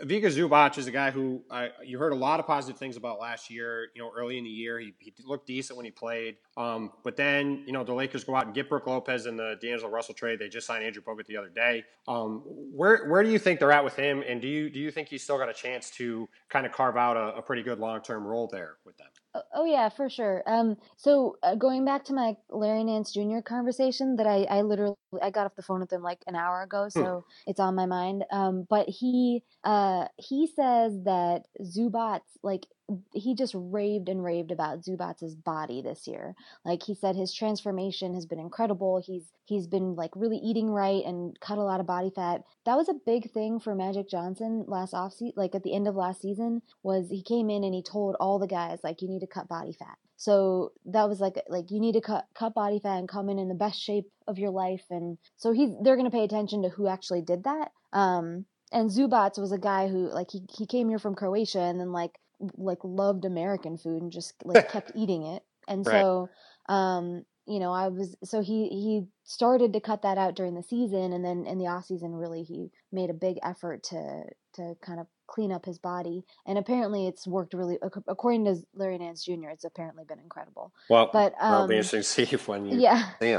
Ivica 0.00 0.26
Zubac 0.26 0.78
is 0.78 0.86
a 0.86 0.90
guy 0.90 1.10
who 1.10 1.42
you 1.84 1.98
heard 1.98 2.12
a 2.12 2.16
lot 2.16 2.40
of 2.40 2.46
positive 2.46 2.78
things 2.78 2.96
about 2.96 3.20
last 3.20 3.50
year. 3.50 3.88
You 3.94 4.02
know, 4.02 4.10
early 4.16 4.38
in 4.38 4.44
the 4.44 4.50
year, 4.50 4.78
he, 4.78 4.94
he 4.98 5.12
looked 5.24 5.46
decent 5.46 5.76
when 5.76 5.84
he 5.84 5.92
played, 5.92 6.36
um, 6.56 6.92
but 7.04 7.16
then 7.16 7.62
you 7.66 7.72
know 7.72 7.84
the 7.84 7.94
Lakers 7.94 8.24
go 8.24 8.34
out 8.34 8.46
and 8.46 8.54
get 8.54 8.68
Brook 8.68 8.86
Lopez 8.86 9.26
in 9.26 9.36
the 9.36 9.56
D'Angelo 9.60 9.90
Russell 9.90 10.14
trade. 10.14 10.38
They 10.38 10.48
just 10.48 10.66
signed 10.66 10.84
Andrew 10.84 11.02
Bogut 11.02 11.26
the 11.26 11.36
other 11.36 11.48
day. 11.48 11.84
Um, 12.08 12.42
where 12.44 13.08
where 13.08 13.22
do 13.22 13.30
you 13.30 13.38
think 13.38 13.60
they're 13.60 13.72
at 13.72 13.84
with 13.84 13.96
him, 13.96 14.24
and 14.26 14.40
do 14.40 14.48
you 14.48 14.68
do 14.70 14.80
you 14.80 14.90
think 14.90 15.08
he's 15.08 15.22
still 15.22 15.38
got 15.38 15.48
a 15.48 15.54
chance 15.54 15.90
to 15.92 16.28
kind 16.48 16.66
of 16.66 16.72
carve 16.72 16.96
out 16.96 17.16
a, 17.16 17.38
a 17.38 17.42
pretty 17.42 17.62
good 17.62 17.78
long 17.78 17.99
long 18.00 18.16
term 18.16 18.26
role 18.26 18.48
there 18.50 18.76
with 18.84 18.96
them. 18.98 19.06
Oh, 19.34 19.42
oh 19.54 19.64
yeah, 19.64 19.88
for 19.88 20.08
sure. 20.08 20.42
Um, 20.46 20.76
so 20.96 21.36
uh, 21.42 21.54
going 21.54 21.84
back 21.84 22.04
to 22.06 22.14
my 22.14 22.34
Larry 22.48 22.84
Nance 22.84 23.12
Jr. 23.12 23.40
conversation 23.44 24.16
that 24.16 24.26
I, 24.26 24.44
I 24.44 24.62
literally 24.62 24.96
I 25.22 25.30
got 25.30 25.46
off 25.46 25.56
the 25.56 25.62
phone 25.62 25.80
with 25.80 25.92
him 25.92 26.02
like 26.02 26.22
an 26.26 26.34
hour 26.34 26.62
ago, 26.62 26.88
hmm. 26.92 27.00
so 27.00 27.24
it's 27.46 27.60
on 27.60 27.74
my 27.74 27.86
mind. 27.86 28.24
Um, 28.32 28.66
but 28.68 28.88
he 28.88 29.42
uh 29.64 30.06
he 30.16 30.46
says 30.46 30.98
that 31.04 31.42
Zubac 31.62 32.20
like 32.42 32.66
he 33.12 33.34
just 33.34 33.54
raved 33.56 34.08
and 34.08 34.24
raved 34.24 34.50
about 34.50 34.82
Zubac's 34.82 35.34
body 35.34 35.82
this 35.82 36.06
year. 36.06 36.34
Like 36.64 36.82
he 36.82 36.94
said, 36.94 37.16
his 37.16 37.34
transformation 37.34 38.14
has 38.14 38.26
been 38.26 38.38
incredible. 38.38 39.02
He's 39.04 39.32
he's 39.44 39.66
been 39.66 39.96
like 39.96 40.10
really 40.14 40.38
eating 40.38 40.70
right 40.70 41.04
and 41.04 41.38
cut 41.40 41.58
a 41.58 41.62
lot 41.62 41.80
of 41.80 41.86
body 41.86 42.10
fat. 42.14 42.42
That 42.66 42.76
was 42.76 42.88
a 42.88 42.94
big 43.06 43.30
thing 43.32 43.60
for 43.60 43.74
Magic 43.74 44.08
Johnson 44.08 44.64
last 44.66 44.94
off 44.94 45.12
season, 45.12 45.34
like 45.36 45.54
at 45.54 45.62
the 45.62 45.74
end 45.74 45.88
of 45.88 45.94
last 45.94 46.20
season, 46.20 46.62
was 46.82 47.08
he 47.10 47.22
came 47.22 47.50
in 47.50 47.64
and 47.64 47.74
he 47.74 47.82
told 47.82 48.16
all 48.20 48.38
the 48.38 48.46
guys 48.46 48.80
like 48.82 49.02
you 49.02 49.08
need 49.08 49.20
to 49.20 49.26
cut 49.26 49.48
body 49.48 49.72
fat. 49.72 49.96
So 50.16 50.72
that 50.86 51.08
was 51.08 51.18
like 51.18 51.42
like 51.48 51.70
you 51.70 51.80
need 51.80 51.94
to 51.94 52.00
cut 52.00 52.26
cut 52.34 52.54
body 52.54 52.78
fat 52.78 52.98
and 52.98 53.08
come 53.08 53.30
in 53.30 53.38
in 53.38 53.48
the 53.48 53.54
best 53.54 53.80
shape 53.80 54.10
of 54.28 54.38
your 54.38 54.50
life. 54.50 54.84
And 54.90 55.16
so 55.36 55.52
he's 55.52 55.70
they're 55.82 55.96
gonna 55.96 56.10
pay 56.10 56.24
attention 56.24 56.62
to 56.62 56.68
who 56.68 56.88
actually 56.88 57.22
did 57.22 57.44
that. 57.44 57.70
Um, 57.92 58.44
and 58.72 58.90
Zubac 58.90 59.38
was 59.38 59.52
a 59.52 59.58
guy 59.58 59.88
who 59.88 60.12
like 60.12 60.30
he 60.30 60.42
he 60.52 60.66
came 60.66 60.88
here 60.88 60.98
from 60.98 61.14
Croatia 61.14 61.60
and 61.60 61.80
then 61.80 61.92
like 61.92 62.18
like 62.56 62.78
loved 62.82 63.24
American 63.24 63.76
food 63.78 64.02
and 64.02 64.12
just 64.12 64.34
like 64.44 64.68
kept 64.72 64.92
eating 64.94 65.24
it. 65.24 65.42
And 65.68 65.86
Right. 65.86 66.00
so 66.00 66.28
um 66.68 67.24
you 67.46 67.58
know, 67.58 67.72
I 67.72 67.88
was 67.88 68.14
so 68.22 68.42
he 68.42 68.68
he 68.68 69.06
started 69.24 69.72
to 69.72 69.80
cut 69.80 70.02
that 70.02 70.18
out 70.18 70.34
during 70.36 70.54
the 70.54 70.62
season 70.62 71.12
and 71.12 71.24
then 71.24 71.46
in 71.46 71.58
the 71.58 71.66
off 71.66 71.86
season 71.86 72.14
really 72.14 72.42
he 72.44 72.70
made 72.92 73.10
a 73.10 73.14
big 73.14 73.38
effort 73.42 73.82
to 73.84 74.24
to 74.54 74.74
kind 74.82 75.00
of 75.00 75.06
clean 75.26 75.52
up 75.52 75.64
his 75.64 75.78
body 75.78 76.24
and 76.44 76.58
apparently 76.58 77.06
it's 77.06 77.26
worked 77.26 77.54
really 77.54 77.78
according 78.08 78.44
to 78.44 78.56
Larry 78.74 78.98
Nance 78.98 79.24
Jr. 79.24 79.50
it's 79.50 79.64
apparently 79.64 80.04
been 80.04 80.18
incredible. 80.18 80.72
Well, 80.88 81.08
But 81.12 81.34
that'll 81.40 81.66
be 81.66 81.74
um 81.74 81.78
interesting 81.78 82.26
to 82.26 82.36
see 82.36 82.36
when 82.46 82.66
you 82.66 82.80
yeah. 82.80 83.10
see. 83.20 83.36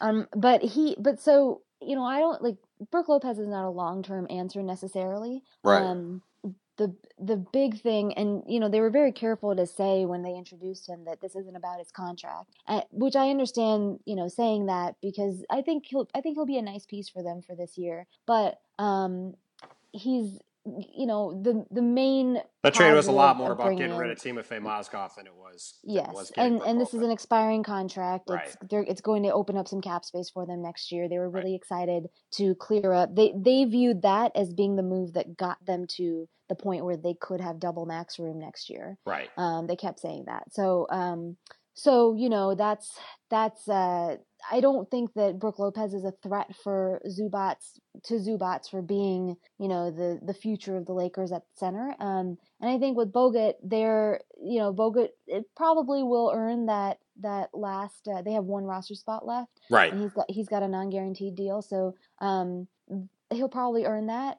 Um, 0.00 0.26
but 0.34 0.62
he, 0.62 0.96
but 0.98 1.20
so 1.20 1.62
you 1.82 1.96
know, 1.96 2.04
I 2.04 2.18
don't 2.18 2.42
like 2.42 2.56
Brook 2.90 3.08
Lopez 3.08 3.38
is 3.38 3.48
not 3.48 3.66
a 3.66 3.70
long 3.70 4.02
term 4.02 4.26
answer 4.30 4.62
necessarily. 4.62 5.42
Right. 5.64 5.82
Um, 5.82 6.22
the 6.80 6.96
the 7.22 7.36
big 7.36 7.78
thing, 7.82 8.14
and 8.14 8.42
you 8.46 8.58
know, 8.58 8.70
they 8.70 8.80
were 8.80 8.88
very 8.88 9.12
careful 9.12 9.54
to 9.54 9.66
say 9.66 10.06
when 10.06 10.22
they 10.22 10.34
introduced 10.34 10.88
him 10.88 11.04
that 11.04 11.20
this 11.20 11.36
isn't 11.36 11.54
about 11.54 11.78
his 11.78 11.90
contract, 11.92 12.56
uh, 12.66 12.80
which 12.90 13.16
I 13.16 13.28
understand. 13.28 14.00
You 14.06 14.16
know, 14.16 14.28
saying 14.28 14.66
that 14.66 14.94
because 15.02 15.44
I 15.50 15.60
think 15.60 15.84
he'll, 15.86 16.08
I 16.14 16.22
think 16.22 16.36
he'll 16.36 16.46
be 16.46 16.56
a 16.56 16.62
nice 16.62 16.86
piece 16.86 17.10
for 17.10 17.22
them 17.22 17.42
for 17.42 17.54
this 17.54 17.76
year. 17.76 18.06
But 18.26 18.60
um, 18.78 19.34
he's, 19.92 20.38
you 20.64 21.06
know, 21.06 21.38
the 21.42 21.66
the 21.70 21.82
main 21.82 22.38
That 22.62 22.72
trade 22.72 22.94
was 22.94 23.08
a 23.08 23.12
lot 23.12 23.36
more 23.36 23.52
about 23.52 23.76
getting 23.76 23.98
rid 23.98 24.10
of 24.10 24.16
Timofey 24.16 24.58
Mozgov 24.58 25.16
than 25.16 25.26
it 25.26 25.34
was. 25.34 25.80
than 25.84 25.96
it 25.96 25.98
Yes, 25.98 26.14
was 26.14 26.32
and 26.38 26.62
and 26.62 26.80
this 26.80 26.94
is 26.94 27.02
an 27.02 27.10
expiring 27.10 27.62
contract. 27.62 28.30
It's 28.30 28.56
Right. 28.56 28.70
they're, 28.70 28.84
it's 28.84 29.02
going 29.02 29.24
to 29.24 29.34
open 29.34 29.58
up 29.58 29.68
some 29.68 29.82
cap 29.82 30.06
space 30.06 30.30
for 30.30 30.46
them 30.46 30.62
next 30.62 30.90
year. 30.90 31.10
They 31.10 31.18
were 31.18 31.28
really 31.28 31.54
excited 31.54 32.08
to 32.36 32.54
clear 32.54 32.94
up. 32.94 33.14
They 33.14 33.34
they 33.36 33.66
viewed 33.66 34.00
that 34.00 34.32
as 34.34 34.54
being 34.54 34.76
the 34.76 34.82
move 34.82 35.12
that 35.12 35.36
got 35.36 35.62
them 35.66 35.86
to 35.98 36.26
the 36.50 36.54
point 36.54 36.84
where 36.84 36.98
they 36.98 37.14
could 37.18 37.40
have 37.40 37.58
double 37.58 37.86
max 37.86 38.18
room 38.18 38.38
next 38.38 38.68
year. 38.68 38.98
right. 39.06 39.30
Um, 39.38 39.66
they 39.66 39.76
kept 39.76 40.00
saying 40.00 40.24
that. 40.26 40.52
So 40.52 40.86
um, 40.90 41.36
so 41.74 42.14
you 42.14 42.28
know 42.28 42.54
that's 42.54 42.98
that's 43.30 43.66
uh, 43.68 44.16
I 44.50 44.60
don't 44.60 44.90
think 44.90 45.14
that 45.14 45.38
Brook 45.38 45.58
Lopez 45.58 45.94
is 45.94 46.04
a 46.04 46.12
threat 46.22 46.54
for 46.64 47.00
Zubac 47.06 47.56
to 48.04 48.14
Zubac 48.14 48.68
for 48.68 48.82
being 48.82 49.36
you 49.58 49.68
know 49.68 49.90
the 49.90 50.18
the 50.22 50.34
future 50.34 50.76
of 50.76 50.84
the 50.84 50.92
Lakers 50.92 51.32
at 51.32 51.44
center. 51.54 51.94
Um, 52.00 52.36
and 52.60 52.70
I 52.70 52.78
think 52.78 52.96
with 52.98 53.12
Bogut, 53.12 53.54
they're 53.62 54.20
you 54.42 54.58
know 54.58 54.74
Bogut 54.74 55.10
it 55.26 55.44
probably 55.56 56.02
will 56.02 56.32
earn 56.34 56.66
that 56.66 56.98
that 57.20 57.50
last. 57.54 58.08
Uh, 58.08 58.20
they 58.22 58.32
have 58.32 58.44
one 58.44 58.64
roster 58.64 58.94
spot 58.96 59.24
left, 59.26 59.50
Right. 59.70 59.92
and 59.92 60.02
he's 60.02 60.12
got 60.12 60.26
he's 60.28 60.48
got 60.48 60.62
a 60.64 60.68
non 60.68 60.90
guaranteed 60.90 61.36
deal, 61.36 61.62
so 61.62 61.94
um, 62.20 62.66
he'll 63.32 63.48
probably 63.48 63.84
earn 63.86 64.08
that. 64.08 64.38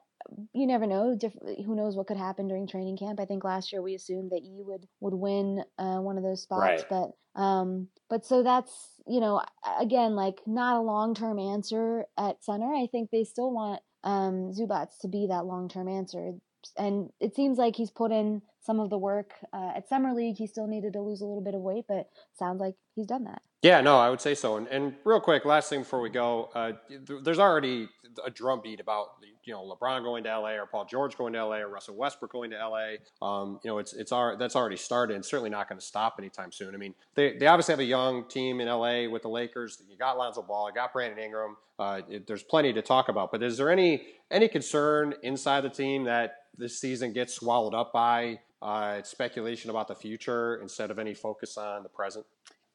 You 0.52 0.66
never 0.66 0.86
know. 0.86 1.14
Diff- 1.16 1.36
who 1.66 1.74
knows 1.74 1.96
what 1.96 2.06
could 2.06 2.16
happen 2.16 2.48
during 2.48 2.66
training 2.66 2.96
camp? 2.96 3.20
I 3.20 3.24
think 3.24 3.44
last 3.44 3.72
year 3.72 3.82
we 3.82 3.94
assumed 3.94 4.30
that 4.30 4.42
you 4.42 4.64
would 4.66 4.86
would 5.00 5.14
win 5.14 5.64
uh, 5.78 5.98
one 5.98 6.16
of 6.16 6.22
those 6.24 6.42
spots, 6.42 6.84
Right. 6.90 7.12
but 7.34 7.40
um, 7.40 7.88
but 8.10 8.24
so 8.26 8.42
that's 8.42 8.72
you 9.06 9.20
know 9.20 9.42
again 9.80 10.14
like 10.14 10.40
not 10.46 10.76
a 10.76 10.80
long 10.80 11.14
term 11.14 11.38
answer 11.38 12.04
at 12.18 12.42
center. 12.44 12.72
I 12.72 12.86
think 12.90 13.10
they 13.10 13.24
still 13.24 13.52
want 13.52 13.80
um, 14.04 14.52
Zubac 14.52 14.88
to 15.00 15.08
be 15.08 15.26
that 15.28 15.46
long 15.46 15.68
term 15.68 15.88
answer, 15.88 16.32
and 16.76 17.10
it 17.20 17.34
seems 17.34 17.58
like 17.58 17.76
he's 17.76 17.90
put 17.90 18.12
in 18.12 18.42
some 18.62 18.80
of 18.80 18.90
the 18.90 18.98
work 18.98 19.32
uh, 19.52 19.72
at 19.76 19.88
summer 19.88 20.12
league. 20.14 20.36
He 20.38 20.46
still 20.46 20.66
needed 20.66 20.92
to 20.94 21.00
lose 21.00 21.20
a 21.20 21.26
little 21.26 21.42
bit 21.42 21.54
of 21.54 21.60
weight, 21.60 21.84
but 21.88 22.08
sounds 22.38 22.60
like 22.60 22.74
he's 22.94 23.06
done 23.06 23.24
that. 23.24 23.42
Yeah, 23.62 23.80
no, 23.80 23.98
I 23.98 24.10
would 24.10 24.20
say 24.20 24.34
so. 24.34 24.56
And, 24.56 24.66
and 24.68 24.94
real 25.04 25.20
quick, 25.20 25.44
last 25.44 25.70
thing 25.70 25.80
before 25.80 26.00
we 26.00 26.10
go, 26.10 26.50
uh, 26.54 26.72
th- 26.88 27.22
there's 27.22 27.38
already 27.38 27.88
a 28.26 28.30
drumbeat 28.30 28.80
about 28.80 29.06
you 29.44 29.52
know 29.52 29.62
LeBron 29.62 30.02
going 30.02 30.24
to 30.24 30.38
LA 30.38 30.50
or 30.50 30.66
Paul 30.66 30.84
George 30.84 31.16
going 31.16 31.32
to 31.32 31.44
LA 31.44 31.58
or 31.58 31.68
Russell 31.68 31.96
Westbrook 31.96 32.32
going 32.32 32.50
to 32.50 32.56
LA. 32.56 32.94
Um, 33.22 33.60
you 33.62 33.70
know, 33.70 33.78
it's 33.78 33.92
it's 33.92 34.10
already, 34.10 34.38
that's 34.38 34.56
already 34.56 34.76
started. 34.76 35.14
and 35.14 35.24
certainly 35.24 35.48
not 35.48 35.68
going 35.68 35.78
to 35.78 35.84
stop 35.84 36.16
anytime 36.18 36.50
soon. 36.50 36.74
I 36.74 36.78
mean, 36.78 36.94
they 37.14 37.36
they 37.38 37.46
obviously 37.46 37.72
have 37.72 37.80
a 37.80 37.84
young 37.84 38.24
team 38.28 38.60
in 38.60 38.66
LA 38.66 39.08
with 39.08 39.22
the 39.22 39.28
Lakers. 39.28 39.80
You 39.88 39.96
got 39.96 40.18
Lonzo 40.18 40.42
Ball, 40.42 40.68
you 40.68 40.74
got 40.74 40.92
Brandon 40.92 41.18
Ingram. 41.18 41.56
Uh, 41.78 42.00
it, 42.08 42.26
there's 42.26 42.42
plenty 42.42 42.72
to 42.72 42.82
talk 42.82 43.08
about. 43.08 43.30
But 43.30 43.44
is 43.44 43.56
there 43.56 43.70
any 43.70 44.06
any 44.30 44.48
concern 44.48 45.14
inside 45.22 45.60
the 45.60 45.70
team 45.70 46.04
that 46.04 46.34
this 46.56 46.80
season 46.80 47.12
gets 47.12 47.34
swallowed 47.34 47.74
up 47.74 47.92
by 47.92 48.40
uh, 48.62 49.02
speculation 49.02 49.70
about 49.70 49.88
the 49.88 49.94
future 49.94 50.56
instead 50.62 50.90
of 50.90 50.98
any 50.98 51.14
focus 51.14 51.58
on 51.58 51.82
the 51.82 51.88
present? 51.88 52.24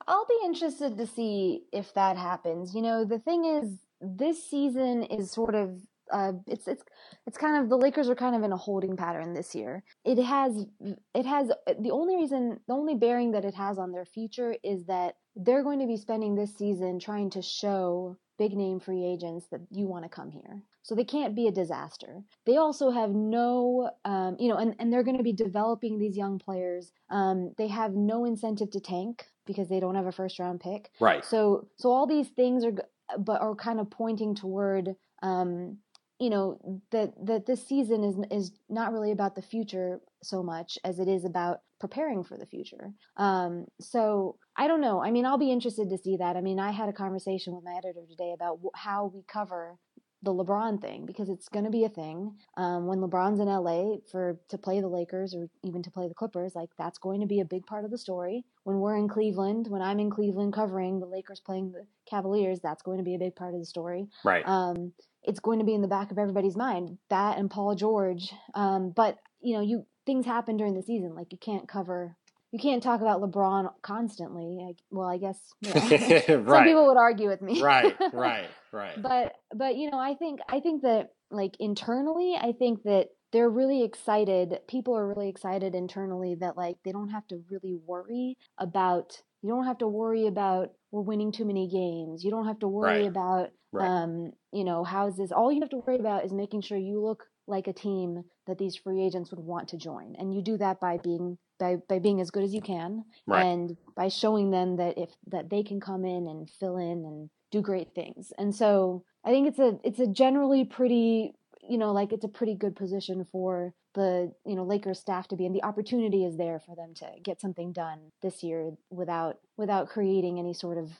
I'll 0.07 0.25
be 0.25 0.39
interested 0.45 0.97
to 0.97 1.07
see 1.07 1.63
if 1.71 1.93
that 1.95 2.17
happens. 2.17 2.75
You 2.75 2.81
know, 2.81 3.05
the 3.05 3.19
thing 3.19 3.45
is, 3.45 3.79
this 3.99 4.47
season 4.49 5.03
is 5.03 5.31
sort 5.31 5.55
of 5.55 5.79
uh, 6.11 6.33
it's 6.45 6.67
it's 6.67 6.83
it's 7.25 7.37
kind 7.37 7.61
of 7.61 7.69
the 7.69 7.75
Lakers 7.75 8.09
are 8.09 8.15
kind 8.15 8.35
of 8.35 8.43
in 8.43 8.51
a 8.51 8.57
holding 8.57 8.95
pattern 8.95 9.33
this 9.33 9.53
year. 9.53 9.83
It 10.05 10.21
has 10.23 10.65
it 11.13 11.25
has 11.25 11.49
the 11.79 11.91
only 11.91 12.15
reason 12.15 12.59
the 12.67 12.73
only 12.73 12.95
bearing 12.95 13.31
that 13.31 13.45
it 13.45 13.55
has 13.55 13.77
on 13.77 13.91
their 13.91 14.05
future 14.05 14.55
is 14.63 14.85
that 14.85 15.15
they're 15.35 15.63
going 15.63 15.79
to 15.79 15.87
be 15.87 15.97
spending 15.97 16.35
this 16.35 16.55
season 16.55 16.99
trying 16.99 17.29
to 17.31 17.41
show 17.41 18.17
big 18.37 18.53
name 18.53 18.79
free 18.79 19.03
agents 19.03 19.47
that 19.51 19.61
you 19.71 19.87
want 19.87 20.03
to 20.03 20.09
come 20.09 20.31
here. 20.31 20.61
So 20.87 20.95
they 20.95 21.03
can't 21.03 21.35
be 21.35 21.47
a 21.47 21.51
disaster. 21.51 22.23
They 22.45 22.55
also 22.55 22.91
have 22.91 23.09
no, 23.09 23.91
um, 24.05 24.37
you 24.39 24.47
know, 24.47 24.55
and, 24.55 24.73
and 24.79 24.91
they're 24.91 25.03
going 25.03 25.17
to 25.17 25.23
be 25.23 25.33
developing 25.33 25.99
these 25.99 26.15
young 26.15 26.39
players. 26.39 26.93
Um, 27.09 27.51
they 27.57 27.67
have 27.67 27.91
no 27.91 28.23
incentive 28.23 28.71
to 28.71 28.79
tank 28.79 29.25
because 29.45 29.67
they 29.67 29.81
don't 29.81 29.95
have 29.95 30.05
a 30.05 30.13
first 30.13 30.39
round 30.39 30.61
pick. 30.61 30.89
Right. 31.01 31.25
So 31.25 31.67
so 31.75 31.91
all 31.91 32.07
these 32.07 32.29
things 32.29 32.63
are 32.63 32.71
but 33.19 33.41
are 33.41 33.53
kind 33.53 33.81
of 33.81 33.89
pointing 33.89 34.33
toward 34.33 34.95
um 35.21 35.79
you 36.19 36.29
know 36.29 36.81
that 36.91 37.13
that 37.25 37.45
this 37.45 37.67
season 37.67 38.05
is 38.05 38.15
is 38.31 38.51
not 38.69 38.93
really 38.93 39.11
about 39.11 39.35
the 39.35 39.41
future 39.41 39.99
so 40.23 40.41
much 40.41 40.77
as 40.85 40.99
it 40.99 41.09
is 41.09 41.25
about 41.25 41.59
preparing 41.81 42.23
for 42.23 42.37
the 42.37 42.45
future. 42.45 42.93
Um 43.17 43.65
so 43.81 44.37
I 44.55 44.69
don't 44.69 44.81
know. 44.81 45.03
I 45.03 45.11
mean, 45.11 45.25
I'll 45.25 45.37
be 45.37 45.51
interested 45.51 45.89
to 45.89 45.97
see 45.97 46.15
that. 46.15 46.37
I 46.37 46.41
mean, 46.41 46.59
I 46.59 46.71
had 46.71 46.87
a 46.87 46.93
conversation 46.93 47.53
with 47.53 47.65
my 47.65 47.73
editor 47.73 48.05
today 48.09 48.31
about 48.33 48.59
how 48.73 49.11
we 49.13 49.23
cover 49.27 49.77
the 50.23 50.33
LeBron 50.33 50.81
thing 50.81 51.05
because 51.05 51.29
it's 51.29 51.47
going 51.47 51.65
to 51.65 51.71
be 51.71 51.85
a 51.85 51.89
thing. 51.89 52.35
Um, 52.57 52.87
when 52.87 52.99
LeBron's 52.99 53.39
in 53.39 53.47
LA 53.47 53.97
for 54.11 54.39
to 54.49 54.57
play 54.57 54.81
the 54.81 54.87
Lakers 54.87 55.35
or 55.35 55.47
even 55.63 55.83
to 55.83 55.91
play 55.91 56.07
the 56.07 56.15
Clippers, 56.15 56.55
like 56.55 56.69
that's 56.77 56.97
going 56.97 57.21
to 57.21 57.27
be 57.27 57.39
a 57.39 57.45
big 57.45 57.65
part 57.65 57.85
of 57.85 57.91
the 57.91 57.97
story. 57.97 58.43
When 58.63 58.79
we're 58.79 58.97
in 58.97 59.07
Cleveland, 59.07 59.67
when 59.69 59.81
I'm 59.81 59.99
in 59.99 60.09
Cleveland 60.09 60.53
covering 60.53 60.99
the 60.99 61.05
Lakers 61.05 61.39
playing 61.39 61.71
the 61.71 61.85
Cavaliers, 62.09 62.59
that's 62.61 62.81
going 62.81 62.97
to 62.97 63.03
be 63.03 63.15
a 63.15 63.19
big 63.19 63.35
part 63.35 63.53
of 63.53 63.59
the 63.59 63.65
story. 63.65 64.07
Right. 64.25 64.43
Um, 64.47 64.93
it's 65.23 65.39
going 65.39 65.59
to 65.59 65.65
be 65.65 65.73
in 65.73 65.81
the 65.81 65.87
back 65.87 66.11
of 66.11 66.17
everybody's 66.17 66.55
mind 66.57 66.97
that 67.09 67.37
and 67.37 67.49
Paul 67.49 67.75
George. 67.75 68.33
Um, 68.55 68.91
but 68.95 69.17
you 69.39 69.55
know, 69.55 69.61
you 69.61 69.85
things 70.05 70.25
happen 70.25 70.57
during 70.57 70.73
the 70.73 70.81
season. 70.81 71.13
Like 71.13 71.31
you 71.31 71.37
can't 71.37 71.67
cover. 71.67 72.16
You 72.51 72.59
can't 72.59 72.81
talk 72.81 73.01
about 73.01 73.21
LeBron 73.21 73.69
constantly. 73.81 74.59
I, 74.69 74.73
well, 74.89 75.07
I 75.07 75.17
guess 75.17 75.37
you 75.61 75.73
know, 75.73 75.79
some 76.27 76.45
right. 76.45 76.65
people 76.65 76.87
would 76.87 76.97
argue 76.97 77.29
with 77.29 77.41
me. 77.41 77.61
right. 77.61 77.95
Right. 78.13 78.47
Right. 78.71 79.01
but 79.01 79.33
but 79.55 79.75
you 79.77 79.89
know 79.89 79.97
i 79.99 80.13
think 80.15 80.39
i 80.49 80.59
think 80.59 80.81
that 80.83 81.09
like 81.31 81.55
internally 81.59 82.35
i 82.39 82.51
think 82.51 82.83
that 82.83 83.07
they're 83.31 83.49
really 83.49 83.83
excited 83.83 84.59
people 84.67 84.95
are 84.95 85.07
really 85.07 85.29
excited 85.29 85.73
internally 85.73 86.35
that 86.41 86.57
like 86.57 86.75
they 86.83 86.91
don't 86.91 87.09
have 87.09 87.25
to 87.27 87.41
really 87.49 87.77
worry 87.85 88.37
about 88.57 89.21
you 89.41 89.49
don't 89.49 89.65
have 89.65 89.77
to 89.79 89.87
worry 89.87 90.27
about 90.27 90.71
we're 90.91 91.01
winning 91.01 91.31
too 91.31 91.45
many 91.45 91.67
games 91.69 92.23
you 92.25 92.29
don't 92.31 92.47
have 92.47 92.59
to 92.59 92.67
worry 92.67 93.01
Right. 93.03 93.07
about 93.07 93.49
Right. 93.71 93.87
um 93.87 94.31
you 94.51 94.63
know 94.65 94.83
how's 94.83 95.15
this 95.17 95.31
all 95.31 95.51
you 95.51 95.61
have 95.61 95.69
to 95.69 95.77
worry 95.85 95.97
about 95.99 96.25
is 96.25 96.33
making 96.33 96.61
sure 96.61 96.77
you 96.77 97.01
look 97.01 97.23
like 97.47 97.67
a 97.67 97.73
team 97.73 98.23
that 98.47 98.57
these 98.57 98.75
free 98.75 99.03
agents 99.03 99.29
would 99.31 99.39
want 99.39 99.67
to 99.69 99.77
join 99.77 100.15
and 100.17 100.33
you 100.33 100.41
do 100.41 100.57
that 100.57 100.79
by 100.79 100.97
being 100.97 101.37
by, 101.59 101.77
by 101.89 101.99
being 101.99 102.21
as 102.21 102.31
good 102.31 102.43
as 102.43 102.53
you 102.53 102.61
can 102.61 103.03
Right. 103.25 103.45
and 103.45 103.77
by 103.95 104.07
showing 104.09 104.51
them 104.51 104.77
that 104.77 104.97
if 104.97 105.09
that 105.27 105.49
they 105.49 105.63
can 105.63 105.79
come 105.79 106.05
in 106.05 106.27
and 106.27 106.49
fill 106.49 106.77
in 106.77 107.05
and 107.05 107.29
do 107.51 107.61
great 107.61 107.93
things. 107.95 108.33
And 108.37 108.53
so 108.53 109.03
I 109.25 109.29
think 109.29 109.47
it's 109.47 109.59
a 109.59 109.79
it's 109.83 109.99
a 109.99 110.07
generally 110.07 110.65
pretty 110.65 111.33
you 111.67 111.77
know 111.77 111.91
like 111.93 112.13
it's 112.13 112.25
a 112.25 112.29
pretty 112.29 112.55
good 112.55 112.75
position 112.75 113.25
for 113.31 113.73
the 113.95 114.31
you 114.45 114.55
know 114.55 114.63
Lakers 114.63 114.99
staff 114.99 115.27
to 115.29 115.35
be 115.35 115.45
in. 115.45 115.53
The 115.53 115.63
opportunity 115.63 116.23
is 116.23 116.37
there 116.37 116.59
for 116.59 116.75
them 116.75 116.93
to 116.95 117.07
get 117.23 117.41
something 117.41 117.71
done 117.73 118.11
this 118.21 118.43
year 118.43 118.71
without 118.91 119.39
without 119.57 119.89
creating 119.89 120.37
any 120.39 120.53
sort 120.53 120.77
of 120.77 120.91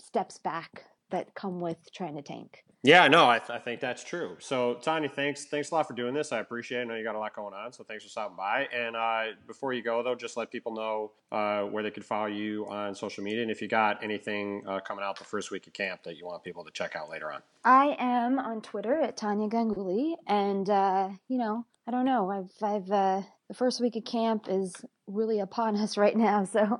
steps 0.00 0.38
back 0.38 0.84
that 1.10 1.34
come 1.34 1.60
with 1.60 1.92
trying 1.92 2.16
to 2.16 2.22
tank. 2.22 2.64
Yeah, 2.84 3.06
no, 3.06 3.30
I, 3.30 3.38
th- 3.38 3.50
I 3.50 3.58
think 3.58 3.80
that's 3.80 4.02
true. 4.02 4.36
So, 4.40 4.74
Tania, 4.74 5.08
thanks 5.08 5.44
thanks 5.44 5.70
a 5.70 5.74
lot 5.74 5.86
for 5.86 5.94
doing 5.94 6.14
this. 6.14 6.32
I 6.32 6.40
appreciate 6.40 6.78
it. 6.78 6.82
I 6.82 6.84
know 6.84 6.96
you 6.96 7.04
got 7.04 7.14
a 7.14 7.18
lot 7.18 7.34
going 7.34 7.54
on, 7.54 7.72
so 7.72 7.84
thanks 7.84 8.02
for 8.02 8.10
stopping 8.10 8.36
by. 8.36 8.66
And 8.74 8.96
uh, 8.96 9.36
before 9.46 9.72
you 9.72 9.84
go, 9.84 10.02
though, 10.02 10.16
just 10.16 10.36
let 10.36 10.50
people 10.50 10.74
know 10.74 11.12
uh, 11.30 11.62
where 11.62 11.84
they 11.84 11.92
could 11.92 12.04
follow 12.04 12.26
you 12.26 12.66
on 12.68 12.96
social 12.96 13.22
media, 13.22 13.42
and 13.42 13.52
if 13.52 13.62
you 13.62 13.68
got 13.68 14.02
anything 14.02 14.64
uh, 14.66 14.80
coming 14.80 15.04
out 15.04 15.16
the 15.16 15.24
first 15.24 15.52
week 15.52 15.66
of 15.68 15.72
camp 15.72 16.02
that 16.02 16.16
you 16.16 16.26
want 16.26 16.42
people 16.42 16.64
to 16.64 16.72
check 16.72 16.96
out 16.96 17.08
later 17.08 17.30
on. 17.30 17.40
I 17.64 17.94
am 18.00 18.40
on 18.40 18.60
Twitter 18.62 19.00
at 19.00 19.16
Tania 19.16 19.48
Ganguli, 19.48 20.16
and 20.26 20.68
uh, 20.68 21.10
you 21.28 21.38
know, 21.38 21.64
I 21.86 21.90
don't 21.90 22.04
know, 22.04 22.30
I've 22.30 22.50
I've 22.62 22.90
uh, 22.90 23.22
the 23.48 23.54
first 23.54 23.80
week 23.80 23.96
of 23.96 24.04
camp 24.04 24.46
is 24.48 24.74
really 25.06 25.40
upon 25.40 25.76
us 25.82 25.96
right 25.96 26.16
now, 26.16 26.44
so 26.44 26.78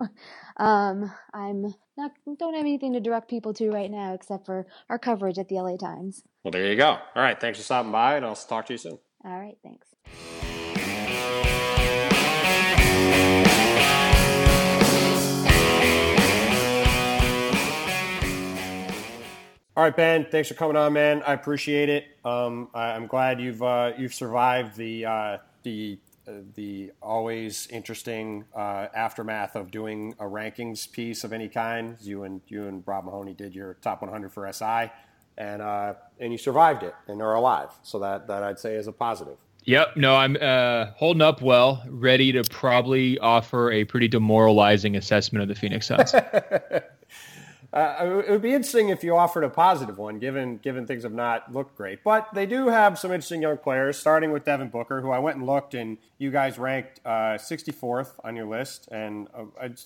um, 0.57 1.12
I'm 1.34 1.74
not 1.96 2.12
don't 2.38 2.55
have 2.55 2.62
anything 2.62 2.92
to 2.94 3.00
direct 3.00 3.28
people 3.28 3.53
to 3.55 3.70
right 3.70 3.90
now 3.90 4.14
except 4.14 4.46
for 4.46 4.66
our 4.88 4.98
coverage 4.98 5.38
at 5.38 5.48
the 5.48 5.57
LA 5.57 5.76
Times. 5.76 6.22
Well, 6.44 6.53
there 6.53 6.66
you 6.66 6.76
go. 6.76 6.90
All 6.90 7.22
right, 7.22 7.38
thanks 7.40 7.59
for 7.59 7.64
stopping 7.64 7.92
by, 7.92 8.16
and 8.16 8.24
I'll 8.24 8.36
talk 8.36 8.66
to 8.66 8.74
you 8.74 8.78
soon. 8.78 8.98
All 9.24 9.38
right, 9.38 9.57
thanks. 9.62 10.51
All 19.75 19.83
right, 19.83 19.97
Ben. 19.97 20.27
Thanks 20.31 20.49
for 20.49 20.55
coming 20.55 20.77
on, 20.77 20.93
man. 20.93 21.23
I 21.27 21.33
appreciate 21.33 21.89
it. 21.89 22.05
Um, 22.27 22.68
I, 22.75 22.91
am 22.91 23.07
glad 23.07 23.41
you've 23.41 23.62
uh, 23.62 23.93
you've 23.97 24.12
survived 24.12 24.77
the 24.77 25.07
uh, 25.07 25.39
the 25.62 25.99
uh, 26.29 26.33
the 26.55 26.93
always 27.01 27.68
interesting 27.68 28.45
uh, 28.55 28.89
aftermath 28.95 29.57
of 29.57 29.70
doing 29.70 30.14
a 30.20 30.25
rankings 30.25 30.93
piece 30.93 31.25
of 31.25 31.33
any 31.33 31.49
kind. 31.49 31.97
You 32.03 32.25
and 32.25 32.43
you 32.49 32.68
and 32.68 32.83
Rob 32.87 33.07
Mahoney 33.07 33.33
did 33.33 33.55
your 33.55 33.79
top 33.81 34.03
100 34.03 34.31
for 34.31 34.53
SI, 34.53 34.91
and 35.39 35.62
uh, 35.62 35.95
and 36.20 36.33
you 36.33 36.39
survived 36.39 36.83
it 36.83 36.95
and 37.09 37.23
are 37.23 37.35
alive. 37.35 37.70
So 37.83 37.99
that 38.01 38.27
that 38.27 38.43
I'd 38.43 38.59
say 38.59 38.75
is 38.75 38.89
a 38.89 38.93
positive. 38.93 39.39
Yep. 39.64 39.97
No, 39.97 40.16
I'm 40.16 40.37
uh, 40.39 40.87
holding 40.97 41.23
up 41.23 41.41
well, 41.41 41.83
ready 41.89 42.33
to 42.33 42.43
probably 42.45 43.18
offer 43.20 43.70
a 43.73 43.85
pretty 43.85 44.09
demoralizing 44.09 44.97
assessment 44.97 45.43
of 45.43 45.49
the 45.49 45.55
Phoenix 45.55 45.87
Suns. 45.87 46.14
Uh, 47.73 48.23
it 48.27 48.31
would 48.31 48.43
be 48.43 48.53
interesting 48.53 48.91
if 48.91 49.03
you 49.03 49.16
offered 49.16 49.45
a 49.45 49.49
positive 49.49 49.97
one, 49.97 50.18
given 50.18 50.59
given 50.59 50.87
things 50.87 51.05
have 51.05 51.12
not 51.12 51.53
looked 51.53 51.75
great. 51.75 52.05
But 52.05 52.29
they 52.35 52.45
do 52.45 52.68
have 52.68 52.99
some 52.99 53.12
interesting 53.12 53.41
young 53.41 53.57
players, 53.57 53.99
starting 53.99 54.31
with 54.31 54.45
Devin 54.45 54.68
Booker, 54.68 55.01
who 55.01 55.11
I 55.11 55.18
went 55.18 55.39
and 55.39 55.47
looked, 55.47 55.73
and 55.73 55.97
you 56.18 56.31
guys 56.31 56.59
ranked 56.59 57.01
uh, 57.05 57.39
64th 57.39 58.11
on 58.25 58.37
your 58.37 58.47
list, 58.47 58.89
and 58.93 59.29
uh, 59.35 59.45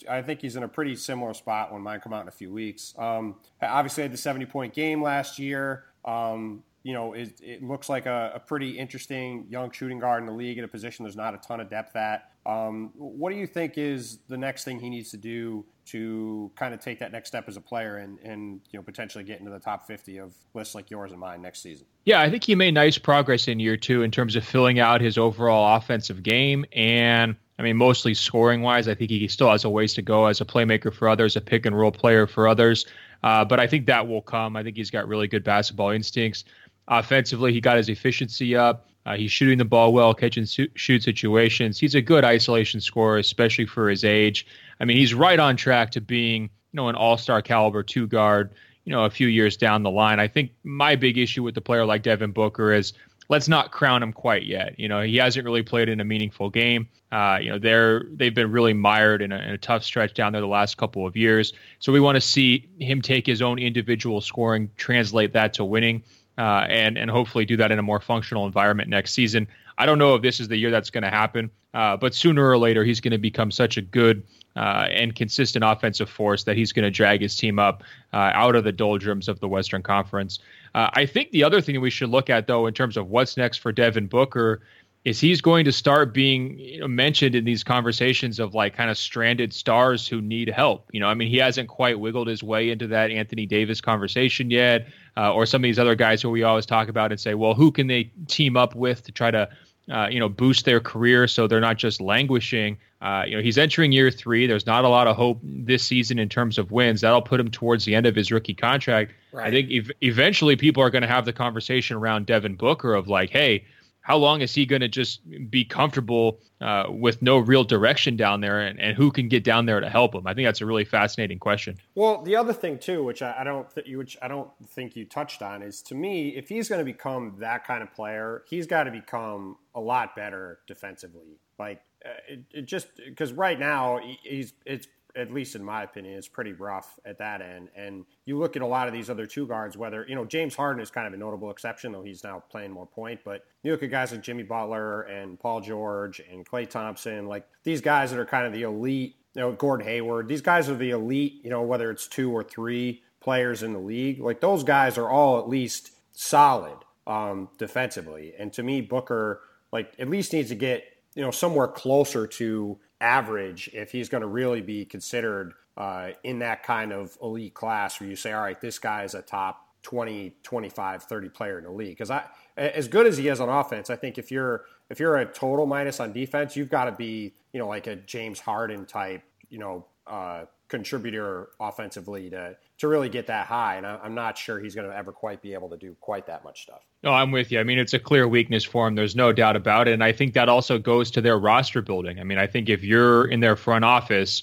I, 0.08 0.18
I, 0.18 0.22
think 0.22 0.40
he's 0.40 0.56
in 0.56 0.64
a 0.64 0.68
pretty 0.68 0.96
similar 0.96 1.32
spot 1.32 1.72
when 1.72 1.82
mine 1.82 2.00
come 2.00 2.12
out 2.12 2.22
in 2.22 2.28
a 2.28 2.32
few 2.32 2.52
weeks. 2.52 2.92
Um, 2.98 3.36
obviously, 3.62 4.02
had 4.02 4.12
the 4.12 4.18
70 4.18 4.46
point 4.46 4.74
game 4.74 5.00
last 5.00 5.38
year. 5.38 5.84
Um, 6.04 6.64
you 6.86 6.92
know, 6.92 7.14
it, 7.14 7.40
it 7.42 7.64
looks 7.64 7.88
like 7.88 8.06
a, 8.06 8.30
a, 8.36 8.38
pretty 8.38 8.78
interesting 8.78 9.44
young 9.50 9.72
shooting 9.72 9.98
guard 9.98 10.22
in 10.22 10.26
the 10.26 10.32
league 10.32 10.56
in 10.56 10.62
a 10.62 10.68
position 10.68 11.02
there's 11.02 11.16
not 11.16 11.34
a 11.34 11.38
ton 11.38 11.58
of 11.58 11.68
depth 11.68 11.96
at. 11.96 12.30
Um, 12.46 12.92
what 12.94 13.30
do 13.30 13.36
you 13.36 13.48
think 13.48 13.76
is 13.76 14.20
the 14.28 14.36
next 14.38 14.62
thing 14.62 14.78
he 14.78 14.88
needs 14.88 15.10
to 15.10 15.16
do 15.16 15.64
to 15.86 16.48
kind 16.54 16.72
of 16.72 16.78
take 16.78 17.00
that 17.00 17.10
next 17.10 17.26
step 17.26 17.48
as 17.48 17.56
a 17.56 17.60
player 17.60 17.96
and, 17.96 18.20
and 18.20 18.60
you 18.70 18.78
know 18.78 18.84
potentially 18.84 19.24
get 19.24 19.40
into 19.40 19.50
the 19.50 19.58
top 19.58 19.88
50 19.88 20.18
of 20.18 20.32
lists 20.54 20.76
like 20.76 20.88
yours 20.88 21.10
and 21.10 21.18
mine 21.18 21.42
next 21.42 21.60
season? 21.60 21.86
Yeah, 22.04 22.20
I 22.20 22.30
think 22.30 22.44
he 22.44 22.54
made 22.54 22.74
nice 22.74 22.98
progress 22.98 23.48
in 23.48 23.58
year 23.58 23.76
two 23.76 24.02
in 24.02 24.12
terms 24.12 24.36
of 24.36 24.44
filling 24.44 24.78
out 24.78 25.00
his 25.00 25.18
overall 25.18 25.76
offensive 25.76 26.22
game 26.22 26.64
and. 26.72 27.34
I 27.58 27.62
mean, 27.62 27.78
mostly 27.78 28.12
scoring 28.12 28.60
wise, 28.60 28.86
I 28.86 28.94
think 28.94 29.10
he 29.10 29.26
still 29.28 29.50
has 29.50 29.64
a 29.64 29.70
ways 29.70 29.94
to 29.94 30.02
go 30.02 30.26
as 30.26 30.42
a 30.42 30.44
playmaker 30.44 30.92
for 30.92 31.08
others, 31.08 31.36
a 31.36 31.40
pick 31.40 31.64
and 31.64 31.74
roll 31.74 31.90
player 31.90 32.26
for 32.26 32.46
others. 32.46 32.84
Uh, 33.22 33.44
but 33.44 33.58
I 33.58 33.66
think 33.66 33.86
that 33.86 34.06
will 34.06 34.20
come. 34.20 34.56
I 34.56 34.62
think 34.62 34.76
he's 34.76 34.90
got 34.90 35.08
really 35.08 35.26
good 35.26 35.42
basketball 35.42 35.88
instincts. 35.88 36.44
Offensively, 36.88 37.52
he 37.52 37.60
got 37.60 37.76
his 37.76 37.88
efficiency 37.88 38.56
up. 38.56 38.86
Uh, 39.04 39.16
he's 39.16 39.30
shooting 39.30 39.58
the 39.58 39.64
ball 39.64 39.92
well, 39.92 40.14
catching 40.14 40.44
shoot 40.44 41.02
situations. 41.02 41.78
He's 41.78 41.94
a 41.94 42.02
good 42.02 42.24
isolation 42.24 42.80
scorer, 42.80 43.18
especially 43.18 43.66
for 43.66 43.88
his 43.88 44.04
age. 44.04 44.46
I 44.80 44.84
mean, 44.84 44.96
he's 44.96 45.14
right 45.14 45.38
on 45.38 45.56
track 45.56 45.92
to 45.92 46.00
being, 46.00 46.42
you 46.42 46.48
know, 46.72 46.88
an 46.88 46.96
all-star 46.96 47.40
caliber 47.42 47.82
two 47.82 48.06
guard. 48.06 48.50
You 48.84 48.92
know, 48.92 49.04
a 49.04 49.10
few 49.10 49.26
years 49.26 49.56
down 49.56 49.82
the 49.82 49.90
line. 49.90 50.20
I 50.20 50.28
think 50.28 50.52
my 50.62 50.94
big 50.94 51.18
issue 51.18 51.42
with 51.42 51.56
the 51.56 51.60
player 51.60 51.84
like 51.84 52.02
Devin 52.02 52.30
Booker 52.30 52.72
is 52.72 52.92
let's 53.28 53.48
not 53.48 53.72
crown 53.72 54.00
him 54.00 54.12
quite 54.12 54.44
yet. 54.44 54.78
You 54.78 54.88
know, 54.88 55.02
he 55.02 55.16
hasn't 55.16 55.44
really 55.44 55.64
played 55.64 55.88
in 55.88 55.98
a 56.00 56.04
meaningful 56.04 56.50
game. 56.50 56.88
Uh, 57.10 57.38
you 57.42 57.50
know, 57.50 57.58
they're 57.58 58.04
they've 58.12 58.34
been 58.34 58.52
really 58.52 58.74
mired 58.74 59.22
in 59.22 59.32
a, 59.32 59.38
in 59.38 59.50
a, 59.50 59.58
tough 59.58 59.82
stretch 59.82 60.14
down 60.14 60.32
there 60.32 60.40
the 60.40 60.46
last 60.46 60.76
couple 60.76 61.04
of 61.04 61.16
years. 61.16 61.52
So 61.80 61.92
we 61.92 61.98
want 61.98 62.14
to 62.14 62.20
see 62.20 62.68
him 62.78 63.02
take 63.02 63.26
his 63.26 63.42
own 63.42 63.58
individual 63.58 64.20
scoring, 64.20 64.70
translate 64.76 65.32
that 65.32 65.54
to 65.54 65.64
winning 65.64 66.02
uh, 66.38 66.66
and 66.68 66.98
and 66.98 67.10
hopefully 67.10 67.44
do 67.44 67.56
that 67.56 67.70
in 67.70 67.78
a 67.78 67.82
more 67.82 68.00
functional 68.00 68.46
environment 68.46 68.88
next 68.88 69.12
season. 69.12 69.46
I 69.78 69.86
don't 69.86 69.98
know 69.98 70.14
if 70.14 70.22
this 70.22 70.40
is 70.40 70.48
the 70.48 70.56
year 70.56 70.70
that's 70.70 70.90
going 70.90 71.02
to 71.02 71.10
happen, 71.10 71.50
uh, 71.74 71.96
but 71.96 72.14
sooner 72.14 72.48
or 72.48 72.56
later 72.56 72.84
he's 72.84 73.00
going 73.00 73.12
to 73.12 73.18
become 73.18 73.50
such 73.50 73.76
a 73.76 73.82
good 73.82 74.22
uh, 74.56 74.86
and 74.90 75.14
consistent 75.14 75.64
offensive 75.64 76.08
force 76.08 76.44
that 76.44 76.56
he's 76.56 76.72
going 76.72 76.84
to 76.84 76.90
drag 76.90 77.20
his 77.20 77.36
team 77.36 77.58
up 77.58 77.82
uh, 78.14 78.30
out 78.32 78.56
of 78.56 78.64
the 78.64 78.72
doldrums 78.72 79.28
of 79.28 79.38
the 79.40 79.48
Western 79.48 79.82
Conference. 79.82 80.38
Uh, 80.74 80.88
I 80.94 81.04
think 81.04 81.30
the 81.30 81.44
other 81.44 81.60
thing 81.60 81.74
that 81.74 81.82
we 81.82 81.90
should 81.90 82.08
look 82.08 82.30
at, 82.30 82.46
though, 82.46 82.66
in 82.66 82.72
terms 82.72 82.96
of 82.96 83.08
what's 83.08 83.36
next 83.36 83.58
for 83.58 83.70
Devin 83.70 84.06
Booker, 84.06 84.62
is 85.06 85.20
he's 85.20 85.40
going 85.40 85.64
to 85.64 85.70
start 85.70 86.12
being 86.12 86.58
you 86.58 86.80
know, 86.80 86.88
mentioned 86.88 87.36
in 87.36 87.44
these 87.44 87.62
conversations 87.62 88.40
of 88.40 88.54
like 88.54 88.74
kind 88.74 88.90
of 88.90 88.98
stranded 88.98 89.52
stars 89.52 90.08
who 90.08 90.20
need 90.20 90.48
help. 90.48 90.90
You 90.92 90.98
know, 90.98 91.06
I 91.06 91.14
mean, 91.14 91.28
he 91.28 91.36
hasn't 91.36 91.68
quite 91.68 92.00
wiggled 92.00 92.26
his 92.26 92.42
way 92.42 92.70
into 92.70 92.88
that 92.88 93.12
Anthony 93.12 93.46
Davis 93.46 93.80
conversation 93.80 94.50
yet, 94.50 94.88
uh, 95.16 95.32
or 95.32 95.46
some 95.46 95.60
of 95.60 95.62
these 95.62 95.78
other 95.78 95.94
guys 95.94 96.22
who 96.22 96.30
we 96.30 96.42
always 96.42 96.66
talk 96.66 96.88
about 96.88 97.10
and 97.10 97.20
say, 97.20 97.34
well, 97.34 97.54
who 97.54 97.70
can 97.70 97.86
they 97.86 98.10
team 98.26 98.56
up 98.56 98.74
with 98.74 99.02
to 99.04 99.12
try 99.12 99.30
to 99.30 99.48
uh, 99.90 100.08
you 100.10 100.18
know, 100.18 100.28
boost 100.28 100.64
their 100.64 100.80
career 100.80 101.28
so 101.28 101.46
they're 101.46 101.60
not 101.60 101.76
just 101.76 102.00
languishing. 102.00 102.76
Uh, 103.00 103.22
you 103.26 103.36
know, 103.36 103.42
he's 103.42 103.56
entering 103.56 103.92
year 103.92 104.10
three. 104.10 104.46
There's 104.46 104.66
not 104.66 104.84
a 104.84 104.88
lot 104.88 105.06
of 105.06 105.16
hope 105.16 105.38
this 105.42 105.84
season 105.84 106.18
in 106.18 106.28
terms 106.28 106.58
of 106.58 106.72
wins. 106.72 107.02
That'll 107.02 107.22
put 107.22 107.38
him 107.38 107.50
towards 107.50 107.84
the 107.84 107.94
end 107.94 108.06
of 108.06 108.16
his 108.16 108.32
rookie 108.32 108.54
contract. 108.54 109.12
Right. 109.32 109.46
I 109.46 109.50
think 109.50 109.70
ev- 109.70 109.92
eventually 110.00 110.56
people 110.56 110.82
are 110.82 110.90
going 110.90 111.02
to 111.02 111.08
have 111.08 111.24
the 111.24 111.32
conversation 111.32 111.96
around 111.96 112.26
Devin 112.26 112.56
Booker 112.56 112.94
of 112.94 113.06
like, 113.06 113.30
hey, 113.30 113.64
how 114.06 114.16
long 114.16 114.40
is 114.40 114.54
he 114.54 114.66
going 114.66 114.82
to 114.82 114.88
just 114.88 115.20
be 115.50 115.64
comfortable 115.64 116.38
uh, 116.60 116.84
with 116.88 117.22
no 117.22 117.38
real 117.38 117.64
direction 117.64 118.16
down 118.16 118.40
there, 118.40 118.60
and, 118.60 118.80
and 118.80 118.96
who 118.96 119.10
can 119.10 119.28
get 119.28 119.42
down 119.42 119.66
there 119.66 119.80
to 119.80 119.90
help 119.90 120.14
him? 120.14 120.28
I 120.28 120.32
think 120.32 120.46
that's 120.46 120.60
a 120.60 120.66
really 120.66 120.84
fascinating 120.84 121.40
question. 121.40 121.76
Well, 121.96 122.22
the 122.22 122.36
other 122.36 122.52
thing 122.52 122.78
too, 122.78 123.02
which 123.02 123.20
I, 123.20 123.34
I 123.40 123.42
don't 123.42 123.68
th- 123.74 123.96
which 123.96 124.16
I 124.22 124.28
don't 124.28 124.48
think 124.64 124.94
you 124.94 125.06
touched 125.06 125.42
on, 125.42 125.60
is 125.60 125.82
to 125.82 125.96
me, 125.96 126.36
if 126.36 126.48
he's 126.48 126.68
going 126.68 126.78
to 126.78 126.84
become 126.84 127.34
that 127.40 127.66
kind 127.66 127.82
of 127.82 127.92
player, 127.92 128.44
he's 128.48 128.68
got 128.68 128.84
to 128.84 128.92
become 128.92 129.56
a 129.74 129.80
lot 129.80 130.14
better 130.14 130.60
defensively. 130.68 131.40
Like 131.58 131.82
uh, 132.04 132.10
it, 132.28 132.40
it 132.52 132.66
just 132.66 132.86
because 133.04 133.32
right 133.32 133.58
now 133.58 133.98
he's 134.22 134.52
it's 134.64 134.86
at 135.16 135.32
least 135.32 135.54
in 135.56 135.64
my 135.64 135.82
opinion, 135.82 136.18
is 136.18 136.28
pretty 136.28 136.52
rough 136.52 136.98
at 137.04 137.18
that 137.18 137.40
end. 137.40 137.68
And 137.76 138.04
you 138.24 138.38
look 138.38 138.56
at 138.56 138.62
a 138.62 138.66
lot 138.66 138.86
of 138.86 138.92
these 138.92 139.08
other 139.08 139.26
two 139.26 139.46
guards, 139.46 139.76
whether, 139.76 140.06
you 140.08 140.14
know, 140.14 140.24
James 140.24 140.54
Harden 140.54 140.82
is 140.82 140.90
kind 140.90 141.06
of 141.06 141.14
a 141.14 141.16
notable 141.16 141.50
exception, 141.50 141.92
though 141.92 142.02
he's 142.02 142.22
now 142.22 142.42
playing 142.50 142.70
more 142.70 142.86
point. 142.86 143.20
But 143.24 143.44
you 143.62 143.72
look 143.72 143.82
at 143.82 143.90
guys 143.90 144.12
like 144.12 144.22
Jimmy 144.22 144.42
Butler 144.42 145.02
and 145.02 145.38
Paul 145.38 145.60
George 145.60 146.20
and 146.20 146.46
Klay 146.46 146.68
Thompson, 146.68 147.26
like 147.26 147.46
these 147.62 147.80
guys 147.80 148.10
that 148.10 148.20
are 148.20 148.26
kind 148.26 148.46
of 148.46 148.52
the 148.52 148.62
elite, 148.62 149.16
you 149.34 149.40
know, 149.40 149.52
Gordon 149.52 149.86
Hayward, 149.86 150.28
these 150.28 150.42
guys 150.42 150.68
are 150.68 150.76
the 150.76 150.90
elite, 150.90 151.40
you 151.42 151.50
know, 151.50 151.62
whether 151.62 151.90
it's 151.90 152.06
two 152.06 152.30
or 152.30 152.42
three 152.42 153.02
players 153.20 153.62
in 153.62 153.72
the 153.72 153.78
league. 153.78 154.20
Like 154.20 154.40
those 154.40 154.64
guys 154.64 154.98
are 154.98 155.08
all 155.08 155.38
at 155.38 155.48
least 155.48 155.90
solid 156.12 156.78
um, 157.06 157.48
defensively. 157.58 158.34
And 158.38 158.52
to 158.54 158.62
me, 158.62 158.80
Booker, 158.80 159.40
like, 159.72 159.94
at 159.98 160.08
least 160.08 160.32
needs 160.32 160.48
to 160.50 160.54
get, 160.54 160.84
you 161.14 161.22
know, 161.22 161.30
somewhere 161.30 161.68
closer 161.68 162.26
to 162.26 162.78
average 163.00 163.70
if 163.72 163.92
he's 163.92 164.08
going 164.08 164.22
to 164.22 164.26
really 164.26 164.60
be 164.60 164.84
considered 164.84 165.54
uh, 165.76 166.10
in 166.24 166.38
that 166.38 166.62
kind 166.62 166.92
of 166.92 167.16
elite 167.22 167.54
class 167.54 168.00
where 168.00 168.08
you 168.08 168.16
say, 168.16 168.32
all 168.32 168.42
right, 168.42 168.60
this 168.60 168.78
guy 168.78 169.04
is 169.04 169.14
a 169.14 169.22
top 169.22 169.66
20, 169.82 170.34
25, 170.42 171.02
30 171.02 171.28
player 171.28 171.58
in 171.58 171.64
the 171.64 171.70
league. 171.70 171.90
Because 171.90 172.10
I, 172.10 172.24
as 172.56 172.88
good 172.88 173.06
as 173.06 173.18
he 173.18 173.28
is 173.28 173.40
on 173.40 173.48
offense, 173.48 173.90
I 173.90 173.96
think 173.96 174.18
if 174.18 174.30
you're 174.30 174.64
if 174.88 174.98
you're 174.98 175.16
a 175.16 175.26
total 175.26 175.66
minus 175.66 176.00
on 176.00 176.12
defense, 176.12 176.56
you've 176.56 176.70
got 176.70 176.84
to 176.84 176.92
be 176.92 177.34
you 177.52 177.60
know 177.60 177.68
like 177.68 177.86
a 177.86 177.96
James 177.96 178.40
Harden 178.40 178.86
type, 178.86 179.22
you 179.48 179.58
know, 179.58 179.86
uh, 180.06 180.46
contributor 180.68 181.50
offensively 181.60 182.30
to 182.30 182.56
to 182.78 182.88
really 182.88 183.08
get 183.08 183.26
that 183.28 183.46
high. 183.46 183.76
And 183.76 183.86
I'm 183.86 184.14
not 184.14 184.36
sure 184.36 184.60
he's 184.60 184.74
going 184.74 184.88
to 184.88 184.96
ever 184.96 185.12
quite 185.12 185.40
be 185.40 185.54
able 185.54 185.70
to 185.70 185.76
do 185.76 185.96
quite 186.00 186.26
that 186.26 186.44
much 186.44 186.62
stuff. 186.62 186.82
No, 187.02 187.12
I'm 187.12 187.30
with 187.30 187.50
you. 187.50 187.60
I 187.60 187.62
mean, 187.62 187.78
it's 187.78 187.94
a 187.94 187.98
clear 187.98 188.28
weakness 188.28 188.64
for 188.64 188.86
him. 188.86 188.94
There's 188.94 189.16
no 189.16 189.32
doubt 189.32 189.56
about 189.56 189.88
it. 189.88 189.94
And 189.94 190.04
I 190.04 190.12
think 190.12 190.34
that 190.34 190.48
also 190.48 190.78
goes 190.78 191.10
to 191.12 191.20
their 191.20 191.38
roster 191.38 191.80
building. 191.80 192.18
I 192.18 192.24
mean, 192.24 192.38
I 192.38 192.46
think 192.46 192.68
if 192.68 192.84
you're 192.84 193.26
in 193.26 193.40
their 193.40 193.56
front 193.56 193.84
office, 193.84 194.42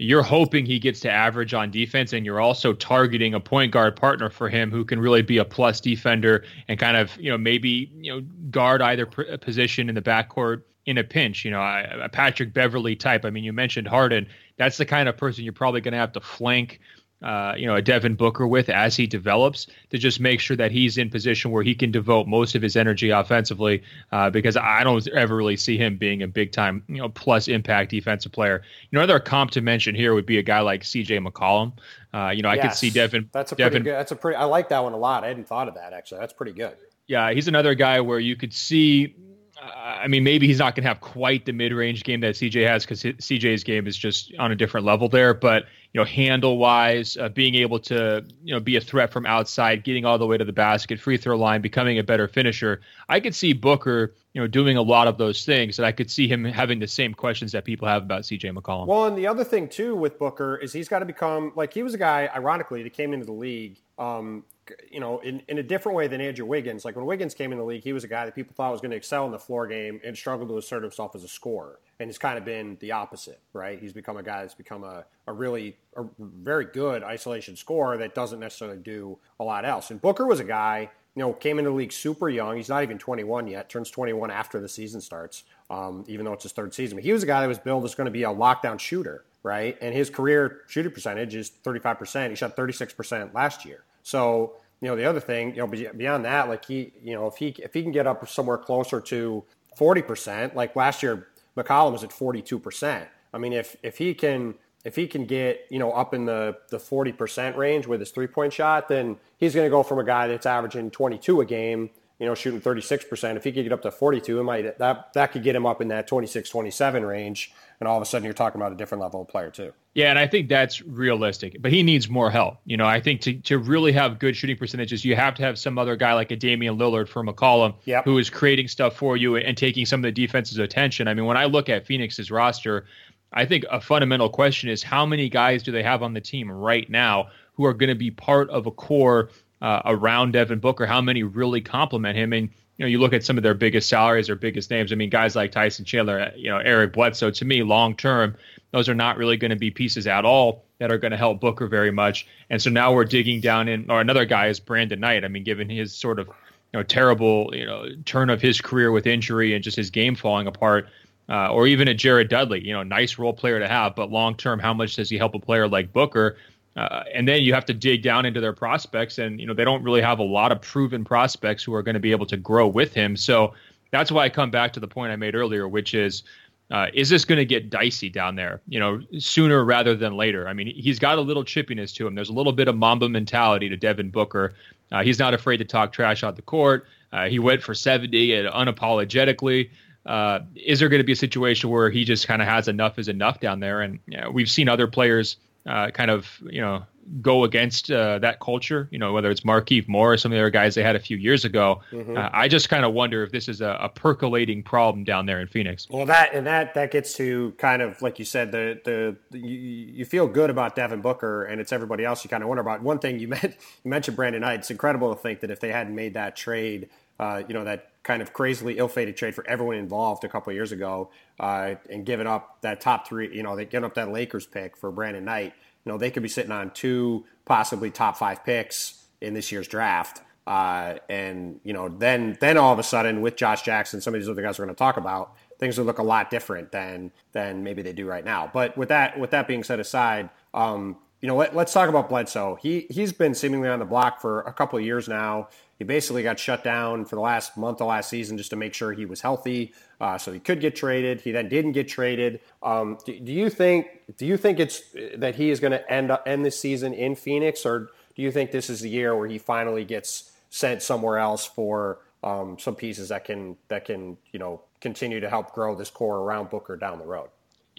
you're 0.00 0.22
hoping 0.22 0.64
he 0.64 0.78
gets 0.78 1.00
to 1.00 1.10
average 1.10 1.52
on 1.52 1.70
defense, 1.70 2.14
and 2.14 2.24
you're 2.24 2.40
also 2.40 2.72
targeting 2.72 3.34
a 3.34 3.40
point 3.40 3.70
guard 3.70 3.96
partner 3.96 4.30
for 4.30 4.48
him 4.48 4.70
who 4.70 4.82
can 4.82 4.98
really 4.98 5.20
be 5.20 5.36
a 5.36 5.44
plus 5.44 5.78
defender 5.78 6.42
and 6.68 6.78
kind 6.78 6.96
of, 6.96 7.14
you 7.18 7.30
know, 7.30 7.36
maybe 7.36 7.90
you 7.94 8.10
know 8.10 8.26
guard 8.50 8.80
either 8.80 9.06
uh, 9.30 9.36
position 9.36 9.90
in 9.90 9.94
the 9.94 10.00
backcourt 10.00 10.62
in 10.86 10.96
a 10.96 11.04
pinch. 11.04 11.44
You 11.44 11.50
know, 11.50 11.60
a 11.60 12.08
Patrick 12.08 12.54
Beverley 12.54 12.96
type. 12.96 13.26
I 13.26 13.30
mean, 13.30 13.44
you 13.44 13.52
mentioned 13.52 13.88
Harden. 13.88 14.26
That's 14.56 14.78
the 14.78 14.86
kind 14.86 15.06
of 15.06 15.18
person 15.18 15.44
you're 15.44 15.52
probably 15.52 15.82
going 15.82 15.92
to 15.92 15.98
have 15.98 16.12
to 16.12 16.20
flank 16.20 16.80
uh, 17.22 17.54
you 17.56 17.66
know, 17.66 17.76
a 17.76 17.82
Devin 17.82 18.14
Booker 18.14 18.46
with 18.46 18.68
as 18.68 18.96
he 18.96 19.06
develops 19.06 19.66
to 19.90 19.98
just 19.98 20.20
make 20.20 20.40
sure 20.40 20.56
that 20.56 20.70
he's 20.70 20.96
in 20.96 21.10
position 21.10 21.50
where 21.50 21.62
he 21.62 21.74
can 21.74 21.90
devote 21.90 22.26
most 22.26 22.54
of 22.54 22.62
his 22.62 22.76
energy 22.76 23.10
offensively. 23.10 23.82
Uh, 24.10 24.30
because 24.30 24.56
I 24.56 24.84
don't 24.84 25.06
ever 25.08 25.36
really 25.36 25.56
see 25.56 25.76
him 25.76 25.96
being 25.96 26.22
a 26.22 26.28
big 26.28 26.52
time, 26.52 26.82
you 26.88 26.96
know, 26.96 27.08
plus 27.08 27.48
impact 27.48 27.90
defensive 27.90 28.32
player. 28.32 28.62
You 28.90 28.96
know, 28.96 29.04
another 29.04 29.20
comp 29.20 29.50
to 29.52 29.60
mention 29.60 29.94
here 29.94 30.14
would 30.14 30.26
be 30.26 30.38
a 30.38 30.42
guy 30.42 30.60
like 30.60 30.84
C.J. 30.84 31.18
McCollum. 31.18 31.72
Uh, 32.12 32.30
you 32.34 32.42
know, 32.42 32.48
I 32.48 32.58
could 32.58 32.72
see 32.72 32.90
Devin. 32.90 33.28
That's 33.32 33.52
a 33.52 33.54
Devin, 33.56 33.70
pretty 33.70 33.84
good. 33.84 33.94
That's 33.94 34.12
a 34.12 34.16
pretty. 34.16 34.36
I 34.36 34.44
like 34.44 34.70
that 34.70 34.82
one 34.82 34.94
a 34.94 34.98
lot. 34.98 35.24
I 35.24 35.28
hadn't 35.28 35.46
thought 35.46 35.68
of 35.68 35.74
that 35.74 35.92
actually. 35.92 36.20
That's 36.20 36.32
pretty 36.32 36.52
good. 36.52 36.76
Yeah, 37.06 37.32
he's 37.32 37.48
another 37.48 37.74
guy 37.74 38.00
where 38.00 38.20
you 38.20 38.36
could 38.36 38.54
see 38.54 39.14
I 39.62 40.08
mean, 40.08 40.24
maybe 40.24 40.46
he's 40.46 40.58
not 40.58 40.74
going 40.74 40.84
to 40.84 40.88
have 40.88 41.00
quite 41.00 41.44
the 41.44 41.52
mid-range 41.52 42.04
game 42.04 42.20
that 42.20 42.34
CJ 42.34 42.66
has 42.66 42.84
because 42.84 43.02
CJ's 43.02 43.62
game 43.62 43.86
is 43.86 43.96
just 43.96 44.32
on 44.38 44.52
a 44.52 44.56
different 44.56 44.86
level 44.86 45.08
there. 45.08 45.34
But 45.34 45.64
you 45.92 46.00
know, 46.00 46.04
handle-wise, 46.04 47.16
uh, 47.16 47.28
being 47.28 47.54
able 47.56 47.78
to 47.80 48.24
you 48.42 48.54
know 48.54 48.60
be 48.60 48.76
a 48.76 48.80
threat 48.80 49.12
from 49.12 49.26
outside, 49.26 49.84
getting 49.84 50.04
all 50.04 50.18
the 50.18 50.26
way 50.26 50.38
to 50.38 50.44
the 50.44 50.52
basket, 50.52 50.98
free 50.98 51.16
throw 51.16 51.36
line, 51.36 51.60
becoming 51.60 51.98
a 51.98 52.02
better 52.02 52.28
finisher. 52.28 52.80
I 53.08 53.20
could 53.20 53.34
see 53.34 53.52
Booker, 53.52 54.14
you 54.32 54.40
know, 54.40 54.46
doing 54.46 54.76
a 54.76 54.82
lot 54.82 55.08
of 55.08 55.18
those 55.18 55.44
things, 55.44 55.78
and 55.78 55.84
I 55.84 55.92
could 55.92 56.10
see 56.10 56.26
him 56.26 56.44
having 56.44 56.78
the 56.78 56.88
same 56.88 57.12
questions 57.12 57.52
that 57.52 57.64
people 57.64 57.86
have 57.86 58.02
about 58.02 58.22
CJ 58.22 58.56
McCollum. 58.56 58.86
Well, 58.86 59.06
and 59.06 59.18
the 59.18 59.26
other 59.26 59.44
thing 59.44 59.68
too 59.68 59.94
with 59.94 60.18
Booker 60.18 60.56
is 60.56 60.72
he's 60.72 60.88
got 60.88 61.00
to 61.00 61.06
become 61.06 61.52
like 61.54 61.74
he 61.74 61.82
was 61.82 61.92
a 61.92 61.98
guy, 61.98 62.30
ironically, 62.34 62.82
that 62.84 62.92
came 62.94 63.12
into 63.12 63.26
the 63.26 63.32
league. 63.32 63.78
Um, 63.98 64.44
you 64.90 65.00
know, 65.00 65.18
in, 65.20 65.42
in 65.48 65.58
a 65.58 65.62
different 65.62 65.96
way 65.96 66.06
than 66.06 66.20
Andrew 66.20 66.46
Wiggins. 66.46 66.84
Like 66.84 66.96
when 66.96 67.06
Wiggins 67.06 67.34
came 67.34 67.52
in 67.52 67.58
the 67.58 67.64
league, 67.64 67.82
he 67.82 67.92
was 67.92 68.04
a 68.04 68.08
guy 68.08 68.24
that 68.24 68.34
people 68.34 68.54
thought 68.54 68.72
was 68.72 68.80
going 68.80 68.90
to 68.90 68.96
excel 68.96 69.26
in 69.26 69.32
the 69.32 69.38
floor 69.38 69.66
game 69.66 70.00
and 70.04 70.16
struggle 70.16 70.46
to 70.48 70.58
assert 70.58 70.82
himself 70.82 71.14
as 71.14 71.24
a 71.24 71.28
scorer. 71.28 71.78
And 71.98 72.08
it's 72.08 72.18
kind 72.18 72.38
of 72.38 72.44
been 72.44 72.76
the 72.80 72.92
opposite, 72.92 73.40
right? 73.52 73.78
He's 73.78 73.92
become 73.92 74.16
a 74.16 74.22
guy 74.22 74.42
that's 74.42 74.54
become 74.54 74.84
a, 74.84 75.04
a 75.26 75.32
really, 75.32 75.76
a 75.96 76.04
very 76.18 76.64
good 76.64 77.02
isolation 77.02 77.56
scorer 77.56 77.96
that 77.98 78.14
doesn't 78.14 78.40
necessarily 78.40 78.78
do 78.78 79.18
a 79.38 79.44
lot 79.44 79.64
else. 79.64 79.90
And 79.90 80.00
Booker 80.00 80.26
was 80.26 80.40
a 80.40 80.44
guy, 80.44 80.90
you 81.14 81.22
know, 81.22 81.32
came 81.32 81.58
into 81.58 81.70
the 81.70 81.76
league 81.76 81.92
super 81.92 82.28
young. 82.28 82.56
He's 82.56 82.68
not 82.68 82.82
even 82.82 82.98
21 82.98 83.48
yet, 83.48 83.68
turns 83.68 83.90
21 83.90 84.30
after 84.30 84.60
the 84.60 84.68
season 84.68 85.00
starts, 85.00 85.44
um, 85.68 86.04
even 86.08 86.24
though 86.24 86.32
it's 86.32 86.44
his 86.44 86.52
third 86.52 86.72
season. 86.72 86.96
But 86.96 87.04
he 87.04 87.12
was 87.12 87.22
a 87.22 87.26
guy 87.26 87.40
that 87.40 87.48
was 87.48 87.58
billed 87.58 87.84
as 87.84 87.94
going 87.94 88.06
to 88.06 88.10
be 88.10 88.22
a 88.22 88.28
lockdown 88.28 88.78
shooter, 88.78 89.24
right? 89.42 89.76
And 89.80 89.94
his 89.94 90.08
career 90.08 90.62
shooting 90.68 90.92
percentage 90.92 91.34
is 91.34 91.52
35%. 91.64 92.30
He 92.30 92.36
shot 92.36 92.56
36% 92.56 93.34
last 93.34 93.64
year. 93.64 93.84
So 94.02 94.56
you 94.80 94.88
know, 94.88 94.96
the 94.96 95.04
other 95.04 95.20
thing, 95.20 95.54
you 95.54 95.56
know, 95.56 95.66
beyond 95.66 96.24
that, 96.24 96.48
like 96.48 96.64
he, 96.64 96.92
you 97.02 97.14
know, 97.14 97.26
if 97.26 97.36
he 97.36 97.48
if 97.58 97.74
he 97.74 97.82
can 97.82 97.92
get 97.92 98.06
up 98.06 98.26
somewhere 98.28 98.58
closer 98.58 99.00
to 99.00 99.44
forty 99.76 100.02
percent, 100.02 100.56
like 100.56 100.74
last 100.74 101.02
year, 101.02 101.28
McCollum 101.56 101.92
was 101.92 102.02
at 102.02 102.12
forty 102.12 102.40
two 102.40 102.58
percent. 102.58 103.08
I 103.32 103.38
mean, 103.38 103.52
if 103.52 103.76
if 103.82 103.98
he 103.98 104.14
can 104.14 104.54
if 104.84 104.96
he 104.96 105.06
can 105.06 105.26
get 105.26 105.66
you 105.70 105.78
know 105.78 105.92
up 105.92 106.14
in 106.14 106.24
the 106.24 106.56
the 106.70 106.78
forty 106.78 107.12
percent 107.12 107.56
range 107.56 107.86
with 107.86 108.00
his 108.00 108.10
three 108.10 108.26
point 108.26 108.52
shot, 108.52 108.88
then 108.88 109.18
he's 109.36 109.54
going 109.54 109.66
to 109.66 109.70
go 109.70 109.82
from 109.82 109.98
a 109.98 110.04
guy 110.04 110.26
that's 110.28 110.46
averaging 110.46 110.90
twenty 110.90 111.18
two 111.18 111.40
a 111.40 111.44
game 111.44 111.90
you 112.20 112.26
know, 112.26 112.34
shooting 112.34 112.60
36%. 112.60 113.36
If 113.36 113.44
he 113.44 113.50
could 113.50 113.64
get 113.64 113.72
up 113.72 113.80
to 113.82 113.90
42, 113.90 114.40
it 114.40 114.44
might 114.44 114.78
that 114.78 115.12
that 115.14 115.32
could 115.32 115.42
get 115.42 115.56
him 115.56 115.64
up 115.64 115.80
in 115.80 115.88
that 115.88 116.06
26, 116.06 116.50
27 116.50 117.04
range. 117.04 117.52
And 117.80 117.88
all 117.88 117.96
of 117.96 118.02
a 118.02 118.04
sudden 118.04 118.24
you're 118.24 118.34
talking 118.34 118.60
about 118.60 118.72
a 118.72 118.76
different 118.76 119.00
level 119.00 119.22
of 119.22 119.28
player 119.28 119.50
too. 119.50 119.72
Yeah, 119.94 120.10
and 120.10 120.18
I 120.18 120.26
think 120.26 120.50
that's 120.50 120.82
realistic. 120.82 121.56
But 121.62 121.72
he 121.72 121.82
needs 121.82 122.10
more 122.10 122.30
help. 122.30 122.58
You 122.66 122.76
know, 122.76 122.86
I 122.86 123.00
think 123.00 123.22
to, 123.22 123.32
to 123.40 123.58
really 123.58 123.90
have 123.92 124.18
good 124.18 124.36
shooting 124.36 124.58
percentages, 124.58 125.02
you 125.02 125.16
have 125.16 125.34
to 125.36 125.42
have 125.42 125.58
some 125.58 125.78
other 125.78 125.96
guy 125.96 126.12
like 126.12 126.30
a 126.30 126.36
Damian 126.36 126.76
Lillard 126.76 127.08
for 127.08 127.24
McCollum 127.24 127.74
yep. 127.86 128.04
who 128.04 128.18
is 128.18 128.28
creating 128.28 128.68
stuff 128.68 128.96
for 128.96 129.16
you 129.16 129.36
and 129.36 129.56
taking 129.56 129.86
some 129.86 130.00
of 130.00 130.02
the 130.02 130.12
defense's 130.12 130.58
attention. 130.58 131.08
I 131.08 131.14
mean, 131.14 131.24
when 131.24 131.38
I 131.38 131.46
look 131.46 131.70
at 131.70 131.86
Phoenix's 131.86 132.30
roster, 132.30 132.84
I 133.32 133.46
think 133.46 133.64
a 133.70 133.80
fundamental 133.80 134.28
question 134.28 134.68
is 134.68 134.82
how 134.82 135.06
many 135.06 135.30
guys 135.30 135.62
do 135.62 135.72
they 135.72 135.82
have 135.82 136.02
on 136.02 136.12
the 136.12 136.20
team 136.20 136.52
right 136.52 136.88
now 136.90 137.28
who 137.54 137.64
are 137.64 137.74
going 137.74 137.88
to 137.88 137.94
be 137.94 138.10
part 138.10 138.50
of 138.50 138.66
a 138.66 138.70
core 138.70 139.30
uh, 139.60 139.82
around 139.84 140.32
Devin 140.32 140.58
Booker, 140.58 140.86
how 140.86 141.00
many 141.00 141.22
really 141.22 141.60
compliment 141.60 142.16
him. 142.16 142.32
And 142.32 142.50
you 142.76 142.86
know, 142.86 142.88
you 142.88 142.98
look 142.98 143.12
at 143.12 143.22
some 143.22 143.36
of 143.36 143.42
their 143.42 143.54
biggest 143.54 143.88
salaries 143.90 144.30
or 144.30 144.36
biggest 144.36 144.70
names. 144.70 144.90
I 144.90 144.94
mean, 144.94 145.10
guys 145.10 145.36
like 145.36 145.52
Tyson 145.52 145.84
Chandler, 145.84 146.20
uh, 146.20 146.30
you 146.34 146.48
know, 146.48 146.56
Eric 146.58 146.94
Bledsoe. 146.94 147.30
To 147.30 147.44
me, 147.44 147.62
long 147.62 147.94
term, 147.94 148.36
those 148.70 148.88
are 148.88 148.94
not 148.94 149.18
really 149.18 149.36
going 149.36 149.50
to 149.50 149.56
be 149.56 149.70
pieces 149.70 150.06
at 150.06 150.24
all 150.24 150.64
that 150.78 150.90
are 150.90 150.96
going 150.96 151.10
to 151.10 151.18
help 151.18 151.40
Booker 151.40 151.66
very 151.66 151.90
much. 151.90 152.26
And 152.48 152.60
so 152.62 152.70
now 152.70 152.94
we're 152.94 153.04
digging 153.04 153.40
down 153.40 153.68
in. 153.68 153.90
Or 153.90 154.00
another 154.00 154.24
guy 154.24 154.46
is 154.46 154.60
Brandon 154.60 154.98
Knight. 154.98 155.26
I 155.26 155.28
mean, 155.28 155.44
given 155.44 155.68
his 155.68 155.94
sort 155.94 156.18
of 156.18 156.28
you 156.28 156.78
know 156.78 156.82
terrible 156.82 157.50
you 157.54 157.66
know 157.66 157.84
turn 158.06 158.30
of 158.30 158.40
his 158.40 158.62
career 158.62 158.90
with 158.90 159.06
injury 159.06 159.54
and 159.54 159.62
just 159.62 159.76
his 159.76 159.90
game 159.90 160.14
falling 160.14 160.46
apart. 160.46 160.88
Uh, 161.28 161.48
or 161.52 161.68
even 161.68 161.86
a 161.86 161.94
Jared 161.94 162.28
Dudley, 162.28 162.66
you 162.66 162.72
know, 162.72 162.82
nice 162.82 163.16
role 163.16 163.32
player 163.32 163.60
to 163.60 163.68
have, 163.68 163.94
but 163.94 164.10
long 164.10 164.34
term, 164.34 164.58
how 164.58 164.74
much 164.74 164.96
does 164.96 165.08
he 165.08 165.16
help 165.16 165.32
a 165.36 165.38
player 165.38 165.68
like 165.68 165.92
Booker? 165.92 166.36
Uh, 166.76 167.02
and 167.12 167.26
then 167.26 167.42
you 167.42 167.52
have 167.52 167.64
to 167.64 167.74
dig 167.74 168.02
down 168.02 168.24
into 168.24 168.40
their 168.40 168.52
prospects, 168.52 169.18
and 169.18 169.40
you 169.40 169.46
know 169.46 169.54
they 169.54 169.64
don't 169.64 169.82
really 169.82 170.00
have 170.00 170.18
a 170.18 170.24
lot 170.24 170.52
of 170.52 170.60
proven 170.60 171.04
prospects 171.04 171.64
who 171.64 171.74
are 171.74 171.82
going 171.82 171.94
to 171.94 172.00
be 172.00 172.12
able 172.12 172.26
to 172.26 172.36
grow 172.36 172.68
with 172.68 172.94
him. 172.94 173.16
So 173.16 173.54
that's 173.90 174.12
why 174.12 174.24
I 174.24 174.28
come 174.28 174.50
back 174.50 174.72
to 174.74 174.80
the 174.80 174.86
point 174.86 175.12
I 175.12 175.16
made 175.16 175.34
earlier, 175.34 175.68
which 175.68 175.94
is, 175.94 176.22
uh, 176.70 176.86
is 176.94 177.08
this 177.08 177.24
going 177.24 177.38
to 177.38 177.44
get 177.44 177.70
dicey 177.70 178.08
down 178.08 178.36
there? 178.36 178.60
You 178.68 178.78
know, 178.78 179.02
sooner 179.18 179.64
rather 179.64 179.96
than 179.96 180.16
later. 180.16 180.46
I 180.46 180.52
mean, 180.52 180.68
he's 180.68 181.00
got 181.00 181.18
a 181.18 181.20
little 181.20 181.44
chippiness 181.44 181.92
to 181.96 182.06
him. 182.06 182.14
There's 182.14 182.28
a 182.28 182.34
little 182.34 182.52
bit 182.52 182.68
of 182.68 182.76
Mamba 182.76 183.08
mentality 183.08 183.68
to 183.68 183.76
Devin 183.76 184.10
Booker. 184.10 184.54
Uh, 184.92 185.02
he's 185.02 185.18
not 185.18 185.34
afraid 185.34 185.56
to 185.56 185.64
talk 185.64 185.92
trash 185.92 186.22
out 186.22 186.36
the 186.36 186.42
court. 186.42 186.86
Uh, 187.12 187.26
he 187.26 187.40
went 187.40 187.62
for 187.62 187.74
70 187.74 188.34
and 188.34 188.48
unapologetically. 188.48 189.70
Uh, 190.06 190.40
is 190.54 190.78
there 190.78 190.88
going 190.88 191.00
to 191.00 191.04
be 191.04 191.12
a 191.12 191.16
situation 191.16 191.68
where 191.68 191.90
he 191.90 192.04
just 192.04 192.26
kind 192.26 192.40
of 192.40 192.48
has 192.48 192.68
enough 192.68 192.98
is 192.98 193.08
enough 193.08 193.40
down 193.40 193.60
there? 193.60 193.80
And 193.80 193.98
you 194.06 194.20
know, 194.20 194.30
we've 194.30 194.50
seen 194.50 194.68
other 194.68 194.86
players 194.86 195.36
uh, 195.66 195.90
kind 195.90 196.10
of 196.10 196.26
you 196.48 196.60
know 196.60 196.84
go 197.20 197.44
against 197.44 197.90
uh, 197.90 198.18
that 198.20 198.40
culture. 198.40 198.88
You 198.90 198.98
know, 198.98 199.12
whether 199.12 199.30
it's 199.30 199.40
Markieff 199.40 199.88
Morris 199.88 200.20
or 200.20 200.22
some 200.22 200.32
of 200.32 200.36
the 200.36 200.40
other 200.40 200.50
guys 200.50 200.74
they 200.74 200.82
had 200.82 200.96
a 200.96 201.00
few 201.00 201.16
years 201.16 201.44
ago. 201.44 201.80
Mm-hmm. 201.90 202.16
Uh, 202.16 202.28
I 202.32 202.48
just 202.48 202.68
kind 202.68 202.84
of 202.84 202.92
wonder 202.92 203.22
if 203.22 203.32
this 203.32 203.48
is 203.48 203.60
a, 203.60 203.78
a, 203.80 203.88
percolating 203.88 204.62
problem 204.62 205.04
down 205.04 205.26
there 205.26 205.40
in 205.40 205.48
Phoenix. 205.48 205.88
Well, 205.90 206.06
that 206.06 206.34
and 206.34 206.46
that 206.46 206.74
that 206.74 206.90
gets 206.90 207.14
to 207.14 207.52
kind 207.58 207.82
of 207.82 208.00
like 208.02 208.18
you 208.18 208.24
said, 208.24 208.52
the 208.52 208.80
the, 208.84 209.16
the 209.30 209.38
you, 209.38 209.56
you, 209.56 210.04
feel 210.04 210.26
good 210.26 210.50
about 210.50 210.76
Devin 210.76 211.00
Booker, 211.00 211.44
and 211.44 211.60
it's 211.60 211.72
everybody 211.72 212.04
else 212.04 212.24
you 212.24 212.30
kind 212.30 212.42
of 212.42 212.48
wonder 212.48 212.62
about. 212.62 212.82
One 212.82 212.98
thing 212.98 213.18
you, 213.18 213.28
meant, 213.28 213.56
you 213.84 213.90
mentioned 213.90 214.16
Brandon 214.16 214.42
Knight. 214.42 214.60
It's 214.60 214.70
incredible 214.70 215.14
to 215.14 215.20
think 215.20 215.40
that 215.40 215.50
if 215.50 215.60
they 215.60 215.72
hadn't 215.72 215.94
made 215.94 216.14
that 216.14 216.36
trade. 216.36 216.88
Uh, 217.18 217.42
you 217.46 217.52
know 217.52 217.64
that 217.64 217.89
kind 218.02 218.22
of 218.22 218.32
crazily 218.32 218.78
ill-fated 218.78 219.16
trade 219.16 219.34
for 219.34 219.46
everyone 219.46 219.76
involved 219.76 220.24
a 220.24 220.28
couple 220.28 220.52
years 220.52 220.72
ago, 220.72 221.10
uh, 221.38 221.74
and 221.90 222.06
giving 222.06 222.26
up 222.26 222.60
that 222.62 222.80
top 222.80 223.06
three. 223.06 223.34
You 223.34 223.42
know, 223.42 223.56
they 223.56 223.64
giving 223.64 223.84
up 223.84 223.94
that 223.94 224.10
Lakers 224.10 224.46
pick 224.46 224.76
for 224.76 224.90
Brandon 224.90 225.24
Knight 225.24 225.54
you 225.84 225.92
know, 225.92 225.98
they 225.98 226.10
could 226.10 226.22
be 226.22 226.28
sitting 226.28 226.52
on 226.52 226.70
two 226.70 227.24
possibly 227.44 227.90
top 227.90 228.16
five 228.16 228.44
picks 228.44 229.04
in 229.20 229.34
this 229.34 229.50
year's 229.50 229.68
draft. 229.68 230.22
Uh, 230.46 230.96
and 231.08 231.60
you 231.64 231.72
know, 231.72 231.88
then 231.88 232.36
then 232.40 232.56
all 232.56 232.72
of 232.72 232.78
a 232.78 232.82
sudden 232.82 233.20
with 233.20 233.36
Josh 233.36 233.62
Jackson, 233.62 234.00
some 234.00 234.14
of 234.14 234.20
these 234.20 234.28
other 234.28 234.42
guys 234.42 234.58
we're 234.58 234.66
going 234.66 234.74
to 234.74 234.78
talk 234.78 234.96
about, 234.96 235.34
things 235.58 235.78
would 235.78 235.86
look 235.86 235.98
a 235.98 236.02
lot 236.02 236.30
different 236.30 236.72
than 236.72 237.12
than 237.32 237.62
maybe 237.62 237.82
they 237.82 237.92
do 237.92 238.06
right 238.06 238.24
now. 238.24 238.50
But 238.52 238.76
with 238.76 238.88
that 238.88 239.18
with 239.18 239.30
that 239.30 239.46
being 239.46 239.62
said 239.62 239.80
aside, 239.80 240.30
um, 240.52 240.96
you 241.20 241.28
know, 241.28 241.36
let, 241.36 241.54
us 241.54 241.72
talk 241.72 241.88
about 241.88 242.08
Bledsoe. 242.08 242.58
He 242.60 242.86
he's 242.90 243.12
been 243.12 243.34
seemingly 243.34 243.68
on 243.68 243.78
the 243.78 243.84
block 243.84 244.20
for 244.20 244.40
a 244.42 244.52
couple 244.52 244.78
of 244.78 244.84
years 244.84 245.08
now. 245.08 245.48
He 245.80 245.84
basically 245.84 246.22
got 246.22 246.38
shut 246.38 246.62
down 246.62 247.06
for 247.06 247.16
the 247.16 247.22
last 247.22 247.56
month 247.56 247.80
of 247.80 247.86
last 247.86 248.10
season 248.10 248.36
just 248.36 248.50
to 248.50 248.56
make 248.56 248.74
sure 248.74 248.92
he 248.92 249.06
was 249.06 249.22
healthy, 249.22 249.72
uh, 249.98 250.18
so 250.18 250.30
he 250.30 250.38
could 250.38 250.60
get 250.60 250.76
traded. 250.76 251.22
He 251.22 251.32
then 251.32 251.48
didn't 251.48 251.72
get 251.72 251.88
traded. 251.88 252.40
Um, 252.62 252.98
do, 253.06 253.18
do, 253.18 253.32
you 253.32 253.48
think 253.48 253.86
do 254.18 254.26
you 254.26 254.36
think 254.36 254.60
it's 254.60 254.82
that 255.16 255.36
he 255.36 255.48
is 255.48 255.58
going 255.58 255.72
to 255.72 255.90
end 255.90 256.10
up, 256.10 256.22
end 256.26 256.44
this 256.44 256.60
season 256.60 256.92
in 256.92 257.16
Phoenix, 257.16 257.64
or 257.64 257.88
do 258.14 258.20
you 258.20 258.30
think 258.30 258.50
this 258.50 258.68
is 258.68 258.82
the 258.82 258.90
year 258.90 259.16
where 259.16 259.26
he 259.26 259.38
finally 259.38 259.86
gets 259.86 260.30
sent 260.50 260.82
somewhere 260.82 261.16
else 261.16 261.46
for 261.46 262.00
um, 262.22 262.58
some 262.58 262.74
pieces 262.74 263.08
that 263.08 263.24
can 263.24 263.56
that 263.68 263.86
can 263.86 264.18
you 264.32 264.38
know 264.38 264.60
continue 264.82 265.18
to 265.18 265.30
help 265.30 265.54
grow 265.54 265.74
this 265.74 265.88
core 265.88 266.18
around 266.18 266.50
Booker 266.50 266.76
down 266.76 266.98
the 266.98 267.06
road? 267.06 267.30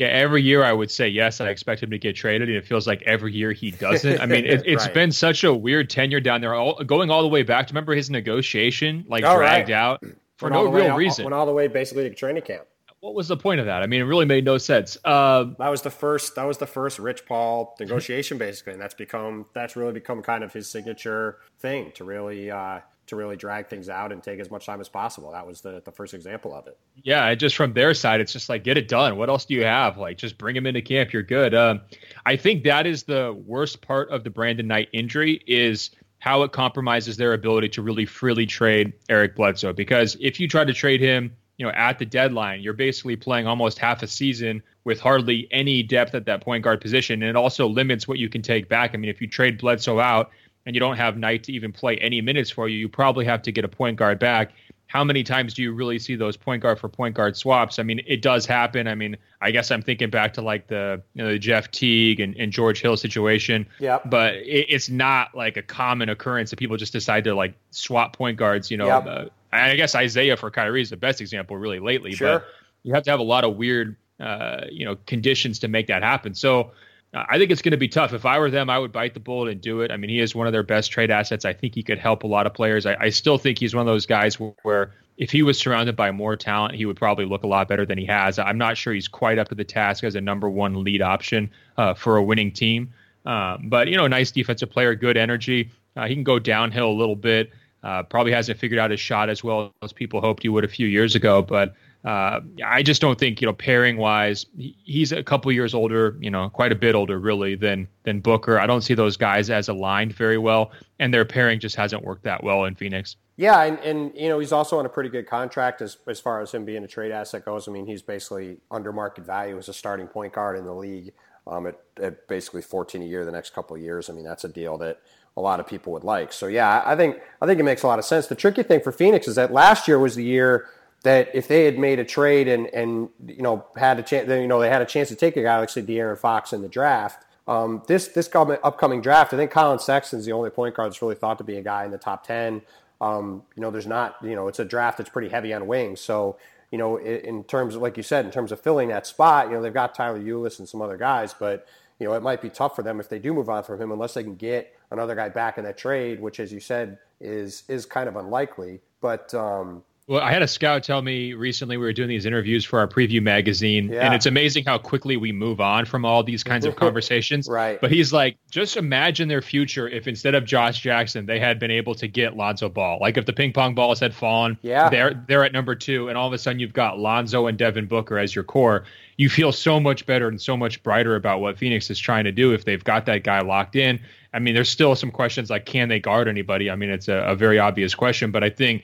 Yeah, 0.01 0.07
every 0.07 0.41
year 0.41 0.63
I 0.63 0.73
would 0.73 0.89
say 0.89 1.07
yes. 1.07 1.41
I 1.41 1.49
expect 1.49 1.83
him 1.83 1.91
to 1.91 1.99
get 1.99 2.15
traded, 2.15 2.49
and 2.49 2.57
it 2.57 2.65
feels 2.65 2.87
like 2.87 3.03
every 3.03 3.33
year 3.33 3.51
he 3.51 3.69
doesn't. 3.69 4.19
I 4.19 4.25
mean, 4.25 4.45
it, 4.47 4.67
has 4.67 4.85
right. 4.85 4.93
been 4.95 5.11
such 5.11 5.43
a 5.43 5.53
weird 5.53 5.91
tenure 5.91 6.19
down 6.19 6.41
there, 6.41 6.55
all, 6.55 6.83
going 6.83 7.11
all 7.11 7.21
the 7.21 7.27
way 7.27 7.43
back. 7.43 7.69
Remember 7.69 7.93
his 7.93 8.09
negotiation, 8.09 9.05
like 9.07 9.23
all 9.23 9.37
dragged 9.37 9.69
right. 9.69 9.75
out 9.75 10.03
for 10.37 10.49
went 10.49 10.55
no 10.55 10.71
real 10.71 10.95
reason. 10.95 11.23
Went 11.23 11.35
all 11.35 11.45
the 11.45 11.51
way 11.53 11.67
basically 11.67 12.09
to 12.09 12.15
training 12.15 12.41
camp. 12.41 12.63
What 13.01 13.13
was 13.13 13.27
the 13.27 13.37
point 13.37 13.59
of 13.59 13.67
that? 13.67 13.83
I 13.83 13.85
mean, 13.85 14.01
it 14.01 14.05
really 14.05 14.25
made 14.25 14.43
no 14.43 14.57
sense. 14.57 14.97
Uh, 15.05 15.53
that 15.59 15.69
was 15.69 15.83
the 15.83 15.91
first. 15.91 16.33
That 16.33 16.45
was 16.45 16.57
the 16.57 16.65
first 16.65 16.97
Rich 16.97 17.27
Paul 17.27 17.75
negotiation, 17.79 18.39
basically, 18.39 18.73
and 18.73 18.81
that's 18.81 18.95
become 18.95 19.45
that's 19.53 19.75
really 19.75 19.93
become 19.93 20.23
kind 20.23 20.43
of 20.43 20.51
his 20.51 20.67
signature 20.67 21.37
thing 21.59 21.91
to 21.91 22.03
really 22.03 22.49
uh, 22.49 22.79
to 23.11 23.17
really 23.17 23.35
drag 23.35 23.67
things 23.67 23.89
out 23.89 24.11
and 24.11 24.23
take 24.23 24.39
as 24.39 24.49
much 24.49 24.65
time 24.65 24.79
as 24.79 24.87
possible. 24.87 25.31
That 25.31 25.45
was 25.45 25.59
the, 25.59 25.81
the 25.83 25.91
first 25.91 26.13
example 26.13 26.55
of 26.55 26.65
it. 26.65 26.77
Yeah, 27.03 27.35
just 27.35 27.57
from 27.57 27.73
their 27.73 27.93
side, 27.93 28.21
it's 28.21 28.31
just 28.31 28.47
like 28.47 28.63
get 28.63 28.77
it 28.77 28.87
done. 28.87 29.17
What 29.17 29.27
else 29.29 29.43
do 29.43 29.53
you 29.53 29.65
have? 29.65 29.97
Like 29.97 30.17
just 30.17 30.37
bring 30.37 30.55
him 30.55 30.65
into 30.65 30.81
camp. 30.81 31.11
You're 31.11 31.21
good. 31.21 31.53
Um, 31.53 31.81
I 32.25 32.37
think 32.37 32.63
that 32.63 32.87
is 32.87 33.03
the 33.03 33.37
worst 33.45 33.81
part 33.81 34.09
of 34.11 34.23
the 34.23 34.29
Brandon 34.29 34.65
Knight 34.65 34.87
injury 34.93 35.43
is 35.45 35.91
how 36.19 36.43
it 36.43 36.53
compromises 36.53 37.17
their 37.17 37.33
ability 37.33 37.67
to 37.69 37.81
really 37.81 38.05
freely 38.05 38.45
trade 38.45 38.93
Eric 39.09 39.35
Bledsoe. 39.35 39.73
Because 39.73 40.15
if 40.21 40.39
you 40.39 40.47
try 40.47 40.63
to 40.63 40.73
trade 40.73 41.01
him, 41.01 41.35
you 41.57 41.65
know, 41.65 41.73
at 41.73 41.99
the 41.99 42.05
deadline, 42.05 42.61
you're 42.61 42.73
basically 42.73 43.17
playing 43.17 43.45
almost 43.45 43.77
half 43.77 44.01
a 44.03 44.07
season 44.07 44.63
with 44.85 45.01
hardly 45.01 45.49
any 45.51 45.83
depth 45.83 46.15
at 46.15 46.25
that 46.25 46.41
point 46.41 46.63
guard 46.63 46.79
position. 46.79 47.21
And 47.21 47.29
it 47.29 47.35
also 47.35 47.67
limits 47.67 48.07
what 48.07 48.19
you 48.19 48.29
can 48.29 48.41
take 48.41 48.69
back. 48.69 48.91
I 48.93 48.97
mean, 48.97 49.09
if 49.09 49.19
you 49.19 49.27
trade 49.27 49.59
Bledsoe 49.59 49.99
out 49.99 50.31
and 50.65 50.75
you 50.75 50.79
don't 50.79 50.97
have 50.97 51.17
Knight 51.17 51.43
to 51.45 51.53
even 51.53 51.71
play 51.71 51.97
any 51.97 52.21
minutes 52.21 52.49
for 52.49 52.67
you, 52.67 52.77
you 52.77 52.89
probably 52.89 53.25
have 53.25 53.41
to 53.43 53.51
get 53.51 53.65
a 53.65 53.67
point 53.67 53.97
guard 53.97 54.19
back 54.19 54.51
how 54.91 55.05
many 55.05 55.23
times 55.23 55.53
do 55.53 55.61
you 55.61 55.71
really 55.71 55.97
see 55.97 56.17
those 56.17 56.35
point 56.35 56.61
guard 56.61 56.77
for 56.77 56.89
point 56.89 57.15
guard 57.15 57.37
swaps? 57.37 57.79
I 57.79 57.83
mean, 57.83 58.01
it 58.07 58.21
does 58.21 58.45
happen. 58.45 58.89
I 58.89 58.95
mean, 58.95 59.15
I 59.39 59.51
guess 59.51 59.71
I'm 59.71 59.81
thinking 59.81 60.09
back 60.09 60.33
to 60.33 60.41
like 60.41 60.67
the 60.67 61.01
you 61.13 61.23
know 61.23 61.31
the 61.31 61.39
Jeff 61.39 61.71
Teague 61.71 62.19
and, 62.19 62.35
and 62.35 62.51
George 62.51 62.81
Hill 62.81 62.97
situation. 62.97 63.65
Yeah. 63.79 63.99
But 64.03 64.35
it, 64.35 64.65
it's 64.67 64.89
not 64.89 65.33
like 65.33 65.55
a 65.55 65.61
common 65.61 66.09
occurrence 66.09 66.49
that 66.49 66.59
people 66.59 66.75
just 66.75 66.91
decide 66.91 67.23
to 67.23 67.33
like 67.33 67.53
swap 67.69 68.17
point 68.17 68.35
guards. 68.35 68.69
You 68.69 68.75
know, 68.75 68.87
yep. 68.87 69.07
uh, 69.07 69.25
I 69.53 69.77
guess 69.77 69.95
Isaiah 69.95 70.35
for 70.35 70.51
Kyrie 70.51 70.81
is 70.81 70.89
the 70.89 70.97
best 70.97 71.21
example 71.21 71.55
really 71.55 71.79
lately. 71.79 72.11
Sure. 72.11 72.39
But 72.39 72.47
you 72.83 72.93
have 72.93 73.03
to 73.03 73.11
have 73.11 73.21
a 73.21 73.23
lot 73.23 73.45
of 73.45 73.55
weird 73.55 73.95
uh, 74.19 74.65
you 74.69 74.83
know 74.83 74.97
conditions 75.05 75.59
to 75.59 75.69
make 75.69 75.87
that 75.87 76.03
happen. 76.03 76.35
So 76.35 76.71
I 77.13 77.37
think 77.37 77.51
it's 77.51 77.61
going 77.61 77.71
to 77.71 77.77
be 77.77 77.89
tough. 77.89 78.13
If 78.13 78.25
I 78.25 78.39
were 78.39 78.49
them, 78.49 78.69
I 78.69 78.79
would 78.79 78.93
bite 78.93 79.13
the 79.13 79.19
bullet 79.19 79.51
and 79.51 79.59
do 79.59 79.81
it. 79.81 79.91
I 79.91 79.97
mean, 79.97 80.09
he 80.09 80.19
is 80.19 80.33
one 80.33 80.47
of 80.47 80.53
their 80.53 80.63
best 80.63 80.91
trade 80.91 81.11
assets. 81.11 81.43
I 81.43 81.51
think 81.51 81.75
he 81.75 81.83
could 81.83 81.99
help 81.99 82.23
a 82.23 82.27
lot 82.27 82.45
of 82.45 82.53
players. 82.53 82.85
I, 82.85 82.95
I 82.99 83.09
still 83.09 83.37
think 83.37 83.59
he's 83.59 83.75
one 83.75 83.81
of 83.81 83.87
those 83.87 84.05
guys 84.05 84.35
where 84.35 84.93
if 85.17 85.29
he 85.29 85.43
was 85.43 85.59
surrounded 85.59 85.97
by 85.97 86.11
more 86.11 86.37
talent, 86.37 86.75
he 86.75 86.85
would 86.85 86.95
probably 86.95 87.25
look 87.25 87.43
a 87.43 87.47
lot 87.47 87.67
better 87.67 87.85
than 87.85 87.97
he 87.97 88.05
has. 88.05 88.39
I'm 88.39 88.57
not 88.57 88.77
sure 88.77 88.93
he's 88.93 89.09
quite 89.09 89.37
up 89.39 89.49
to 89.49 89.55
the 89.55 89.65
task 89.65 90.05
as 90.05 90.15
a 90.15 90.21
number 90.21 90.49
one 90.49 90.83
lead 90.85 91.01
option 91.01 91.51
uh, 91.77 91.93
for 91.93 92.15
a 92.15 92.23
winning 92.23 92.51
team. 92.51 92.93
Um, 93.25 93.67
but, 93.67 93.89
you 93.89 93.97
know, 93.97 94.07
nice 94.07 94.31
defensive 94.31 94.69
player, 94.69 94.95
good 94.95 95.17
energy. 95.17 95.69
Uh, 95.97 96.07
he 96.07 96.15
can 96.15 96.23
go 96.23 96.39
downhill 96.39 96.89
a 96.89 96.93
little 96.97 97.17
bit. 97.17 97.51
Uh, 97.83 98.03
probably 98.03 98.31
hasn't 98.31 98.57
figured 98.57 98.79
out 98.79 98.89
his 98.89 98.99
shot 98.99 99.29
as 99.29 99.43
well 99.43 99.73
as 99.81 99.91
people 99.91 100.21
hoped 100.21 100.43
he 100.43 100.49
would 100.49 100.63
a 100.63 100.67
few 100.67 100.87
years 100.87 101.13
ago. 101.13 101.41
But 101.41 101.73
uh, 102.03 102.39
I 102.65 102.81
just 102.81 102.99
don't 102.99 103.19
think 103.19 103.41
you 103.41 103.45
know 103.45 103.53
pairing 103.53 103.97
wise, 103.97 104.45
he's 104.57 105.11
a 105.11 105.21
couple 105.23 105.51
years 105.51 105.73
older, 105.73 106.17
you 106.19 106.31
know, 106.31 106.49
quite 106.49 106.71
a 106.71 106.75
bit 106.75 106.95
older 106.95 107.19
really 107.19 107.55
than 107.55 107.87
than 108.03 108.21
Booker. 108.21 108.59
I 108.59 108.65
don't 108.65 108.81
see 108.81 108.95
those 108.95 109.17
guys 109.17 109.49
as 109.49 109.69
aligned 109.69 110.13
very 110.13 110.39
well, 110.39 110.71
and 110.99 111.13
their 111.13 111.25
pairing 111.25 111.59
just 111.59 111.75
hasn't 111.75 112.03
worked 112.03 112.23
that 112.23 112.43
well 112.43 112.65
in 112.65 112.73
Phoenix. 112.73 113.17
Yeah, 113.37 113.63
and, 113.63 113.77
and 113.79 114.11
you 114.15 114.29
know 114.29 114.39
he's 114.39 114.51
also 114.51 114.79
on 114.79 114.85
a 114.85 114.89
pretty 114.89 115.09
good 115.09 115.27
contract 115.27 115.81
as 115.81 115.97
as 116.07 116.19
far 116.19 116.41
as 116.41 116.51
him 116.51 116.65
being 116.65 116.83
a 116.83 116.87
trade 116.87 117.11
asset 117.11 117.45
goes. 117.45 117.67
I 117.67 117.71
mean, 117.71 117.85
he's 117.85 118.01
basically 118.01 118.57
under 118.71 118.91
market 118.91 119.23
value 119.23 119.57
as 119.57 119.69
a 119.69 119.73
starting 119.73 120.07
point 120.07 120.33
guard 120.33 120.57
in 120.57 120.65
the 120.65 120.73
league 120.73 121.13
um, 121.45 121.67
at, 121.67 121.79
at 122.01 122.27
basically 122.27 122.63
14 122.63 123.01
a 123.01 123.05
year 123.05 123.25
the 123.25 123.31
next 123.31 123.51
couple 123.51 123.75
of 123.75 123.81
years. 123.81 124.09
I 124.09 124.13
mean, 124.13 124.25
that's 124.25 124.43
a 124.43 124.49
deal 124.49 124.77
that 124.79 125.01
a 125.37 125.41
lot 125.41 125.59
of 125.59 125.67
people 125.67 125.93
would 125.93 126.03
like. 126.03 126.33
So 126.33 126.47
yeah, 126.47 126.81
I 126.85 126.95
think 126.95 127.19
I 127.41 127.45
think 127.45 127.59
it 127.59 127.63
makes 127.63 127.83
a 127.83 127.87
lot 127.87 127.99
of 127.99 128.05
sense. 128.05 128.27
The 128.27 128.35
tricky 128.35 128.63
thing 128.63 128.81
for 128.81 128.91
Phoenix 128.91 129.27
is 129.27 129.35
that 129.35 129.53
last 129.53 129.87
year 129.87 129.99
was 129.99 130.15
the 130.15 130.23
year 130.23 130.67
that 131.03 131.29
if 131.33 131.47
they 131.47 131.65
had 131.65 131.79
made 131.79 131.99
a 131.99 132.05
trade 132.05 132.47
and 132.47 132.67
and 132.67 133.09
you 133.25 133.41
know 133.41 133.65
had 133.75 133.99
a 133.99 134.03
chance, 134.03 134.27
then 134.27 134.41
you 134.41 134.47
know 134.47 134.59
they 134.59 134.69
had 134.69 134.81
a 134.81 134.85
chance 134.85 135.09
to 135.09 135.15
take 135.15 135.35
a 135.37 135.41
guy 135.41 135.59
like 135.59 135.69
say 135.69 135.81
De'Aaron 135.81 136.17
Fox 136.17 136.53
in 136.53 136.61
the 136.61 136.69
draft. 136.69 137.25
Um, 137.47 137.83
this 137.87 138.09
this 138.09 138.29
upcoming 138.33 139.01
draft, 139.01 139.33
I 139.33 139.37
think 139.37 139.51
Collin 139.51 139.79
Sexton's 139.79 140.25
the 140.25 140.31
only 140.31 140.51
point 140.51 140.75
guard 140.75 140.91
that's 140.91 141.01
really 141.01 141.15
thought 141.15 141.37
to 141.39 141.43
be 141.43 141.57
a 141.57 141.61
guy 141.61 141.85
in 141.85 141.91
the 141.91 141.97
top 141.97 142.25
ten. 142.25 142.61
Um, 142.99 143.43
you 143.55 143.61
know, 143.61 143.71
there's 143.71 143.87
not 143.87 144.17
you 144.23 144.35
know 144.35 144.47
it's 144.47 144.59
a 144.59 144.65
draft 144.65 144.97
that's 144.97 145.09
pretty 145.09 145.29
heavy 145.29 145.53
on 145.53 145.65
wings, 145.67 145.99
so 145.99 146.37
you 146.69 146.77
know 146.77 146.97
in 146.97 147.43
terms 147.45 147.75
of 147.75 147.81
like 147.81 147.97
you 147.97 148.03
said, 148.03 148.25
in 148.25 148.31
terms 148.31 148.51
of 148.51 148.59
filling 148.59 148.89
that 148.89 149.07
spot, 149.07 149.47
you 149.47 149.53
know 149.53 149.61
they've 149.61 149.73
got 149.73 149.95
Tyler 149.95 150.19
Ulis 150.19 150.59
and 150.59 150.69
some 150.69 150.81
other 150.81 150.97
guys, 150.97 151.33
but 151.33 151.67
you 151.99 152.07
know 152.07 152.13
it 152.13 152.21
might 152.21 152.41
be 152.41 152.49
tough 152.49 152.75
for 152.75 152.83
them 152.83 152.99
if 152.99 153.09
they 153.09 153.19
do 153.19 153.33
move 153.33 153.49
on 153.49 153.63
from 153.63 153.81
him 153.81 153.91
unless 153.91 154.13
they 154.13 154.23
can 154.23 154.35
get 154.35 154.75
another 154.91 155.15
guy 155.15 155.29
back 155.29 155.57
in 155.57 155.63
that 155.63 155.77
trade, 155.77 156.21
which 156.21 156.39
as 156.39 156.53
you 156.53 156.59
said 156.59 156.99
is 157.19 157.63
is 157.67 157.87
kind 157.87 158.07
of 158.07 158.15
unlikely. 158.15 158.81
But 159.01 159.33
um, 159.33 159.83
well, 160.11 160.21
I 160.21 160.33
had 160.33 160.41
a 160.41 160.47
scout 160.47 160.83
tell 160.83 161.01
me 161.01 161.31
recently 161.31 161.77
we 161.77 161.85
were 161.85 161.93
doing 161.93 162.09
these 162.09 162.25
interviews 162.25 162.65
for 162.65 162.79
our 162.79 162.87
preview 162.87 163.23
magazine, 163.23 163.87
yeah. 163.87 164.01
and 164.01 164.13
it's 164.13 164.25
amazing 164.25 164.65
how 164.65 164.77
quickly 164.77 165.15
we 165.15 165.31
move 165.31 165.61
on 165.61 165.85
from 165.85 166.03
all 166.03 166.21
these 166.21 166.43
kinds 166.43 166.65
of 166.65 166.75
conversations. 166.85 167.47
right. 167.47 167.79
But 167.79 167.91
he's 167.91 168.11
like, 168.11 168.35
just 168.49 168.75
imagine 168.75 169.29
their 169.29 169.41
future 169.41 169.87
if 169.87 170.09
instead 170.09 170.35
of 170.35 170.43
Josh 170.43 170.81
Jackson, 170.81 171.27
they 171.27 171.39
had 171.39 171.59
been 171.59 171.71
able 171.71 171.95
to 171.95 172.09
get 172.09 172.35
Lonzo 172.35 172.67
Ball. 172.67 172.97
Like 172.99 173.15
if 173.15 173.25
the 173.25 173.31
ping 173.31 173.53
pong 173.53 173.73
balls 173.73 174.01
had 174.01 174.13
fallen, 174.13 174.57
yeah. 174.61 174.89
they're 174.89 175.13
they're 175.29 175.45
at 175.45 175.53
number 175.53 175.75
two, 175.75 176.09
and 176.09 176.17
all 176.17 176.27
of 176.27 176.33
a 176.33 176.37
sudden 176.37 176.59
you've 176.59 176.73
got 176.73 176.99
Lonzo 176.99 177.47
and 177.47 177.57
Devin 177.57 177.85
Booker 177.85 178.17
as 178.17 178.35
your 178.35 178.43
core. 178.43 178.83
You 179.15 179.29
feel 179.29 179.53
so 179.53 179.79
much 179.79 180.05
better 180.05 180.27
and 180.27 180.41
so 180.41 180.57
much 180.57 180.83
brighter 180.83 181.15
about 181.15 181.39
what 181.39 181.57
Phoenix 181.57 181.89
is 181.89 181.97
trying 181.97 182.25
to 182.25 182.33
do 182.33 182.53
if 182.53 182.65
they've 182.65 182.83
got 182.83 183.05
that 183.05 183.23
guy 183.23 183.39
locked 183.39 183.77
in. 183.77 184.01
I 184.33 184.39
mean, 184.39 184.55
there's 184.55 184.69
still 184.69 184.93
some 184.95 185.11
questions 185.11 185.49
like 185.49 185.65
can 185.65 185.87
they 185.87 186.01
guard 186.01 186.27
anybody? 186.27 186.69
I 186.69 186.75
mean, 186.75 186.89
it's 186.89 187.07
a, 187.07 187.15
a 187.15 187.35
very 187.35 187.59
obvious 187.59 187.95
question, 187.95 188.31
but 188.31 188.43
I 188.43 188.49
think 188.49 188.83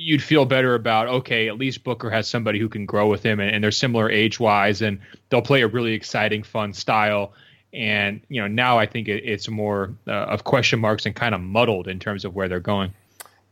you'd 0.00 0.22
feel 0.22 0.46
better 0.46 0.74
about 0.74 1.06
okay 1.08 1.48
at 1.48 1.58
least 1.58 1.84
booker 1.84 2.10
has 2.10 2.28
somebody 2.28 2.58
who 2.58 2.68
can 2.68 2.86
grow 2.86 3.06
with 3.06 3.22
him 3.22 3.38
and, 3.38 3.50
and 3.50 3.62
they're 3.62 3.70
similar 3.70 4.10
age 4.10 4.40
wise 4.40 4.80
and 4.80 4.98
they'll 5.28 5.42
play 5.42 5.60
a 5.60 5.68
really 5.68 5.92
exciting 5.92 6.42
fun 6.42 6.72
style. 6.72 7.32
And 7.72 8.20
you 8.28 8.40
know 8.40 8.48
now 8.48 8.78
i 8.78 8.86
think 8.86 9.06
it, 9.06 9.22
it's 9.24 9.48
more 9.48 9.94
uh, 10.08 10.12
of 10.12 10.42
question 10.42 10.80
marks 10.80 11.06
and 11.06 11.14
kind 11.14 11.34
of 11.34 11.40
muddled 11.40 11.86
in 11.86 12.00
terms 12.00 12.24
of 12.24 12.34
where 12.34 12.48
they're 12.48 12.58
going. 12.58 12.92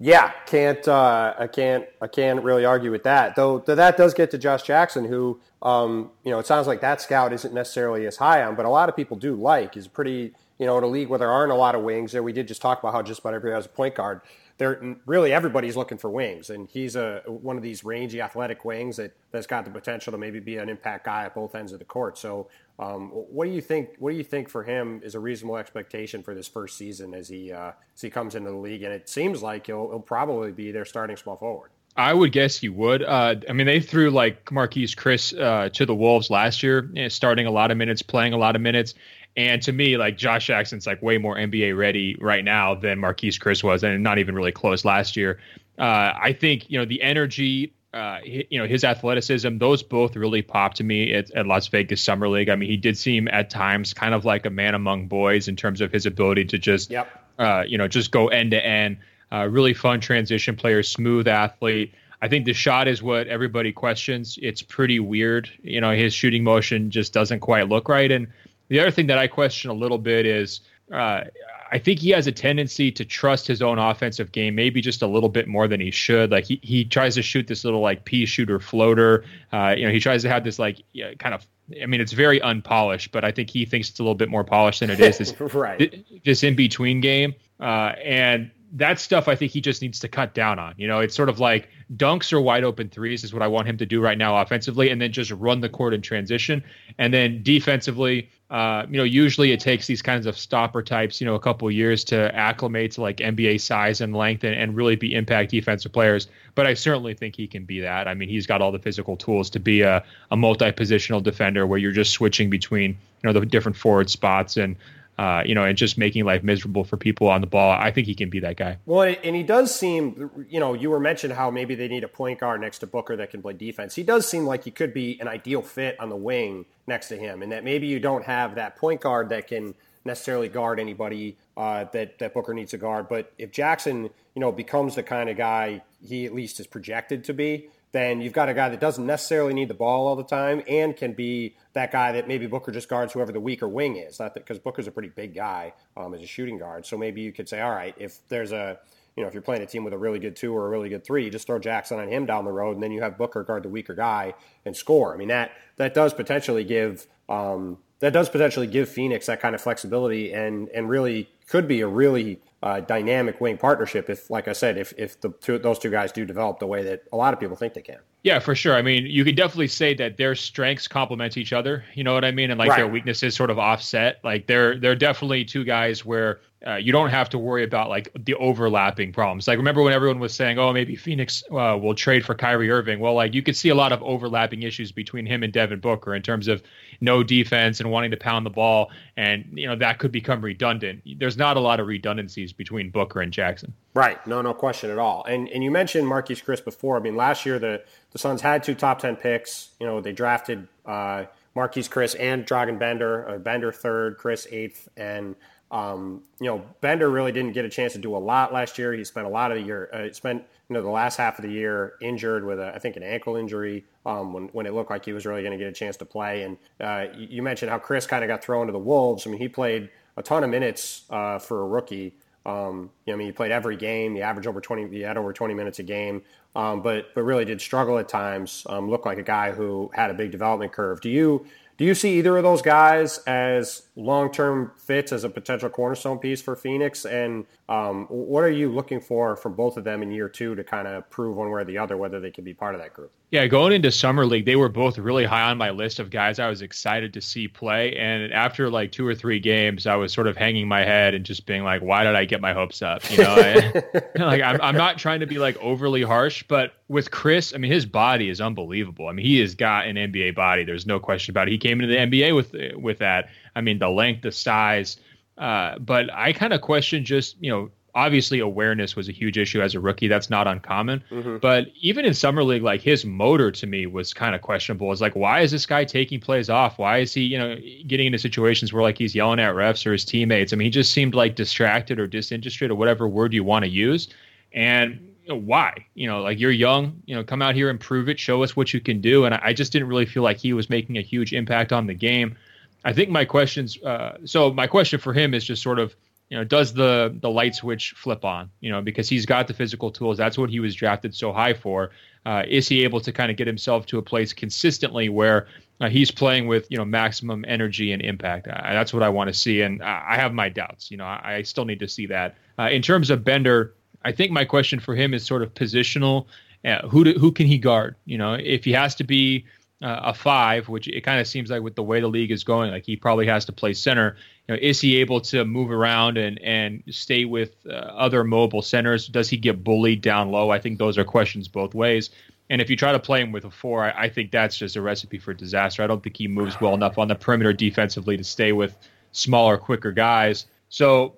Yeah 0.00 0.32
can't 0.46 0.86
uh, 0.88 1.34
i 1.38 1.46
can't 1.46 1.84
i 2.00 2.08
can't 2.08 2.42
really 2.42 2.64
argue 2.64 2.90
with 2.90 3.04
that. 3.04 3.36
Though, 3.36 3.58
that 3.60 3.96
does 3.96 4.14
get 4.14 4.30
to 4.32 4.38
josh 4.38 4.62
jackson 4.62 5.04
who 5.04 5.40
um, 5.60 6.10
you 6.24 6.32
know 6.32 6.38
it 6.38 6.46
sounds 6.46 6.66
like 6.66 6.80
that 6.80 7.00
scout 7.00 7.32
isn't 7.32 7.52
necessarily 7.52 8.06
as 8.06 8.16
high 8.16 8.42
on 8.42 8.54
but 8.54 8.64
a 8.64 8.70
lot 8.70 8.88
of 8.88 8.96
people 8.96 9.16
do 9.16 9.34
like. 9.36 9.76
Is 9.76 9.86
pretty 9.86 10.32
you 10.58 10.66
know 10.66 10.78
in 10.78 10.84
a 10.84 10.88
league 10.88 11.08
where 11.08 11.18
there 11.18 11.30
aren't 11.30 11.52
a 11.52 11.56
lot 11.56 11.76
of 11.76 11.82
wings. 11.82 12.10
There 12.10 12.22
we 12.22 12.32
did 12.32 12.48
just 12.48 12.62
talk 12.62 12.80
about 12.80 12.92
how 12.92 13.02
just 13.02 13.20
about 13.20 13.34
everybody 13.34 13.54
has 13.54 13.66
a 13.66 13.68
point 13.68 13.94
guard 13.94 14.20
they're 14.58 14.96
really 15.06 15.32
everybody's 15.32 15.76
looking 15.76 15.98
for 15.98 16.10
wings, 16.10 16.50
and 16.50 16.68
he's 16.68 16.96
a 16.96 17.22
one 17.26 17.56
of 17.56 17.62
these 17.62 17.84
rangy, 17.84 18.20
athletic 18.20 18.64
wings 18.64 18.96
that 18.96 19.12
that's 19.30 19.46
got 19.46 19.64
the 19.64 19.70
potential 19.70 20.10
to 20.10 20.18
maybe 20.18 20.40
be 20.40 20.56
an 20.56 20.68
impact 20.68 21.04
guy 21.04 21.24
at 21.24 21.34
both 21.34 21.54
ends 21.54 21.72
of 21.72 21.78
the 21.78 21.84
court. 21.84 22.18
So, 22.18 22.48
um, 22.78 23.10
what 23.10 23.44
do 23.44 23.52
you 23.52 23.60
think? 23.60 23.90
What 23.98 24.10
do 24.10 24.16
you 24.16 24.24
think 24.24 24.48
for 24.48 24.64
him 24.64 25.00
is 25.04 25.14
a 25.14 25.20
reasonable 25.20 25.56
expectation 25.56 26.24
for 26.24 26.34
this 26.34 26.48
first 26.48 26.76
season 26.76 27.14
as 27.14 27.28
he 27.28 27.52
uh, 27.52 27.72
as 27.94 28.00
he 28.02 28.10
comes 28.10 28.34
into 28.34 28.50
the 28.50 28.56
league? 28.56 28.82
And 28.82 28.92
it 28.92 29.08
seems 29.08 29.42
like 29.42 29.66
he'll, 29.66 29.88
he'll 29.90 30.00
probably 30.00 30.50
be 30.50 30.72
their 30.72 30.84
starting 30.84 31.16
small 31.16 31.36
forward. 31.36 31.70
I 31.96 32.14
would 32.14 32.30
guess 32.30 32.56
he 32.56 32.68
would. 32.68 33.02
Uh, 33.02 33.36
I 33.48 33.52
mean, 33.52 33.66
they 33.66 33.80
threw 33.80 34.10
like 34.10 34.44
Marquese 34.46 34.94
Chriss 34.94 35.36
uh, 35.36 35.68
to 35.70 35.84
the 35.84 35.94
Wolves 35.94 36.30
last 36.30 36.62
year, 36.62 36.88
you 36.92 37.02
know, 37.02 37.08
starting 37.08 37.46
a 37.46 37.50
lot 37.50 37.72
of 37.72 37.76
minutes, 37.76 38.02
playing 38.02 38.34
a 38.34 38.38
lot 38.38 38.54
of 38.54 38.62
minutes. 38.62 38.94
And 39.38 39.62
to 39.62 39.72
me, 39.72 39.96
like 39.96 40.18
Josh 40.18 40.48
Jackson's 40.48 40.84
like 40.84 41.00
way 41.00 41.16
more 41.16 41.36
NBA 41.36 41.76
ready 41.76 42.16
right 42.20 42.44
now 42.44 42.74
than 42.74 42.98
Marquese 42.98 43.38
Chriss 43.38 43.62
was, 43.62 43.84
and 43.84 44.02
not 44.02 44.18
even 44.18 44.34
really 44.34 44.50
close 44.50 44.84
last 44.84 45.16
year. 45.16 45.38
Uh, 45.78 46.12
I 46.20 46.32
think 46.32 46.68
you 46.68 46.76
know 46.76 46.84
the 46.84 47.00
energy, 47.00 47.72
uh, 47.94 48.18
you 48.24 48.58
know 48.58 48.66
his 48.66 48.82
athleticism, 48.82 49.58
those 49.58 49.84
both 49.84 50.16
really 50.16 50.42
popped 50.42 50.78
to 50.78 50.84
me 50.84 51.14
at, 51.14 51.30
at, 51.30 51.46
Las 51.46 51.68
Vegas 51.68 52.02
Summer 52.02 52.28
League. 52.28 52.48
I 52.48 52.56
mean, 52.56 52.68
he 52.68 52.76
did 52.76 52.98
seem 52.98 53.28
at 53.28 53.48
times 53.48 53.94
kind 53.94 54.12
of 54.12 54.24
like 54.24 54.44
a 54.44 54.50
man 54.50 54.74
among 54.74 55.06
boys 55.06 55.46
in 55.46 55.54
terms 55.54 55.80
of 55.80 55.92
his 55.92 56.04
ability 56.04 56.46
to 56.46 56.58
just, 56.58 56.90
yep. 56.90 57.08
uh, 57.38 57.62
you 57.64 57.78
know, 57.78 57.86
just 57.86 58.10
go 58.10 58.26
end 58.26 58.50
to 58.50 58.66
end. 58.66 58.96
Uh, 59.30 59.46
really 59.48 59.72
fun 59.72 60.00
transition 60.00 60.56
player, 60.56 60.82
smooth 60.82 61.28
athlete. 61.28 61.94
I 62.20 62.26
think 62.26 62.44
the 62.44 62.54
shot 62.54 62.88
is 62.88 63.04
what 63.04 63.28
everybody 63.28 63.70
questions. 63.70 64.36
It's 64.42 64.62
pretty 64.62 64.98
weird. 64.98 65.48
You 65.62 65.80
know, 65.80 65.92
his 65.92 66.12
shooting 66.12 66.42
motion 66.42 66.90
just 66.90 67.12
doesn't 67.12 67.38
quite 67.38 67.68
look 67.68 67.88
right. 67.88 68.10
And 68.10 68.26
the 68.68 68.80
other 68.80 68.90
thing 68.90 69.06
that 69.08 69.18
I 69.18 69.26
question 69.26 69.70
a 69.70 69.74
little 69.74 69.98
bit 69.98 70.26
is 70.26 70.60
uh, 70.92 71.24
I 71.70 71.78
think 71.78 72.00
he 72.00 72.10
has 72.10 72.26
a 72.26 72.32
tendency 72.32 72.90
to 72.92 73.04
trust 73.04 73.46
his 73.46 73.60
own 73.60 73.78
offensive 73.78 74.32
game, 74.32 74.54
maybe 74.54 74.80
just 74.80 75.02
a 75.02 75.06
little 75.06 75.28
bit 75.28 75.48
more 75.48 75.68
than 75.68 75.80
he 75.80 75.90
should. 75.90 76.30
Like 76.30 76.44
he, 76.44 76.58
he 76.62 76.84
tries 76.84 77.14
to 77.16 77.22
shoot 77.22 77.46
this 77.46 77.64
little 77.64 77.80
like 77.80 78.04
pea 78.04 78.26
shooter 78.26 78.58
floater. 78.58 79.24
Uh, 79.52 79.74
you 79.76 79.84
know, 79.84 79.92
he 79.92 80.00
tries 80.00 80.22
to 80.22 80.28
have 80.28 80.44
this 80.44 80.58
like 80.58 80.82
kind 81.18 81.34
of. 81.34 81.46
I 81.82 81.84
mean, 81.84 82.00
it's 82.00 82.12
very 82.12 82.40
unpolished, 82.40 83.12
but 83.12 83.24
I 83.24 83.32
think 83.32 83.50
he 83.50 83.66
thinks 83.66 83.90
it's 83.90 83.98
a 83.98 84.02
little 84.02 84.14
bit 84.14 84.30
more 84.30 84.42
polished 84.42 84.80
than 84.80 84.88
it 84.88 85.00
is. 85.00 85.18
This, 85.18 85.38
right. 85.54 86.02
this 86.24 86.42
in 86.42 86.56
between 86.56 87.02
game, 87.02 87.34
uh, 87.60 87.92
and 88.02 88.50
that 88.72 88.98
stuff 88.98 89.28
I 89.28 89.34
think 89.34 89.52
he 89.52 89.60
just 89.60 89.82
needs 89.82 90.00
to 90.00 90.08
cut 90.08 90.32
down 90.32 90.58
on. 90.58 90.74
You 90.78 90.86
know, 90.86 91.00
it's 91.00 91.14
sort 91.14 91.28
of 91.28 91.40
like 91.40 91.68
dunks 91.94 92.32
or 92.32 92.40
wide 92.40 92.64
open 92.64 92.88
threes 92.88 93.22
is 93.22 93.34
what 93.34 93.42
I 93.42 93.48
want 93.48 93.68
him 93.68 93.76
to 93.78 93.86
do 93.86 94.00
right 94.00 94.16
now 94.16 94.40
offensively, 94.40 94.88
and 94.88 95.00
then 95.00 95.12
just 95.12 95.30
run 95.30 95.60
the 95.60 95.68
court 95.68 95.92
in 95.92 96.00
transition. 96.00 96.64
And 96.96 97.12
then 97.12 97.42
defensively, 97.42 98.30
uh, 98.50 98.86
you 98.88 98.96
know, 98.96 99.04
usually 99.04 99.52
it 99.52 99.60
takes 99.60 99.86
these 99.86 100.00
kinds 100.00 100.24
of 100.24 100.38
stopper 100.38 100.82
types, 100.82 101.20
you 101.20 101.26
know, 101.26 101.34
a 101.34 101.40
couple 101.40 101.70
years 101.70 102.02
to 102.04 102.34
acclimate 102.34 102.92
to 102.92 103.02
like 103.02 103.18
NBA 103.18 103.60
size 103.60 104.00
and 104.00 104.16
length 104.16 104.42
and, 104.42 104.54
and 104.54 104.74
really 104.74 104.96
be 104.96 105.14
impact 105.14 105.50
defensive 105.50 105.92
players. 105.92 106.28
But 106.54 106.66
I 106.66 106.72
certainly 106.72 107.12
think 107.12 107.36
he 107.36 107.46
can 107.46 107.64
be 107.64 107.80
that. 107.80 108.08
I 108.08 108.14
mean, 108.14 108.30
he's 108.30 108.46
got 108.46 108.62
all 108.62 108.72
the 108.72 108.78
physical 108.78 109.18
tools 109.18 109.50
to 109.50 109.60
be 109.60 109.82
a, 109.82 110.02
a 110.30 110.36
multi 110.36 110.72
positional 110.72 111.22
defender 111.22 111.66
where 111.66 111.78
you're 111.78 111.92
just 111.92 112.12
switching 112.12 112.48
between, 112.48 112.92
you 112.92 113.32
know, 113.32 113.38
the 113.38 113.44
different 113.44 113.76
forward 113.76 114.08
spots 114.08 114.56
and 114.56 114.76
uh, 115.18 115.42
you 115.44 115.54
know, 115.54 115.64
and 115.64 115.76
just 115.76 115.98
making 115.98 116.24
life 116.24 116.44
miserable 116.44 116.84
for 116.84 116.96
people 116.96 117.28
on 117.28 117.40
the 117.40 117.46
ball. 117.46 117.72
I 117.72 117.90
think 117.90 118.06
he 118.06 118.14
can 118.14 118.30
be 118.30 118.38
that 118.40 118.56
guy. 118.56 118.78
Well, 118.86 119.14
and 119.24 119.34
he 119.34 119.42
does 119.42 119.74
seem, 119.74 120.30
you 120.48 120.60
know, 120.60 120.74
you 120.74 120.90
were 120.90 121.00
mentioned 121.00 121.32
how 121.32 121.50
maybe 121.50 121.74
they 121.74 121.88
need 121.88 122.04
a 122.04 122.08
point 122.08 122.38
guard 122.38 122.60
next 122.60 122.78
to 122.78 122.86
Booker 122.86 123.16
that 123.16 123.30
can 123.30 123.42
play 123.42 123.52
defense. 123.52 123.96
He 123.96 124.04
does 124.04 124.28
seem 124.28 124.46
like 124.46 124.64
he 124.64 124.70
could 124.70 124.94
be 124.94 125.20
an 125.20 125.26
ideal 125.26 125.62
fit 125.62 125.98
on 125.98 126.08
the 126.08 126.16
wing 126.16 126.66
next 126.86 127.08
to 127.08 127.16
him, 127.16 127.42
and 127.42 127.50
that 127.50 127.64
maybe 127.64 127.88
you 127.88 127.98
don't 127.98 128.24
have 128.24 128.54
that 128.54 128.76
point 128.76 129.00
guard 129.00 129.28
that 129.30 129.48
can 129.48 129.74
necessarily 130.04 130.48
guard 130.48 130.78
anybody 130.78 131.36
uh, 131.56 131.84
that 131.92 132.18
that 132.20 132.32
Booker 132.32 132.54
needs 132.54 132.70
to 132.70 132.78
guard. 132.78 133.08
But 133.08 133.32
if 133.38 133.50
Jackson, 133.50 134.04
you 134.04 134.40
know, 134.40 134.52
becomes 134.52 134.94
the 134.94 135.02
kind 135.02 135.28
of 135.28 135.36
guy 135.36 135.82
he 136.06 136.26
at 136.26 136.32
least 136.32 136.60
is 136.60 136.66
projected 136.68 137.24
to 137.24 137.34
be, 137.34 137.68
then 137.92 138.20
you've 138.20 138.32
got 138.32 138.48
a 138.48 138.54
guy 138.54 138.68
that 138.68 138.80
doesn't 138.80 139.06
necessarily 139.06 139.54
need 139.54 139.68
the 139.68 139.74
ball 139.74 140.06
all 140.06 140.16
the 140.16 140.24
time 140.24 140.62
and 140.68 140.96
can 140.96 141.12
be 141.12 141.56
that 141.72 141.90
guy 141.90 142.12
that 142.12 142.28
maybe 142.28 142.46
Booker 142.46 142.70
just 142.70 142.88
guards 142.88 143.12
whoever 143.12 143.32
the 143.32 143.40
weaker 143.40 143.68
wing 143.68 143.96
is. 143.96 144.18
Not 144.18 144.34
because 144.34 144.58
Booker's 144.58 144.86
a 144.86 144.90
pretty 144.90 145.08
big 145.08 145.34
guy 145.34 145.72
um, 145.96 146.14
as 146.14 146.22
a 146.22 146.26
shooting 146.26 146.58
guard. 146.58 146.84
So 146.84 146.98
maybe 146.98 147.20
you 147.20 147.32
could 147.32 147.48
say, 147.48 147.60
all 147.60 147.70
right, 147.70 147.94
if 147.98 148.18
there's 148.28 148.52
a 148.52 148.78
you 149.18 149.24
know, 149.24 149.28
if 149.28 149.34
you're 149.34 149.42
playing 149.42 149.62
a 149.62 149.66
team 149.66 149.82
with 149.82 149.92
a 149.92 149.98
really 149.98 150.20
good 150.20 150.36
two 150.36 150.56
or 150.56 150.68
a 150.68 150.70
really 150.70 150.88
good 150.88 151.04
three, 151.04 151.24
you 151.24 151.30
just 151.30 151.44
throw 151.44 151.58
Jackson 151.58 151.98
on 151.98 152.06
him 152.06 152.24
down 152.24 152.44
the 152.44 152.52
road, 152.52 152.74
and 152.74 152.82
then 152.82 152.92
you 152.92 153.02
have 153.02 153.18
Booker 153.18 153.42
guard 153.42 153.64
the 153.64 153.68
weaker 153.68 153.92
guy 153.92 154.32
and 154.64 154.76
score. 154.76 155.12
I 155.12 155.16
mean, 155.16 155.26
that 155.26 155.50
that 155.74 155.92
does 155.92 156.14
potentially 156.14 156.62
give 156.62 157.04
um, 157.28 157.78
that 157.98 158.12
does 158.12 158.28
potentially 158.28 158.68
give 158.68 158.88
Phoenix 158.88 159.26
that 159.26 159.40
kind 159.40 159.56
of 159.56 159.60
flexibility, 159.60 160.32
and 160.32 160.68
and 160.68 160.88
really 160.88 161.28
could 161.48 161.66
be 161.66 161.80
a 161.80 161.88
really 161.88 162.40
uh, 162.62 162.80
dynamic 162.80 163.40
wing 163.40 163.56
partnership 163.56 164.10
if, 164.10 164.30
like 164.30 164.48
I 164.48 164.52
said, 164.52 164.76
if 164.76 164.92
if 164.98 165.20
the 165.20 165.30
two, 165.30 165.58
those 165.58 165.78
two 165.78 165.90
guys 165.90 166.12
do 166.12 166.24
develop 166.24 166.58
the 166.58 166.66
way 166.66 166.82
that 166.82 167.02
a 167.12 167.16
lot 167.16 167.32
of 167.32 167.40
people 167.40 167.56
think 167.56 167.74
they 167.74 167.82
can. 167.82 168.00
Yeah, 168.24 168.40
for 168.40 168.54
sure. 168.54 168.74
I 168.74 168.82
mean, 168.82 169.06
you 169.06 169.24
could 169.24 169.36
definitely 169.36 169.68
say 169.68 169.94
that 169.94 170.16
their 170.16 170.34
strengths 170.34 170.88
complement 170.88 171.36
each 171.36 171.52
other. 171.52 171.84
You 171.94 172.02
know 172.02 172.14
what 172.14 172.24
I 172.24 172.32
mean? 172.32 172.50
And 172.50 172.58
like 172.58 172.70
right. 172.70 172.78
their 172.78 172.88
weaknesses 172.88 173.34
sort 173.34 173.50
of 173.50 173.58
offset. 173.58 174.18
Like 174.24 174.46
they're 174.46 174.76
they're 174.76 174.96
definitely 174.96 175.44
two 175.44 175.64
guys 175.64 176.04
where 176.04 176.40
uh, 176.66 176.74
you 176.74 176.90
don't 176.90 177.10
have 177.10 177.28
to 177.28 177.38
worry 177.38 177.62
about 177.62 177.88
like 177.88 178.10
the 178.18 178.34
overlapping 178.34 179.12
problems. 179.12 179.46
Like 179.46 179.58
remember 179.58 179.82
when 179.82 179.92
everyone 179.92 180.18
was 180.18 180.34
saying, 180.34 180.58
"Oh, 180.58 180.72
maybe 180.72 180.96
Phoenix 180.96 181.44
uh, 181.52 181.78
will 181.80 181.94
trade 181.94 182.24
for 182.24 182.34
Kyrie 182.34 182.70
Irving." 182.70 182.98
Well, 182.98 183.14
like 183.14 183.34
you 183.34 183.42
could 183.42 183.56
see 183.56 183.68
a 183.68 183.76
lot 183.76 183.92
of 183.92 184.02
overlapping 184.02 184.64
issues 184.64 184.90
between 184.90 185.24
him 185.24 185.44
and 185.44 185.52
Devin 185.52 185.78
Booker 185.78 186.14
in 186.14 186.22
terms 186.22 186.48
of 186.48 186.62
no 187.00 187.22
defense 187.22 187.78
and 187.78 187.92
wanting 187.92 188.10
to 188.10 188.16
pound 188.16 188.44
the 188.44 188.50
ball, 188.50 188.90
and 189.16 189.44
you 189.54 189.68
know 189.68 189.76
that 189.76 190.00
could 190.00 190.10
become 190.10 190.42
redundant. 190.42 191.02
There's 191.18 191.36
not 191.36 191.56
a 191.56 191.60
lot 191.60 191.78
of 191.78 191.86
redundancies 191.86 192.52
between 192.52 192.90
Booker 192.90 193.20
and 193.20 193.32
Jackson. 193.32 193.72
Right. 193.98 194.24
No, 194.28 194.40
no 194.42 194.54
question 194.54 194.90
at 194.90 194.98
all. 194.98 195.24
And 195.24 195.48
and 195.48 195.64
you 195.64 195.72
mentioned 195.72 196.06
Marquese 196.06 196.44
Chriss 196.44 196.64
before. 196.64 196.96
I 196.96 197.00
mean, 197.00 197.16
last 197.16 197.44
year 197.44 197.58
the 197.58 197.82
the 198.12 198.18
Suns 198.20 198.40
had 198.40 198.62
two 198.62 198.76
top 198.76 199.00
ten 199.00 199.16
picks. 199.16 199.70
You 199.80 199.86
know, 199.86 200.00
they 200.00 200.12
drafted 200.12 200.68
uh, 200.86 201.24
Marquese 201.56 201.90
Chriss 201.90 202.14
and 202.18 202.46
Dragan 202.46 202.78
Bender. 202.78 203.28
Uh, 203.28 203.38
Bender 203.38 203.72
third, 203.72 204.16
Chriss 204.16 204.46
eighth, 204.52 204.88
and 204.96 205.34
um, 205.72 206.22
you 206.38 206.46
know, 206.46 206.64
Bender 206.80 207.10
really 207.10 207.32
didn't 207.32 207.54
get 207.54 207.64
a 207.64 207.68
chance 207.68 207.92
to 207.94 207.98
do 207.98 208.14
a 208.14 208.18
lot 208.18 208.52
last 208.52 208.78
year. 208.78 208.92
He 208.92 209.02
spent 209.02 209.26
a 209.26 209.30
lot 209.30 209.50
of 209.50 209.58
the 209.58 209.64
year, 209.64 209.90
uh, 209.92 210.12
spent 210.12 210.44
you 210.68 210.74
know 210.74 210.82
the 210.82 210.88
last 210.90 211.16
half 211.16 211.40
of 211.40 211.44
the 211.44 211.50
year 211.50 211.94
injured 212.00 212.44
with 212.44 212.60
a, 212.60 212.72
I 212.72 212.78
think 212.78 212.94
an 212.94 213.02
ankle 213.02 213.34
injury 213.34 213.84
um, 214.06 214.32
when 214.32 214.44
when 214.52 214.66
it 214.66 214.74
looked 214.74 214.90
like 214.90 215.04
he 215.04 215.12
was 215.12 215.26
really 215.26 215.42
going 215.42 215.58
to 215.58 215.58
get 215.58 215.66
a 215.66 215.72
chance 215.72 215.96
to 215.96 216.04
play. 216.04 216.44
And 216.44 216.56
uh, 216.80 217.06
you 217.16 217.42
mentioned 217.42 217.72
how 217.72 217.80
Chriss 217.80 218.06
kind 218.06 218.22
of 218.22 218.28
got 218.28 218.44
thrown 218.44 218.66
to 218.66 218.72
the 218.72 218.78
wolves. 218.78 219.26
I 219.26 219.30
mean, 219.30 219.40
he 219.40 219.48
played 219.48 219.90
a 220.16 220.22
ton 220.22 220.44
of 220.44 220.50
minutes 220.50 221.02
uh, 221.10 221.40
for 221.40 221.62
a 221.62 221.66
rookie. 221.66 222.14
Um, 222.48 222.90
you 223.04 223.12
know, 223.12 223.14
I 223.14 223.16
mean, 223.16 223.26
he 223.28 223.32
played 223.32 223.50
every 223.52 223.76
game. 223.76 224.14
He 224.14 224.22
averaged 224.22 224.48
over 224.48 224.60
twenty. 224.60 224.88
He 224.88 225.00
had 225.02 225.18
over 225.18 225.34
twenty 225.34 225.52
minutes 225.52 225.78
a 225.80 225.82
game, 225.82 226.22
um, 226.56 226.80
but 226.80 227.14
but 227.14 227.22
really 227.22 227.44
did 227.44 227.60
struggle 227.60 227.98
at 227.98 228.08
times. 228.08 228.66
Um, 228.70 228.88
looked 228.88 229.04
like 229.04 229.18
a 229.18 229.22
guy 229.22 229.52
who 229.52 229.90
had 229.92 230.10
a 230.10 230.14
big 230.14 230.30
development 230.30 230.72
curve. 230.72 231.00
Do 231.02 231.10
you 231.10 231.44
do 231.78 231.84
you 231.84 231.94
see 231.94 232.18
either 232.18 232.36
of 232.36 232.42
those 232.42 232.60
guys 232.60 233.18
as 233.18 233.82
long 233.94 234.32
term 234.32 234.72
fits 234.76 235.12
as 235.12 235.22
a 235.22 235.30
potential 235.30 235.70
cornerstone 235.70 236.18
piece 236.18 236.42
for 236.42 236.56
Phoenix? 236.56 237.06
And 237.06 237.46
um, 237.68 238.06
what 238.08 238.42
are 238.42 238.50
you 238.50 238.68
looking 238.68 239.00
for 239.00 239.36
from 239.36 239.54
both 239.54 239.76
of 239.76 239.84
them 239.84 240.02
in 240.02 240.10
year 240.10 240.28
two 240.28 240.56
to 240.56 240.64
kind 240.64 240.88
of 240.88 241.08
prove 241.08 241.36
one 241.36 241.48
way 241.50 241.62
or 241.62 241.64
the 241.64 241.78
other 241.78 241.96
whether 241.96 242.18
they 242.18 242.32
can 242.32 242.42
be 242.42 242.52
part 242.52 242.74
of 242.74 242.80
that 242.80 242.94
group? 242.94 243.12
Yeah, 243.30 243.46
going 243.46 243.72
into 243.72 243.92
summer 243.92 244.26
league, 244.26 244.44
they 244.44 244.56
were 244.56 244.68
both 244.68 244.98
really 244.98 245.24
high 245.24 245.50
on 245.50 245.56
my 245.56 245.70
list 245.70 246.00
of 246.00 246.10
guys 246.10 246.40
I 246.40 246.48
was 246.48 246.62
excited 246.62 247.14
to 247.14 247.20
see 247.20 247.46
play. 247.46 247.94
And 247.94 248.32
after 248.32 248.68
like 248.68 248.90
two 248.90 249.06
or 249.06 249.14
three 249.14 249.38
games, 249.38 249.86
I 249.86 249.94
was 249.94 250.12
sort 250.12 250.26
of 250.26 250.36
hanging 250.36 250.66
my 250.66 250.80
head 250.80 251.14
and 251.14 251.24
just 251.24 251.46
being 251.46 251.62
like, 251.62 251.80
"Why 251.80 252.02
did 252.02 252.16
I 252.16 252.24
get 252.24 252.40
my 252.40 252.54
hopes 252.54 252.82
up?" 252.82 253.08
You 253.08 253.18
know, 253.18 253.36
I, 253.36 253.82
like 254.16 254.42
I'm, 254.42 254.60
I'm 254.60 254.76
not 254.76 254.98
trying 254.98 255.20
to 255.20 255.26
be 255.26 255.38
like 255.38 255.56
overly 255.58 256.02
harsh, 256.02 256.42
but 256.48 256.72
with 256.88 257.10
Chriss, 257.10 257.54
I 257.54 257.58
mean, 257.58 257.70
his 257.70 257.86
body 257.86 258.28
is 258.28 258.40
unbelievable. 258.40 259.08
I 259.08 259.12
mean, 259.12 259.26
he 259.26 259.38
has 259.40 259.54
got 259.54 259.86
an 259.86 259.96
NBA 259.96 260.34
body. 260.34 260.64
There's 260.64 260.86
no 260.86 260.98
question 260.98 261.32
about 261.32 261.48
it. 261.48 261.52
He 261.52 261.58
came 261.58 261.80
into 261.80 261.92
the 261.92 261.98
NBA 261.98 262.34
with 262.34 262.54
with 262.80 262.98
that. 262.98 263.28
I 263.54 263.60
mean, 263.60 263.78
the 263.78 263.90
length, 263.90 264.22
the 264.22 264.32
size. 264.32 264.96
Uh, 265.36 265.78
but 265.78 266.12
I 266.12 266.32
kind 266.32 266.52
of 266.52 266.62
question 266.62 267.04
just 267.04 267.36
you 267.40 267.50
know 267.50 267.70
obviously 267.94 268.38
awareness 268.38 268.94
was 268.94 269.08
a 269.08 269.12
huge 269.12 269.36
issue 269.36 269.60
as 269.60 269.74
a 269.74 269.80
rookie. 269.80 270.06
That's 270.06 270.30
not 270.30 270.46
uncommon. 270.46 271.02
Mm-hmm. 271.10 271.38
But 271.38 271.66
even 271.80 272.04
in 272.04 272.14
summer 272.14 272.44
league, 272.44 272.62
like 272.62 272.80
his 272.80 273.04
motor 273.04 273.50
to 273.50 273.66
me 273.66 273.86
was 273.86 274.14
kind 274.14 274.34
of 274.36 274.40
questionable. 274.40 274.92
It's 274.92 275.00
like, 275.00 275.16
why 275.16 275.40
is 275.40 275.50
this 275.50 275.66
guy 275.66 275.84
taking 275.84 276.20
plays 276.20 276.48
off? 276.48 276.78
Why 276.78 276.98
is 276.98 277.12
he, 277.12 277.22
you 277.22 277.38
know, 277.38 277.56
getting 277.86 278.06
into 278.06 278.18
situations 278.18 278.72
where 278.72 278.82
like 278.82 278.98
he's 278.98 279.14
yelling 279.14 279.40
at 279.40 279.54
refs 279.54 279.84
or 279.84 279.92
his 279.92 280.04
teammates? 280.04 280.52
I 280.52 280.56
mean, 280.56 280.66
he 280.66 280.70
just 280.70 280.92
seemed 280.92 281.14
like 281.14 281.34
distracted 281.34 281.98
or 281.98 282.06
disinterested 282.06 282.70
or 282.70 282.76
whatever 282.76 283.08
word 283.08 283.34
you 283.34 283.42
want 283.42 283.64
to 283.64 283.70
use. 283.70 284.08
And 284.52 285.07
you 285.28 285.34
know, 285.34 285.40
why? 285.40 285.86
You 285.94 286.06
know, 286.06 286.22
like 286.22 286.40
you're 286.40 286.50
young, 286.50 287.02
you 287.04 287.14
know, 287.14 287.22
come 287.22 287.42
out 287.42 287.54
here 287.54 287.68
and 287.68 287.78
prove 287.78 288.08
it, 288.08 288.18
show 288.18 288.42
us 288.42 288.56
what 288.56 288.72
you 288.72 288.80
can 288.80 289.00
do. 289.00 289.26
And 289.26 289.34
I, 289.34 289.40
I 289.44 289.52
just 289.52 289.72
didn't 289.72 289.88
really 289.88 290.06
feel 290.06 290.22
like 290.22 290.38
he 290.38 290.54
was 290.54 290.70
making 290.70 290.96
a 290.96 291.02
huge 291.02 291.34
impact 291.34 291.72
on 291.72 291.86
the 291.86 291.94
game. 291.94 292.36
I 292.84 292.94
think 292.94 293.10
my 293.10 293.26
questions, 293.26 293.80
uh, 293.82 294.16
so 294.24 294.52
my 294.52 294.66
question 294.66 294.98
for 294.98 295.12
him 295.12 295.34
is 295.34 295.44
just 295.44 295.62
sort 295.62 295.78
of, 295.78 295.94
you 296.30 296.36
know, 296.36 296.44
does 296.44 296.74
the 296.74 297.16
the 297.22 297.30
light 297.30 297.54
switch 297.54 297.94
flip 297.96 298.24
on? 298.24 298.50
You 298.60 298.70
know, 298.70 298.82
because 298.82 299.08
he's 299.08 299.24
got 299.24 299.48
the 299.48 299.54
physical 299.54 299.90
tools. 299.90 300.18
That's 300.18 300.36
what 300.36 300.50
he 300.50 300.60
was 300.60 300.74
drafted 300.74 301.14
so 301.14 301.32
high 301.32 301.54
for. 301.54 301.90
Uh, 302.26 302.42
is 302.46 302.68
he 302.68 302.84
able 302.84 303.00
to 303.00 303.12
kind 303.12 303.30
of 303.30 303.38
get 303.38 303.46
himself 303.46 303.86
to 303.86 303.98
a 303.98 304.02
place 304.02 304.34
consistently 304.34 305.08
where 305.08 305.46
uh, 305.80 305.88
he's 305.88 306.10
playing 306.10 306.46
with 306.46 306.66
you 306.70 306.76
know 306.76 306.84
maximum 306.84 307.46
energy 307.48 307.92
and 307.92 308.02
impact? 308.02 308.46
Uh, 308.46 308.60
that's 308.60 308.92
what 308.92 309.02
I 309.02 309.08
want 309.08 309.28
to 309.28 309.34
see, 309.34 309.62
and 309.62 309.82
I 309.82 310.16
have 310.16 310.34
my 310.34 310.50
doubts. 310.50 310.90
You 310.90 310.98
know, 310.98 311.04
I, 311.04 311.36
I 311.36 311.42
still 311.42 311.64
need 311.64 311.80
to 311.80 311.88
see 311.88 312.06
that. 312.06 312.36
Uh, 312.58 312.68
in 312.70 312.82
terms 312.82 313.08
of 313.08 313.24
Bender, 313.24 313.74
I 314.04 314.12
think 314.12 314.32
my 314.32 314.44
question 314.44 314.80
for 314.80 314.94
him 314.94 315.14
is 315.14 315.24
sort 315.24 315.42
of 315.42 315.54
positional. 315.54 316.26
Uh, 316.64 316.86
who 316.88 317.04
do, 317.04 317.12
who 317.12 317.32
can 317.32 317.46
he 317.46 317.58
guard? 317.58 317.96
You 318.04 318.18
know, 318.18 318.34
if 318.34 318.64
he 318.64 318.72
has 318.72 318.94
to 318.96 319.04
be 319.04 319.44
uh, 319.80 320.00
a 320.04 320.14
five, 320.14 320.68
which 320.68 320.88
it 320.88 321.02
kind 321.02 321.20
of 321.20 321.26
seems 321.26 321.50
like 321.50 321.62
with 321.62 321.76
the 321.76 321.82
way 321.82 322.00
the 322.00 322.08
league 322.08 322.30
is 322.30 322.42
going, 322.42 322.70
like 322.70 322.84
he 322.84 322.96
probably 322.96 323.26
has 323.26 323.44
to 323.44 323.52
play 323.52 323.72
center. 323.72 324.16
You 324.48 324.54
know, 324.54 324.60
is 324.60 324.80
he 324.80 324.96
able 324.96 325.20
to 325.22 325.44
move 325.44 325.70
around 325.70 326.18
and 326.18 326.40
and 326.42 326.82
stay 326.90 327.24
with 327.24 327.54
uh, 327.66 327.74
other 327.74 328.24
mobile 328.24 328.62
centers? 328.62 329.06
Does 329.06 329.28
he 329.28 329.36
get 329.36 329.62
bullied 329.62 330.00
down 330.00 330.30
low? 330.30 330.50
I 330.50 330.58
think 330.58 330.78
those 330.78 330.98
are 330.98 331.04
questions 331.04 331.48
both 331.48 331.74
ways. 331.74 332.10
And 332.50 332.62
if 332.62 332.70
you 332.70 332.76
try 332.76 332.92
to 332.92 332.98
play 332.98 333.20
him 333.20 333.30
with 333.30 333.44
a 333.44 333.50
four, 333.50 333.84
I, 333.84 334.04
I 334.04 334.08
think 334.08 334.30
that's 334.30 334.56
just 334.56 334.74
a 334.76 334.82
recipe 334.82 335.18
for 335.18 335.34
disaster. 335.34 335.82
I 335.82 335.86
don't 335.86 336.02
think 336.02 336.16
he 336.16 336.26
moves 336.26 336.60
well 336.60 336.74
enough 336.74 336.98
on 336.98 337.08
the 337.08 337.14
perimeter 337.14 337.52
defensively 337.52 338.16
to 338.16 338.24
stay 338.24 338.52
with 338.52 338.76
smaller, 339.12 339.58
quicker 339.58 339.92
guys. 339.92 340.46
So 340.70 341.14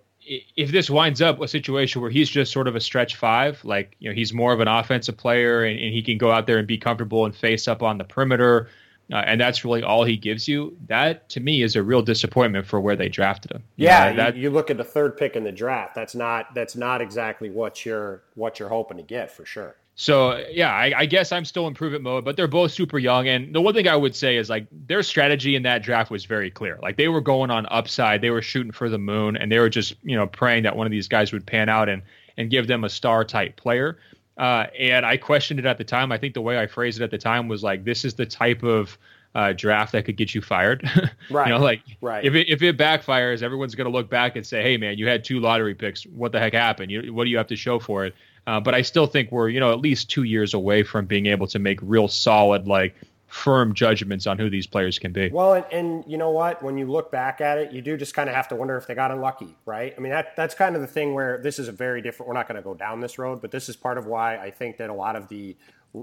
if 0.56 0.70
this 0.70 0.88
winds 0.88 1.20
up 1.20 1.40
a 1.40 1.48
situation 1.48 2.00
where 2.00 2.10
he's 2.10 2.28
just 2.28 2.52
sort 2.52 2.68
of 2.68 2.76
a 2.76 2.80
stretch 2.80 3.16
five, 3.16 3.64
like 3.64 3.96
you 3.98 4.08
know 4.08 4.14
he's 4.14 4.32
more 4.32 4.52
of 4.52 4.60
an 4.60 4.68
offensive 4.68 5.16
player 5.16 5.64
and, 5.64 5.78
and 5.78 5.92
he 5.92 6.02
can 6.02 6.18
go 6.18 6.30
out 6.30 6.46
there 6.46 6.58
and 6.58 6.68
be 6.68 6.78
comfortable 6.78 7.24
and 7.24 7.34
face 7.34 7.66
up 7.66 7.82
on 7.82 7.98
the 7.98 8.04
perimeter, 8.04 8.68
uh, 9.12 9.16
and 9.16 9.40
that's 9.40 9.64
really 9.64 9.82
all 9.82 10.04
he 10.04 10.16
gives 10.16 10.46
you. 10.46 10.76
That 10.86 11.28
to 11.30 11.40
me 11.40 11.62
is 11.62 11.74
a 11.74 11.82
real 11.82 12.02
disappointment 12.02 12.66
for 12.66 12.80
where 12.80 12.94
they 12.94 13.08
drafted 13.08 13.50
him. 13.50 13.64
You 13.74 13.86
yeah, 13.86 14.10
know, 14.10 14.16
that, 14.16 14.36
you, 14.36 14.42
you 14.42 14.50
look 14.50 14.70
at 14.70 14.76
the 14.76 14.84
third 14.84 15.16
pick 15.16 15.34
in 15.34 15.42
the 15.42 15.52
draft. 15.52 15.96
That's 15.96 16.14
not 16.14 16.54
that's 16.54 16.76
not 16.76 17.00
exactly 17.00 17.50
what 17.50 17.84
you're 17.84 18.22
what 18.34 18.60
you're 18.60 18.68
hoping 18.68 18.98
to 18.98 19.02
get 19.02 19.32
for 19.32 19.44
sure. 19.44 19.74
So 20.00 20.42
yeah, 20.50 20.72
I, 20.72 21.00
I, 21.00 21.04
guess 21.04 21.30
I'm 21.30 21.44
still 21.44 21.66
in 21.66 21.74
prove 21.74 22.00
mode, 22.00 22.24
but 22.24 22.34
they're 22.34 22.48
both 22.48 22.72
super 22.72 22.98
young. 22.98 23.28
And 23.28 23.54
the 23.54 23.60
one 23.60 23.74
thing 23.74 23.86
I 23.86 23.96
would 23.96 24.16
say 24.16 24.38
is 24.38 24.48
like 24.48 24.66
their 24.72 25.02
strategy 25.02 25.56
in 25.56 25.62
that 25.64 25.82
draft 25.82 26.10
was 26.10 26.24
very 26.24 26.50
clear. 26.50 26.78
Like 26.82 26.96
they 26.96 27.08
were 27.08 27.20
going 27.20 27.50
on 27.50 27.66
upside, 27.70 28.22
they 28.22 28.30
were 28.30 28.40
shooting 28.40 28.72
for 28.72 28.88
the 28.88 28.96
moon, 28.96 29.36
and 29.36 29.52
they 29.52 29.58
were 29.58 29.68
just 29.68 29.94
you 30.02 30.16
know 30.16 30.26
praying 30.26 30.62
that 30.62 30.74
one 30.74 30.86
of 30.86 30.90
these 30.90 31.06
guys 31.06 31.34
would 31.34 31.44
pan 31.44 31.68
out 31.68 31.90
and 31.90 32.00
and 32.38 32.48
give 32.48 32.66
them 32.66 32.82
a 32.84 32.88
star 32.88 33.26
type 33.26 33.56
player. 33.56 33.98
Uh, 34.38 34.68
and 34.78 35.04
I 35.04 35.18
questioned 35.18 35.60
it 35.60 35.66
at 35.66 35.76
the 35.76 35.84
time. 35.84 36.12
I 36.12 36.16
think 36.16 36.32
the 36.32 36.40
way 36.40 36.58
I 36.58 36.66
phrased 36.66 37.02
it 37.02 37.04
at 37.04 37.10
the 37.10 37.18
time 37.18 37.46
was 37.46 37.62
like, 37.62 37.84
this 37.84 38.06
is 38.06 38.14
the 38.14 38.24
type 38.24 38.62
of 38.62 38.96
uh, 39.34 39.52
draft 39.52 39.92
that 39.92 40.06
could 40.06 40.16
get 40.16 40.34
you 40.34 40.40
fired. 40.40 40.82
right. 41.30 41.46
you 41.46 41.52
know, 41.52 41.60
like 41.60 41.82
right. 42.00 42.24
if 42.24 42.34
it 42.34 42.48
if 42.48 42.62
it 42.62 42.78
backfires, 42.78 43.42
everyone's 43.42 43.74
going 43.74 43.84
to 43.84 43.92
look 43.92 44.08
back 44.08 44.36
and 44.36 44.46
say, 44.46 44.62
"Hey, 44.62 44.78
man, 44.78 44.96
you 44.96 45.06
had 45.06 45.24
two 45.24 45.40
lottery 45.40 45.74
picks. 45.74 46.04
What 46.04 46.32
the 46.32 46.38
heck 46.40 46.54
happened? 46.54 46.90
You, 46.90 47.12
what 47.12 47.24
do 47.24 47.30
you 47.30 47.36
have 47.36 47.48
to 47.48 47.56
show 47.56 47.78
for 47.78 48.06
it?" 48.06 48.14
Uh, 48.46 48.60
but 48.60 48.74
I 48.74 48.82
still 48.82 49.06
think 49.06 49.30
we're, 49.30 49.48
you 49.48 49.60
know, 49.60 49.72
at 49.72 49.80
least 49.80 50.10
two 50.10 50.24
years 50.24 50.54
away 50.54 50.82
from 50.82 51.06
being 51.06 51.26
able 51.26 51.46
to 51.48 51.58
make 51.58 51.78
real 51.82 52.08
solid, 52.08 52.66
like 52.66 52.94
firm 53.30 53.74
judgments 53.74 54.26
on 54.26 54.38
who 54.38 54.50
these 54.50 54.66
players 54.66 54.98
can 54.98 55.12
be. 55.12 55.30
Well, 55.30 55.54
and, 55.54 55.64
and 55.70 56.04
you 56.06 56.18
know 56.18 56.30
what? 56.30 56.62
When 56.62 56.76
you 56.76 56.86
look 56.86 57.12
back 57.12 57.40
at 57.40 57.58
it, 57.58 57.72
you 57.72 57.80
do 57.80 57.96
just 57.96 58.12
kind 58.12 58.28
of 58.28 58.34
have 58.34 58.48
to 58.48 58.56
wonder 58.56 58.76
if 58.76 58.86
they 58.86 58.94
got 58.94 59.12
unlucky, 59.12 59.56
right? 59.64 59.94
I 59.96 60.00
mean, 60.00 60.10
that 60.10 60.34
that's 60.36 60.54
kind 60.54 60.74
of 60.74 60.80
the 60.82 60.88
thing 60.88 61.14
where 61.14 61.38
this 61.38 61.58
is 61.58 61.68
a 61.68 61.72
very 61.72 62.02
different. 62.02 62.28
We're 62.28 62.34
not 62.34 62.48
going 62.48 62.56
to 62.56 62.62
go 62.62 62.74
down 62.74 63.00
this 63.00 63.18
road, 63.18 63.40
but 63.40 63.50
this 63.50 63.68
is 63.68 63.76
part 63.76 63.98
of 63.98 64.06
why 64.06 64.36
I 64.36 64.50
think 64.50 64.78
that 64.78 64.90
a 64.90 64.94
lot 64.94 65.16
of 65.16 65.28
the 65.28 65.56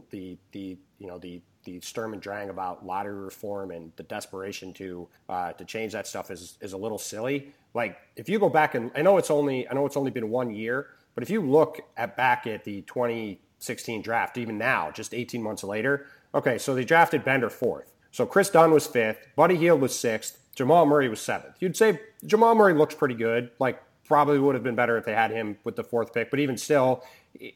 the 0.09 0.37
the 0.53 0.77
you 0.99 1.07
know 1.07 1.17
the 1.17 1.41
the 1.65 1.81
Sturm 1.81 2.13
and 2.13 2.21
Drang 2.21 2.49
about 2.49 2.85
lottery 2.85 3.25
reform 3.25 3.71
and 3.71 3.91
the 3.97 4.03
desperation 4.03 4.73
to 4.73 5.07
uh, 5.27 5.51
to 5.53 5.65
change 5.65 5.91
that 5.93 6.07
stuff 6.07 6.31
is 6.31 6.57
is 6.61 6.73
a 6.73 6.77
little 6.77 6.97
silly. 6.97 7.51
Like 7.73 7.97
if 8.15 8.29
you 8.29 8.39
go 8.39 8.49
back 8.49 8.73
and 8.73 8.89
I 8.95 9.01
know 9.01 9.17
it's 9.17 9.29
only 9.29 9.67
I 9.69 9.73
know 9.73 9.85
it's 9.85 9.97
only 9.97 10.11
been 10.11 10.29
one 10.29 10.49
year, 10.49 10.87
but 11.17 11.23
if 11.23 11.31
you 11.31 11.41
look 11.41 11.79
at 11.97 12.15
back 12.15 12.45
at 12.45 12.63
the 12.63 12.83
2016 12.83 14.03
draft, 14.03 14.37
even 14.37 14.59
now, 14.59 14.91
just 14.91 15.15
18 15.15 15.41
months 15.41 15.63
later, 15.63 16.05
okay, 16.35 16.59
so 16.59 16.75
they 16.75 16.85
drafted 16.85 17.25
Bender 17.25 17.49
fourth. 17.49 17.91
So 18.11 18.27
Kris 18.27 18.51
Dunn 18.51 18.69
was 18.69 18.85
fifth, 18.85 19.27
Buddy 19.35 19.55
Hield 19.55 19.81
was 19.81 19.97
sixth, 19.97 20.37
Jamal 20.55 20.85
Murray 20.85 21.09
was 21.09 21.19
seventh. 21.19 21.55
You'd 21.59 21.75
say 21.75 21.99
Jamal 22.23 22.53
Murray 22.53 22.75
looks 22.75 22.93
pretty 22.93 23.15
good, 23.15 23.49
like 23.57 23.81
probably 24.05 24.37
would 24.37 24.53
have 24.53 24.63
been 24.63 24.75
better 24.75 24.95
if 24.95 25.05
they 25.05 25.15
had 25.15 25.31
him 25.31 25.57
with 25.63 25.75
the 25.75 25.83
fourth 25.83 26.13
pick. 26.13 26.29
But 26.29 26.39
even 26.39 26.55
still, 26.55 27.03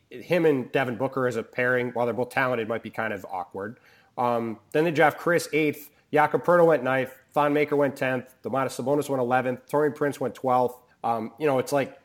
him 0.10 0.48
and 0.48 0.72
Devin 0.72 0.96
Booker 0.96 1.28
as 1.28 1.36
a 1.36 1.44
pairing, 1.44 1.92
while 1.92 2.08
they're 2.08 2.16
both 2.16 2.32
talented, 2.32 2.68
might 2.68 2.82
be 2.82 2.90
kind 2.90 3.14
of 3.14 3.24
awkward. 3.32 3.78
Um, 4.18 4.58
then 4.72 4.86
they 4.86 4.92
draft 4.92 5.20
Chriss 5.20 5.48
eighth. 5.54 5.92
Jakob 6.12 6.44
Poeltl 6.44 6.66
went 6.66 6.84
ninth. 6.84 7.14
Thon 7.34 7.54
Maker 7.54 7.76
went 7.76 7.96
tenth. 7.96 8.34
Domantas 8.44 8.82
Sabonis 8.82 9.08
went 9.08 9.22
eleventh. 9.22 9.70
Taurean 9.70 9.94
Prince 9.94 10.20
went 10.20 10.34
twelfth. 10.34 10.82
Um, 11.04 11.34
you 11.38 11.46
know, 11.46 11.60
it's 11.60 11.72
like 11.72 12.01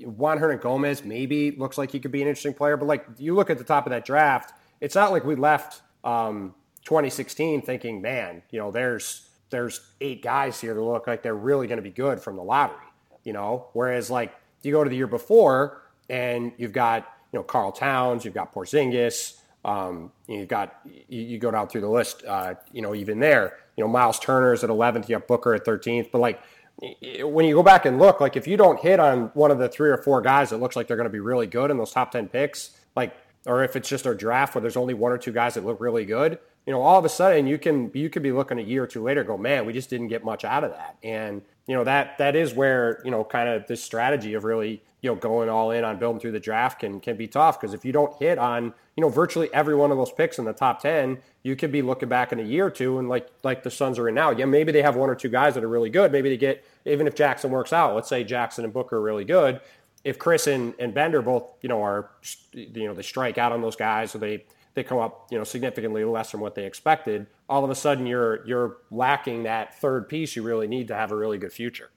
Juan 0.00 0.38
Hernangomez 0.38 1.04
maybe 1.04 1.52
looks 1.52 1.78
like 1.78 1.90
he 1.90 2.00
could 2.00 2.12
be 2.12 2.22
an 2.22 2.28
interesting 2.28 2.54
player, 2.54 2.76
but 2.76 2.86
like 2.86 3.06
you 3.18 3.34
look 3.34 3.50
at 3.50 3.58
the 3.58 3.64
top 3.64 3.86
of 3.86 3.90
that 3.90 4.04
draft, 4.04 4.52
it's 4.80 4.94
not 4.94 5.10
like 5.10 5.24
we 5.24 5.34
left 5.34 5.82
um, 6.04 6.54
2016 6.84 7.62
thinking, 7.62 8.00
man, 8.00 8.42
you 8.50 8.58
know, 8.58 8.70
there's 8.70 9.28
there's 9.50 9.80
eight 10.00 10.22
guys 10.22 10.60
here 10.60 10.74
that 10.74 10.80
look 10.80 11.06
like 11.06 11.22
they're 11.22 11.34
really 11.34 11.66
going 11.66 11.78
to 11.78 11.82
be 11.82 11.90
good 11.90 12.20
from 12.20 12.36
the 12.36 12.42
lottery, 12.42 12.76
you 13.24 13.32
know. 13.32 13.68
Whereas 13.72 14.10
like 14.10 14.34
you 14.62 14.72
go 14.72 14.84
to 14.84 14.90
the 14.90 14.96
year 14.96 15.06
before 15.06 15.82
and 16.10 16.52
you've 16.58 16.72
got 16.72 17.06
you 17.32 17.38
know 17.38 17.42
Karl 17.42 17.72
Towns, 17.72 18.24
you've 18.24 18.34
got 18.34 18.52
Porzingis, 18.52 19.38
um, 19.64 20.12
you've 20.26 20.48
got 20.48 20.80
you, 20.84 21.22
you, 21.22 21.38
go 21.38 21.50
down 21.50 21.68
through 21.68 21.80
the 21.80 21.88
list, 21.88 22.24
uh, 22.24 22.54
you 22.72 22.80
know, 22.80 22.94
even 22.94 23.18
there, 23.18 23.58
you 23.76 23.84
know, 23.84 23.88
Myles 23.88 24.18
Turner's 24.18 24.62
at 24.62 24.70
11th, 24.70 25.08
you 25.08 25.14
have 25.14 25.26
Booker 25.26 25.54
at 25.54 25.64
13th, 25.64 26.10
but 26.10 26.20
like 26.20 26.40
when 26.80 27.44
you 27.44 27.54
go 27.54 27.62
back 27.62 27.86
and 27.86 27.98
look, 27.98 28.20
like 28.20 28.36
if 28.36 28.46
you 28.46 28.56
don't 28.56 28.78
hit 28.80 29.00
on 29.00 29.30
one 29.34 29.50
of 29.50 29.58
the 29.58 29.68
three 29.68 29.90
or 29.90 29.96
four 29.96 30.20
guys 30.20 30.50
that 30.50 30.58
looks 30.58 30.76
like 30.76 30.86
they're 30.86 30.96
going 30.96 31.08
to 31.08 31.12
be 31.12 31.20
really 31.20 31.46
good 31.46 31.70
in 31.70 31.76
those 31.76 31.92
top 31.92 32.12
10 32.12 32.28
picks, 32.28 32.70
like, 32.94 33.16
or 33.46 33.64
if 33.64 33.76
it's 33.76 33.88
just 33.88 34.06
a 34.06 34.14
draft 34.14 34.54
where 34.54 34.62
there's 34.62 34.76
only 34.76 34.94
one 34.94 35.12
or 35.12 35.18
two 35.18 35.32
guys 35.32 35.54
that 35.54 35.64
look 35.64 35.80
really 35.80 36.04
good, 36.04 36.38
you 36.66 36.72
know, 36.72 36.82
all 36.82 36.98
of 36.98 37.04
a 37.04 37.08
sudden 37.08 37.46
you 37.46 37.58
can 37.58 37.90
you 37.94 38.10
could 38.10 38.22
be 38.22 38.32
looking 38.32 38.58
a 38.58 38.62
year 38.62 38.84
or 38.84 38.86
two 38.86 39.02
later, 39.02 39.24
go, 39.24 39.38
man, 39.38 39.64
we 39.64 39.72
just 39.72 39.90
didn't 39.90 40.08
get 40.08 40.24
much 40.24 40.44
out 40.44 40.64
of 40.64 40.72
that, 40.72 40.96
and 41.02 41.42
you 41.68 41.74
know 41.76 41.84
that 41.84 42.18
that 42.18 42.34
is 42.34 42.52
where 42.52 43.00
you 43.04 43.12
know 43.12 43.22
kind 43.22 43.48
of 43.48 43.68
this 43.68 43.84
strategy 43.84 44.34
of 44.34 44.42
really 44.42 44.82
you 45.00 45.10
know 45.10 45.14
going 45.14 45.48
all 45.48 45.70
in 45.70 45.84
on 45.84 45.98
building 45.98 46.18
through 46.18 46.32
the 46.32 46.40
draft 46.40 46.80
can 46.80 46.98
can 46.98 47.16
be 47.16 47.28
tough 47.28 47.60
because 47.60 47.74
if 47.74 47.84
you 47.84 47.92
don't 47.92 48.16
hit 48.18 48.38
on 48.38 48.74
you 48.96 49.02
know 49.02 49.08
virtually 49.08 49.48
every 49.52 49.76
one 49.76 49.92
of 49.92 49.96
those 49.96 50.10
picks 50.10 50.38
in 50.38 50.44
the 50.44 50.52
top 50.52 50.80
10 50.80 51.18
you 51.42 51.54
could 51.54 51.70
be 51.70 51.82
looking 51.82 52.08
back 52.08 52.32
in 52.32 52.40
a 52.40 52.42
year 52.42 52.66
or 52.66 52.70
two 52.70 52.98
and 52.98 53.08
like 53.08 53.28
like 53.44 53.62
the 53.62 53.70
suns 53.70 53.98
are 53.98 54.08
in 54.08 54.14
now. 54.14 54.30
Yeah 54.30 54.46
maybe 54.46 54.72
they 54.72 54.82
have 54.82 54.96
one 54.96 55.08
or 55.10 55.14
two 55.14 55.28
guys 55.28 55.54
that 55.54 55.62
are 55.62 55.68
really 55.68 55.90
good. 55.90 56.10
Maybe 56.10 56.30
they 56.30 56.36
get 56.36 56.64
even 56.84 57.06
if 57.06 57.14
jackson 57.14 57.50
works 57.50 57.72
out 57.72 57.94
let's 57.94 58.08
say 58.08 58.24
jackson 58.24 58.64
and 58.64 58.72
booker 58.72 58.96
are 58.96 59.02
really 59.02 59.24
good 59.24 59.60
if 60.04 60.18
chriss 60.18 60.52
and, 60.52 60.74
and 60.78 60.94
bender 60.94 61.20
both 61.20 61.52
you 61.60 61.68
know 61.68 61.82
are 61.82 62.10
you 62.52 62.86
know 62.86 62.94
they 62.94 63.02
strike 63.02 63.36
out 63.36 63.52
on 63.52 63.60
those 63.60 63.76
guys 63.76 64.14
or 64.14 64.18
they 64.18 64.44
they 64.78 64.84
come 64.84 64.98
up, 64.98 65.26
you 65.30 65.36
know, 65.36 65.44
significantly 65.44 66.04
less 66.04 66.30
than 66.30 66.40
what 66.40 66.54
they 66.54 66.64
expected, 66.64 67.26
all 67.48 67.64
of 67.64 67.70
a 67.70 67.74
sudden 67.74 68.06
you're 68.06 68.46
you're 68.46 68.78
lacking 68.90 69.42
that 69.42 69.78
third 69.80 70.08
piece 70.08 70.36
you 70.36 70.42
really 70.42 70.68
need 70.68 70.88
to 70.88 70.94
have 70.94 71.10
a 71.10 71.16
really 71.16 71.36
good 71.36 71.52
future. 71.52 71.90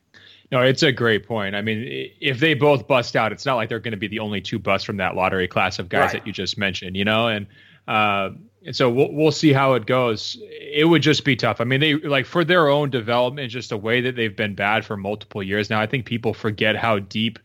No, 0.52 0.62
it's 0.62 0.84
a 0.84 0.92
great 0.92 1.26
point. 1.26 1.56
I 1.56 1.62
mean, 1.62 2.12
if 2.20 2.40
they 2.40 2.56
both 2.56 2.86
bust 2.86 3.16
out, 3.16 3.32
it's 3.32 3.46
not 3.46 3.56
like 3.56 3.70
they're 3.70 3.80
going 3.80 3.94
to 3.94 3.98
be 3.98 4.10
the 4.10 4.20
only 4.20 4.42
two 4.42 4.60
busts 4.60 4.86
from 4.86 4.98
that 4.98 5.16
lottery 5.16 5.48
class 5.48 5.80
of 5.80 5.88
guys 5.88 6.02
right. 6.02 6.12
that 6.14 6.28
you 6.28 6.34
just 6.34 6.58
mentioned, 6.58 6.98
you 6.98 7.06
know, 7.06 7.30
and 7.30 7.48
uh, 7.88 8.32
and 8.66 8.76
so 8.76 8.90
we'll 8.90 9.12
we'll 9.14 9.32
see 9.32 9.54
how 9.54 9.74
it 9.74 9.86
goes. 9.86 10.38
It 10.42 10.90
would 10.90 11.02
just 11.02 11.24
be 11.24 11.36
tough. 11.36 11.62
I 11.62 11.64
mean, 11.64 11.80
they 11.80 11.96
like 11.96 12.26
for 12.26 12.44
their 12.44 12.68
own 12.68 12.90
development, 12.90 13.52
just 13.52 13.70
the 13.70 13.78
way 13.78 14.02
that 14.02 14.16
they've 14.16 14.36
been 14.36 14.56
bad 14.56 14.84
for 14.84 14.98
multiple 14.98 15.42
years 15.42 15.70
now. 15.70 15.80
I 15.80 15.88
think 15.88 16.06
people 16.06 16.34
forget 16.34 16.76
how 16.76 17.00
deep 17.00 17.40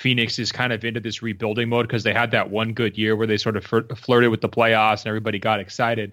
Phoenix 0.00 0.38
is 0.38 0.50
kind 0.50 0.72
of 0.72 0.82
into 0.82 0.98
this 0.98 1.20
rebuilding 1.20 1.68
mode 1.68 1.86
because 1.86 2.02
they 2.02 2.14
had 2.14 2.30
that 2.30 2.50
one 2.50 2.72
good 2.72 2.96
year 2.96 3.14
where 3.14 3.26
they 3.26 3.36
sort 3.36 3.56
of 3.56 3.64
flirted 3.64 4.30
with 4.30 4.40
the 4.40 4.48
playoffs 4.48 5.02
and 5.02 5.08
everybody 5.08 5.38
got 5.38 5.60
excited. 5.60 6.10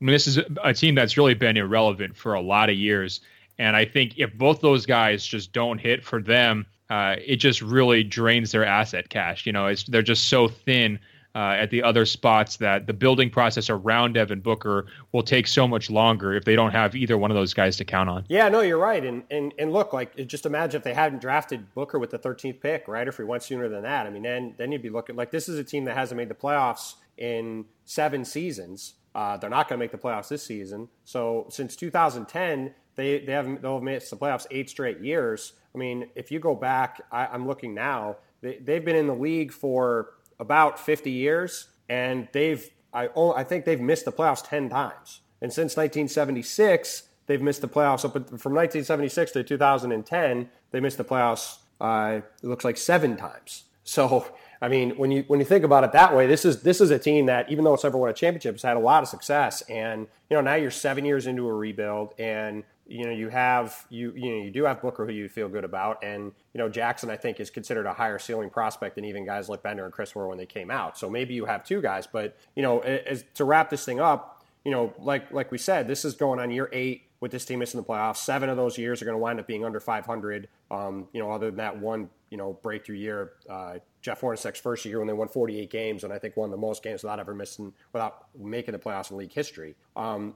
I 0.00 0.04
mean, 0.04 0.12
this 0.12 0.26
is 0.26 0.38
a 0.62 0.74
team 0.74 0.94
that's 0.94 1.16
really 1.16 1.32
been 1.32 1.56
irrelevant 1.56 2.16
for 2.16 2.34
a 2.34 2.40
lot 2.40 2.68
of 2.68 2.76
years. 2.76 3.22
And 3.58 3.76
I 3.76 3.86
think 3.86 4.18
if 4.18 4.36
both 4.36 4.60
those 4.60 4.84
guys 4.84 5.26
just 5.26 5.52
don't 5.52 5.78
hit 5.78 6.04
for 6.04 6.20
them, 6.20 6.66
uh, 6.90 7.16
it 7.24 7.36
just 7.36 7.62
really 7.62 8.04
drains 8.04 8.52
their 8.52 8.64
asset 8.64 9.08
cash. 9.08 9.46
You 9.46 9.52
know, 9.52 9.72
they're 9.88 10.02
just 10.02 10.28
so 10.28 10.46
thin 10.48 10.98
uh, 11.34 11.56
at 11.58 11.70
the 11.70 11.82
other 11.82 12.04
spots 12.04 12.56
that 12.56 12.86
the 12.86 12.92
building 12.92 13.30
process 13.30 13.70
around 13.70 14.14
Devin 14.14 14.40
Booker 14.40 14.86
will 15.12 15.22
take 15.22 15.46
so 15.46 15.66
much 15.68 15.90
longer 15.90 16.34
if 16.34 16.44
they 16.44 16.56
don't 16.56 16.72
have 16.72 16.96
either 16.96 17.16
one 17.16 17.30
of 17.30 17.36
those 17.36 17.54
guys 17.54 17.76
to 17.76 17.84
count 17.84 18.10
on. 18.10 18.24
Yeah, 18.28 18.48
no, 18.48 18.60
you're 18.60 18.78
right. 18.78 19.04
And 19.04 19.22
and 19.30 19.54
and 19.58 19.72
look, 19.72 19.92
like 19.92 20.16
just 20.26 20.46
imagine 20.46 20.78
if 20.78 20.84
they 20.84 20.94
hadn't 20.94 21.20
drafted 21.20 21.72
Booker 21.74 21.98
with 21.98 22.10
the 22.10 22.18
13th 22.18 22.60
pick, 22.60 22.88
right? 22.88 23.06
If 23.06 23.18
we 23.18 23.24
went 23.24 23.42
sooner 23.42 23.68
than 23.68 23.82
that, 23.82 24.06
I 24.06 24.10
mean, 24.10 24.22
then 24.22 24.54
then 24.58 24.72
you'd 24.72 24.82
be 24.82 24.90
looking 24.90 25.16
like 25.16 25.30
this 25.30 25.48
is 25.48 25.58
a 25.58 25.64
team 25.64 25.84
that 25.84 25.96
hasn't 25.96 26.16
made 26.16 26.28
the 26.28 26.34
playoffs 26.34 26.94
in 27.16 27.66
seven 27.84 28.24
seasons. 28.24 28.94
Uh, 29.14 29.36
they're 29.36 29.50
not 29.50 29.68
going 29.68 29.78
to 29.78 29.82
make 29.82 29.90
the 29.92 29.98
playoffs 29.98 30.28
this 30.28 30.42
season. 30.44 30.88
So 31.04 31.46
since 31.50 31.74
2010, 31.76 32.74
they 32.96 33.20
they 33.20 33.32
haven't 33.32 33.62
they'll 33.62 33.74
have 33.74 33.82
missed 33.82 34.10
the 34.10 34.16
playoffs 34.16 34.46
eight 34.50 34.68
straight 34.68 35.00
years. 35.00 35.52
I 35.74 35.78
mean, 35.78 36.08
if 36.16 36.30
you 36.32 36.40
go 36.40 36.54
back, 36.54 37.00
I, 37.12 37.26
I'm 37.26 37.46
looking 37.46 37.74
now. 37.74 38.16
They, 38.40 38.56
they've 38.56 38.84
been 38.84 38.96
in 38.96 39.06
the 39.06 39.14
league 39.14 39.52
for 39.52 40.14
about 40.40 40.80
50 40.80 41.10
years, 41.10 41.68
and 41.88 42.26
they've 42.32 42.68
I, 42.92 43.08
I 43.36 43.44
think 43.44 43.66
they've 43.66 43.80
missed 43.80 44.04
the 44.04 44.12
playoffs 44.12 44.48
10 44.48 44.68
times. 44.68 45.20
And 45.40 45.52
since 45.52 45.76
1976, 45.76 47.04
they've 47.26 47.40
missed 47.40 47.60
the 47.60 47.68
playoffs 47.68 48.04
up 48.04 48.12
from 48.40 48.54
1976 48.54 49.30
to 49.32 49.44
2010. 49.44 50.50
They 50.72 50.80
missed 50.80 50.98
the 50.98 51.04
playoffs. 51.04 51.58
Uh, 51.80 52.22
it 52.42 52.46
looks 52.46 52.64
like 52.64 52.76
seven 52.76 53.16
times. 53.16 53.64
So 53.84 54.26
I 54.62 54.68
mean, 54.68 54.90
when 54.96 55.10
you 55.10 55.24
when 55.26 55.40
you 55.40 55.46
think 55.46 55.64
about 55.64 55.84
it 55.84 55.92
that 55.92 56.14
way, 56.14 56.26
this 56.26 56.44
is 56.44 56.62
this 56.62 56.80
is 56.80 56.90
a 56.90 56.98
team 56.98 57.26
that 57.26 57.50
even 57.50 57.64
though 57.64 57.74
it's 57.74 57.84
never 57.84 57.96
won 57.96 58.10
a 58.10 58.12
championship, 58.12 58.54
has 58.54 58.62
had 58.62 58.76
a 58.76 58.80
lot 58.80 59.02
of 59.02 59.08
success. 59.08 59.62
And 59.62 60.06
you 60.28 60.36
know 60.36 60.42
now 60.42 60.54
you're 60.54 60.70
seven 60.70 61.04
years 61.04 61.26
into 61.26 61.48
a 61.48 61.52
rebuild, 61.52 62.14
and 62.18 62.64
you 62.90 63.04
know, 63.04 63.12
you 63.12 63.28
have 63.28 63.86
you 63.88 64.12
you 64.16 64.30
know 64.30 64.44
you 64.44 64.50
do 64.50 64.64
have 64.64 64.82
Booker 64.82 65.06
who 65.06 65.12
you 65.12 65.28
feel 65.28 65.48
good 65.48 65.64
about, 65.64 66.02
and 66.02 66.32
you 66.52 66.58
know 66.58 66.68
Jackson 66.68 67.08
I 67.08 67.16
think 67.16 67.38
is 67.38 67.48
considered 67.48 67.86
a 67.86 67.92
higher 67.92 68.18
ceiling 68.18 68.50
prospect 68.50 68.96
than 68.96 69.04
even 69.04 69.24
guys 69.24 69.48
like 69.48 69.62
Bender 69.62 69.84
and 69.84 69.94
Chriss 69.94 70.14
were 70.14 70.26
when 70.28 70.38
they 70.38 70.46
came 70.46 70.70
out. 70.70 70.98
So 70.98 71.08
maybe 71.08 71.32
you 71.34 71.44
have 71.44 71.64
two 71.64 71.80
guys, 71.80 72.08
but 72.08 72.36
you 72.56 72.62
know 72.62 72.80
as, 72.80 73.24
to 73.34 73.44
wrap 73.44 73.70
this 73.70 73.84
thing 73.84 74.00
up, 74.00 74.44
you 74.64 74.72
know 74.72 74.92
like 74.98 75.30
like 75.30 75.52
we 75.52 75.58
said, 75.58 75.86
this 75.86 76.04
is 76.04 76.14
going 76.14 76.40
on 76.40 76.50
year 76.50 76.68
eight 76.72 77.04
with 77.20 77.30
this 77.30 77.44
team 77.44 77.60
missing 77.60 77.80
the 77.80 77.86
playoffs. 77.86 78.16
Seven 78.16 78.48
of 78.48 78.56
those 78.56 78.76
years 78.76 79.00
are 79.00 79.04
going 79.04 79.14
to 79.14 79.20
wind 79.20 79.38
up 79.38 79.46
being 79.46 79.64
under 79.64 79.78
500. 79.78 80.48
Um, 80.70 81.06
you 81.12 81.20
know, 81.20 81.30
other 81.30 81.46
than 81.46 81.56
that 81.56 81.78
one, 81.78 82.08
you 82.30 82.38
know, 82.38 82.54
breakthrough 82.62 82.96
year, 82.96 83.32
uh, 83.48 83.74
Jeff 84.00 84.22
Hornacek's 84.22 84.58
first 84.58 84.84
year 84.84 84.98
when 84.98 85.06
they 85.06 85.12
won 85.12 85.28
48 85.28 85.68
games, 85.68 86.04
and 86.04 86.12
I 86.12 86.18
think 86.18 86.36
won 86.36 86.50
the 86.50 86.56
most 86.56 86.82
games 86.82 87.02
without 87.02 87.20
ever 87.20 87.34
missing, 87.34 87.72
without 87.92 88.26
making 88.38 88.72
the 88.72 88.78
playoffs 88.78 89.10
in 89.10 89.18
league 89.18 89.32
history. 89.32 89.76
Um, 89.96 90.34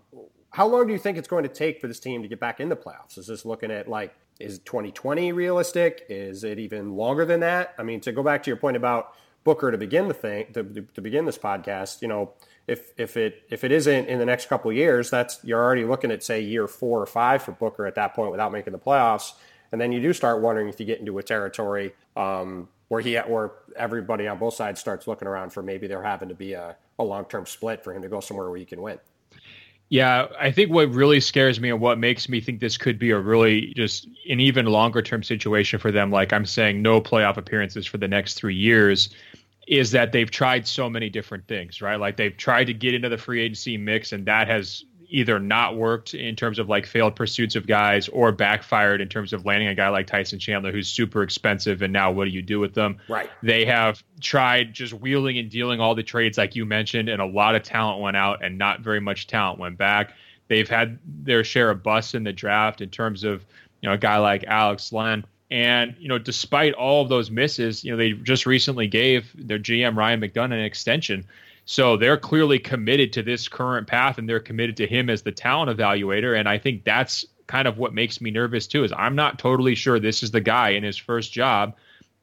how 0.55 0.68
long 0.68 0.86
do 0.86 0.93
you 0.93 1.01
think 1.01 1.18
it's 1.18 1.26
going 1.26 1.43
to 1.43 1.48
take 1.48 1.81
for 1.81 1.89
this 1.89 1.98
team 1.98 2.22
to 2.22 2.28
get 2.28 2.39
back 2.39 2.60
in 2.60 2.68
the 2.68 2.76
playoffs? 2.76 3.18
Is 3.18 3.26
this 3.26 3.44
looking 3.44 3.72
at 3.72 3.89
like 3.89 4.14
is 4.39 4.60
2020 4.60 5.32
realistic? 5.32 6.06
Is 6.09 6.44
it 6.44 6.60
even 6.60 6.94
longer 6.94 7.24
than 7.24 7.40
that? 7.40 7.74
I 7.76 7.82
mean, 7.82 8.01
to 8.02 8.12
go 8.12 8.22
back 8.22 8.44
to 8.44 8.51
your 8.51 8.56
point 8.56 8.76
about 8.76 9.16
Booker 9.43 9.72
to 9.72 9.76
begin 9.76 10.06
the 10.06 10.14
thing 10.14 10.47
to, 10.52 10.62
to 10.62 11.01
begin 11.01 11.24
this 11.24 11.36
podcast, 11.36 12.02
you 12.02 12.06
know, 12.06 12.35
if 12.68 12.93
if 12.97 13.16
it 13.16 13.43
if 13.51 13.64
it 13.64 13.72
isn't 13.72 14.06
in 14.06 14.20
the 14.20 14.24
next 14.24 14.48
couple 14.48 14.72
years, 14.72 15.10
that's 15.10 15.40
you're 15.43 15.60
already 15.60 15.85
looking 15.85 16.12
at 16.12 16.22
say 16.22 16.40
year 16.40 16.68
four 16.68 17.02
or 17.02 17.06
five 17.06 17.43
for 17.43 17.51
Booker 17.51 17.85
at 17.85 17.97
that 17.97 18.14
point 18.14 18.31
without 18.31 18.52
making 18.52 18.72
the 18.72 18.78
playoffs, 18.78 19.32
and 19.72 19.81
then 19.81 19.90
you 19.90 20.01
do 20.01 20.12
start 20.12 20.40
wondering 20.40 20.68
if 20.68 20.78
you 20.78 20.86
get 20.86 21.01
into 21.01 21.18
a 21.18 21.22
territory 21.24 21.94
um, 22.16 22.68
where 22.86 23.01
he 23.01 23.16
where 23.16 23.51
everybody 23.74 24.28
on 24.28 24.39
both 24.39 24.55
sides 24.55 24.78
starts 24.78 25.09
looking 25.09 25.26
around 25.26 25.51
for 25.51 25.64
maybe 25.64 25.89
there 25.89 26.05
having 26.05 26.28
to 26.28 26.35
be 26.36 26.52
a, 26.52 26.76
a 27.01 27.02
long 27.02 27.24
term 27.24 27.44
split 27.44 27.82
for 27.82 27.93
him 27.93 28.02
to 28.02 28.09
go 28.09 28.20
somewhere 28.20 28.48
where 28.48 28.59
he 28.59 28.64
can 28.64 28.81
win. 28.81 29.01
Yeah, 29.90 30.27
I 30.39 30.51
think 30.51 30.70
what 30.70 30.90
really 30.90 31.20
scares 31.20 31.61
me 31.61 31.70
and 31.70 31.81
what 31.81 31.98
makes 31.98 32.28
me 32.28 32.40
think 32.40 32.59
this 32.61 32.78
could 32.78 32.98
be 32.98 33.11
a 33.11 33.19
really 33.19 33.73
just 33.77 34.09
an 34.28 34.40
even 34.40 34.66
longer 34.66 35.02
term 35.02 35.23
situation 35.23 35.78
for 35.78 35.93
them, 35.93 36.11
like 36.11 36.32
I'm 36.32 36.47
saying, 36.47 36.82
no 36.82 37.01
playoff 37.01 37.36
appearances 37.36 37.86
for 37.86 37.98
the 37.98 38.09
next 38.09 38.35
three 38.35 38.56
years, 38.56 39.11
is 39.69 39.93
that 39.93 40.12
they've 40.12 40.31
tried 40.31 40.66
so 40.66 40.90
many 40.90 41.11
different 41.11 41.47
things, 41.47 41.81
right? 41.81 41.97
Like 41.97 42.16
they've 42.16 42.36
tried 42.36 42.65
to 42.65 42.74
get 42.74 42.94
into 42.94 43.09
the 43.09 43.19
free 43.19 43.43
agency 43.43 43.77
mix, 43.77 44.12
and 44.12 44.27
that 44.27 44.48
has 44.48 44.85
either 45.09 45.39
not 45.39 45.76
worked 45.76 46.14
in 46.14 46.36
terms 46.36 46.59
of 46.59 46.68
like 46.68 46.86
failed 46.86 47.16
pursuits 47.16 47.56
of 47.56 47.66
guys 47.66 48.09
or 48.09 48.32
backfired 48.32 49.01
in 49.01 49.09
terms 49.09 49.32
of 49.32 49.44
landing 49.44 49.68
a 49.68 49.74
guy 49.74 49.89
like 49.89 50.06
Tyson 50.06 50.39
Chandler 50.39 50.72
who's 50.72 50.89
super 50.89 51.22
expensive 51.22 51.82
and 51.82 51.93
now 51.93 52.10
what 52.10 52.24
do 52.24 52.31
you 52.31 52.43
do 52.43 52.60
with 52.60 52.74
them? 52.74 52.98
Right. 53.09 53.31
They 53.43 53.64
have 53.64 54.02
tried 54.20 54.72
just 54.72 54.93
wheeling 54.93 55.39
and 55.39 55.51
dealing 55.51 55.81
all 55.81 55.94
the 55.94 56.02
trades 56.02 56.39
like 56.39 56.55
you 56.55 56.64
mentioned 56.64 57.09
and 57.09 57.20
a 57.20 57.26
lot 57.26 57.55
of 57.55 57.62
talent 57.62 58.01
went 58.01 58.16
out 58.16 58.44
and 58.44 58.59
not 58.59 58.81
very 58.81 59.01
much 59.01 59.26
talent 59.26 59.59
went 59.59 59.78
back. 59.78 60.12
They've 60.48 60.68
had 60.68 60.98
their 61.05 61.44
share 61.44 61.70
of 61.70 61.82
busts 61.82 62.14
in 62.14 62.24
the 62.24 62.32
draft 62.32 62.81
in 62.81 62.90
terms 62.90 63.24
of, 63.24 63.44
you 63.81 63.89
know, 63.89 63.94
a 63.94 63.98
guy 63.98 64.18
like 64.18 64.44
Alex 64.44 64.93
Len. 64.93 65.24
And, 65.51 65.94
you 65.98 66.09
know, 66.09 66.18
despite 66.18 66.74
all 66.74 67.02
of 67.02 67.09
those 67.09 67.31
misses, 67.31 67.85
you 67.85 67.93
know, 67.93 67.97
they 67.97 68.12
just 68.12 68.44
recently 68.44 68.86
gave 68.86 69.31
their 69.35 69.59
GM 69.59 69.97
Ryan 69.97 70.20
McDonough 70.20 70.55
an 70.55 70.60
extension. 70.60 71.26
So 71.66 71.96
they're 71.96 72.18
clearly 72.18 72.58
committed 72.58 73.12
to 73.14 73.22
this 73.22 73.48
current 73.48 73.86
path 73.86 74.18
and 74.18 74.28
they're 74.28 74.40
committed 74.40 74.76
to 74.78 74.86
him 74.86 75.08
as 75.08 75.22
the 75.22 75.32
talent 75.32 75.76
evaluator. 75.76 76.38
And 76.38 76.48
I 76.48 76.58
think 76.58 76.84
that's 76.84 77.24
kind 77.46 77.66
of 77.66 77.78
what 77.78 77.94
makes 77.94 78.20
me 78.20 78.30
nervous 78.30 78.66
too, 78.66 78.84
is 78.84 78.92
I'm 78.96 79.16
not 79.16 79.38
totally 79.38 79.74
sure 79.74 79.98
this 79.98 80.22
is 80.22 80.30
the 80.30 80.40
guy 80.40 80.70
in 80.70 80.82
his 80.82 80.96
first 80.96 81.32
job 81.32 81.74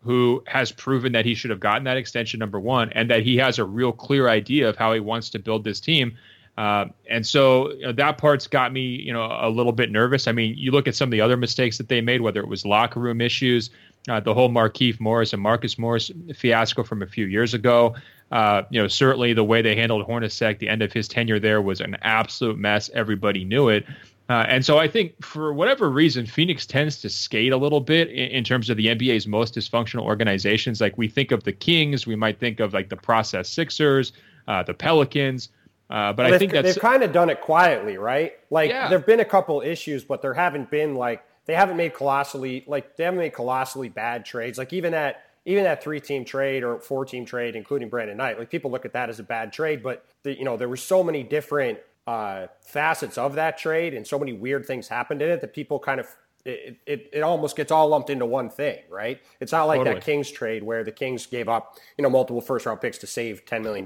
who 0.03 0.43
has 0.47 0.71
proven 0.71 1.11
that 1.13 1.25
he 1.25 1.35
should 1.35 1.51
have 1.51 1.59
gotten 1.59 1.83
that 1.83 1.97
extension 1.97 2.39
number 2.39 2.59
one 2.59 2.91
and 2.93 3.09
that 3.09 3.21
he 3.21 3.37
has 3.37 3.59
a 3.59 3.65
real 3.65 3.91
clear 3.91 4.29
idea 4.29 4.67
of 4.67 4.75
how 4.75 4.93
he 4.93 4.99
wants 4.99 5.29
to 5.29 5.39
build 5.39 5.63
this 5.63 5.79
team. 5.79 6.17
Uh, 6.57 6.85
and 7.09 7.25
so 7.25 7.71
you 7.73 7.83
know, 7.83 7.91
that 7.91 8.17
part's 8.17 8.47
got 8.47 8.73
me, 8.73 8.81
you 8.81 9.13
know, 9.13 9.25
a 9.39 9.49
little 9.49 9.71
bit 9.71 9.91
nervous. 9.91 10.27
I 10.27 10.31
mean, 10.31 10.55
you 10.57 10.71
look 10.71 10.87
at 10.87 10.95
some 10.95 11.07
of 11.07 11.11
the 11.11 11.21
other 11.21 11.37
mistakes 11.37 11.77
that 11.77 11.87
they 11.87 12.01
made, 12.01 12.21
whether 12.21 12.41
it 12.41 12.47
was 12.47 12.65
locker 12.65 12.99
room 12.99 13.21
issues, 13.21 13.69
uh, 14.09 14.19
the 14.19 14.33
whole 14.33 14.49
Markieff 14.49 14.99
Morris 14.99 15.33
and 15.33 15.41
Marcus 15.41 15.77
Morris 15.77 16.11
fiasco 16.35 16.83
from 16.83 17.03
a 17.03 17.07
few 17.07 17.25
years 17.25 17.53
ago. 17.53 17.95
Uh, 18.31 18.63
you 18.69 18.81
know, 18.81 18.87
certainly 18.87 19.33
the 19.33 19.43
way 19.43 19.61
they 19.61 19.75
handled 19.75 20.07
Hornacek, 20.07 20.59
the 20.59 20.69
end 20.69 20.81
of 20.81 20.93
his 20.93 21.07
tenure 21.07 21.39
there 21.39 21.61
was 21.61 21.81
an 21.81 21.97
absolute 22.01 22.57
mess. 22.57 22.89
Everybody 22.93 23.43
knew 23.43 23.67
it. 23.67 23.85
Uh, 24.29 24.45
and 24.47 24.65
so 24.65 24.77
I 24.77 24.87
think 24.87 25.21
for 25.25 25.51
whatever 25.51 25.89
reason, 25.89 26.25
Phoenix 26.25 26.65
tends 26.65 27.01
to 27.01 27.09
skate 27.09 27.51
a 27.51 27.57
little 27.57 27.81
bit 27.81 28.07
in, 28.09 28.29
in, 28.31 28.43
terms 28.45 28.69
of 28.69 28.77
the 28.77 28.87
NBA's 28.87 29.27
most 29.27 29.55
dysfunctional 29.55 30.03
organizations. 30.03 30.79
Like 30.79 30.97
we 30.97 31.09
think 31.09 31.31
of 31.31 31.43
the 31.43 31.51
Kings, 31.51 32.07
we 32.07 32.15
might 32.15 32.39
think 32.39 32.61
of 32.61 32.73
like 32.73 32.87
the 32.87 32.95
process 32.95 33.49
Sixers, 33.49 34.13
uh, 34.47 34.63
the 34.63 34.73
Pelicans. 34.73 35.49
Uh, 35.89 36.13
but 36.13 36.23
well, 36.23 36.33
I 36.33 36.37
think 36.37 36.53
they've 36.53 36.79
kind 36.79 37.03
of 37.03 37.11
done 37.11 37.29
it 37.29 37.41
quietly, 37.41 37.97
right? 37.97 38.33
Like 38.49 38.69
yeah. 38.69 38.87
there've 38.87 39.05
been 39.05 39.19
a 39.19 39.25
couple 39.25 39.59
issues, 39.59 40.05
but 40.05 40.21
there 40.21 40.33
haven't 40.33 40.71
been 40.71 40.95
like 40.95 41.25
they 41.45 41.53
haven't 41.53 41.75
made 41.75 41.93
colossally 41.93 42.63
like 42.65 42.95
they 42.95 43.03
haven't 43.03 43.19
made 43.19 43.33
colossally 43.33 43.89
bad 43.89 44.23
trades. 44.23 44.57
Like 44.57 44.71
even 44.71 44.93
that 44.93 45.25
even 45.45 45.63
that 45.63 45.83
three 45.83 45.99
team 45.99 46.23
trade 46.23 46.63
or 46.63 46.79
four 46.79 47.05
team 47.05 47.25
trade, 47.25 47.55
including 47.55 47.89
Brandon 47.89 48.17
Knight, 48.17 48.37
like 48.37 48.49
people 48.49 48.71
look 48.71 48.85
at 48.85 48.93
that 48.93 49.09
as 49.09 49.19
a 49.19 49.23
bad 49.23 49.51
trade, 49.51 49.81
but 49.81 50.05
the, 50.23 50.37
you 50.37 50.43
know 50.43 50.57
there 50.57 50.69
were 50.69 50.77
so 50.77 51.03
many 51.03 51.23
different 51.23 51.79
uh, 52.07 52.47
facets 52.61 53.17
of 53.17 53.35
that 53.35 53.57
trade 53.57 53.93
and 53.93 54.05
so 54.05 54.17
many 54.17 54.33
weird 54.33 54.65
things 54.65 54.87
happened 54.87 55.21
in 55.21 55.29
it 55.29 55.41
that 55.41 55.53
people 55.53 55.79
kind 55.79 55.99
of 55.99 56.07
it, 56.45 56.77
it, 56.85 57.09
it 57.13 57.21
almost 57.21 57.55
gets 57.55 57.71
all 57.71 57.87
lumped 57.87 58.09
into 58.09 58.25
one 58.25 58.49
thing, 58.49 58.79
right? 58.89 59.21
It's 59.39 59.51
not 59.51 59.65
like 59.65 59.79
totally. 59.79 59.95
that 59.95 60.03
Kings 60.03 60.31
trade 60.31 60.63
where 60.63 60.83
the 60.83 60.91
Kings 60.91 61.25
gave 61.25 61.47
up, 61.47 61.77
you 61.97 62.01
know, 62.01 62.09
multiple 62.09 62.41
first 62.41 62.65
round 62.65 62.81
picks 62.81 62.97
to 62.99 63.07
save 63.07 63.45
$10 63.45 63.61
million. 63.61 63.85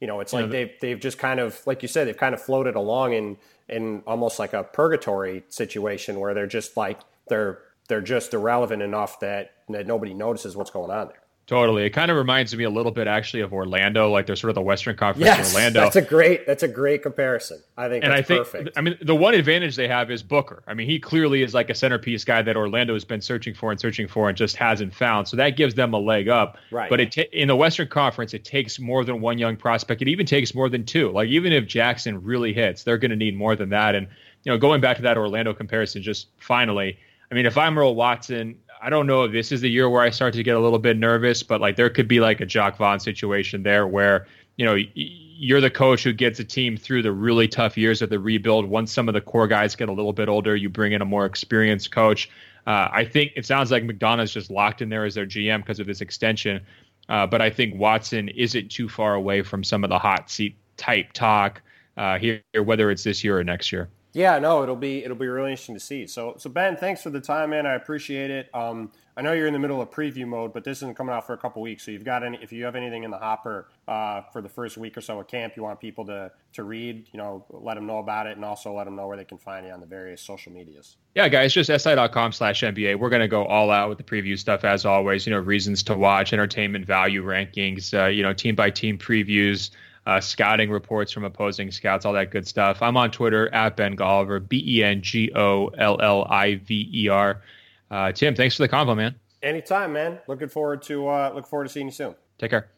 You 0.00 0.06
know, 0.06 0.20
it's 0.20 0.32
like 0.32 0.50
they've, 0.50 0.70
they've 0.80 0.98
just 0.98 1.18
kind 1.18 1.40
of, 1.40 1.60
like 1.66 1.82
you 1.82 1.88
said, 1.88 2.08
they've 2.08 2.16
kind 2.16 2.34
of 2.34 2.42
floated 2.42 2.74
along 2.74 3.14
in, 3.14 3.36
in 3.68 4.02
almost 4.06 4.38
like 4.38 4.52
a 4.52 4.64
purgatory 4.64 5.44
situation 5.48 6.18
where 6.20 6.34
they're 6.34 6.46
just 6.46 6.76
like, 6.76 7.00
they're, 7.28 7.58
they're 7.88 8.00
just 8.00 8.32
irrelevant 8.34 8.82
enough 8.82 9.20
that, 9.20 9.52
that 9.68 9.86
nobody 9.86 10.14
notices 10.14 10.56
what's 10.56 10.70
going 10.70 10.90
on 10.90 11.08
there. 11.08 11.22
Totally. 11.46 11.84
It 11.84 11.90
kind 11.90 12.10
of 12.10 12.16
reminds 12.16 12.54
me 12.54 12.62
a 12.64 12.70
little 12.70 12.92
bit 12.92 13.08
actually 13.08 13.40
of 13.40 13.52
Orlando, 13.52 14.10
like 14.10 14.26
they're 14.26 14.36
sort 14.36 14.50
of 14.50 14.54
the 14.54 14.62
Western 14.62 14.96
Conference 14.96 15.26
yes, 15.26 15.52
Orlando. 15.52 15.80
That's 15.80 15.96
a 15.96 16.02
great 16.02 16.46
that's 16.46 16.62
a 16.62 16.68
great 16.68 17.02
comparison. 17.02 17.60
I 17.76 17.88
think 17.88 18.04
and 18.04 18.12
I 18.12 18.22
think 18.22 18.46
perfect. 18.46 18.78
I 18.78 18.80
mean 18.80 18.96
the 19.02 19.16
one 19.16 19.34
advantage 19.34 19.74
they 19.74 19.88
have 19.88 20.10
is 20.10 20.22
Booker. 20.22 20.62
I 20.68 20.74
mean, 20.74 20.88
he 20.88 21.00
clearly 21.00 21.42
is 21.42 21.52
like 21.52 21.68
a 21.68 21.74
centerpiece 21.74 22.24
guy 22.24 22.42
that 22.42 22.56
Orlando 22.56 22.94
has 22.94 23.04
been 23.04 23.20
searching 23.20 23.54
for 23.54 23.72
and 23.72 23.80
searching 23.80 24.06
for 24.06 24.28
and 24.28 24.38
just 24.38 24.54
hasn't 24.56 24.94
found. 24.94 25.26
So 25.26 25.36
that 25.36 25.56
gives 25.56 25.74
them 25.74 25.92
a 25.94 25.98
leg 25.98 26.28
up. 26.28 26.58
Right. 26.70 26.88
But 26.88 27.00
it 27.00 27.16
in 27.32 27.48
the 27.48 27.56
Western 27.56 27.88
Conference, 27.88 28.34
it 28.34 28.44
takes 28.44 28.78
more 28.78 29.04
than 29.04 29.20
one 29.20 29.36
young 29.36 29.56
prospect. 29.56 30.00
It 30.00 30.08
even 30.08 30.26
takes 30.26 30.54
more 30.54 30.68
than 30.68 30.86
two. 30.86 31.10
Like 31.10 31.28
even 31.28 31.52
if 31.52 31.66
Jackson 31.66 32.22
really 32.22 32.52
hits, 32.52 32.84
they're 32.84 32.98
going 32.98 33.10
to 33.10 33.16
need 33.16 33.36
more 33.36 33.56
than 33.56 33.70
that. 33.70 33.96
And 33.96 34.06
you 34.44 34.52
know, 34.52 34.58
going 34.58 34.80
back 34.80 34.96
to 34.96 35.02
that 35.02 35.18
Orlando 35.18 35.52
comparison, 35.52 36.02
just 36.02 36.28
finally, 36.38 36.98
I 37.32 37.34
mean, 37.34 37.46
if 37.46 37.56
I'm 37.56 37.78
Earl 37.78 37.94
Watson, 37.94 38.58
I 38.82 38.90
don't 38.90 39.06
know 39.06 39.24
if 39.24 39.32
this 39.32 39.52
is 39.52 39.62
the 39.62 39.70
year 39.70 39.88
where 39.88 40.02
I 40.02 40.10
start 40.10 40.34
to 40.34 40.42
get 40.42 40.54
a 40.54 40.60
little 40.60 40.78
bit 40.78 40.98
nervous, 40.98 41.42
but 41.42 41.62
like 41.62 41.76
there 41.76 41.88
could 41.88 42.06
be 42.06 42.20
like 42.20 42.42
a 42.42 42.46
Jacque 42.46 42.76
Vaughn 42.76 43.00
situation 43.00 43.62
there 43.62 43.86
where 43.86 44.26
you 44.56 44.66
know 44.66 44.74
you're 44.74 45.62
the 45.62 45.70
coach 45.70 46.04
who 46.04 46.12
gets 46.12 46.40
a 46.40 46.44
team 46.44 46.76
through 46.76 47.00
the 47.00 47.10
really 47.10 47.48
tough 47.48 47.78
years 47.78 48.02
of 48.02 48.10
the 48.10 48.18
rebuild. 48.18 48.66
Once 48.66 48.92
some 48.92 49.08
of 49.08 49.14
the 49.14 49.20
core 49.22 49.48
guys 49.48 49.74
get 49.74 49.88
a 49.88 49.92
little 49.92 50.12
bit 50.12 50.28
older, 50.28 50.54
you 50.54 50.68
bring 50.68 50.92
in 50.92 51.00
a 51.00 51.06
more 51.06 51.24
experienced 51.24 51.90
coach. 51.90 52.28
Uh, 52.66 52.88
I 52.92 53.06
think 53.06 53.32
it 53.34 53.46
sounds 53.46 53.70
like 53.70 53.82
McDonough's 53.82 54.34
just 54.34 54.50
locked 54.50 54.82
in 54.82 54.90
there 54.90 55.06
as 55.06 55.14
their 55.14 55.24
GM 55.24 55.60
because 55.60 55.80
of 55.80 55.86
this 55.86 56.02
extension. 56.02 56.60
Uh, 57.08 57.26
but 57.26 57.40
I 57.40 57.48
think 57.48 57.80
Watson 57.80 58.28
isn't 58.28 58.70
too 58.70 58.90
far 58.90 59.14
away 59.14 59.40
from 59.40 59.64
some 59.64 59.84
of 59.84 59.88
the 59.88 59.98
hot 59.98 60.30
seat 60.30 60.54
type 60.76 61.14
talk 61.14 61.62
uh, 61.96 62.18
here, 62.18 62.42
whether 62.62 62.90
it's 62.90 63.04
this 63.04 63.24
year 63.24 63.38
or 63.38 63.44
next 63.44 63.72
year. 63.72 63.88
Yeah, 64.14 64.38
no, 64.38 64.62
it'll 64.62 64.76
be 64.76 65.02
it'll 65.04 65.16
be 65.16 65.26
really 65.26 65.52
interesting 65.52 65.74
to 65.74 65.80
see. 65.80 66.06
So, 66.06 66.34
so 66.36 66.50
Ben, 66.50 66.76
thanks 66.76 67.02
for 67.02 67.08
the 67.08 67.20
time, 67.20 67.50
man. 67.50 67.66
I 67.66 67.74
appreciate 67.74 68.30
it. 68.30 68.50
Um, 68.54 68.92
I 69.16 69.22
know 69.22 69.32
you're 69.32 69.46
in 69.46 69.52
the 69.52 69.58
middle 69.58 69.80
of 69.80 69.90
preview 69.90 70.26
mode, 70.26 70.52
but 70.52 70.64
this 70.64 70.78
isn't 70.78 70.96
coming 70.96 71.14
out 71.14 71.26
for 71.26 71.32
a 71.32 71.38
couple 71.38 71.62
weeks. 71.62 71.84
So, 71.84 71.90
you've 71.90 72.04
got 72.04 72.22
any? 72.22 72.38
If 72.42 72.52
you 72.52 72.64
have 72.64 72.76
anything 72.76 73.04
in 73.04 73.10
the 73.10 73.16
hopper 73.16 73.68
uh, 73.88 74.22
for 74.32 74.42
the 74.42 74.50
first 74.50 74.76
week 74.76 74.98
or 74.98 75.00
so 75.00 75.18
of 75.18 75.28
camp, 75.28 75.54
you 75.56 75.62
want 75.62 75.80
people 75.80 76.04
to 76.06 76.30
to 76.52 76.62
read, 76.62 77.08
you 77.12 77.18
know, 77.18 77.46
let 77.50 77.74
them 77.74 77.86
know 77.86 77.98
about 77.98 78.26
it, 78.26 78.36
and 78.36 78.44
also 78.44 78.74
let 78.74 78.84
them 78.84 78.96
know 78.96 79.06
where 79.06 79.16
they 79.16 79.24
can 79.24 79.38
find 79.38 79.66
you 79.66 79.72
on 79.72 79.80
the 79.80 79.86
various 79.86 80.20
social 80.20 80.52
medias. 80.52 80.96
Yeah, 81.14 81.28
guys, 81.28 81.54
just 81.54 81.70
si.com 81.70 82.32
slash 82.32 82.62
NBA. 82.62 82.98
We're 82.98 83.10
to 83.10 83.28
go 83.28 83.46
all 83.46 83.70
out 83.70 83.88
with 83.88 83.96
the 83.96 84.04
preview 84.04 84.38
stuff 84.38 84.64
as 84.64 84.84
always. 84.84 85.26
You 85.26 85.32
know, 85.32 85.38
reasons 85.38 85.82
to 85.84 85.96
watch, 85.96 86.34
entertainment 86.34 86.84
value 86.84 87.24
rankings, 87.24 87.98
uh, 87.98 88.08
you 88.08 88.22
know, 88.22 88.34
team 88.34 88.54
by 88.54 88.68
team 88.68 88.98
previews 88.98 89.70
uh, 90.06 90.20
scouting 90.20 90.70
reports 90.70 91.12
from 91.12 91.24
opposing 91.24 91.70
scouts, 91.70 92.04
all 92.04 92.12
that 92.14 92.30
good 92.30 92.46
stuff. 92.46 92.82
I'm 92.82 92.96
on 92.96 93.10
Twitter 93.10 93.52
at 93.54 93.76
Ben 93.76 93.96
Golliver, 93.96 94.46
B 94.46 94.62
E 94.66 94.84
N 94.84 95.02
G 95.02 95.30
O 95.34 95.68
L 95.68 96.00
L 96.00 96.26
I 96.28 96.56
V 96.56 96.90
E 96.92 97.08
R. 97.08 97.42
Uh, 97.90 98.12
Tim, 98.12 98.34
thanks 98.34 98.56
for 98.56 98.62
the 98.62 98.68
convo, 98.68 98.96
man. 98.96 99.14
Anytime, 99.42 99.92
man. 99.92 100.18
Looking 100.28 100.48
forward 100.48 100.82
to 100.82 101.08
uh, 101.08 101.32
look 101.34 101.46
forward 101.46 101.64
to 101.64 101.70
seeing 101.70 101.86
you 101.86 101.92
soon. 101.92 102.14
Take 102.38 102.50
care. 102.50 102.68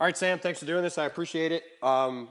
All 0.00 0.06
right, 0.06 0.16
Sam. 0.16 0.38
Thanks 0.38 0.60
for 0.60 0.66
doing 0.66 0.82
this. 0.82 0.96
I 0.96 1.06
appreciate 1.06 1.50
it. 1.50 1.64
Um, 1.82 2.28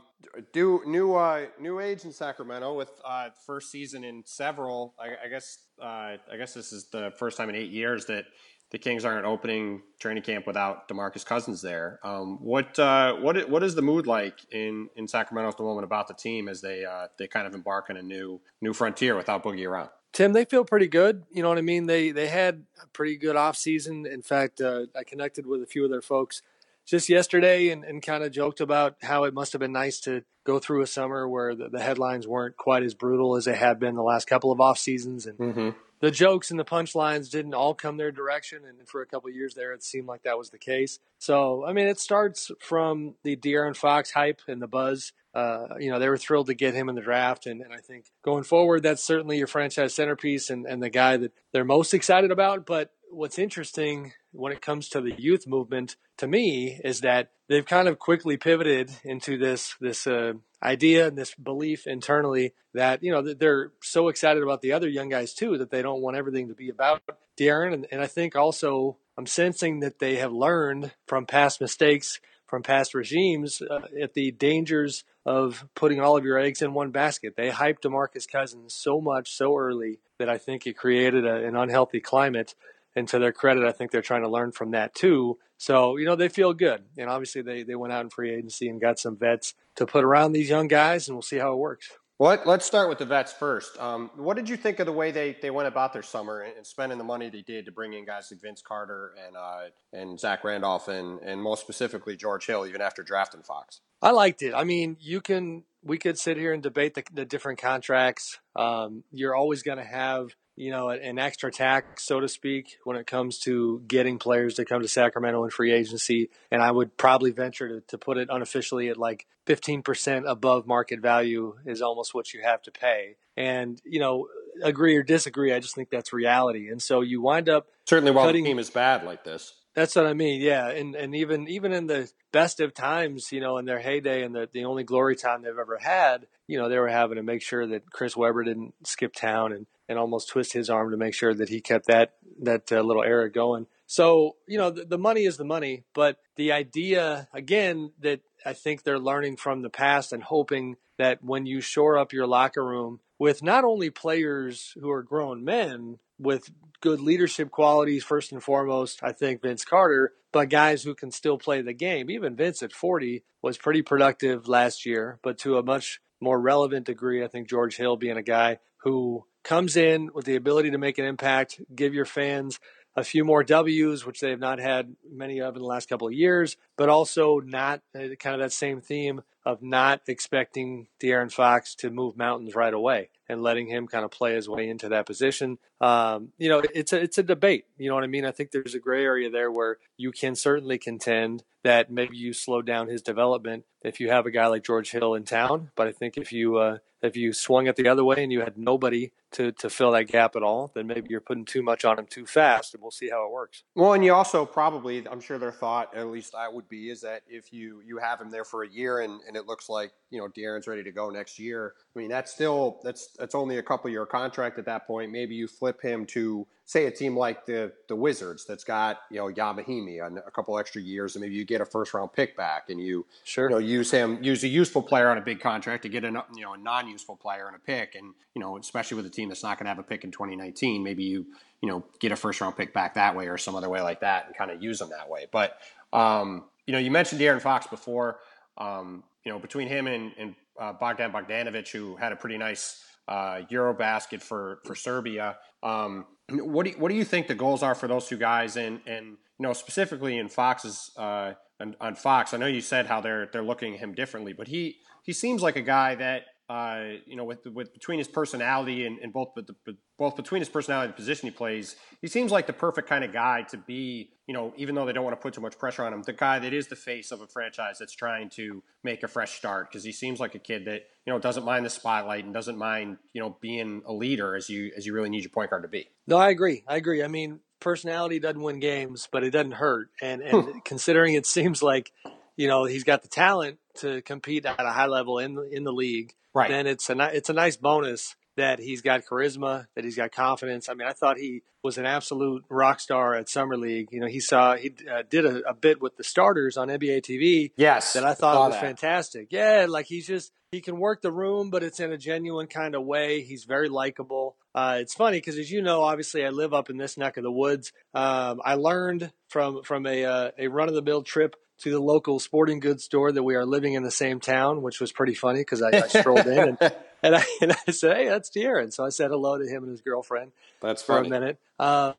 do 0.54 0.82
new 0.86 1.16
uh, 1.16 1.46
new 1.60 1.80
age 1.80 2.04
in 2.06 2.12
Sacramento 2.12 2.74
with 2.74 2.92
uh, 3.06 3.30
first 3.46 3.72
season 3.72 4.04
in 4.04 4.24
several. 4.26 4.94
I, 5.00 5.26
I 5.26 5.30
guess 5.30 5.60
uh, 5.82 6.18
I 6.32 6.38
guess 6.38 6.54
this 6.54 6.72
is 6.72 6.88
the 6.92 7.14
first 7.18 7.38
time 7.38 7.50
in 7.50 7.56
eight 7.56 7.72
years 7.72 8.06
that 8.06 8.26
the 8.70 8.78
Kings 8.78 9.06
aren't 9.06 9.26
opening 9.26 9.82
training 10.00 10.24
camp 10.24 10.46
without 10.46 10.90
Demarcus 10.90 11.26
Cousins 11.26 11.62
there. 11.62 12.00
Um, 12.04 12.38
what 12.42 12.78
uh, 12.78 13.16
what 13.16 13.50
what 13.50 13.64
is 13.64 13.76
the 13.76 13.82
mood 13.82 14.08
like 14.08 14.40
in, 14.52 14.90
in 14.96 15.08
Sacramento 15.08 15.50
at 15.50 15.58
the 15.58 15.64
moment 15.64 15.86
about 15.86 16.08
the 16.08 16.14
team 16.14 16.50
as 16.50 16.62
they 16.62 16.84
uh, 16.84 17.08
they 17.18 17.28
kind 17.28 17.48
of 17.48 17.54
embark 17.54 17.90
on 17.90 17.98
a 17.98 18.04
new 18.04 18.42
new 18.62 18.74
frontier 18.74 19.16
without 19.16 19.44
Boogie 19.44 19.68
around? 19.68 19.90
Tim, 20.14 20.34
they 20.34 20.46
feel 20.46 20.66
pretty 20.66 20.88
good. 20.88 21.24
You 21.32 21.44
know 21.44 21.50
what 21.50 21.58
I 21.58 21.62
mean? 21.62 21.86
They 21.86 22.12
they 22.12 22.28
had 22.28 22.66
a 22.82 22.88
pretty 22.88 23.18
good 23.18 23.36
off 23.36 23.56
season. 23.56 24.06
In 24.06 24.22
fact, 24.22 24.60
uh, 24.60 24.88
I 24.96 25.04
connected 25.04 25.46
with 25.46 25.62
a 25.62 25.68
few 25.68 25.86
of 25.86 25.92
their 25.92 26.02
folks 26.02 26.42
just 26.88 27.10
yesterday 27.10 27.70
and, 27.70 27.84
and 27.84 28.02
kind 28.02 28.24
of 28.24 28.32
joked 28.32 28.62
about 28.62 28.96
how 29.04 29.26
it 29.26 29.34
must 29.34 29.52
have 29.52 29.60
been 29.60 29.74
nice 29.74 30.00
to 30.00 30.24
go 30.46 30.58
through 30.58 30.82
a 30.82 30.88
summer 30.88 31.28
where 31.28 31.54
the, 31.54 31.68
the 31.70 31.82
headlines 31.82 32.26
weren't 32.26 32.56
quite 32.56 32.82
as 32.82 32.94
brutal 32.94 33.36
as 33.36 33.46
they 33.46 33.56
had 33.56 33.80
been 33.80 33.96
the 33.96 34.02
last 34.02 34.26
couple 34.26 34.52
of 34.52 34.62
off 34.62 34.80
seasons. 34.80 35.26
And 35.26 35.38
mm-hmm. 35.38 35.70
the 36.00 36.12
jokes 36.12 36.50
and 36.50 36.58
the 36.58 36.64
punchlines 36.64 37.30
didn't 37.30 37.54
all 37.54 37.74
come 37.74 37.98
their 37.98 38.14
direction. 38.14 38.62
And 38.66 38.88
for 38.88 39.02
a 39.02 39.06
couple 39.06 39.30
of 39.30 39.36
years 39.36 39.54
there 39.54 39.74
it 39.74 39.84
seemed 39.84 40.08
like 40.08 40.24
that 40.24 40.38
was 40.38 40.50
the 40.50 40.58
case. 40.58 41.00
So 41.20 41.66
i 41.66 41.74
mean 41.74 41.88
it 41.88 42.00
starts 42.00 42.52
from 42.62 43.16
the 43.24 43.36
De'Aaron 43.36 43.76
Fox 43.76 44.12
hype 44.12 44.42
and 44.48 44.62
the 44.62 44.68
buzz. 44.68 45.12
Uh, 45.34 45.76
you 45.78 45.92
know 45.92 46.00
they 46.00 46.10
were 46.10 46.18
thrilled 46.18 46.48
to 46.48 46.54
get 46.54 46.74
him 46.74 46.88
in 46.88 46.96
the 46.96 47.02
draft. 47.02 47.46
And, 47.46 47.62
and 47.62 47.74
i 47.74 47.78
think 47.78 48.06
going 48.24 48.44
forward 48.44 48.82
that's 48.82 49.04
certainly 49.04 49.38
your 49.38 49.48
franchise 49.48 49.94
centerpiece 49.94 50.50
and, 50.50 50.66
and 50.66 50.82
the 50.82 50.90
guy 50.90 51.18
that 51.18 51.34
they're 51.52 51.66
most 51.66 51.94
excited 51.94 52.32
about. 52.32 52.66
But 52.66 52.92
what's 53.12 53.40
interesting 53.40 54.14
when 54.38 54.52
it 54.52 54.62
comes 54.62 54.90
to 54.90 55.02
the 55.02 55.14
youth 55.18 55.48
movement 55.48 55.96
to 56.18 56.28
me 56.28 56.80
is 56.84 57.02
that 57.02 57.32
they've 57.50 57.66
kind 57.66 57.88
of 57.88 58.00
quickly 58.00 58.38
pivoted 58.38 58.92
into 59.04 59.38
this 59.38 59.76
this 59.82 60.08
uh, 60.08 60.34
idea 60.64 61.08
and 61.08 61.18
this 61.18 61.34
belief 61.36 61.88
internally 61.88 62.54
that 62.74 63.04
you 63.04 63.12
know 63.12 63.22
they're 63.34 63.72
so 63.82 64.08
excited 64.08 64.44
about 64.44 64.62
the 64.62 64.72
other 64.72 64.88
young 64.88 65.10
guys 65.10 65.34
too 65.34 65.58
that 65.58 65.72
they 65.72 65.82
don't 65.82 66.02
want 66.02 66.18
everything 66.18 66.48
to 66.48 66.54
be 66.54 66.70
about 66.70 67.02
De'Aaron 67.40 67.74
and, 67.74 67.88
and 67.92 68.02
I 68.02 68.08
think 68.08 68.36
also 68.36 68.98
I'm 69.18 69.28
sensing 69.28 69.80
that 69.80 70.00
they 70.00 70.18
have 70.18 70.32
learned 70.32 70.92
from 71.08 71.26
past 71.26 71.60
mistakes 71.60 72.20
from 72.46 72.64
past 72.64 72.94
regimes 72.94 73.62
uh, 73.62 73.82
at 74.02 74.14
the 74.14 74.32
dangers 74.32 75.04
of 75.26 75.66
putting 75.76 76.00
all 76.00 76.16
of 76.16 76.24
your 76.24 76.40
eggs 76.40 76.62
in 76.62 76.74
one 76.74 76.92
basket. 76.92 77.36
They 77.36 77.50
hyped 77.50 77.82
DeMarcus 77.82 78.26
Cousins 78.32 78.74
so 78.74 79.02
much 79.02 79.36
so 79.36 79.58
early 79.58 80.00
that 80.18 80.30
I 80.30 80.38
think 80.38 80.66
it 80.66 80.78
created 80.78 81.26
a, 81.26 81.46
an 81.46 81.58
unhealthy 81.58 82.00
climate 82.00 82.56
and 82.98 83.08
to 83.10 83.20
their 83.20 83.32
credit, 83.32 83.64
I 83.64 83.72
think 83.72 83.92
they're 83.92 84.02
trying 84.02 84.24
to 84.24 84.28
learn 84.28 84.52
from 84.52 84.72
that 84.72 84.96
too. 84.96 85.38
So, 85.58 85.98
you 85.98 86.06
know, 86.06 86.16
they 86.16 86.30
feel 86.30 86.52
good. 86.54 86.84
And 86.98 87.12
obviously 87.12 87.44
they, 87.44 87.62
they 87.62 87.76
went 87.76 87.94
out 87.94 88.02
in 88.02 88.10
free 88.10 88.34
agency 88.34 88.68
and 88.70 88.82
got 88.82 88.98
some 88.98 89.16
vets 89.16 89.54
to 89.76 89.86
put 89.86 90.04
around 90.04 90.32
these 90.32 90.50
young 90.50 90.68
guys 90.68 91.08
and 91.08 91.16
we'll 91.16 91.22
see 91.22 91.38
how 91.38 91.54
it 91.54 91.58
works. 91.58 91.92
Well, 92.18 92.42
let's 92.46 92.66
start 92.66 92.90
with 92.90 92.98
the 92.98 93.06
vets 93.06 93.32
first. 93.32 93.80
Um, 93.80 94.10
what 94.16 94.36
did 94.36 94.50
you 94.50 94.58
think 94.58 94.80
of 94.80 94.88
the 94.88 94.92
way 94.92 95.12
they, 95.12 95.38
they 95.40 95.52
went 95.52 95.68
about 95.68 95.94
their 95.94 96.02
summer 96.02 96.40
and, 96.40 96.66
spending 96.66 96.98
the 96.98 97.04
money 97.04 97.30
they 97.30 97.44
did 97.44 97.66
to 97.66 97.72
bring 97.72 97.94
in 97.94 98.04
guys 98.04 98.30
like 98.32 98.42
Vince 98.42 98.64
Carter 98.68 99.14
and 99.24 99.38
uh, 99.38 99.70
and 99.94 100.20
Zach 100.20 100.44
Randolph 100.44 100.88
and 100.88 101.20
and 101.20 101.40
most 101.40 101.62
specifically 101.62 102.18
George 102.18 102.48
Hill, 102.48 102.66
even 102.66 102.82
after 102.82 103.04
drafting 103.04 103.44
Fox? 103.44 103.82
I 104.02 104.10
liked 104.10 104.42
it. 104.42 104.56
I 104.56 104.64
mean, 104.64 104.98
you 105.00 105.22
can 105.22 105.66
we 105.84 106.00
could 106.00 106.18
sit 106.18 106.38
here 106.38 106.54
and 106.54 106.64
debate 106.64 106.96
the, 106.96 107.04
the 107.14 107.24
different 107.24 107.60
contracts. 107.62 108.40
Um, 108.56 109.04
you're 109.12 109.36
always 109.36 109.62
going 109.62 109.78
to 109.78 109.86
have 109.86 110.30
you 110.58 110.72
know, 110.72 110.90
an 110.90 111.20
extra 111.20 111.52
tax, 111.52 112.04
so 112.04 112.20
to 112.20 112.28
speak, 112.28 112.78
when 112.84 112.98
it 112.98 113.06
comes 113.06 113.38
to 113.42 113.84
getting 113.88 114.18
players 114.18 114.56
to 114.56 114.66
come 114.66 114.82
to 114.82 114.88
Sacramento 114.88 115.44
in 115.44 115.52
free 115.52 115.72
agency. 115.72 116.32
And 116.52 116.64
I 116.64 116.72
would 116.72 116.98
probably 116.98 117.30
venture 117.30 117.70
to, 117.70 117.82
to 117.88 117.98
put 118.00 118.18
it 118.18 118.28
unofficially 118.32 118.90
at 118.90 118.98
like 118.98 119.28
15% 119.46 120.24
above 120.28 120.66
market 120.66 121.00
value 121.00 121.56
is 121.66 121.82
almost 121.82 122.16
what 122.16 122.34
you 122.34 122.42
have 122.42 122.64
to 122.64 122.72
pay. 122.72 123.18
And, 123.38 123.80
you 123.86 124.00
know, 124.00 124.28
agree 124.64 124.96
or 124.96 125.04
disagree, 125.04 125.54
I 125.54 125.60
just 125.60 125.76
think 125.76 125.92
that's 125.92 126.12
reality. 126.12 126.70
And 126.70 126.82
so 126.82 127.02
you 127.02 127.22
wind 127.22 127.50
up 127.50 127.68
certainly 127.86 128.12
while 128.12 128.26
cutting, 128.26 128.44
the 128.44 128.50
team 128.50 128.60
is 128.60 128.72
bad 128.72 129.04
like 129.04 129.24
this. 129.24 129.54
That's 129.78 129.96
what 129.96 130.08
I 130.08 130.14
mean. 130.14 130.42
Yeah, 130.42 130.70
and 130.70 130.96
and 130.96 131.16
even 131.16 131.48
even 131.48 131.72
in 131.72 131.86
the 131.86 132.12
best 132.32 132.60
of 132.62 132.74
times, 132.74 133.32
you 133.32 133.40
know, 133.40 133.60
in 133.60 133.66
their 133.66 133.78
heyday 133.78 134.24
and 134.24 134.34
the 134.34 134.50
the 134.52 134.66
only 134.66 134.84
glory 134.84 135.16
time 135.16 135.44
they've 135.44 135.52
ever 135.52 135.78
had, 135.78 136.26
you 136.48 136.58
know, 136.58 136.68
they 136.68 136.80
were 136.80 136.90
having 136.90 137.18
to 137.18 137.24
make 137.24 137.44
sure 137.44 137.68
that 137.68 137.92
Chris 137.92 138.18
Webber 138.18 138.44
didn't 138.44 138.74
skip 138.88 139.14
town 139.14 139.54
and 139.54 139.68
and 139.88 140.00
almost 140.00 140.30
twist 140.30 140.54
his 140.54 140.72
arm 140.72 140.90
to 140.90 140.98
make 140.98 141.14
sure 141.14 141.32
that 141.32 141.50
he 141.50 141.62
kept 141.62 141.86
that 141.86 142.16
that 142.42 142.72
uh, 142.72 142.82
little 142.82 143.04
era 143.04 143.30
going. 143.30 143.68
So 143.86 144.38
you 144.48 144.58
know, 144.58 144.72
the, 144.72 144.84
the 144.84 144.98
money 144.98 145.26
is 145.26 145.38
the 145.38 145.46
money, 145.46 145.84
but 145.94 146.18
the 146.38 146.54
idea 146.54 147.28
again 147.32 147.92
that 148.00 148.22
I 148.44 148.54
think 148.54 148.82
they're 148.82 148.98
learning 148.98 149.38
from 149.38 149.62
the 149.62 149.70
past 149.70 150.12
and 150.12 150.24
hoping 150.24 150.78
that 150.98 151.24
when 151.24 151.46
you 151.46 151.62
shore 151.62 152.00
up 152.00 152.14
your 152.14 152.26
locker 152.26 152.66
room 152.66 153.00
with 153.20 153.44
not 153.44 153.64
only 153.64 153.92
players 153.92 154.74
who 154.82 154.90
are 154.90 155.04
grown 155.04 155.46
men 155.46 156.00
with 156.20 156.50
good 156.82 157.00
leadership 157.00 157.52
qualities 157.52 158.04
first 158.04 158.32
and 158.32 158.42
foremost, 158.42 159.00
I 159.02 159.12
think 159.12 159.42
Vince 159.42 159.66
Carter, 159.66 160.14
but 160.32 160.50
guys 160.50 160.84
who 160.84 160.96
can 160.96 161.12
still 161.12 161.38
play 161.38 161.62
the 161.62 161.74
game. 161.74 162.10
Even 162.10 162.36
Vince 162.36 162.62
at 162.64 162.74
40 162.74 163.24
was 163.42 163.58
pretty 163.58 163.82
productive 163.82 164.48
last 164.48 164.86
year, 164.86 165.20
but 165.24 165.38
to 165.40 165.58
a 165.58 165.64
much 165.64 166.00
more 166.22 166.40
relevant 166.40 166.86
degree, 166.86 167.24
I 167.24 167.28
think 167.28 167.50
George 167.50 167.78
Hill 167.78 167.98
being 167.98 168.18
a 168.18 168.24
guy 168.24 168.60
who 168.84 169.26
comes 169.44 169.76
in 169.76 170.10
with 170.14 170.26
the 170.26 170.36
ability 170.36 170.72
to 170.72 170.78
make 170.78 170.98
an 170.98 171.06
impact, 171.06 171.62
give 171.74 171.94
your 171.94 172.06
fans 172.06 172.60
a 172.96 173.04
few 173.04 173.24
more 173.24 173.44
W's, 173.44 174.06
which 174.06 174.20
they 174.20 174.32
have 174.32 174.40
not 174.40 174.60
had 174.60 174.96
many 175.10 175.40
of 175.40 175.56
in 175.56 175.62
the 175.62 175.68
last 175.68 175.88
couple 175.88 176.08
of 176.08 176.14
years, 176.14 176.58
but 176.78 176.90
also 176.90 177.40
not 177.40 177.82
uh, 177.96 178.16
kind 178.20 178.34
of 178.34 178.42
that 178.42 178.52
same 178.52 178.82
theme 178.82 179.22
of 179.46 179.62
not 179.62 180.02
expecting 180.08 180.88
De'Aaron 181.02 181.32
Fox 181.32 181.76
to 181.76 181.92
move 181.92 182.18
mountains 182.18 182.56
right 182.56 182.74
away 182.74 183.10
and 183.30 183.42
letting 183.42 183.68
him 183.68 183.88
kind 183.88 184.06
of 184.06 184.12
play 184.12 184.36
his 184.36 184.48
way 184.48 184.70
into 184.70 184.90
that 184.90 185.06
position. 185.06 185.58
Um, 185.82 186.30
you 186.38 186.50
know, 186.50 186.62
it's 186.74 186.94
a 186.94 187.02
it's 187.02 187.18
a 187.18 187.24
debate. 187.24 187.66
You 187.78 187.90
know 187.90 187.96
what 187.96 188.04
I 188.04 188.08
mean? 188.08 188.26
I 188.26 188.32
think 188.32 188.52
there's 188.52 188.76
a 188.76 188.80
gray 188.80 189.04
area 189.04 189.30
there 189.30 189.52
where 189.52 189.78
you 189.98 190.12
can 190.12 190.36
certainly 190.36 190.78
contend 190.78 191.44
that 191.68 191.92
maybe 191.92 192.16
you 192.16 192.32
slow 192.32 192.62
down 192.62 192.88
his 192.88 193.02
development 193.02 193.66
if 193.84 194.00
you 194.00 194.10
have 194.10 194.26
a 194.26 194.32
guy 194.32 194.48
like 194.48 194.64
George 194.64 194.90
Hill 194.90 195.16
in 195.16 195.26
town. 195.26 195.70
But 195.76 195.88
I 195.88 195.92
think 195.92 196.16
if 196.16 196.32
you 196.32 196.56
uh, 196.56 196.78
if 197.02 197.18
you 197.18 197.34
swung 197.34 197.68
it 197.68 197.76
the 197.76 197.90
other 197.90 198.06
way 198.06 198.24
and 198.24 198.32
you 198.32 198.40
had 198.40 198.58
nobody 198.58 199.12
to 199.32 199.52
to 199.52 199.70
fill 199.70 199.92
that 199.92 200.06
gap 200.06 200.38
at 200.38 200.44
all, 200.44 200.72
then 200.74 200.88
maybe 200.88 201.08
you're 201.10 201.20
putting 201.20 201.44
too 201.44 201.62
much 201.62 201.84
on 201.84 202.00
him 202.00 202.06
too 202.10 202.26
fast, 202.26 202.74
and 202.74 202.82
we'll 202.82 202.92
see 202.92 203.10
how 203.10 203.26
it 203.26 203.34
works. 203.34 203.64
Well, 203.76 203.92
and 203.92 204.06
you 204.06 204.14
also 204.14 204.46
probably, 204.46 205.06
I'm 205.10 205.20
sure 205.20 205.38
their 205.38 205.52
thought, 205.52 205.94
at 205.94 206.08
least 206.08 206.34
I 206.36 206.48
would 206.48 206.70
be, 206.70 206.90
is 206.90 207.02
that 207.02 207.24
if 207.28 207.52
you 207.52 207.82
you 207.86 207.98
have 207.98 208.22
him 208.22 208.32
there 208.32 208.46
for 208.46 208.64
a 208.64 208.70
year 208.70 209.02
and, 209.02 209.20
and 209.28 209.36
it 209.36 209.46
looks 209.46 209.68
like 209.68 209.92
you 210.10 210.20
know 210.20 210.30
De'Aaron's 210.30 210.68
ready 210.68 210.84
to 210.84 210.92
go 210.94 211.10
next 211.10 211.38
year, 211.38 211.74
I 211.94 212.00
mean 212.00 212.08
that's 212.08 212.32
still 212.32 212.80
that's 212.82 213.10
that's 213.20 213.36
only 213.36 213.58
a 213.58 213.64
couple 213.64 213.90
year 213.90 214.06
contract 214.06 214.58
at 214.58 214.66
that 214.68 214.88
point. 214.88 215.12
Maybe 215.12 215.36
you 215.36 215.50
flip 215.50 215.82
him 215.82 216.06
to 216.08 216.48
say 216.68 216.86
a 216.86 216.92
team 216.92 217.18
like 217.18 217.46
the 217.46 217.72
the 217.88 217.96
Wizards 217.96 218.44
that's 218.44 218.66
got 218.66 219.00
you 219.10 219.18
know 219.18 219.30
Ian 219.30 219.56
Mahinmi 219.56 220.06
on 220.06 220.18
a 220.18 220.32
couple 220.32 220.60
extra 220.60 220.82
years, 220.82 221.16
and 221.16 221.24
maybe 221.24 221.34
you 221.34 221.46
get 221.46 221.62
a 221.62 221.66
first 221.66 221.94
round 221.94 222.12
pick 222.14 222.36
back, 222.36 222.70
and 222.70 222.80
you 222.80 223.06
sure 223.24 223.46
you 223.46 223.56
know 223.56 223.58
use 223.58 223.90
him 223.90 224.22
use 224.22 224.44
a 224.44 224.48
useful 224.48 224.84
player 224.84 225.10
on 225.10 225.18
a 225.18 225.22
big 225.22 225.40
contract 225.40 225.84
to 225.84 225.90
get 225.90 226.04
a 226.04 226.08
you 226.36 226.44
know 226.44 226.54
a 226.54 226.58
non 226.58 226.88
useful 226.88 227.16
player 227.16 227.48
on 227.48 227.56
a 227.56 227.60
pick, 227.60 227.96
and 227.96 228.14
you 228.36 228.42
know 228.42 228.58
especially 228.58 228.98
with 228.98 229.06
a 229.06 229.10
team 229.10 229.30
that's 229.30 229.44
not 229.44 229.58
going 229.58 229.66
to 229.66 229.70
have 229.70 229.80
a 229.80 229.84
pick 229.84 230.04
in 230.04 230.12
2019, 230.12 230.84
maybe 230.84 231.04
you 231.04 231.26
you 231.62 231.70
know 231.70 231.84
get 232.00 232.12
a 232.12 232.16
first 232.16 232.40
round 232.42 232.56
pick 232.56 232.74
back 232.74 232.94
that 232.94 233.16
way 233.16 233.28
or 233.28 233.38
some 233.38 233.56
other 233.56 233.70
way 233.70 233.82
like 233.82 234.02
that, 234.02 234.28
and 234.28 234.36
kind 234.36 234.52
of 234.52 234.62
use 234.62 234.78
them 234.78 234.90
that 234.90 235.10
way. 235.10 235.26
But 235.32 235.58
um, 235.94 236.44
you 236.66 236.74
know 236.74 236.80
you 236.80 236.92
mentioned 236.92 237.20
De'Aaron 237.22 237.42
Fox 237.42 237.66
before. 237.66 238.20
Um, 238.58 239.04
you 239.24 239.32
know 239.32 239.40
between 239.40 239.70
him 239.70 239.88
and, 239.88 240.12
and 240.18 240.36
uh, 240.60 240.74
Bogdan 240.74 241.12
Bogdanovic, 241.14 241.72
who 241.72 241.96
had 241.96 242.12
a 242.12 242.16
pretty 242.16 242.38
nice 242.38 242.84
uh, 243.08 243.42
Eurobasket 243.52 244.22
for 244.22 244.60
for 244.66 244.76
Serbia. 244.76 245.38
Um, 245.64 246.06
what 246.30 246.66
do 246.66 246.72
you, 246.72 246.78
what 246.78 246.90
do 246.90 246.96
you 246.96 247.06
think 247.06 247.28
the 247.28 247.36
goals 247.36 247.64
are 247.64 247.76
for 247.76 247.88
those 247.88 248.08
two 248.08 248.18
guys, 248.18 248.58
and 248.58 248.82
and 248.86 249.06
you 249.06 249.44
know 249.44 249.54
specifically 249.54 250.18
in 250.18 250.30
Fox's 250.30 250.92
uh, 250.98 251.34
on, 251.60 251.76
on 251.80 251.96
Fox? 251.96 252.34
I 252.34 252.38
know 252.38 252.48
you 252.48 252.62
said 252.62 252.86
how 252.86 253.02
they're 253.02 253.28
they're 253.32 253.44
looking 253.44 253.76
at 253.76 253.80
him 253.80 253.94
differently, 253.94 254.34
but 254.34 254.48
he 254.48 254.78
he 255.04 255.14
seems 255.14 255.42
like 255.42 255.56
a 255.56 255.62
guy 255.62 255.96
that 255.96 256.24
uh, 256.50 256.84
you 257.06 257.18
know, 257.18 257.26
with 257.26 257.46
with 257.46 257.74
between 257.74 257.98
his 257.98 258.08
personality 258.08 258.86
and, 258.86 259.00
and 259.00 259.12
both 259.12 259.34
the, 259.36 259.54
both 259.98 260.16
between 260.16 260.40
his 260.40 260.48
personality 260.48 260.86
and 260.86 260.94
the 260.94 260.96
position 260.96 261.28
he 261.28 261.32
plays, 261.32 261.76
he 262.02 262.08
seems 262.08 262.32
like 262.32 262.48
the 262.48 262.54
perfect 262.54 262.88
kind 262.88 263.04
of 263.04 263.12
guy 263.12 263.42
to 263.50 263.58
be. 263.58 264.12
You 264.28 264.34
know, 264.34 264.54
even 264.56 264.76
though 264.76 264.86
they 264.86 264.94
don't 264.94 265.04
want 265.04 265.16
to 265.16 265.22
put 265.22 265.34
too 265.34 265.42
much 265.42 265.58
pressure 265.58 265.84
on 265.84 265.94
him, 265.94 266.02
the 266.04 266.14
guy 266.14 266.40
that 266.40 266.54
is 266.54 266.68
the 266.68 266.76
face 266.76 267.12
of 267.12 267.22
a 267.22 267.28
franchise 267.28 267.78
that's 267.80 267.94
trying 267.94 268.30
to 268.32 268.64
make 268.84 269.04
a 269.04 269.08
fresh 269.08 269.38
start 269.38 269.70
because 269.70 269.84
he 269.84 269.92
seems 269.92 270.20
like 270.20 270.36
a 270.36 270.40
kid 270.40 270.66
that 270.66 270.84
you 271.06 271.12
know 271.12 271.20
doesn't 271.20 271.44
mind 271.44 271.66
the 271.66 271.70
spotlight 271.70 272.24
and 272.24 272.34
doesn't 272.34 272.58
mind 272.58 272.98
you 273.12 273.22
know 273.22 273.38
being 273.42 273.82
a 273.86 273.94
leader 273.94 274.36
as 274.36 274.50
you 274.50 274.72
as 274.78 274.86
you 274.86 274.94
really 274.94 275.10
need 275.10 275.24
your 275.24 275.32
point 275.32 275.50
guard 275.50 275.64
to 275.64 275.70
be. 275.70 275.90
No, 276.08 276.18
I 276.18 276.30
agree. 276.30 276.64
I 276.66 276.78
agree. 276.78 277.04
I 277.04 277.08
mean, 277.10 277.42
personality 277.60 278.20
doesn't 278.20 278.42
win 278.42 278.60
games, 278.60 279.10
but 279.12 279.26
it 279.26 279.32
doesn't 279.32 279.54
hurt. 279.54 279.90
And 280.02 280.22
and 280.22 280.64
considering 280.64 281.16
it 281.16 281.26
seems 281.26 281.62
like 281.62 281.92
you 282.38 282.48
know 282.48 282.64
he's 282.64 282.86
got 282.86 283.02
the 283.02 283.10
talent 283.10 283.60
to 283.76 284.02
compete 284.04 284.46
at 284.46 284.60
a 284.60 284.72
high 284.72 284.86
level 284.86 285.20
in 285.20 285.38
in 285.52 285.64
the 285.66 285.74
league 285.74 286.14
right. 286.34 286.50
then 286.50 286.68
it's 286.68 286.90
a 286.90 287.16
it's 287.16 287.30
a 287.30 287.34
nice 287.34 287.58
bonus 287.58 288.16
that 288.38 288.60
he's 288.60 288.82
got 288.82 289.04
charisma, 289.04 289.66
that 289.76 289.84
he's 289.84 289.96
got 289.96 290.12
confidence. 290.12 290.70
I 290.70 290.76
mean, 290.76 290.88
I 290.88 290.94
thought 290.94 291.18
he 291.18 291.42
was 291.64 291.80
an 291.80 291.88
absolute 291.88 292.46
rock 292.50 292.80
star 292.80 293.16
at 293.16 293.28
summer 293.28 293.58
league. 293.58 293.90
You 293.92 294.00
know, 294.00 294.08
he 294.08 294.20
saw 294.20 294.56
he 294.56 294.74
uh, 294.90 295.02
did 295.10 295.26
a, 295.26 295.50
a, 295.50 295.54
bit 295.56 295.82
with 295.82 295.98
the 295.98 296.04
starters 296.04 296.56
on 296.56 296.70
NBA 296.70 297.02
TV. 297.02 297.52
Yes, 297.58 297.94
that 297.94 298.06
I 298.06 298.14
thought 298.14 298.52
was 298.52 298.54
that. 298.54 298.62
fantastic. 298.62 299.30
Yeah, 299.32 299.66
like 299.68 299.88
he's 299.88 300.08
just 300.08 300.32
he 300.52 300.62
can 300.62 300.78
work 300.78 301.02
the 301.02 301.12
room, 301.12 301.50
but 301.50 301.64
it's 301.64 301.80
in 301.80 301.92
a 301.92 301.98
genuine 301.98 302.48
kind 302.48 302.76
of 302.76 302.86
way. 302.86 303.22
He's 303.22 303.44
very 303.44 303.70
likable. 303.70 304.38
Uh, 304.56 304.78
it's 304.80 304.94
funny 304.94 305.18
because, 305.18 305.38
as 305.38 305.52
you 305.52 305.62
know, 305.62 305.82
obviously 305.82 306.24
I 306.24 306.30
live 306.30 306.54
up 306.54 306.70
in 306.70 306.78
this 306.78 306.96
neck 306.96 307.18
of 307.18 307.24
the 307.24 307.32
woods. 307.32 307.74
Um, 307.94 308.40
I 308.46 308.54
learned 308.54 309.12
from 309.28 309.64
from 309.64 309.88
a 309.88 310.06
uh, 310.06 310.32
a 310.38 310.48
run 310.48 310.70
of 310.70 310.76
the 310.76 310.84
mill 310.84 311.02
trip 311.02 311.36
to 311.60 311.72
the 311.72 311.80
local 311.80 312.20
sporting 312.20 312.60
goods 312.60 312.84
store 312.84 313.12
that 313.12 313.24
we 313.24 313.36
are 313.36 313.46
living 313.46 313.74
in 313.74 313.84
the 313.84 313.92
same 313.92 314.20
town, 314.20 314.62
which 314.62 314.80
was 314.80 314.92
pretty 314.92 315.14
funny 315.14 315.40
because 315.40 315.62
I, 315.62 315.70
I, 315.70 315.88
strolled 315.88 316.28
in 316.28 316.40
and, 316.40 316.74
and, 317.04 317.16
I, 317.16 317.26
and 317.42 317.52
I 317.52 317.72
said, 317.72 317.98
"Hey, 317.98 318.08
that's 318.08 318.30
De'Aaron." 318.30 318.72
So 318.72 318.86
I 318.86 318.90
said 318.90 319.12
hello 319.12 319.38
to 319.38 319.48
him 319.48 319.64
and 319.64 319.72
his 319.72 319.82
girlfriend. 319.82 320.32
That's 320.62 320.84
for 320.84 320.96
funny. 320.96 321.08
a 321.08 321.12
minute. 321.12 321.40
Uh, 321.60 321.94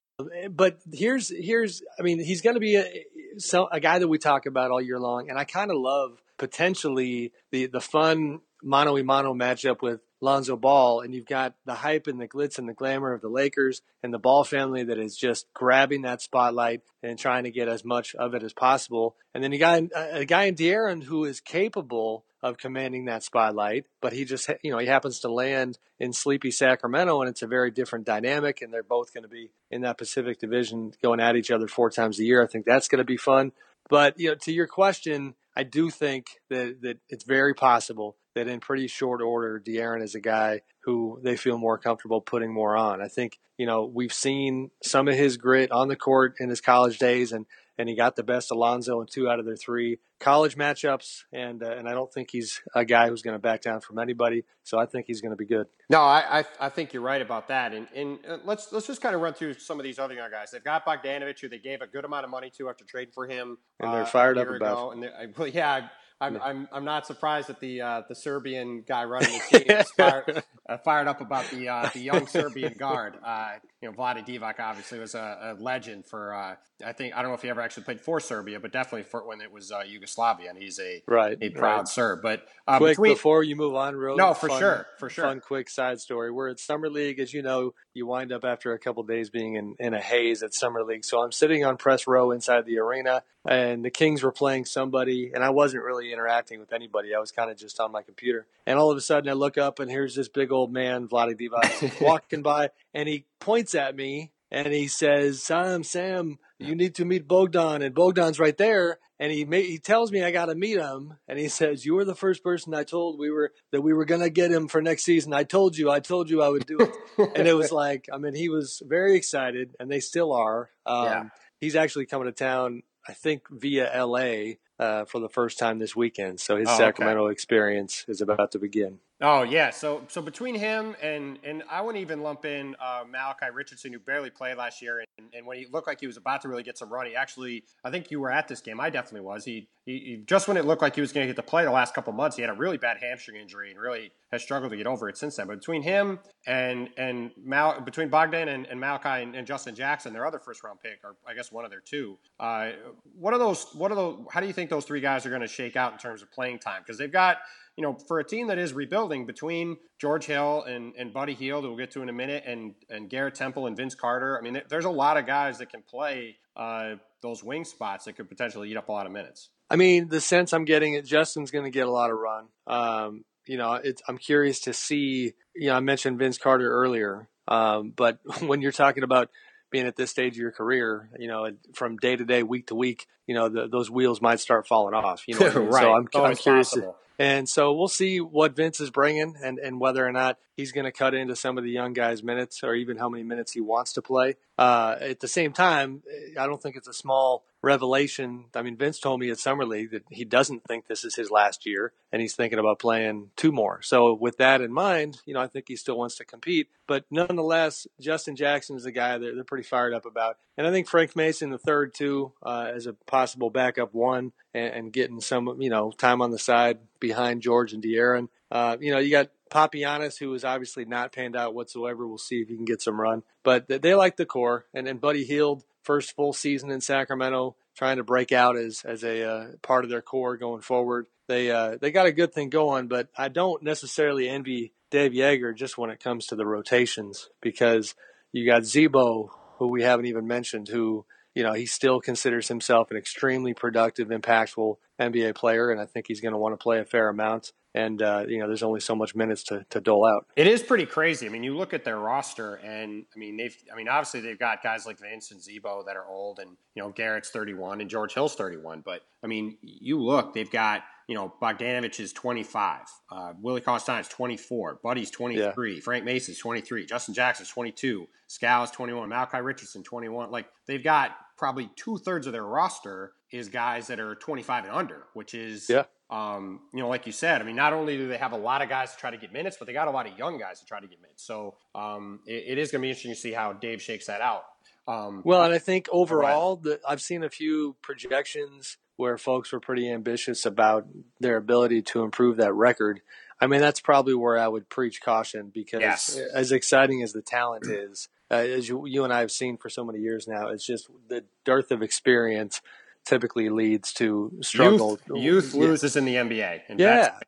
but 0.51 0.79
here's 0.93 1.29
here's 1.29 1.83
I 1.99 2.03
mean 2.03 2.19
he's 2.19 2.41
going 2.41 2.55
to 2.55 2.61
be 2.61 2.77
a, 2.77 3.05
so, 3.39 3.69
a 3.71 3.79
guy 3.79 3.99
that 3.99 4.09
we 4.09 4.19
talk 4.19 4.47
about 4.47 4.71
all 4.71 4.81
year 4.81 4.99
long, 4.99 5.31
and 5.31 5.39
I 5.39 5.45
kind 5.45 5.71
of 5.71 5.77
love 5.79 6.21
potentially 6.39 7.33
the 7.51 7.67
the 7.67 7.81
fun 7.81 8.41
mano 8.63 8.97
a 8.97 9.05
mano 9.05 9.35
matchup 9.35 9.83
with 9.83 10.01
Lonzo 10.21 10.57
Ball, 10.57 11.01
and 11.01 11.15
you've 11.15 11.27
got 11.27 11.55
the 11.65 11.75
hype 11.75 12.07
and 12.07 12.21
the 12.21 12.29
glitz 12.29 12.59
and 12.59 12.69
the 12.69 12.75
glamour 12.75 13.13
of 13.13 13.21
the 13.21 13.29
Lakers 13.29 13.83
and 14.03 14.13
the 14.13 14.19
Ball 14.19 14.45
family 14.45 14.85
that 14.85 14.99
is 14.99 15.17
just 15.17 15.47
grabbing 15.55 16.03
that 16.03 16.21
spotlight 16.21 16.83
and 17.03 17.19
trying 17.19 17.45
to 17.45 17.51
get 17.51 17.69
as 17.69 17.85
much 17.85 18.15
of 18.17 18.35
it 18.35 18.43
as 18.43 18.53
possible. 18.53 19.17
And 19.35 19.43
then 19.43 19.53
you 19.53 19.59
got 19.59 19.83
a 19.95 20.25
guy 20.25 20.45
in 20.45 20.55
De'Aaron 20.55 21.05
who 21.05 21.25
is 21.25 21.41
capable 21.41 22.25
of 22.43 22.57
commanding 22.57 23.07
that 23.07 23.23
spotlight, 23.23 23.87
but 24.01 24.13
he 24.13 24.25
just 24.25 24.49
you 24.63 24.71
know 24.71 24.79
he 24.79 24.87
happens 24.87 25.21
to 25.21 25.29
land 25.29 25.79
in 25.99 26.13
sleepy 26.13 26.51
Sacramento, 26.51 27.21
and 27.21 27.29
it's 27.29 27.43
a 27.43 27.49
very 27.49 27.71
different 27.71 28.07
dynamic. 28.07 28.63
And 28.63 28.73
they're 28.73 28.83
both 28.83 29.13
going 29.13 29.25
to 29.25 29.29
be 29.29 29.51
in 29.71 29.83
that 29.83 29.99
Pacific 29.99 30.39
Division 30.39 30.93
going 31.03 31.21
at 31.21 31.37
each 31.37 31.51
other 31.51 31.69
four 31.69 31.91
times 31.91 32.19
a 32.19 32.25
year. 32.25 32.43
I 32.43 32.47
think 32.47 32.65
that's 32.65 32.89
going 32.89 32.99
to 32.99 33.05
be 33.05 33.17
fun. 33.17 33.53
But 33.89 34.19
you 34.19 34.29
know, 34.29 34.35
to 34.43 34.53
your 34.53 34.67
question, 34.67 35.35
I 35.57 35.65
do 35.65 35.91
think 35.91 36.27
that 36.51 36.83
that 36.83 36.99
it's 37.09 37.25
very 37.25 37.55
possible 37.55 38.17
that 38.39 38.49
in 38.49 38.61
pretty 38.61 38.87
short 38.87 39.21
order, 39.21 39.61
De'Aaron 39.65 40.03
is 40.03 40.15
a 40.15 40.21
guy 40.21 40.63
who 40.85 41.21
they 41.23 41.37
feel 41.37 41.59
more 41.59 41.77
comfortable 41.77 42.21
putting 42.21 42.53
more 42.53 42.77
on. 42.77 43.03
I 43.03 43.09
think, 43.09 43.39
you 43.59 43.67
know, 43.67 43.85
we've 43.85 44.13
seen 44.13 44.71
some 44.83 45.09
of 45.09 45.17
his 45.17 45.37
grit 45.37 45.71
on 45.71 45.89
the 45.89 45.97
court 45.97 46.37
in 46.39 46.49
his 46.49 46.61
college 46.61 46.99
days, 46.99 47.33
and, 47.33 47.47
and 47.77 47.89
he 47.89 47.97
got 47.97 48.17
the 48.17 48.23
best 48.23 48.51
Alonzo 48.51 49.01
in 49.01 49.07
two 49.07 49.29
out 49.29 49.39
of 49.39 49.45
their 49.45 49.57
three 49.57 49.99
college 50.19 50.57
matchups. 50.57 51.25
And, 51.33 51.63
uh, 51.63 51.71
and 51.73 51.89
I 51.89 51.93
don't 51.93 52.13
think 52.13 52.31
he's 52.31 52.61
a 52.75 52.85
guy 52.85 53.09
who's 53.09 53.23
going 53.23 53.35
to 53.35 53.39
back 53.41 53.61
down 53.61 53.81
from 53.81 53.99
anybody. 53.99 54.45
So 54.63 54.79
I 54.79 54.87
think 54.87 55.07
he's 55.07 55.21
going 55.21 55.31
to 55.31 55.37
be 55.37 55.47
good. 55.47 55.67
No, 55.91 56.01
I, 56.01 56.41
I, 56.41 56.45
I 56.61 56.69
think 56.71 56.93
you're 56.93 57.03
right 57.03 57.23
about 57.23 57.49
that. 57.49 57.75
And, 57.75 57.87
and 57.95 58.19
uh, 58.29 58.39
let's, 58.45 58.73
let's 58.73 58.87
just 58.87 59.01
kind 59.01 59.15
of 59.15 59.21
run 59.21 59.35
through 59.35 59.55
some 59.55 59.79
of 59.79 59.85
these 59.85 59.99
other 59.99 60.15
young 60.15 60.31
guys. 60.31 60.51
They've 60.51 60.65
got 60.65 60.87
Bogdanovic, 60.87 61.41
who 61.41 61.49
they 61.49 61.59
gave 61.59 61.83
a 61.83 61.87
good 61.87 62.05
amount 62.05 62.25
of 62.25 62.31
money 62.31 62.51
to 62.59 62.69
after 62.69 62.85
trading 62.85 63.13
for 63.13 63.27
him. 63.27 63.59
And 63.81 63.93
they're 63.93 64.03
uh, 64.03 64.07
fired 64.07 64.39
up 64.39 64.49
ago. 64.49 64.57
about 64.57 64.97
And 64.97 65.35
well, 65.37 65.49
yeah, 65.49 65.89
I'm, 66.21 66.41
I'm, 66.43 66.69
I'm 66.73 66.85
not 66.85 67.07
surprised 67.07 67.49
that 67.49 67.61
the 67.61 67.81
uh, 67.81 68.03
the 68.09 68.15
Serbian 68.15 68.83
guy 68.87 69.05
running 69.05 69.31
the 69.31 69.59
team 69.59 69.71
is 69.79 69.91
fired, 69.93 70.43
uh, 70.69 70.77
fired 70.79 71.07
up 71.07 71.21
about 71.21 71.49
the 71.51 71.69
uh, 71.69 71.89
the 71.93 72.01
young 72.01 72.27
Serbian 72.27 72.75
guard. 72.79 73.15
Uh, 73.25 73.53
you 73.81 73.89
know, 73.89 73.97
Vlade 73.97 74.27
Divac 74.27 74.59
obviously 74.59 74.99
was 74.99 75.15
a, 75.15 75.57
a 75.57 75.63
legend 75.63 76.07
for. 76.07 76.35
Uh, 76.35 76.57
I 76.85 76.93
think 76.93 77.15
I 77.15 77.23
don't 77.23 77.31
know 77.31 77.35
if 77.35 77.43
he 77.43 77.49
ever 77.51 77.61
actually 77.61 77.85
played 77.85 78.01
for 78.01 78.19
Serbia, 78.19 78.59
but 78.59 78.73
definitely 78.73 79.05
for 79.05 79.27
when 79.27 79.41
it 79.41 79.53
was 79.53 79.71
uh, 79.71 79.81
Yugoslavia, 79.87 80.51
and 80.51 80.59
he's 80.59 80.81
a 80.81 81.03
right 81.07 81.39
a 81.41 81.51
proud 81.51 81.79
right. 81.79 81.89
Serb. 81.89 82.21
But 82.23 82.47
quick 82.67 82.93
between, 82.93 83.13
before 83.13 83.45
you 83.45 83.55
move 83.55 83.77
on, 83.77 83.95
real 83.95 84.17
no, 84.17 84.35
for 84.35 84.49
fun, 84.49 84.59
sure, 84.59 84.87
for 84.99 85.09
sure, 85.09 85.25
fun 85.25 85.41
quick 85.41 85.71
side 85.71 86.01
story. 86.01 86.33
We're 86.33 86.49
at 86.49 86.59
summer 86.59 86.91
league, 86.91 87.21
as 87.21 87.33
you 87.33 87.43
know. 87.43 87.75
You 87.99 88.07
wind 88.07 88.33
up 88.33 88.45
after 88.45 88.73
a 88.73 88.79
couple 88.79 89.03
days 89.03 89.29
being 89.29 89.57
in, 89.57 89.77
in 89.79 89.93
a 89.93 90.01
haze 90.01 90.43
at 90.43 90.55
summer 90.55 90.83
league. 90.83 91.05
So 91.05 91.21
I'm 91.23 91.33
sitting 91.33 91.65
on 91.65 91.77
press 91.77 92.07
row 92.07 92.31
inside 92.31 92.65
the 92.65 92.79
arena, 92.79 93.23
and 93.45 93.85
the 93.85 93.91
Kings 93.91 94.23
were 94.23 94.33
playing 94.33 94.65
somebody, 94.65 95.33
and 95.35 95.45
I 95.45 95.51
wasn't 95.51 95.85
really 95.85 96.13
interacting 96.13 96.61
with 96.61 96.73
anybody. 96.73 97.15
I 97.15 97.19
was 97.19 97.33
kind 97.33 97.51
of 97.51 97.57
just 97.57 97.79
on 97.81 97.93
my 97.93 98.03
computer. 98.03 98.47
And 98.67 98.79
all 98.79 98.91
of 98.91 98.97
a 98.97 99.01
sudden, 99.01 99.29
I 99.29 99.35
look 99.35 99.59
up, 99.59 99.81
and 99.81 99.91
here's 99.91 100.15
this 100.15 100.29
big 100.29 100.51
old 100.51 100.73
man, 100.73 101.09
Vlade 101.09 101.39
Divac, 101.39 102.01
walking 102.01 102.43
by, 102.43 102.71
and 102.95 103.09
he 103.09 103.27
points 103.41 103.75
at 103.75 103.95
me 103.95 104.31
and 104.51 104.73
he 104.73 104.89
says, 104.89 105.43
"Sam, 105.43 105.85
Sam, 105.85 106.39
you 106.59 106.75
need 106.75 106.95
to 106.97 107.05
meet 107.05 107.29
Bogdan," 107.29 107.83
and 107.83 107.95
Bogdan's 107.95 108.39
right 108.39 108.57
there, 108.57 108.99
and 109.21 109.33
he 109.33 109.45
ma- 109.45 109.57
he 109.57 109.79
tells 109.79 110.13
me 110.13 110.23
I 110.23 110.31
got 110.31 110.47
to 110.47 110.55
meet 110.55 110.79
him, 110.79 111.15
and 111.27 111.39
he 111.39 111.49
says, 111.49 111.85
"You 111.85 111.95
were 111.95 112.05
the 112.05 112.15
first 112.15 112.43
person 112.43 112.75
I 112.75 112.85
told 112.85 113.19
we 113.19 113.31
were 113.31 113.53
that 113.73 113.81
we 113.83 113.93
were 113.93 114.05
gonna 114.05 114.31
get 114.31 114.51
him 114.51 114.69
for 114.69 114.81
next 114.81 115.05
season. 115.05 115.33
I 115.33 115.45
told 115.45 115.77
you, 115.77 115.91
I 115.91 116.01
told 116.01 116.31
you 116.31 116.43
I 116.43 116.49
would 116.49 116.67
do 116.67 116.79
it." 116.81 116.91
and 117.37 117.49
it 117.49 117.55
was 117.55 117.73
like, 117.85 118.07
I 118.13 118.19
mean, 118.19 118.35
he 118.35 118.49
was 118.49 118.83
very 118.87 119.17
excited, 119.17 119.75
and 119.81 119.91
they 119.91 120.01
still 120.01 120.33
are. 120.33 120.71
Um, 120.87 121.05
Yeah. 121.05 121.25
He's 121.61 121.75
actually 121.75 122.07
coming 122.07 122.27
to 122.27 122.33
town, 122.33 122.85
I 123.09 123.13
think, 123.15 123.43
via 123.51 123.93
L.A. 123.93 124.61
Uh, 124.79 125.05
for 125.07 125.19
the 125.19 125.29
first 125.29 125.59
time 125.59 125.81
this 125.81 125.97
weekend. 125.97 126.39
So 126.39 126.57
his 126.57 126.69
Oh, 126.69 126.75
okay. 126.75 126.85
Sacramento 126.85 127.27
experience 127.27 128.05
is 128.07 128.21
about 128.21 128.53
to 128.53 128.61
begin. 128.61 129.01
Oh 129.21 129.43
yeah, 129.43 129.71
so 129.71 130.05
so 130.07 130.23
between 130.23 130.55
him 130.55 130.95
and 131.03 131.41
and 131.43 131.65
I 131.69 131.81
wouldn't 131.81 132.01
even 132.01 132.23
lump 132.23 132.45
in 132.45 132.77
uh, 132.79 133.03
Malachi 133.11 133.47
Richardson, 133.53 133.93
who 133.93 133.99
barely 133.99 134.31
played 134.31 134.57
last 134.57 134.81
year, 134.81 135.01
and, 135.19 135.27
and 135.35 135.45
when 135.45 135.59
he 135.59 135.67
looked 135.73 135.89
like 135.89 135.99
he 135.99 136.07
was 136.07 136.17
about 136.17 136.43
to 136.43 136.49
really 136.49 136.63
get 136.63 136.79
some 136.79 136.89
run, 136.89 137.07
he 137.07 137.17
actually, 137.17 137.65
I 137.83 137.91
think 137.91 138.13
you 138.13 138.21
were 138.21 138.31
at 138.31 138.47
this 138.47 138.61
game. 138.61 138.79
I 138.79 138.91
definitely 138.91 139.27
was. 139.27 139.45
He, 139.45 139.67
he, 139.85 139.99
he 139.99 140.23
just 140.25 140.47
when 140.47 140.57
it 140.57 140.67
looked 140.67 140.83
like 140.83 140.95
he 140.95 141.01
was 141.01 141.13
going 141.13 141.27
to 141.27 141.35
get 141.35 141.35
to 141.35 141.43
play 141.43 141.65
the 141.65 141.71
last 141.73 141.95
couple 141.95 142.13
months, 142.13 142.37
he 142.37 142.43
had 142.43 142.51
a 142.51 142.55
really 142.55 142.77
bad 142.77 142.99
hamstring 143.01 143.41
injury 143.41 143.73
and 143.73 143.81
really 143.81 144.13
has 144.31 144.41
struggled 144.41 144.71
to 144.71 144.77
get 144.77 144.87
over 144.87 145.09
it 145.09 145.17
since 145.17 145.35
then. 145.35 145.49
But 145.49 145.59
between 145.59 145.83
him 145.83 146.21
and 146.47 146.89
and 146.97 147.33
Mal, 147.43 147.81
between 147.81 148.11
Bogdan 148.11 148.47
and, 148.47 148.67
and 148.67 148.79
Malachi 148.79 149.25
and, 149.25 149.35
and 149.35 149.49
Justin 149.49 149.75
Jackson, 149.75 150.13
their 150.13 150.27
other 150.27 150.39
first 150.39 150.63
round 150.63 150.79
pick, 150.81 151.01
or 151.03 151.17
I 151.27 151.35
guess 151.35 151.51
one 151.51 151.65
of 151.65 151.73
their 151.73 151.83
two, 151.85 152.19
uh, 152.39 152.71
what 153.19 153.35
are 153.35 153.39
those? 153.39 153.67
What 153.75 153.91
are 153.91 153.97
those? 153.97 154.21
How 154.31 154.39
do 154.41 154.47
you 154.47 154.53
think 154.53 154.71
those 154.71 154.85
three 154.85 155.01
guys 155.01 155.27
are 155.27 155.31
going 155.31 155.43
to 155.43 155.49
shake 155.49 155.75
out 155.75 155.91
in 155.91 155.99
terms 155.99 156.23
of 156.23 156.31
playing 156.31 156.61
time? 156.61 156.83
Because 156.83 156.99
they've 156.99 157.11
got 157.11 157.39
you 157.79 157.83
know, 157.83 157.97
for 158.09 158.19
a 158.19 158.25
team 158.25 158.49
that 158.49 158.59
is 158.59 158.73
rebuilding 158.73 159.25
between 159.25 159.77
George 160.01 160.27
Hill 160.27 160.65
and, 160.65 160.95
and 160.99 161.13
Buddy 161.13 161.35
Hield, 161.35 161.63
who 161.63 161.71
we'll 161.71 161.79
get 161.79 161.93
to 161.93 162.03
in 162.03 162.09
a 162.09 162.13
minute, 162.13 162.43
and, 162.45 162.75
and 162.91 163.09
Garrett 163.09 163.37
Temple 163.37 163.69
and 163.69 163.77
Vince 163.77 163.95
Carter, 163.95 164.37
I 164.37 164.43
mean, 164.43 164.61
there's 164.69 164.85
a 164.85 164.91
lot 164.91 165.17
of 165.17 165.27
guys 165.27 165.59
that 165.59 165.71
can 165.71 165.83
play 165.83 166.39
uh, 166.57 166.97
those 167.23 167.45
wing 167.45 167.65
spots 167.65 168.07
that 168.07 168.15
could 168.15 168.29
potentially 168.29 168.69
eat 168.69 168.77
up 168.77 168.89
a 168.89 168.93
lot 168.93 169.07
of 169.07 169.13
minutes. 169.13 169.51
I 169.71 169.77
mean, 169.77 170.09
the 170.09 170.21
sense 170.21 170.53
I'm 170.53 170.65
getting 170.65 170.95
is 170.95 171.09
Justin's 171.09 171.53
going 171.53 171.67
to 171.67 171.71
get 171.71 171.87
a 171.87 171.91
lot 171.91 172.11
of 172.11 172.19
run. 172.19 172.47
Um, 172.67 173.25
you 173.47 173.57
know, 173.57 173.75
it's, 173.75 174.03
I'm 174.09 174.19
curious 174.19 174.59
to 174.63 174.73
see. 174.73 175.35
You 175.55 175.69
know, 175.69 175.77
I 175.77 175.81
mentioned 175.81 176.19
Vince 176.19 176.37
Carter 176.37 176.69
earlier, 176.69 177.29
um, 177.47 177.93
but 177.95 178.19
when 178.41 178.61
you're 178.61 178.73
talking 178.73 179.05
about 179.05 179.31
being 179.71 179.87
at 179.87 179.95
this 179.95 180.11
stage 180.11 180.33
of 180.33 180.39
your 180.39 180.51
career, 180.51 181.11
you 181.17 181.29
know, 181.29 181.49
from 181.75 181.97
day 181.99 182.17
to 182.17 182.25
day, 182.25 182.43
week 182.43 182.67
to 182.69 182.75
week, 182.75 183.07
you 183.29 183.37
know, 183.37 183.49
the, 183.49 183.69
those 183.69 183.89
wheels 183.89 184.21
might 184.21 184.41
start 184.41 184.67
falling 184.67 184.95
off. 184.95 185.23
You 185.29 185.39
know, 185.39 185.61
mean? 185.61 185.73
so 185.73 185.93
I'm, 185.93 186.09
I'm 186.15 186.35
curious. 186.35 186.73
To. 186.73 186.97
And 187.19 187.49
so 187.49 187.73
we'll 187.73 187.89
see 187.89 188.21
what 188.21 188.57
Vince 188.57 188.81
is 188.81 188.91
bringing 188.91 189.35
and, 189.43 189.59
and 189.59 189.81
whether 189.81 190.07
or 190.07 190.13
not 190.13 190.39
he's 190.59 190.73
going 190.73 190.85
to 190.85 190.93
cut 190.93 191.15
into 191.15 191.37
some 191.37 191.57
of 191.57 191.63
the 191.63 191.71
young 191.71 191.93
guys' 191.93 192.21
minutes 192.23 192.65
or 192.65 192.75
even 192.75 192.97
how 192.97 193.09
many 193.09 193.23
minutes 193.23 193.53
he 193.53 193.61
wants 193.61 193.93
to 193.93 194.03
play. 194.03 194.35
Uh, 194.59 194.97
at 195.01 195.21
the 195.21 195.29
same 195.29 195.53
time, 195.53 196.03
I 196.37 196.47
don't 196.47 196.61
think 196.61 196.75
it's 196.75 196.89
a 196.89 196.93
small 196.93 197.45
revelation. 197.63 198.47
I 198.57 198.63
mean, 198.63 198.77
Vince 198.77 198.99
told 198.99 199.21
me 199.21 199.31
at 199.31 199.39
Summer 199.39 199.65
League 199.65 199.93
that 199.93 200.03
he 200.11 200.25
doesn't 200.25 200.65
think 200.65 200.87
this 200.87 201.05
is 201.05 201.15
his 201.15 201.31
last 201.31 201.65
year 201.65 201.93
and 202.13 202.21
he's 202.21 202.35
thinking 202.35 202.59
about 202.59 202.81
playing 202.81 203.31
two 203.37 203.53
more. 203.53 203.83
So 203.83 204.15
with 204.15 204.39
that 204.39 204.61
in 204.61 204.73
mind, 204.73 205.21
you 205.27 205.35
know, 205.35 205.41
I 205.41 205.47
think 205.47 205.67
he 205.69 205.77
still 205.77 205.97
wants 205.97 206.17
to 206.17 206.25
compete. 206.25 206.69
But 206.89 207.05
nonetheless, 207.09 207.87
Justin 208.01 208.35
Jackson 208.35 208.77
is 208.77 208.85
a 208.85 208.93
guy 208.93 209.17
that 209.17 209.35
they're 209.35 209.45
pretty 209.45 209.65
fired 209.65 209.95
up 209.95 210.07
about. 210.07 210.39
And 210.57 210.67
I 210.67 210.73
think 210.73 210.89
Frank 210.89 211.15
Mason, 211.15 211.51
the 211.51 211.59
third, 211.59 211.95
too, 211.95 212.33
uh, 212.43 212.73
as 212.75 212.87
a 212.87 212.95
possible 212.95 213.51
backup 213.51 213.95
one 213.95 214.33
and, 214.55 214.75
and 214.75 214.93
getting 214.93 215.21
some, 215.21 215.61
you 215.61 215.71
know, 215.71 215.93
time 215.93 216.21
on 216.21 216.33
the 216.33 216.39
side 216.39 216.79
behind 216.99 217.43
George 217.43 217.73
and 217.73 217.83
De'Aaron. 217.83 218.29
Uh, 218.51 218.77
you 218.81 218.93
know, 218.93 218.99
you 218.99 219.11
got 219.11 219.31
Papagiannis, 219.51 220.19
who 220.19 220.33
is 220.35 220.45
obviously 220.45 220.85
not 220.85 221.13
panned 221.13 221.37
out 221.37 221.55
whatsoever. 221.55 222.07
We'll 222.07 222.19
see 222.19 222.41
if 222.41 222.49
he 222.49 222.57
can 222.57 222.65
get 222.65 222.83
some 222.83 223.01
run. 223.01 223.23
But 223.43 223.69
they, 223.69 223.95
like 223.95 224.17
the 224.17 224.27
core. 224.27 224.67
And 224.75 224.87
then 224.87 224.99
Buddy 224.99 225.25
Hield, 225.25 225.65
first 225.83 226.15
full 226.15 226.33
season 226.33 226.71
in 226.71 226.81
Sacramento, 226.81 227.57
trying 227.77 227.97
to 227.99 228.05
break 228.05 228.33
out 228.33 228.57
as 228.57 228.83
as 228.85 229.05
a 229.05 229.25
uh, 229.25 229.47
part 229.63 229.85
of 229.85 229.91
their 229.91 230.03
core 230.03 230.37
going 230.37 230.63
forward. 230.63 231.07
They 231.29 231.51
uh, 231.51 231.77
they 231.81 231.91
got 231.91 232.07
a 232.07 232.13
good 232.13 232.33
thing 232.33 232.51
going, 232.51 232.89
but 232.89 233.09
I 233.17 233.29
don't 233.29 233.63
necessarily 233.63 234.29
envy 234.29 234.73
Dave 234.91 235.13
Joerger 235.13 235.55
just 235.55 235.79
when 235.79 235.91
it 235.91 236.03
comes 236.03 236.27
to 236.27 236.37
the 236.37 236.47
rotations 236.47 237.29
because 237.41 237.95
you 238.33 238.47
got 238.47 238.65
Z-Bo, 238.65 239.31
who 239.59 239.69
we 239.69 239.83
haven't 239.83 240.07
even 240.07 240.27
mentioned, 240.27 240.69
who 240.69 241.05
you 241.39 241.45
know 241.45 241.53
he 241.53 241.67
still 241.67 242.01
considers 242.01 242.49
himself 242.49 242.91
an 242.91 242.97
extremely 242.97 243.55
productive, 243.55 244.09
impactful 244.09 244.75
NBA 245.01 245.37
player, 245.37 245.71
and 245.71 245.81
I 245.81 245.87
think 245.87 246.07
he's 246.09 246.21
going 246.21 246.33
to 246.33 246.39
want 246.39 246.53
to 246.53 246.61
play 246.61 246.81
a 246.81 246.85
fair 246.85 247.09
amount. 247.09 247.53
And 247.75 248.03
uh, 248.03 248.25
you 248.27 248.41
know, 248.41 248.49
there's 248.49 248.65
only 248.65 248.81
so 248.81 248.97
much 248.97 249.15
minutes 249.15 249.45
to, 249.45 249.65
to 249.71 249.81
dole 249.81 250.05
out. 250.05 250.27
It 250.35 250.49
is 250.49 250.65
pretty 250.65 250.85
crazy. 250.85 251.27
I 251.27 251.29
mean, 251.29 251.45
you 251.45 251.57
look 251.57 251.73
at 251.73 251.85
their 251.85 251.97
roster, 251.97 252.57
and 252.57 253.05
I 253.15 253.19
mean, 253.21 253.37
they've, 253.37 253.57
I 253.73 253.77
mean, 253.77 253.89
obviously 253.89 254.19
they've 254.19 254.39
got 254.39 254.65
guys 254.65 254.85
like 254.85 254.99
Vince 254.99 255.31
and 255.31 255.41
Z-Bo 255.41 255.85
that 255.87 255.97
are 255.97 256.09
old, 256.09 256.41
and 256.41 256.57
you 256.75 256.83
know, 256.83 256.89
Garrett's 256.89 257.31
31 257.31 257.81
and 257.81 257.89
George 257.89 258.15
Hill's 258.15 258.35
31. 258.35 258.83
But 258.85 259.03
I 259.23 259.29
mean, 259.29 259.59
you 259.63 260.03
look, 260.03 260.35
they've 260.35 260.51
got, 260.51 260.83
you 261.07 261.15
know, 261.15 261.33
Bogdanovic 261.41 262.01
is 262.01 262.13
25, 262.13 262.81
uh, 263.13 263.33
Willie 263.41 263.61
Cauley-Stein's 263.61 264.09
24, 264.09 264.81
Buddy's 264.83 265.13
23, 265.13 265.79
Frank 265.79 266.05
Mason's 266.05 266.39
23, 266.39 266.85
Justin 266.85 267.15
Jackson's 267.15 267.49
22, 267.51 268.09
Skal 268.27 268.65
is 268.65 268.73
21, 268.73 269.09
Malachi 269.09 269.39
Richardson 269.39 269.85
21. 269.85 270.33
Like 270.33 270.49
they've 270.67 270.83
got 270.83 271.13
probably 271.39 271.71
two 271.77 271.97
thirds 271.99 272.27
of 272.27 272.33
their 272.33 272.45
roster 272.45 273.13
is 273.31 273.49
guys 273.49 273.87
that 273.87 274.01
are 274.01 274.15
25 274.17 274.65
and 274.65 274.73
under, 274.75 275.05
which 275.15 275.35
is 275.35 275.71
Yeah. 275.71 275.85
um, 276.11 276.61
you 276.73 276.81
know, 276.81 276.89
like 276.89 277.07
you 277.07 277.13
said, 277.13 277.41
I 277.41 277.45
mean, 277.45 277.57
not 277.57 277.73
only 277.73 277.97
do 277.97 278.09
they 278.09 278.17
have 278.19 278.33
a 278.33 278.37
lot 278.39 278.63
of 278.63 278.69
guys 278.69 278.93
to 278.93 278.99
try 278.99 279.11
to 279.11 279.17
get 279.19 279.33
minutes, 279.33 279.57
but 279.59 279.67
they 279.67 279.73
got 279.75 279.89
a 279.89 279.91
lot 279.91 280.07
of 280.07 280.19
young 280.19 280.39
guys 280.39 280.59
to 280.61 280.67
try 280.67 280.81
to 280.81 280.87
get 280.87 281.01
minutes. 281.03 281.23
So 281.23 281.57
um, 281.75 282.21
it, 282.27 282.45
it 282.53 282.59
is 282.59 282.71
going 282.71 282.81
to 282.81 282.87
be 282.87 282.89
interesting 282.91 283.13
to 283.13 283.21
see 283.21 283.33
how 283.33 283.53
Dave 283.53 283.81
shakes 283.83 284.07
that 284.07 284.21
out. 284.21 284.45
Um, 284.87 285.21
Well, 285.25 285.43
and 285.45 285.53
I 285.53 285.59
think 285.59 285.87
overall, 285.93 286.57
the, 286.57 286.81
I've 286.89 287.03
seen 287.03 287.23
a 287.23 287.29
few 287.29 287.77
projections 287.83 288.79
where 288.97 289.19
folks 289.19 289.53
were 289.53 289.61
pretty 289.61 289.91
ambitious 289.93 290.45
about 290.47 290.87
their 291.21 291.37
ability 291.37 291.83
to 291.83 292.03
improve 292.03 292.39
that 292.39 292.53
record. 292.55 293.01
I 293.41 293.47
mean, 293.47 293.61
that's 293.61 293.81
probably 293.81 294.15
where 294.15 294.39
I 294.39 294.49
would 294.49 294.69
preach 294.71 295.01
caution 295.03 295.51
because 295.55 295.83
Yes. 295.83 296.19
as 296.35 296.51
exciting 296.53 297.03
as 297.03 297.13
the 297.13 297.23
talent 297.23 297.67
is, 297.69 298.09
uh, 298.31 298.35
as 298.35 298.69
you, 298.69 298.87
you 298.87 299.05
and 299.05 299.13
I 299.13 299.21
have 299.21 299.31
seen 299.31 299.57
for 299.57 299.69
so 299.69 299.85
many 299.85 300.01
years 300.01 300.27
now, 300.29 300.49
it's 300.49 300.65
just 300.67 300.89
the 301.09 301.25
dearth 301.45 301.71
of 301.71 301.83
experience 301.83 302.61
typically 303.05 303.49
leads 303.49 303.93
to 303.95 304.33
struggle. 304.43 304.99
youth, 305.15 305.23
youth 305.23 305.55
Yeah. 305.55 305.61
loses 305.61 305.97
in 305.97 306.05
the 306.05 306.17
NBA. 306.17 306.63
And 306.69 306.79
Yeah. 306.81 307.19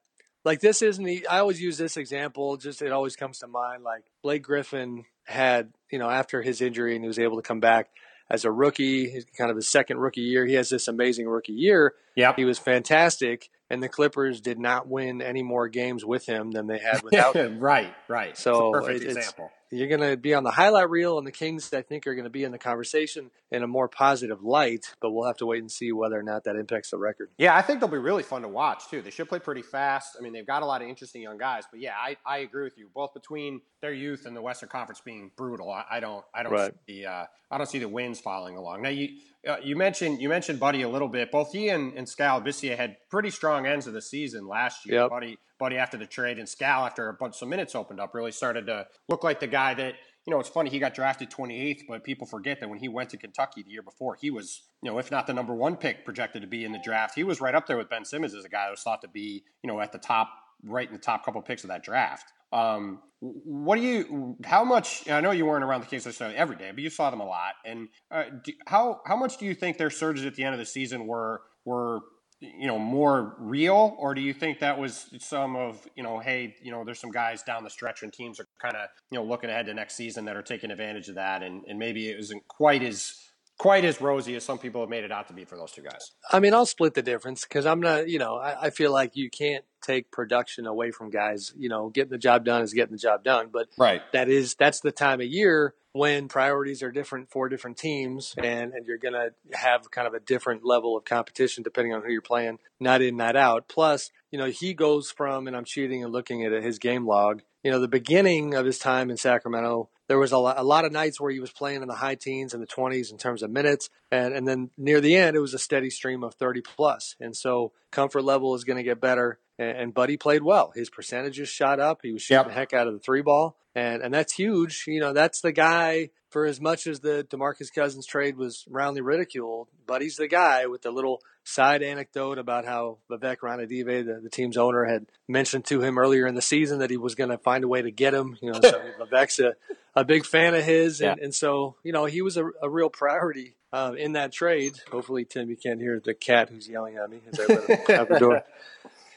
Like 0.45 0.61
this 0.61 0.81
isn't 0.81 1.05
the 1.05 1.27
I 1.29 1.39
always 1.41 1.61
use 1.61 1.77
this 1.77 1.97
example, 1.99 2.57
just 2.57 2.81
it 2.81 2.93
always 2.93 3.15
comes 3.17 3.39
to 3.41 3.47
mind. 3.47 3.83
Like 3.83 4.05
Blake 4.23 4.43
Griffin 4.43 5.05
had, 5.25 5.73
you 5.91 5.99
know, 5.99 6.09
after 6.09 6.41
his 6.41 6.63
injury 6.63 6.95
and 6.95 7.05
he 7.05 7.09
was 7.09 7.19
able 7.19 7.37
to 7.37 7.43
come 7.43 7.61
back 7.61 7.89
as 8.31 8.45
a 8.47 8.51
rookie, 8.51 9.23
kind 9.37 9.51
of 9.51 9.57
his 9.57 9.69
second 9.71 9.99
rookie 9.99 10.23
year. 10.23 10.47
He 10.47 10.55
has 10.55 10.71
this 10.71 10.89
amazing 10.89 11.27
rookie 11.29 11.53
year. 11.53 11.95
Yep. 12.17 12.37
He 12.37 12.45
was 12.47 12.59
fantastic, 12.59 13.51
and 13.69 13.83
the 13.83 13.89
Clippers 13.89 14.41
did 14.41 14.59
not 14.59 14.87
win 14.89 15.21
any 15.21 15.43
more 15.43 15.69
games 15.69 16.05
with 16.05 16.25
him 16.27 16.53
than 16.53 16.67
they 16.69 16.79
had 16.79 17.03
without 17.05 17.35
him. 17.37 17.59
right, 17.61 17.93
right. 18.09 18.37
So 18.39 18.51
It's 18.53 18.61
a 18.61 18.81
perfect 18.89 19.05
it- 19.05 19.17
example. 19.17 19.51
You're 19.73 19.89
going 19.89 20.01
to 20.01 20.17
be 20.17 20.35
on 20.35 20.43
the 20.43 20.51
highlight 20.51 20.91
reel, 20.91 21.17
and 21.19 21.27
the 21.27 21.31
Kings, 21.33 21.73
I 21.73 21.83
think, 21.83 22.07
are 22.07 22.15
going 22.15 22.25
to 22.25 22.31
be 22.31 22.43
in 22.43 22.51
the 22.51 22.59
conversation 22.59 23.31
in 23.53 23.63
a 23.63 23.67
more 23.69 23.89
positive 23.89 24.43
light, 24.43 24.95
but 25.01 25.13
we'll 25.13 25.27
have 25.27 25.37
to 25.39 25.47
wait 25.47 25.61
and 25.61 25.71
see 25.71 25.93
whether 25.93 26.19
or 26.19 26.23
not 26.25 26.45
that 26.45 26.57
impacts 26.57 26.91
the 26.91 26.99
record. 26.99 27.31
Yeah, 27.39 27.57
I 27.57 27.63
think 27.63 27.79
they'll 27.81 27.89
be 27.89 27.97
really 27.99 28.23
fun 28.25 28.43
to 28.43 28.49
watch 28.49 28.89
too. 28.89 29.01
They 29.01 29.11
should 29.11 29.29
play 29.29 29.39
pretty 29.39 29.63
fast. 29.63 30.17
I 30.19 30.23
mean, 30.23 30.33
they've 30.33 30.47
got 30.47 30.63
a 30.63 30.67
lot 30.67 30.83
of 30.83 30.89
interesting 30.89 31.23
young 31.23 31.39
guys, 31.39 31.65
but 31.71 31.81
yeah, 31.81 31.95
I, 31.97 32.17
I 32.27 32.39
agree 32.39 32.65
with 32.65 32.79
you. 32.79 32.89
Both 32.95 33.15
between 33.15 33.61
their 33.81 33.93
youth 33.93 34.27
and 34.27 34.37
the 34.37 34.43
Western 34.43 34.69
Conference 34.69 35.01
being 35.05 35.31
brutal, 35.37 35.71
I, 35.71 35.85
I 35.91 36.01
don't 36.01 36.25
I 36.35 36.43
don't 36.43 36.53
Right. 36.53 36.73
see 36.89 37.03
the 37.03 37.07
uh, 37.11 37.25
I 37.51 37.59
don't 37.59 37.69
see 37.69 37.79
the 37.79 37.89
wins 37.89 38.19
following 38.21 38.57
along. 38.57 38.83
Now 38.83 38.89
you 38.91 39.09
uh, 39.49 39.57
you 39.63 39.77
mentioned 39.77 40.21
you 40.21 40.29
mentioned 40.29 40.59
Buddy 40.61 40.83
a 40.83 40.89
little 40.89 41.09
bit. 41.09 41.31
Both 41.31 41.53
he 41.53 41.69
and, 41.69 41.93
and 41.95 42.09
Skal 42.09 42.41
Labissière 42.41 42.77
had 42.77 42.97
pretty 43.09 43.31
strong 43.31 43.67
ends 43.67 43.87
of 43.87 43.93
the 43.93 44.03
season 44.03 44.47
last 44.49 44.85
year. 44.87 45.03
Yep. 45.03 45.11
Buddy 45.11 45.39
Buddy 45.61 45.77
after 45.77 45.97
the 45.97 46.07
trade 46.07 46.41
and 46.41 46.49
Skal 46.49 46.85
after 46.85 47.09
a 47.09 47.15
bunch 47.15 47.41
of 47.41 47.49
minutes 47.49 47.77
opened 47.77 48.01
up 48.01 48.15
really 48.15 48.33
started 48.33 48.67
to 48.67 48.89
look 49.09 49.23
like 49.23 49.39
the 49.39 49.47
guy 49.47 49.75
that 49.75 49.95
you 50.27 50.31
know, 50.31 50.41
it's 50.41 50.49
funny 50.49 50.71
he 50.71 50.79
got 50.79 50.95
drafted 50.95 51.31
28th, 51.31 51.83
but 51.89 52.05
people 52.05 52.27
forget 52.27 52.61
that 52.61 52.69
when 52.69 52.79
he 52.79 52.89
went 52.89 53.11
to 53.11 53.17
Kentucky 53.17 53.63
the 53.63 53.71
year 53.71 53.83
before, 53.83 54.17
he 54.21 54.31
was, 54.31 54.63
you 54.83 54.91
know, 54.91 54.99
if 54.99 55.11
not 55.11 55.27
the 55.27 55.33
number 55.33 55.55
one 55.55 55.77
pick 55.77 56.05
projected 56.05 56.43
to 56.43 56.49
be 56.49 56.65
in 56.65 56.73
the 56.73 56.79
draft, 56.79 57.15
he 57.15 57.25
was 57.25 57.41
right 57.41 57.55
up 57.55 57.67
there 57.67 57.77
with 57.77 57.89
Ben 57.89 58.05
Simmons 58.05 58.35
as 58.35 58.45
a 58.45 58.49
guy 58.49 58.67
that 58.67 58.71
was 58.71 58.83
thought 58.83 59.01
to 59.03 59.09
be, 59.09 59.43
you 59.63 59.69
know, 59.69 59.81
at 59.81 59.93
the 59.93 59.99
top, 59.99 60.29
right 60.63 60.87
in 60.87 60.93
the 60.93 61.01
top 61.01 61.25
couple 61.25 61.41
picks 61.41 61.65
of 61.65 61.69
that 61.71 61.83
draft. 61.83 62.33
Um, 62.53 63.01
what 63.21 63.77
do 63.77 63.83
you? 63.83 64.37
How 64.45 64.65
much? 64.65 65.09
I 65.09 65.21
know 65.21 65.31
you 65.31 65.47
weren't 65.47 65.65
around 65.65 65.83
the 65.83 65.87
Kings 65.87 66.05
necessarily 66.05 66.37
every 66.37 66.57
day, 66.57 66.71
but 66.73 66.83
you 66.83 66.91
saw 66.91 67.11
them 67.11 67.21
a 67.21 67.27
lot. 67.27 67.55
And 67.65 67.89
uh, 68.11 68.25
do, 68.43 68.53
how 68.67 69.01
how 69.07 69.17
much 69.17 69.37
do 69.37 69.47
you 69.47 69.55
think 69.55 69.79
their 69.79 69.91
surges 69.91 70.25
at 70.25 70.35
the 70.35 70.45
end 70.45 70.55
of 70.55 70.59
the 70.59 70.67
season 70.67 71.07
were 71.07 71.43
were 71.65 72.01
you 72.41 72.67
know 72.67 72.79
more 72.79 73.35
real? 73.39 73.95
Or 73.99 74.15
do 74.15 74.21
you 74.21 74.33
think 74.33 74.61
that 74.61 74.79
was 74.79 75.07
some 75.19 75.57
of 75.57 75.87
you 75.97 76.03
know 76.03 76.19
hey 76.19 76.57
you 76.63 76.71
know 76.71 76.85
there's 76.85 77.01
some 77.01 77.11
guys 77.11 77.43
down 77.43 77.65
the 77.65 77.71
stretch 77.71 78.03
and 78.03 78.13
teams 78.13 78.41
are 78.41 78.47
kind 78.61 78.77
of 78.77 78.89
you 79.11 79.19
know 79.19 79.25
looking 79.25 79.51
ahead 79.51 79.67
to 79.67 79.75
next 79.75 79.95
season 79.95 80.25
that 80.25 80.37
are 80.37 80.43
taking 80.43 80.71
advantage 80.71 81.09
of 81.09 81.17
that? 81.17 81.43
And, 81.43 81.65
and 81.69 81.79
maybe 81.79 82.09
it 82.09 82.19
isn't 82.19 82.47
quite 82.49 82.83
as 82.83 83.15
quite 83.61 83.85
as 83.85 84.01
rosy 84.01 84.35
as 84.37 84.43
some 84.43 84.57
people 84.57 84.81
have 84.81 84.89
made 84.89 85.05
it 85.05 85.13
out 85.13 85.29
to 85.29 85.35
be 85.35 85.45
for 85.45 85.55
those 85.55 85.71
two 85.71 85.83
guys. 85.83 86.13
I 86.33 86.41
mean, 86.41 86.55
I'll 86.55 86.65
split 86.65 86.95
the 86.95 87.03
difference 87.03 87.45
because 87.45 87.67
I'm 87.67 87.81
not, 87.81 88.09
you 88.09 88.19
know, 88.19 88.37
I, 88.37 88.69
I 88.69 88.71
feel 88.71 88.91
like 88.91 89.17
you 89.17 89.29
can't 89.29 89.67
take 89.83 90.11
production 90.11 90.67
away 90.67 90.93
from 90.93 91.11
guys. 91.11 91.53
You 91.59 91.69
know, 91.69 91.91
getting 91.91 92.11
the 92.11 92.17
job 92.17 92.47
done 92.47 92.63
is 92.63 92.73
getting 92.73 92.93
the 92.93 92.99
job 92.99 93.23
done, 93.23 93.51
but 93.53 93.69
right. 93.77 94.01
that 94.15 94.31
is 94.31 94.55
that's 94.55 94.81
the 94.81 94.93
time 94.93 95.21
of 95.21 95.27
year 95.27 95.75
when 95.93 96.29
priorities 96.29 96.83
are 96.83 96.93
different 96.93 97.31
for 97.31 97.49
different 97.49 97.77
teams 97.77 98.35
and, 98.39 98.73
and 98.73 98.87
you're 98.87 98.99
going 98.99 99.15
to 99.15 99.31
have 99.53 99.91
kind 99.91 100.07
of 100.07 100.15
a 100.15 100.21
different 100.21 100.65
level 100.65 100.97
of 100.97 101.05
competition 101.05 101.63
depending 101.63 101.93
on 101.93 102.03
who 102.03 102.13
you're 102.13 102.23
playing, 102.23 102.59
night 102.79 103.03
in, 103.03 103.17
night 103.17 103.37
out. 103.37 103.69
Plus, 103.69 104.11
you 104.31 104.39
know, 104.39 104.47
he 104.47 104.75
goes 104.75 105.11
from, 105.11 105.47
and 105.47 105.57
I'm 105.57 105.65
cheating 105.65 106.05
and 106.05 106.13
looking 106.13 106.45
at 106.45 106.53
his 106.63 106.79
game 106.79 107.07
log, 107.07 107.43
you 107.63 107.71
know, 107.71 107.81
the 107.81 107.89
beginning 107.89 108.55
of 108.55 108.65
his 108.65 108.79
time 108.79 109.11
in 109.11 109.17
Sacramento, 109.17 109.91
there 110.09 110.19
was 110.19 110.33
a 110.33 110.39
lot, 110.39 110.59
a 110.59 110.63
lot 110.63 110.85
of 110.85 110.93
nights 110.93 111.21
where 111.21 111.31
he 111.31 111.41
was 111.41 111.53
playing 111.53 111.83
in 111.83 111.89
the 111.89 111.95
high 111.95 112.15
teens 112.15 112.55
and 112.55 112.63
the 112.63 112.67
20s 112.67 113.13
in 113.13 113.19
terms 113.19 113.43
of 113.43 113.51
minutes. 113.51 113.91
And, 114.11 114.35
and 114.35 114.49
then 114.49 114.71
near 114.79 115.01
the 115.01 115.17
end, 115.17 115.37
it 115.37 115.41
was 115.41 115.55
a 115.55 115.59
steady 115.59 115.91
stream 115.91 116.25
of 116.25 116.35
30 116.35 116.63
plus. 116.63 117.17
And 117.21 117.37
so 117.37 117.73
comfort 117.91 118.23
level 118.23 118.55
is 118.55 118.65
going 118.65 118.79
to 118.79 118.83
get 118.83 119.01
better. 119.01 119.39
And, 119.61 119.79
and 119.79 119.95
Buddy 119.95 120.17
played 120.17 120.43
well. 120.43 120.73
His 120.75 120.89
percentages 120.89 121.49
shot 121.49 121.79
up. 121.79 122.01
He 122.03 122.13
was 122.13 122.23
shooting 122.23 122.39
yep. 122.39 122.47
the 122.49 122.55
heck 122.55 122.73
out 122.73 122.87
of 122.87 122.95
the 122.95 123.01
three 123.01 123.23
ball. 123.23 123.57
And, 123.75 124.03
and 124.03 124.13
that's 124.13 124.33
huge. 124.33 124.85
You 124.87 125.01
know, 125.01 125.13
that's 125.13 125.41
the 125.41 125.53
guy 125.53 126.11
for 126.31 126.47
as 126.47 126.61
much 126.61 126.87
as 126.87 127.01
the 127.01 127.27
DeMarcus 127.29 127.73
Cousins 127.75 128.07
trade 128.07 128.37
was 128.37 128.65
roundly 128.69 129.01
ridiculed, 129.01 129.69
Buddy's 129.87 130.17
the 130.17 130.29
guy 130.29 130.67
with 130.67 130.83
the 130.83 130.91
little 130.91 131.21
side 131.45 131.83
anecdote 131.83 132.39
about 132.39 132.65
how 132.65 132.99
Vivek 133.11 133.39
Ranadive, 133.39 134.07
the, 134.07 134.21
the 134.23 134.31
team's 134.31 134.57
owner, 134.57 134.85
had 134.85 135.07
mentioned 135.29 135.65
to 135.67 135.83
him 135.83 135.99
earlier 135.99 136.27
in 136.27 136.37
the 136.37 136.43
season 136.43 136.79
that 136.79 136.91
he 136.91 136.97
was 136.97 137.17
going 137.17 137.31
to 137.31 137.39
find 137.39 137.65
a 137.65 137.69
way 137.69 137.83
to 137.83 137.91
get 137.91 138.15
him. 138.15 138.39
You 138.41 138.53
know, 138.53 138.61
so 138.61 138.81
Vivek's 139.01 139.41
a, 139.41 139.55
a 139.95 140.05
big 140.05 140.25
fan 140.25 140.55
of 140.55 140.65
his, 140.65 141.01
and, 141.01 141.19
yeah. 141.19 141.25
and 141.25 141.35
so 141.35 141.77
you 141.83 141.93
know 141.93 142.05
he 142.05 142.23
was 142.23 142.37
a, 142.37 142.49
a 142.63 142.71
real 142.71 142.91
priority 142.91 143.57
uh, 143.73 143.95
in 143.99 144.13
that 144.13 144.33
trade. 144.33 144.75
Hopefully, 144.93 145.25
Tim, 145.25 145.51
you 145.51 145.57
can't 145.57 145.81
hear 145.81 146.01
the 146.03 146.15
cat 146.15 146.49
who's 146.49 146.69
yelling 146.69 146.97
at 146.97 147.11
me 147.11 147.21
as 147.33 147.41
I 147.41 147.95
out 147.95 148.09
the 148.09 148.19
door. 148.21 148.43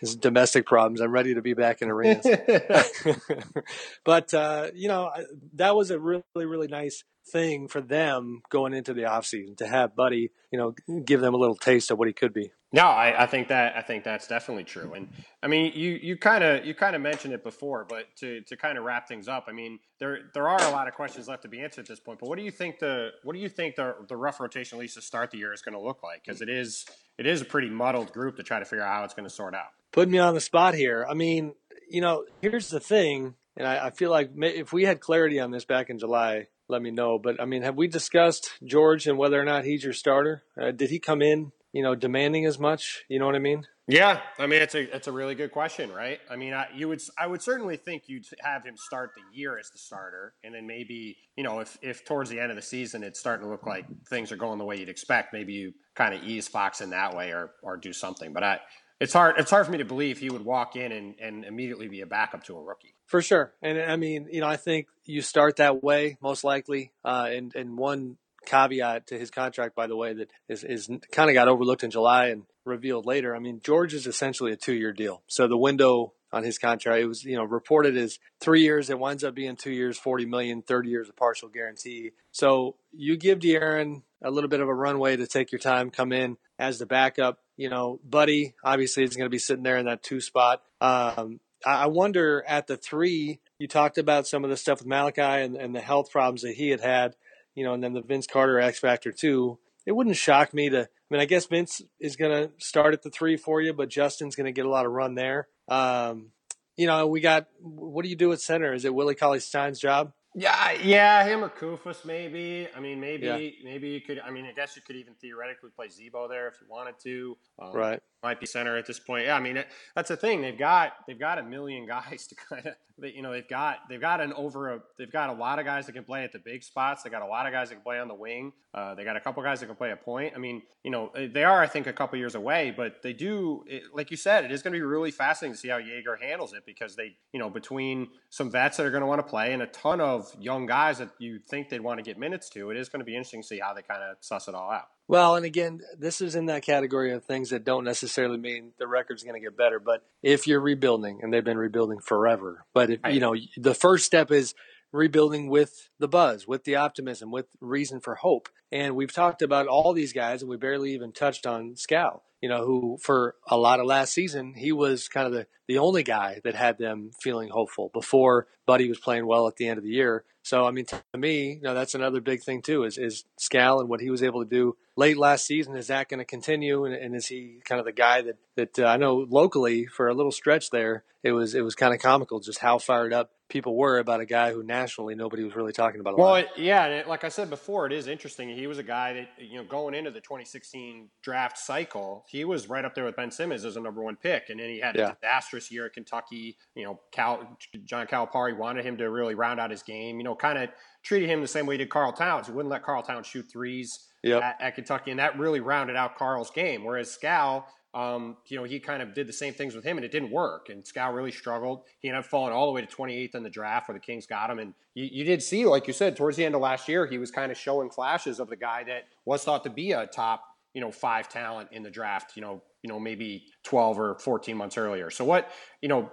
His 0.03 0.15
domestic 0.15 0.65
problems. 0.65 1.01
I'm 1.01 1.11
ready 1.11 1.33
to 1.35 1.41
be 1.41 1.53
back 1.53 1.81
in 1.81 1.89
arenas. 1.89 2.25
but 4.03 4.33
uh, 4.33 4.69
you 4.73 4.87
know, 4.87 5.11
that 5.55 5.75
was 5.75 5.91
a 5.91 5.99
really, 5.99 6.23
really 6.35 6.67
nice 6.67 7.03
thing 7.31 7.67
for 7.67 7.81
them 7.81 8.41
going 8.49 8.73
into 8.73 8.93
the 8.93 9.03
offseason 9.03 9.57
to 9.57 9.67
have 9.67 9.95
Buddy, 9.95 10.31
you 10.51 10.59
know, 10.59 10.75
give 11.05 11.21
them 11.21 11.33
a 11.33 11.37
little 11.37 11.55
taste 11.55 11.89
of 11.89 11.97
what 11.97 12.07
he 12.07 12.13
could 12.13 12.33
be. 12.33 12.51
No, 12.73 12.87
I, 12.87 13.23
I 13.23 13.25
think 13.27 13.49
that 13.49 13.77
I 13.77 13.81
think 13.81 14.03
that's 14.03 14.27
definitely 14.27 14.63
true. 14.63 14.93
And 14.93 15.09
I 15.43 15.47
mean, 15.47 15.73
you 15.75 15.91
you 16.01 16.17
kind 16.17 16.43
of 16.43 16.65
you 16.65 16.73
kind 16.73 16.95
of 16.95 17.03
mentioned 17.03 17.31
it 17.31 17.43
before, 17.43 17.85
but 17.87 18.07
to 18.17 18.41
to 18.41 18.57
kind 18.57 18.79
of 18.79 18.83
wrap 18.83 19.07
things 19.07 19.27
up, 19.27 19.45
I 19.47 19.51
mean, 19.51 19.77
there 19.99 20.21
there 20.33 20.49
are 20.49 20.61
a 20.61 20.71
lot 20.71 20.87
of 20.87 20.95
questions 20.95 21.27
left 21.27 21.43
to 21.43 21.47
be 21.47 21.61
answered 21.61 21.81
at 21.81 21.87
this 21.87 21.99
point. 21.99 22.19
But 22.19 22.29
what 22.29 22.37
do 22.39 22.43
you 22.43 22.49
think 22.49 22.79
the 22.79 23.11
what 23.21 23.33
do 23.33 23.39
you 23.39 23.49
think 23.49 23.75
the 23.75 23.95
the 24.09 24.17
rough 24.17 24.39
rotation, 24.39 24.79
at 24.79 24.81
least 24.81 24.95
to 24.95 25.03
start 25.03 25.29
the 25.29 25.37
year, 25.37 25.53
is 25.53 25.61
going 25.61 25.75
to 25.75 25.81
look 25.81 26.01
like? 26.01 26.23
Because 26.25 26.41
it 26.41 26.49
is 26.49 26.85
it 27.19 27.27
is 27.27 27.41
a 27.41 27.45
pretty 27.45 27.69
muddled 27.69 28.11
group 28.11 28.37
to 28.37 28.43
try 28.43 28.57
to 28.57 28.65
figure 28.65 28.83
out 28.83 28.97
how 28.97 29.03
it's 29.03 29.13
going 29.13 29.29
to 29.29 29.33
sort 29.33 29.53
out. 29.53 29.69
Putting 29.93 30.11
me 30.11 30.19
on 30.19 30.33
the 30.33 30.41
spot 30.41 30.73
here. 30.73 31.05
I 31.09 31.13
mean, 31.13 31.53
you 31.89 32.01
know, 32.01 32.25
here's 32.41 32.69
the 32.69 32.79
thing, 32.79 33.35
and 33.55 33.65
I, 33.65 33.87
I 33.87 33.89
feel 33.91 34.11
like 34.11 34.31
if 34.35 34.73
we 34.73 34.83
had 34.83 34.99
clarity 34.99 35.39
on 35.39 35.51
this 35.51 35.63
back 35.63 35.89
in 35.89 35.99
July, 35.99 36.47
let 36.67 36.81
me 36.81 36.91
know. 36.91 37.19
But 37.19 37.39
I 37.39 37.45
mean, 37.45 37.61
have 37.61 37.75
we 37.75 37.87
discussed 37.87 38.51
George 38.63 39.07
and 39.07 39.17
whether 39.17 39.39
or 39.39 39.45
not 39.45 39.63
he's 39.63 39.83
your 39.83 39.93
starter? 39.93 40.43
Uh, 40.59 40.71
did 40.71 40.89
he 40.89 40.99
come 40.99 41.21
in, 41.21 41.51
you 41.71 41.83
know, 41.83 41.95
demanding 41.95 42.45
as 42.45 42.59
much? 42.59 43.05
You 43.07 43.19
know 43.19 43.25
what 43.25 43.35
I 43.35 43.39
mean? 43.39 43.67
Yeah, 43.85 44.21
I 44.39 44.47
mean 44.47 44.61
it's 44.61 44.75
a 44.75 44.95
it's 44.95 45.07
a 45.07 45.11
really 45.11 45.35
good 45.35 45.51
question, 45.51 45.91
right? 45.91 46.19
I 46.31 46.37
mean, 46.37 46.53
I, 46.53 46.67
you 46.73 46.87
would 46.87 47.01
I 47.17 47.27
would 47.27 47.41
certainly 47.41 47.75
think 47.75 48.03
you'd 48.07 48.25
have 48.39 48.63
him 48.63 48.77
start 48.77 49.11
the 49.13 49.37
year 49.37 49.59
as 49.59 49.69
the 49.71 49.77
starter, 49.77 50.33
and 50.41 50.55
then 50.55 50.65
maybe 50.65 51.17
you 51.35 51.43
know 51.43 51.59
if 51.59 51.77
if 51.81 52.05
towards 52.05 52.29
the 52.29 52.39
end 52.39 52.49
of 52.49 52.55
the 52.55 52.61
season 52.61 53.03
it's 53.03 53.19
starting 53.19 53.45
to 53.45 53.51
look 53.51 53.65
like 53.65 53.85
things 54.09 54.31
are 54.31 54.37
going 54.37 54.57
the 54.57 54.63
way 54.63 54.77
you'd 54.77 54.87
expect, 54.87 55.33
maybe 55.33 55.51
you 55.51 55.73
kind 55.95 56.13
of 56.13 56.23
ease 56.23 56.47
Fox 56.47 56.79
in 56.79 56.91
that 56.91 57.13
way 57.13 57.31
or 57.31 57.51
or 57.61 57.75
do 57.75 57.91
something. 57.91 58.31
But 58.31 58.43
I 58.45 58.61
it's 59.03 59.11
hard 59.11 59.35
it's 59.37 59.51
hard 59.51 59.65
for 59.65 59.71
me 59.73 59.79
to 59.79 59.85
believe 59.85 60.17
he 60.17 60.29
would 60.29 60.45
walk 60.45 60.77
in 60.77 60.93
and, 60.93 61.15
and 61.19 61.43
immediately 61.43 61.89
be 61.89 61.99
a 61.99 62.05
backup 62.05 62.45
to 62.45 62.55
a 62.55 62.63
rookie. 62.63 62.95
For 63.05 63.21
sure. 63.21 63.53
And 63.61 63.79
I 63.79 63.97
mean, 63.97 64.29
you 64.31 64.39
know, 64.39 64.47
I 64.47 64.55
think 64.55 64.87
you 65.03 65.21
start 65.21 65.57
that 65.57 65.83
way 65.83 66.17
most 66.21 66.45
likely. 66.45 66.93
Uh, 67.03 67.27
and, 67.29 67.53
and 67.53 67.77
one 67.77 68.15
caveat 68.45 69.07
to 69.07 69.19
his 69.19 69.29
contract, 69.29 69.75
by 69.75 69.87
the 69.87 69.97
way, 69.97 70.13
that 70.13 70.31
is, 70.47 70.63
is 70.63 70.89
kind 71.11 71.29
of 71.29 71.33
got 71.33 71.49
overlooked 71.49 71.83
in 71.83 71.91
July 71.91 72.27
and 72.27 72.43
revealed 72.63 73.05
later. 73.05 73.35
I 73.35 73.39
mean, 73.39 73.59
George 73.61 73.93
is 73.93 74.07
essentially 74.07 74.53
a 74.53 74.55
two 74.55 74.73
year 74.73 74.93
deal. 74.93 75.21
So 75.27 75.47
the 75.47 75.57
window 75.57 76.13
on 76.31 76.43
his 76.43 76.57
contract, 76.57 77.01
it 77.01 77.05
was, 77.05 77.25
you 77.25 77.35
know, 77.35 77.43
reported 77.43 77.97
as 77.97 78.19
three 78.39 78.61
years. 78.61 78.89
It 78.89 78.99
winds 78.99 79.25
up 79.25 79.35
being 79.35 79.57
two 79.57 79.71
years, 79.71 79.99
40 79.99 80.25
million, 80.25 80.61
30 80.61 80.89
years 80.89 81.09
of 81.09 81.17
partial 81.17 81.49
guarantee. 81.49 82.11
So 82.31 82.77
you 82.93 83.17
give 83.17 83.39
De'Aaron 83.39 84.03
a 84.23 84.31
little 84.31 84.49
bit 84.49 84.61
of 84.61 84.67
a 84.67 84.73
runway 84.73 85.17
to 85.17 85.27
take 85.27 85.51
your 85.51 85.59
time, 85.59 85.89
come 85.89 86.11
in 86.11 86.37
as 86.57 86.79
the 86.79 86.85
backup. 86.85 87.39
You 87.57 87.69
know, 87.69 87.99
Buddy 88.03 88.55
obviously 88.63 89.03
is 89.03 89.15
going 89.15 89.25
to 89.25 89.29
be 89.29 89.37
sitting 89.39 89.63
there 89.63 89.77
in 89.77 89.85
that 89.85 90.03
two 90.03 90.21
spot. 90.21 90.61
Um, 90.81 91.39
I 91.65 91.87
wonder 91.87 92.43
at 92.47 92.67
the 92.67 92.75
three, 92.75 93.39
you 93.57 93.67
talked 93.67 93.97
about 93.97 94.27
some 94.27 94.43
of 94.43 94.49
the 94.49 94.57
stuff 94.57 94.79
with 94.79 94.87
Malachi 94.87 95.21
and, 95.21 95.55
and 95.55 95.75
the 95.75 95.81
health 95.81 96.11
problems 96.11 96.41
that 96.41 96.55
he 96.55 96.69
had 96.69 96.81
had, 96.81 97.15
you 97.55 97.63
know, 97.63 97.73
and 97.73 97.83
then 97.83 97.93
the 97.93 98.01
Vince 98.01 98.27
Carter 98.27 98.59
X 98.59 98.79
Factor 98.79 99.11
too. 99.11 99.59
It 99.85 99.93
wouldn't 99.93 100.15
shock 100.15 100.53
me 100.53 100.69
to, 100.69 100.81
I 100.81 100.87
mean, 101.09 101.21
I 101.21 101.25
guess 101.25 101.45
Vince 101.45 101.81
is 101.99 102.15
going 102.15 102.31
to 102.31 102.51
start 102.57 102.93
at 102.93 103.03
the 103.03 103.09
three 103.09 103.37
for 103.37 103.61
you, 103.61 103.73
but 103.73 103.89
Justin's 103.89 104.35
going 104.35 104.45
to 104.45 104.51
get 104.51 104.65
a 104.65 104.69
lot 104.69 104.85
of 104.85 104.91
run 104.91 105.15
there. 105.15 105.47
Um, 105.67 106.31
you 106.75 106.87
know, 106.87 107.07
we 107.07 107.21
got, 107.21 107.47
what 107.61 108.03
do 108.03 108.09
you 108.09 108.15
do 108.15 108.33
at 108.33 108.41
center? 108.41 108.73
Is 108.73 108.85
it 108.85 108.95
Willie 108.95 109.15
Cauley 109.15 109.39
Stein's 109.39 109.79
job? 109.79 110.13
Yeah, 110.35 110.71
yeah, 110.71 111.23
him 111.25 111.43
or 111.43 111.49
Koufos 111.49 112.05
maybe. 112.05 112.67
I 112.75 112.79
mean, 112.79 112.99
maybe, 112.99 113.25
yeah. 113.25 113.63
maybe 113.63 113.89
you 113.89 114.01
could. 114.01 114.19
I 114.19 114.31
mean, 114.31 114.45
I 114.45 114.51
guess 114.51 114.75
you 114.75 114.81
could 114.81 114.95
even 114.95 115.13
theoretically 115.21 115.69
play 115.75 115.89
Z-Bo 115.89 116.27
there 116.27 116.47
if 116.47 116.55
you 116.59 116.67
wanted 116.67 116.95
to. 117.03 117.37
Um, 117.59 117.73
right. 117.73 117.99
Might 118.23 118.39
be 118.39 118.45
center 118.45 118.77
at 118.77 118.85
this 118.85 118.99
point. 118.99 119.25
Yeah, 119.25 119.35
I 119.35 119.41
mean, 119.41 119.57
it, 119.57 119.67
that's 119.95 120.07
the 120.07 120.15
thing. 120.15 120.41
They've 120.41 120.57
got 120.57 120.93
they've 121.07 121.19
got 121.19 121.39
a 121.39 121.43
million 121.43 121.85
guys 121.87 122.27
to 122.27 122.35
kind 122.35 122.65
of. 122.67 122.73
You 123.01 123.23
know, 123.23 123.31
they've 123.31 123.47
got 123.47 123.79
they've 123.89 123.99
got 123.99 124.21
an 124.21 124.33
over 124.33 124.75
a 124.75 124.79
they've 124.99 125.11
got 125.11 125.29
a 125.29 125.33
lot 125.33 125.57
of 125.57 125.65
guys 125.65 125.87
that 125.87 125.93
can 125.93 126.03
play 126.03 126.23
at 126.23 126.31
the 126.31 126.39
big 126.39 126.63
spots. 126.63 127.01
They 127.01 127.09
got 127.09 127.23
a 127.23 127.27
lot 127.27 127.47
of 127.47 127.51
guys 127.51 127.69
that 127.69 127.75
can 127.75 127.83
play 127.83 127.99
on 127.99 128.07
the 128.07 128.13
wing. 128.13 128.53
Uh, 128.71 128.93
they 128.93 129.03
got 129.03 129.17
a 129.17 129.19
couple 129.19 129.41
guys 129.41 129.59
that 129.59 129.65
can 129.65 129.75
play 129.75 129.91
a 129.91 129.95
point. 129.95 130.33
I 130.35 130.39
mean, 130.39 130.61
you 130.83 130.91
know, 130.91 131.11
they 131.15 131.43
are 131.43 131.61
I 131.61 131.67
think 131.67 131.87
a 131.87 131.93
couple 131.93 132.19
years 132.19 132.35
away, 132.35 132.71
but 132.75 133.01
they 133.01 133.11
do. 133.11 133.63
It, 133.67 133.83
like 133.93 134.11
you 134.11 134.17
said, 134.17 134.45
it 134.45 134.51
is 134.51 134.61
going 134.61 134.73
to 134.73 134.77
be 134.77 134.83
really 134.83 135.09
fascinating 135.09 135.55
to 135.55 135.59
see 135.59 135.69
how 135.69 135.79
Joerger 135.79 136.21
handles 136.21 136.53
it 136.53 136.65
because 136.67 136.95
they, 136.95 137.15
you 137.33 137.39
know, 137.39 137.49
between 137.49 138.09
some 138.29 138.51
vets 138.51 138.77
that 138.77 138.85
are 138.85 138.91
going 138.91 139.01
to 139.01 139.07
want 139.07 139.19
to 139.19 139.27
play 139.27 139.53
and 139.53 139.63
a 139.63 139.67
ton 139.67 139.99
of 139.99 140.31
young 140.39 140.67
guys 140.67 140.99
that 140.99 141.09
you 141.17 141.39
think 141.39 141.69
they'd 141.69 141.81
want 141.81 141.97
to 141.97 142.03
get 142.03 142.19
minutes 142.19 142.47
to, 142.51 142.69
it 142.69 142.77
is 142.77 142.89
going 142.89 142.99
to 142.99 143.05
be 143.05 143.15
interesting 143.15 143.41
to 143.41 143.47
see 143.47 143.59
how 143.59 143.73
they 143.73 143.81
kind 143.81 144.03
of 144.03 144.17
suss 144.21 144.47
it 144.47 144.53
all 144.53 144.69
out. 144.69 144.87
Well, 145.07 145.35
and 145.35 145.45
again, 145.45 145.81
this 145.97 146.21
is 146.21 146.35
in 146.35 146.45
that 146.45 146.63
category 146.63 147.11
of 147.11 147.25
things 147.25 147.49
that 147.49 147.65
don't 147.65 147.83
necessarily 147.83 148.37
mean 148.37 148.71
the 148.79 148.87
record's 148.87 149.23
going 149.23 149.39
to 149.39 149.45
get 149.45 149.57
better. 149.57 149.79
But 149.79 150.03
if 150.21 150.47
you're 150.47 150.61
rebuilding, 150.61 151.19
and 151.21 151.33
they've 151.33 151.43
been 151.43 151.57
rebuilding 151.57 151.99
forever, 151.99 152.65
but 152.73 152.89
if 152.89 152.99
you 153.09 153.19
know, 153.19 153.35
the 153.57 153.73
first 153.73 154.05
step 154.05 154.31
is 154.31 154.55
rebuilding 154.93 155.49
with 155.49 155.89
the 155.99 156.07
buzz, 156.07 156.47
with 156.47 156.63
the 156.63 156.77
optimism, 156.77 157.31
with 157.31 157.47
reason 157.59 157.99
for 157.99 158.15
hope. 158.15 158.47
And 158.71 158.95
we've 158.95 159.13
talked 159.13 159.41
about 159.41 159.67
all 159.67 159.91
these 159.91 160.13
guys, 160.13 160.41
and 160.41 160.49
we 160.49 160.55
barely 160.55 160.93
even 160.93 161.11
touched 161.11 161.45
on 161.45 161.75
Skal 161.75 162.23
you 162.43 162.49
know, 162.49 162.65
who 162.65 162.97
for 163.01 163.35
a 163.47 163.55
lot 163.55 163.79
of 163.79 163.85
last 163.85 164.11
season, 164.11 164.53
he 164.53 164.73
was 164.73 165.07
kind 165.07 165.25
of 165.25 165.31
the, 165.31 165.47
the 165.69 165.77
only 165.77 166.03
guy 166.03 166.41
that 166.43 166.55
had 166.55 166.77
them 166.77 167.11
feeling 167.21 167.47
hopeful 167.47 167.89
before 167.93 168.47
Buddy 168.65 168.89
was 168.89 168.99
playing 168.99 169.25
well 169.25 169.47
at 169.47 169.55
the 169.55 169.69
end 169.69 169.77
of 169.77 169.83
the 169.85 169.89
year. 169.89 170.25
So, 170.41 170.65
I 170.65 170.71
mean, 170.71 170.83
to 170.83 171.01
me, 171.17 171.53
you 171.53 171.61
know, 171.61 171.73
that's 171.73 171.95
another 171.95 172.19
big 172.19 172.43
thing 172.43 172.61
too, 172.61 172.83
is, 172.83 172.97
is 172.97 173.23
Skal 173.39 173.79
and 173.79 173.87
what 173.87 174.01
he 174.01 174.09
was 174.09 174.21
able 174.21 174.43
to 174.43 174.49
do 174.49 174.75
late 174.97 175.17
last 175.17 175.45
season. 175.45 175.77
Is 175.77 175.87
that 175.87 176.09
going 176.09 176.17
to 176.17 176.25
continue? 176.25 176.83
And, 176.83 176.93
and, 176.93 177.15
is 177.15 177.27
he 177.27 177.61
kind 177.63 177.79
of 177.79 177.85
the 177.85 177.93
guy 177.93 178.23
that, 178.23 178.35
that 178.57 178.77
uh, 178.77 178.89
I 178.89 178.97
know 178.97 179.25
locally 179.29 179.85
for 179.85 180.09
a 180.09 180.13
little 180.13 180.33
stretch 180.33 180.69
there, 180.69 181.05
it 181.23 181.31
was, 181.31 181.55
it 181.55 181.61
was 181.61 181.75
kind 181.75 181.93
of 181.93 182.01
comical 182.01 182.41
just 182.41 182.59
how 182.59 182.77
fired 182.77 183.13
up 183.13 183.31
people 183.53 183.75
were 183.75 183.99
about 183.99 184.19
a 184.19 184.25
guy 184.25 184.51
who 184.51 184.63
nationally 184.63 185.13
nobody 185.13 185.43
was 185.43 185.55
really 185.55 185.71
talking 185.71 186.01
about. 186.01 186.17
well, 186.17 186.31
lot. 186.31 186.57
yeah, 186.57 186.85
and 186.85 186.93
it, 186.95 187.07
like 187.07 187.23
I 187.23 187.29
said 187.29 187.51
before, 187.51 187.85
it 187.85 187.93
is 187.93 188.07
interesting. 188.07 188.49
He 188.49 188.65
was 188.65 188.79
a 188.79 188.83
guy 188.83 189.13
that 189.13 189.29
you 189.37 189.57
know 189.57 189.63
going 189.63 189.93
into 189.93 190.09
the 190.09 190.19
2016 190.19 191.07
draft 191.21 191.59
cycle, 191.59 192.25
he 192.27 192.43
was 192.45 192.67
right 192.67 192.83
up 192.83 192.95
there 192.95 193.05
with 193.05 193.15
Ben 193.15 193.29
Simmons 193.29 193.63
as 193.63 193.77
a 193.77 193.79
number 193.79 194.03
one 194.03 194.15
pick, 194.15 194.49
and 194.49 194.59
then 194.59 194.69
he 194.69 194.79
had 194.79 194.95
a 194.95 194.99
yeah. 194.99 195.13
disastrous 195.21 195.71
year 195.71 195.85
at 195.85 195.93
Kentucky. 195.93 196.57
You 196.75 196.85
know, 196.85 196.99
Cal, 197.11 197.57
John 197.85 198.07
Calipari 198.07 198.57
wanted 198.57 198.85
him 198.85 198.97
to 198.97 199.09
really 199.11 199.35
round 199.35 199.59
out 199.59 199.69
his 199.69 199.83
game. 199.83 200.17
You 200.17 200.23
know, 200.23 200.35
kind 200.35 200.57
of 200.57 200.69
treated 201.03 201.29
him 201.29 201.39
the 201.39 201.47
same 201.47 201.67
way 201.67 201.75
he 201.75 201.77
did 201.77 201.89
Karl 201.89 202.11
Towns. 202.11 202.47
He 202.47 202.53
wouldn't 202.53 202.71
let 202.71 202.83
Karl 202.83 203.03
Towns 203.03 203.27
shoot 203.27 203.45
threes. 203.51 204.07
Yep. 204.23 204.41
At, 204.41 204.61
at 204.61 204.75
Kentucky, 204.75 205.11
and 205.11 205.19
that 205.19 205.37
really 205.37 205.59
rounded 205.59 205.97
out 205.97 206.17
Karl's 206.17 206.49
game. 206.49 206.85
Whereas 206.85 207.11
Skal, 207.11 207.67
um, 207.93 208.37
you 208.47 208.57
know, 208.57 208.63
he 208.63 208.79
kind 208.79 209.03
of 209.03 209.13
did 209.13 209.27
the 209.27 209.33
same 209.33 209.53
things 209.53 209.75
with 209.75 209.83
him, 209.83 209.97
and 209.97 210.05
it 210.05 210.11
didn't 210.11 210.31
work. 210.31 210.69
And 210.69 210.85
Skal 210.85 211.13
really 211.13 211.31
struggled. 211.31 211.83
He 211.99 212.09
ended 212.09 212.23
up 212.23 212.29
falling 212.29 212.51
all 212.51 212.65
the 212.65 212.71
way 212.71 212.81
to 212.81 212.87
28th 212.87 213.35
in 213.35 213.43
the 213.43 213.49
draft, 213.49 213.87
where 213.87 213.93
the 213.93 213.99
Kings 214.03 214.25
got 214.25 214.49
him. 214.49 214.57
And 214.57 214.73
you, 214.95 215.07
you, 215.11 215.23
did 215.23 215.43
see, 215.43 215.65
like 215.65 215.85
you 215.85 215.93
said, 215.93 216.15
towards 216.15 216.35
the 216.35 216.45
end 216.45 216.55
of 216.55 216.61
last 216.61 216.87
year, 216.87 217.05
he 217.05 217.19
was 217.19 217.29
kind 217.29 217.51
of 217.51 217.57
showing 217.57 217.91
flashes 217.91 218.39
of 218.39 218.49
the 218.49 218.55
guy 218.55 218.83
that 218.85 219.03
was 219.25 219.43
thought 219.43 219.63
to 219.65 219.69
be 219.69 219.91
a 219.91 220.07
top, 220.07 220.43
you 220.73 220.81
know, 220.81 220.91
five 220.91 221.29
talent 221.29 221.69
in 221.71 221.83
the 221.83 221.91
draft. 221.91 222.35
You 222.35 222.41
know, 222.41 222.63
you 222.81 222.89
know, 222.89 222.99
maybe 222.99 223.45
12 223.63 223.99
or 223.99 224.15
14 224.19 224.57
months 224.57 224.75
earlier. 224.75 225.11
So 225.11 225.23
what, 225.23 225.51
you 225.81 225.87
know, 225.87 226.11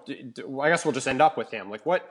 I 0.61 0.69
guess 0.69 0.85
we'll 0.85 0.93
just 0.93 1.09
end 1.09 1.23
up 1.23 1.39
with 1.39 1.51
him. 1.51 1.70
Like 1.70 1.86
what 1.86 2.11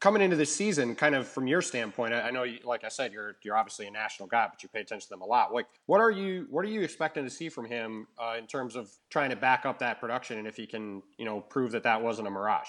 coming 0.00 0.22
into 0.22 0.36
this 0.36 0.54
season, 0.54 0.94
kind 0.94 1.14
of 1.14 1.26
from 1.26 1.46
your 1.46 1.62
standpoint, 1.62 2.12
I 2.12 2.30
know, 2.30 2.42
you, 2.42 2.58
like 2.64 2.84
I 2.84 2.88
said, 2.88 3.12
you're 3.12 3.36
you're 3.42 3.56
obviously 3.56 3.86
a 3.86 3.90
national 3.90 4.28
guy, 4.28 4.46
but 4.50 4.62
you 4.62 4.68
pay 4.68 4.80
attention 4.80 5.06
to 5.06 5.10
them 5.10 5.22
a 5.22 5.26
lot. 5.26 5.52
Like, 5.52 5.66
what 5.86 6.00
are 6.00 6.10
you 6.10 6.46
what 6.50 6.64
are 6.64 6.68
you 6.68 6.82
expecting 6.82 7.24
to 7.24 7.30
see 7.30 7.48
from 7.48 7.64
him 7.64 8.06
uh, 8.18 8.36
in 8.38 8.46
terms 8.46 8.76
of 8.76 8.90
trying 9.10 9.30
to 9.30 9.36
back 9.36 9.64
up 9.66 9.78
that 9.78 10.00
production, 10.00 10.38
and 10.38 10.46
if 10.46 10.56
he 10.56 10.66
can, 10.66 11.02
you 11.18 11.24
know, 11.24 11.40
prove 11.40 11.72
that 11.72 11.82
that 11.84 12.02
wasn't 12.02 12.28
a 12.28 12.30
mirage? 12.30 12.68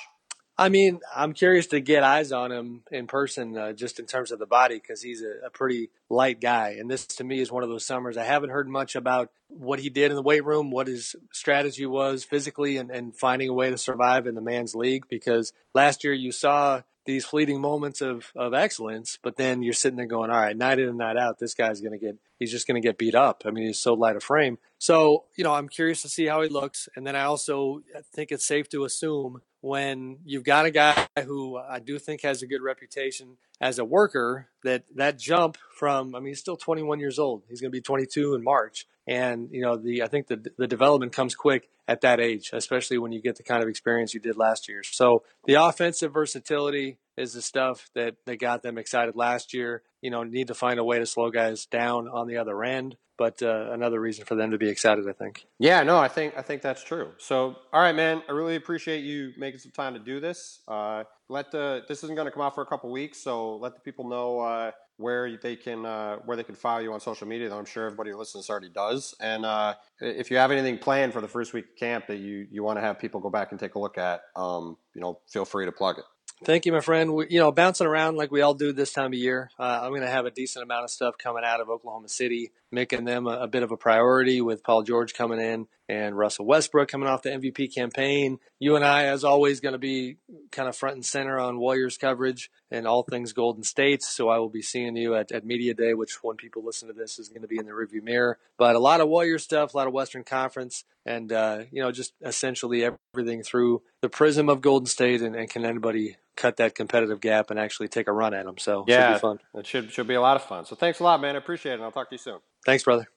I 0.59 0.69
mean, 0.69 1.01
I'm 1.15 1.33
curious 1.33 1.67
to 1.67 1.79
get 1.79 2.03
eyes 2.03 2.31
on 2.31 2.51
him 2.51 2.81
in 2.91 3.05
person, 3.05 3.55
uh, 3.55 3.73
just 3.73 3.99
in 3.99 4.07
terms 4.07 4.31
of 4.31 4.39
the 4.39 4.47
body, 4.47 4.79
because 4.79 5.03
he's 5.03 5.21
a, 5.21 5.45
a, 5.45 5.49
pretty 5.51 5.91
light 6.09 6.41
guy. 6.41 6.77
And 6.79 6.89
this, 6.89 7.05
to 7.05 7.23
me, 7.23 7.39
is 7.39 7.51
one 7.51 7.61
of 7.61 7.69
those 7.69 7.85
summers 7.85 8.17
I 8.17 8.23
haven't 8.23 8.49
heard 8.49 8.67
much 8.67 8.95
about 8.95 9.29
what 9.49 9.79
he 9.79 9.89
did 9.89 10.09
in 10.09 10.15
the 10.15 10.23
weight 10.23 10.43
room, 10.43 10.71
what 10.71 10.87
his 10.87 11.15
strategy 11.31 11.85
was 11.85 12.23
physically, 12.23 12.77
and, 12.77 12.89
and 12.89 13.15
finding 13.15 13.49
a 13.49 13.53
way 13.53 13.69
to 13.69 13.77
survive 13.77 14.25
in 14.25 14.33
the 14.33 14.41
man's 14.41 14.73
league. 14.73 15.05
Because 15.07 15.53
last 15.75 16.03
year 16.03 16.13
you 16.13 16.31
saw 16.31 16.81
these 17.05 17.23
fleeting 17.23 17.61
moments 17.61 18.01
of, 18.01 18.31
of 18.35 18.55
excellence, 18.55 19.19
but 19.21 19.37
then 19.37 19.61
you're 19.61 19.73
sitting 19.73 19.97
there 19.97 20.07
going, 20.07 20.31
all 20.31 20.41
right, 20.41 20.57
night 20.57 20.79
in 20.79 20.89
and 20.89 20.97
night 20.97 21.17
out, 21.17 21.37
this 21.37 21.53
guy's 21.53 21.81
going 21.81 21.97
to 21.97 22.03
get, 22.03 22.17
he's 22.39 22.51
just 22.51 22.67
going 22.67 22.81
to 22.81 22.85
get 22.85 22.97
beat 22.97 23.15
up. 23.15 23.43
I 23.45 23.51
mean, 23.51 23.67
he's 23.67 23.79
so 23.79 23.93
light 23.93 24.15
a 24.15 24.19
frame. 24.19 24.57
So, 24.79 25.25
you 25.35 25.43
know, 25.43 25.53
I'm 25.53 25.69
curious 25.69 26.01
to 26.03 26.09
see 26.09 26.25
how 26.25 26.41
he 26.41 26.49
looks. 26.49 26.87
And 26.95 27.05
then 27.05 27.15
I 27.15 27.23
also 27.23 27.81
think 28.13 28.31
it's 28.31 28.47
safe 28.47 28.69
to 28.69 28.85
assume 28.85 29.41
when 29.61 30.19
you've 30.23 30.43
got 30.43 30.65
a 30.65 30.71
guy 30.71 31.07
who 31.25 31.57
I 31.57 31.79
do 31.79 31.97
think 31.97 32.21
has 32.21 32.41
a 32.41 32.47
good 32.47 32.61
reputation 32.61 33.37
as 33.59 33.79
a 33.79 33.85
worker, 33.85 34.49
that 34.63 34.83
that 34.95 35.17
jump 35.17 35.57
from, 35.75 36.13
I 36.13 36.19
mean, 36.19 36.27
he's 36.27 36.39
still 36.39 36.57
21 36.57 36.99
years 36.99 37.17
old. 37.17 37.43
He's 37.49 37.59
going 37.59 37.71
to 37.71 37.75
be 37.75 37.81
22 37.81 38.35
in 38.35 38.43
March. 38.43 38.85
And, 39.07 39.49
you 39.51 39.61
know, 39.61 39.77
the, 39.77 40.03
I 40.03 40.07
think 40.07 40.27
the, 40.27 40.51
the 40.57 40.67
development 40.67 41.13
comes 41.13 41.33
quick 41.33 41.69
at 41.87 42.01
that 42.01 42.19
age, 42.19 42.49
especially 42.51 42.97
when 42.97 43.11
you 43.11 43.21
get 43.21 43.37
the 43.37 43.43
kind 43.43 43.63
of 43.63 43.69
experience 43.69 44.13
you 44.13 44.19
did 44.19 44.37
last 44.37 44.67
year. 44.67 44.83
So 44.83 45.23
the 45.45 45.55
offensive 45.55 46.13
versatility 46.13 46.97
is 47.15 47.33
the 47.33 47.41
stuff 47.41 47.89
that, 47.95 48.15
that 48.25 48.39
got 48.39 48.63
them 48.63 48.77
excited 48.77 49.15
last 49.15 49.53
year. 49.53 49.83
You 50.01 50.11
know, 50.11 50.23
need 50.23 50.47
to 50.47 50.53
find 50.53 50.79
a 50.79 50.83
way 50.83 50.99
to 50.99 51.05
slow 51.05 51.31
guys 51.31 51.65
down 51.65 52.07
on 52.07 52.27
the 52.27 52.37
other 52.37 52.63
end 52.63 52.97
but 53.17 53.41
uh, 53.41 53.71
another 53.71 53.99
reason 53.99 54.25
for 54.25 54.35
them 54.35 54.51
to 54.51 54.57
be 54.57 54.69
excited, 54.69 55.07
I 55.09 55.11
think. 55.11 55.47
Yeah, 55.59 55.83
no, 55.83 55.97
I 55.97 56.07
think 56.07 56.37
I 56.37 56.41
think 56.41 56.61
that's 56.61 56.83
true. 56.83 57.11
So, 57.17 57.55
all 57.73 57.81
right, 57.81 57.95
man, 57.95 58.21
I 58.29 58.31
really 58.31 58.55
appreciate 58.55 59.03
you 59.03 59.33
making 59.37 59.59
some 59.59 59.71
time 59.71 59.93
to 59.95 59.99
do 59.99 60.19
this. 60.19 60.61
Uh, 60.67 61.03
let 61.27 61.51
the 61.51 61.83
this 61.87 62.03
isn't 62.03 62.15
going 62.15 62.27
to 62.27 62.31
come 62.31 62.43
out 62.43 62.55
for 62.55 62.61
a 62.61 62.65
couple 62.65 62.91
weeks, 62.91 63.21
so 63.21 63.57
let 63.57 63.73
the 63.73 63.81
people 63.81 64.07
know 64.07 64.39
uh, 64.39 64.71
where 64.97 65.37
they 65.37 65.55
can 65.55 65.85
uh, 65.85 66.17
where 66.17 66.35
they 66.35 66.43
can 66.43 66.55
follow 66.55 66.79
you 66.79 66.93
on 66.93 66.99
social 66.99 67.27
media. 67.27 67.49
Though 67.49 67.57
I'm 67.57 67.65
sure 67.65 67.85
everybody 67.85 68.11
who 68.11 68.17
listens 68.17 68.49
already 68.49 68.69
does. 68.69 69.15
And 69.19 69.45
uh, 69.45 69.75
if 70.01 70.29
you 70.29 70.37
have 70.37 70.51
anything 70.51 70.77
planned 70.79 71.13
for 71.13 71.21
the 71.21 71.27
first 71.27 71.53
week 71.53 71.65
of 71.65 71.75
camp 71.77 72.07
that 72.07 72.17
you 72.17 72.47
you 72.51 72.63
want 72.63 72.77
to 72.77 72.81
have 72.81 72.99
people 72.99 73.19
go 73.21 73.29
back 73.29 73.51
and 73.51 73.59
take 73.59 73.75
a 73.75 73.79
look 73.79 73.97
at, 73.97 74.21
um, 74.35 74.77
you 74.93 75.01
know, 75.01 75.19
feel 75.27 75.45
free 75.45 75.65
to 75.65 75.71
plug 75.71 75.99
it. 75.99 76.05
Thank 76.45 76.67
you, 76.67 76.71
my 76.71 76.81
friend. 76.81 77.15
We, 77.15 77.27
you 77.29 77.39
know, 77.39 77.51
bouncing 77.51 77.87
around 77.87 78.15
like 78.15 78.31
we 78.31 78.41
all 78.41 78.53
do 78.53 78.71
this 78.71 78.93
time 78.93 79.07
of 79.07 79.15
year. 79.15 79.49
Uh, 79.57 79.79
I'm 79.81 79.89
going 79.89 80.01
to 80.01 80.09
have 80.09 80.25
a 80.25 80.31
decent 80.31 80.61
amount 80.61 80.83
of 80.83 80.91
stuff 80.91 81.17
coming 81.17 81.43
out 81.43 81.61
of 81.61 81.69
Oklahoma 81.69 82.09
City, 82.09 82.51
making 82.71 83.05
them 83.05 83.25
a, 83.25 83.39
a, 83.39 83.47
bit 83.47 83.63
of 83.63 83.71
a 83.71 83.77
priority 83.77 84.39
with 84.39 84.63
Paul 84.63 84.83
George 84.83 85.15
coming 85.15 85.39
in 85.39 85.67
and 85.89 86.17
Russell 86.17 86.45
Westbrook 86.45 86.89
coming 86.89 87.07
off 87.07 87.21
the 87.21 87.29
MVP 87.29 87.73
campaign. 87.73 88.39
You 88.59 88.75
and 88.75 88.83
I, 88.83 89.05
as 89.05 89.23
always, 89.23 89.59
going 89.59 89.73
to 89.73 89.79
be 89.79 90.17
kind 90.51 90.67
of 90.67 90.75
front 90.75 90.95
and 90.95 91.05
center 91.05 91.39
on 91.39 91.59
Warriors 91.59 91.97
coverage 91.97 92.51
and 92.69 92.85
all 92.85 93.03
things 93.03 93.33
Golden 93.33 93.63
State. 93.63 94.03
So 94.03 94.29
I 94.29 94.39
will 94.39 94.49
be 94.49 94.61
seeing 94.61 94.95
you 94.97 95.15
at, 95.15 95.31
at 95.31 95.45
Media 95.45 95.73
Day, 95.73 95.93
which 95.93 96.17
when 96.21 96.35
people 96.35 96.63
listen 96.63 96.87
to 96.87 96.93
this 96.93 97.19
is 97.19 97.29
going 97.29 97.41
to 97.41 97.47
be 97.47 97.57
in 97.57 97.65
the 97.65 97.73
review 97.73 98.01
mirror. 98.01 98.37
But 98.57 98.75
a 98.75 98.79
lot 98.79 99.01
of 99.01 99.07
Warrior 99.07 99.39
stuff, 99.39 99.73
a 99.73 99.77
lot 99.77 99.87
of 99.87 99.93
Western 99.93 100.23
Conference, 100.23 100.83
and 101.05 101.31
uh, 101.31 101.63
you 101.71 101.81
know, 101.81 101.91
just 101.91 102.13
essentially 102.21 102.83
everything 103.13 103.43
through 103.43 103.81
the 104.01 104.09
prism 104.09 104.49
of 104.49 104.61
Golden 104.61 104.87
State. 104.87 105.21
And, 105.21 105.35
and 105.35 105.49
can 105.49 105.65
anybody 105.65 106.17
cut 106.35 106.57
that 106.57 106.75
competitive 106.75 107.19
gap 107.19 107.49
and 107.49 107.59
actually 107.59 107.87
take 107.87 108.07
a 108.07 108.13
run 108.13 108.33
at 108.33 108.45
them. 108.45 108.57
So 108.57 108.85
yeah, 108.87 109.13
should 109.13 109.21
fun. 109.21 109.39
It 109.55 109.67
should 109.67 109.91
should 109.91 110.07
be 110.07 110.13
a 110.13 110.21
lot 110.21 110.35
of 110.35 110.43
fun. 110.43 110.65
So 110.65 110.75
thanks 110.75 110.99
a 110.99 111.03
lot, 111.03 111.19
man. 111.19 111.35
I 111.35 111.39
appreciate 111.39 111.73
it. 111.73 111.81
I'll 111.81 111.91
talk 111.91 112.09
to 112.09 112.15
you 112.15 112.19
soon. 112.19 112.39
Thanks, 112.65 112.83
brother. 112.83 113.07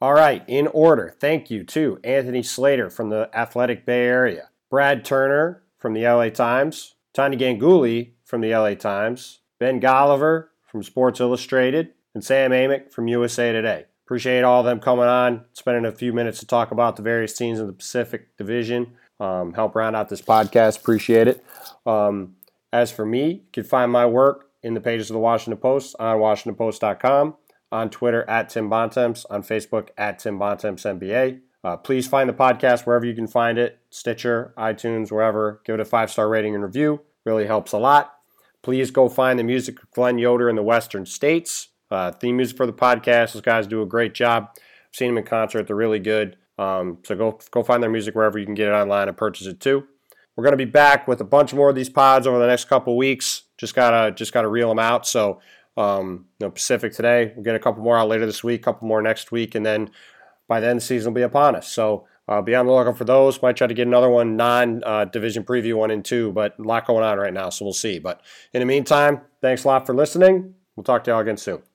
All 0.00 0.14
right, 0.14 0.42
in 0.46 0.66
order. 0.68 1.14
Thank 1.20 1.50
you 1.50 1.62
to 1.64 2.00
Anthony 2.02 2.42
Slater 2.42 2.88
from 2.88 3.10
the 3.10 3.28
Athletic 3.34 3.84
Bay 3.84 4.06
Area, 4.06 4.48
Brad 4.70 5.04
Turner 5.04 5.62
from 5.76 5.92
the 5.92 6.04
LA 6.04 6.30
Times, 6.30 6.94
Tania 7.12 7.38
Ganguli 7.38 8.12
from 8.24 8.40
the 8.40 8.54
LA 8.54 8.74
Times, 8.74 9.40
Ben 9.58 9.80
Golliver 9.80 10.48
from 10.64 10.82
Sports 10.82 11.20
Illustrated, 11.20 11.90
and 12.14 12.24
Sam 12.24 12.50
Amick 12.52 12.90
from 12.90 13.08
USA 13.08 13.52
Today. 13.52 13.84
Appreciate 14.06 14.42
all 14.42 14.60
of 14.60 14.66
them 14.66 14.80
coming 14.80 15.04
on, 15.04 15.44
spending 15.52 15.84
a 15.84 15.92
few 15.92 16.12
minutes 16.12 16.40
to 16.40 16.46
talk 16.46 16.70
about 16.70 16.96
the 16.96 17.02
various 17.02 17.36
teams 17.36 17.60
in 17.60 17.66
the 17.66 17.72
Pacific 17.72 18.36
Division. 18.36 18.94
Um, 19.20 19.52
help 19.52 19.76
round 19.76 19.94
out 19.94 20.08
this 20.08 20.22
podcast. 20.22 20.80
Appreciate 20.80 21.28
it. 21.28 21.44
Um, 21.84 22.36
as 22.72 22.90
for 22.90 23.04
me, 23.04 23.30
you 23.30 23.40
can 23.52 23.64
find 23.64 23.92
my 23.92 24.06
work 24.06 24.46
in 24.62 24.74
the 24.74 24.80
pages 24.80 25.10
of 25.10 25.14
the 25.14 25.20
Washington 25.20 25.60
Post 25.60 25.94
on 25.98 26.18
WashingtonPost.com, 26.18 27.36
on 27.72 27.90
Twitter 27.90 28.28
at 28.28 28.48
Tim 28.48 28.68
Bontemps, 28.68 29.24
on 29.30 29.42
Facebook 29.42 29.88
at 29.96 30.18
Tim 30.18 30.38
Bontemps 30.38 30.84
NBA. 30.84 31.40
Uh, 31.62 31.76
please 31.76 32.08
find 32.08 32.28
the 32.28 32.34
podcast 32.34 32.86
wherever 32.86 33.04
you 33.04 33.14
can 33.14 33.26
find 33.26 33.58
it 33.58 33.80
Stitcher, 33.90 34.54
iTunes, 34.56 35.12
wherever. 35.12 35.60
Give 35.64 35.74
it 35.74 35.80
a 35.80 35.84
five 35.84 36.10
star 36.10 36.28
rating 36.28 36.54
and 36.54 36.64
review. 36.64 37.02
Really 37.24 37.46
helps 37.46 37.72
a 37.72 37.78
lot. 37.78 38.14
Please 38.62 38.90
go 38.90 39.08
find 39.08 39.38
the 39.38 39.44
music 39.44 39.82
of 39.82 39.90
Glenn 39.90 40.18
Yoder 40.18 40.48
in 40.48 40.56
the 40.56 40.62
Western 40.62 41.06
States. 41.06 41.68
Uh, 41.90 42.12
theme 42.12 42.36
music 42.36 42.56
for 42.56 42.66
the 42.66 42.72
podcast. 42.72 43.32
Those 43.32 43.42
guys 43.42 43.66
do 43.66 43.82
a 43.82 43.86
great 43.86 44.14
job. 44.14 44.50
I've 44.54 44.60
seen 44.92 45.08
them 45.08 45.18
in 45.18 45.24
concert; 45.24 45.66
they're 45.66 45.76
really 45.76 45.98
good. 45.98 46.36
Um, 46.58 46.98
so 47.04 47.14
go 47.16 47.38
go 47.50 47.62
find 47.62 47.82
their 47.82 47.90
music 47.90 48.14
wherever 48.14 48.38
you 48.38 48.46
can 48.46 48.54
get 48.54 48.68
it 48.68 48.72
online 48.72 49.08
and 49.08 49.16
purchase 49.16 49.46
it 49.46 49.60
too. 49.60 49.86
We're 50.36 50.44
going 50.44 50.52
to 50.52 50.64
be 50.64 50.70
back 50.70 51.08
with 51.08 51.20
a 51.20 51.24
bunch 51.24 51.52
more 51.52 51.68
of 51.68 51.74
these 51.74 51.88
pods 51.90 52.26
over 52.26 52.38
the 52.38 52.46
next 52.46 52.66
couple 52.66 52.96
weeks. 52.96 53.42
Just 53.58 53.74
gotta 53.74 54.12
just 54.12 54.32
gotta 54.32 54.48
reel 54.48 54.68
them 54.68 54.78
out. 54.78 55.06
So 55.06 55.40
um, 55.80 56.26
you 56.38 56.46
know, 56.46 56.50
Pacific 56.50 56.92
today. 56.92 57.32
We'll 57.34 57.44
get 57.44 57.54
a 57.54 57.58
couple 57.58 57.82
more 57.82 57.96
out 57.96 58.08
later 58.08 58.26
this 58.26 58.44
week, 58.44 58.60
a 58.60 58.64
couple 58.64 58.86
more 58.86 59.02
next 59.02 59.32
week, 59.32 59.54
and 59.54 59.64
then 59.64 59.90
by 60.48 60.60
then 60.60 60.76
the 60.76 60.80
season 60.80 61.12
will 61.12 61.16
be 61.16 61.22
upon 61.22 61.56
us. 61.56 61.68
So 61.72 62.06
uh, 62.28 62.42
be 62.42 62.54
on 62.54 62.66
the 62.66 62.72
lookout 62.72 62.98
for 62.98 63.04
those. 63.04 63.40
Might 63.42 63.56
try 63.56 63.66
to 63.66 63.74
get 63.74 63.86
another 63.86 64.08
one 64.08 64.36
non-division 64.36 65.42
uh, 65.42 65.46
preview 65.46 65.74
one 65.74 65.90
and 65.90 66.04
two, 66.04 66.32
but 66.32 66.58
a 66.58 66.62
lot 66.62 66.86
going 66.86 67.04
on 67.04 67.18
right 67.18 67.32
now, 67.32 67.50
so 67.50 67.64
we'll 67.64 67.72
see. 67.72 67.98
But 67.98 68.20
in 68.52 68.60
the 68.60 68.66
meantime, 68.66 69.22
thanks 69.40 69.64
a 69.64 69.68
lot 69.68 69.86
for 69.86 69.94
listening. 69.94 70.54
We'll 70.76 70.84
talk 70.84 71.04
to 71.04 71.10
y'all 71.10 71.20
again 71.20 71.36
soon. 71.36 71.69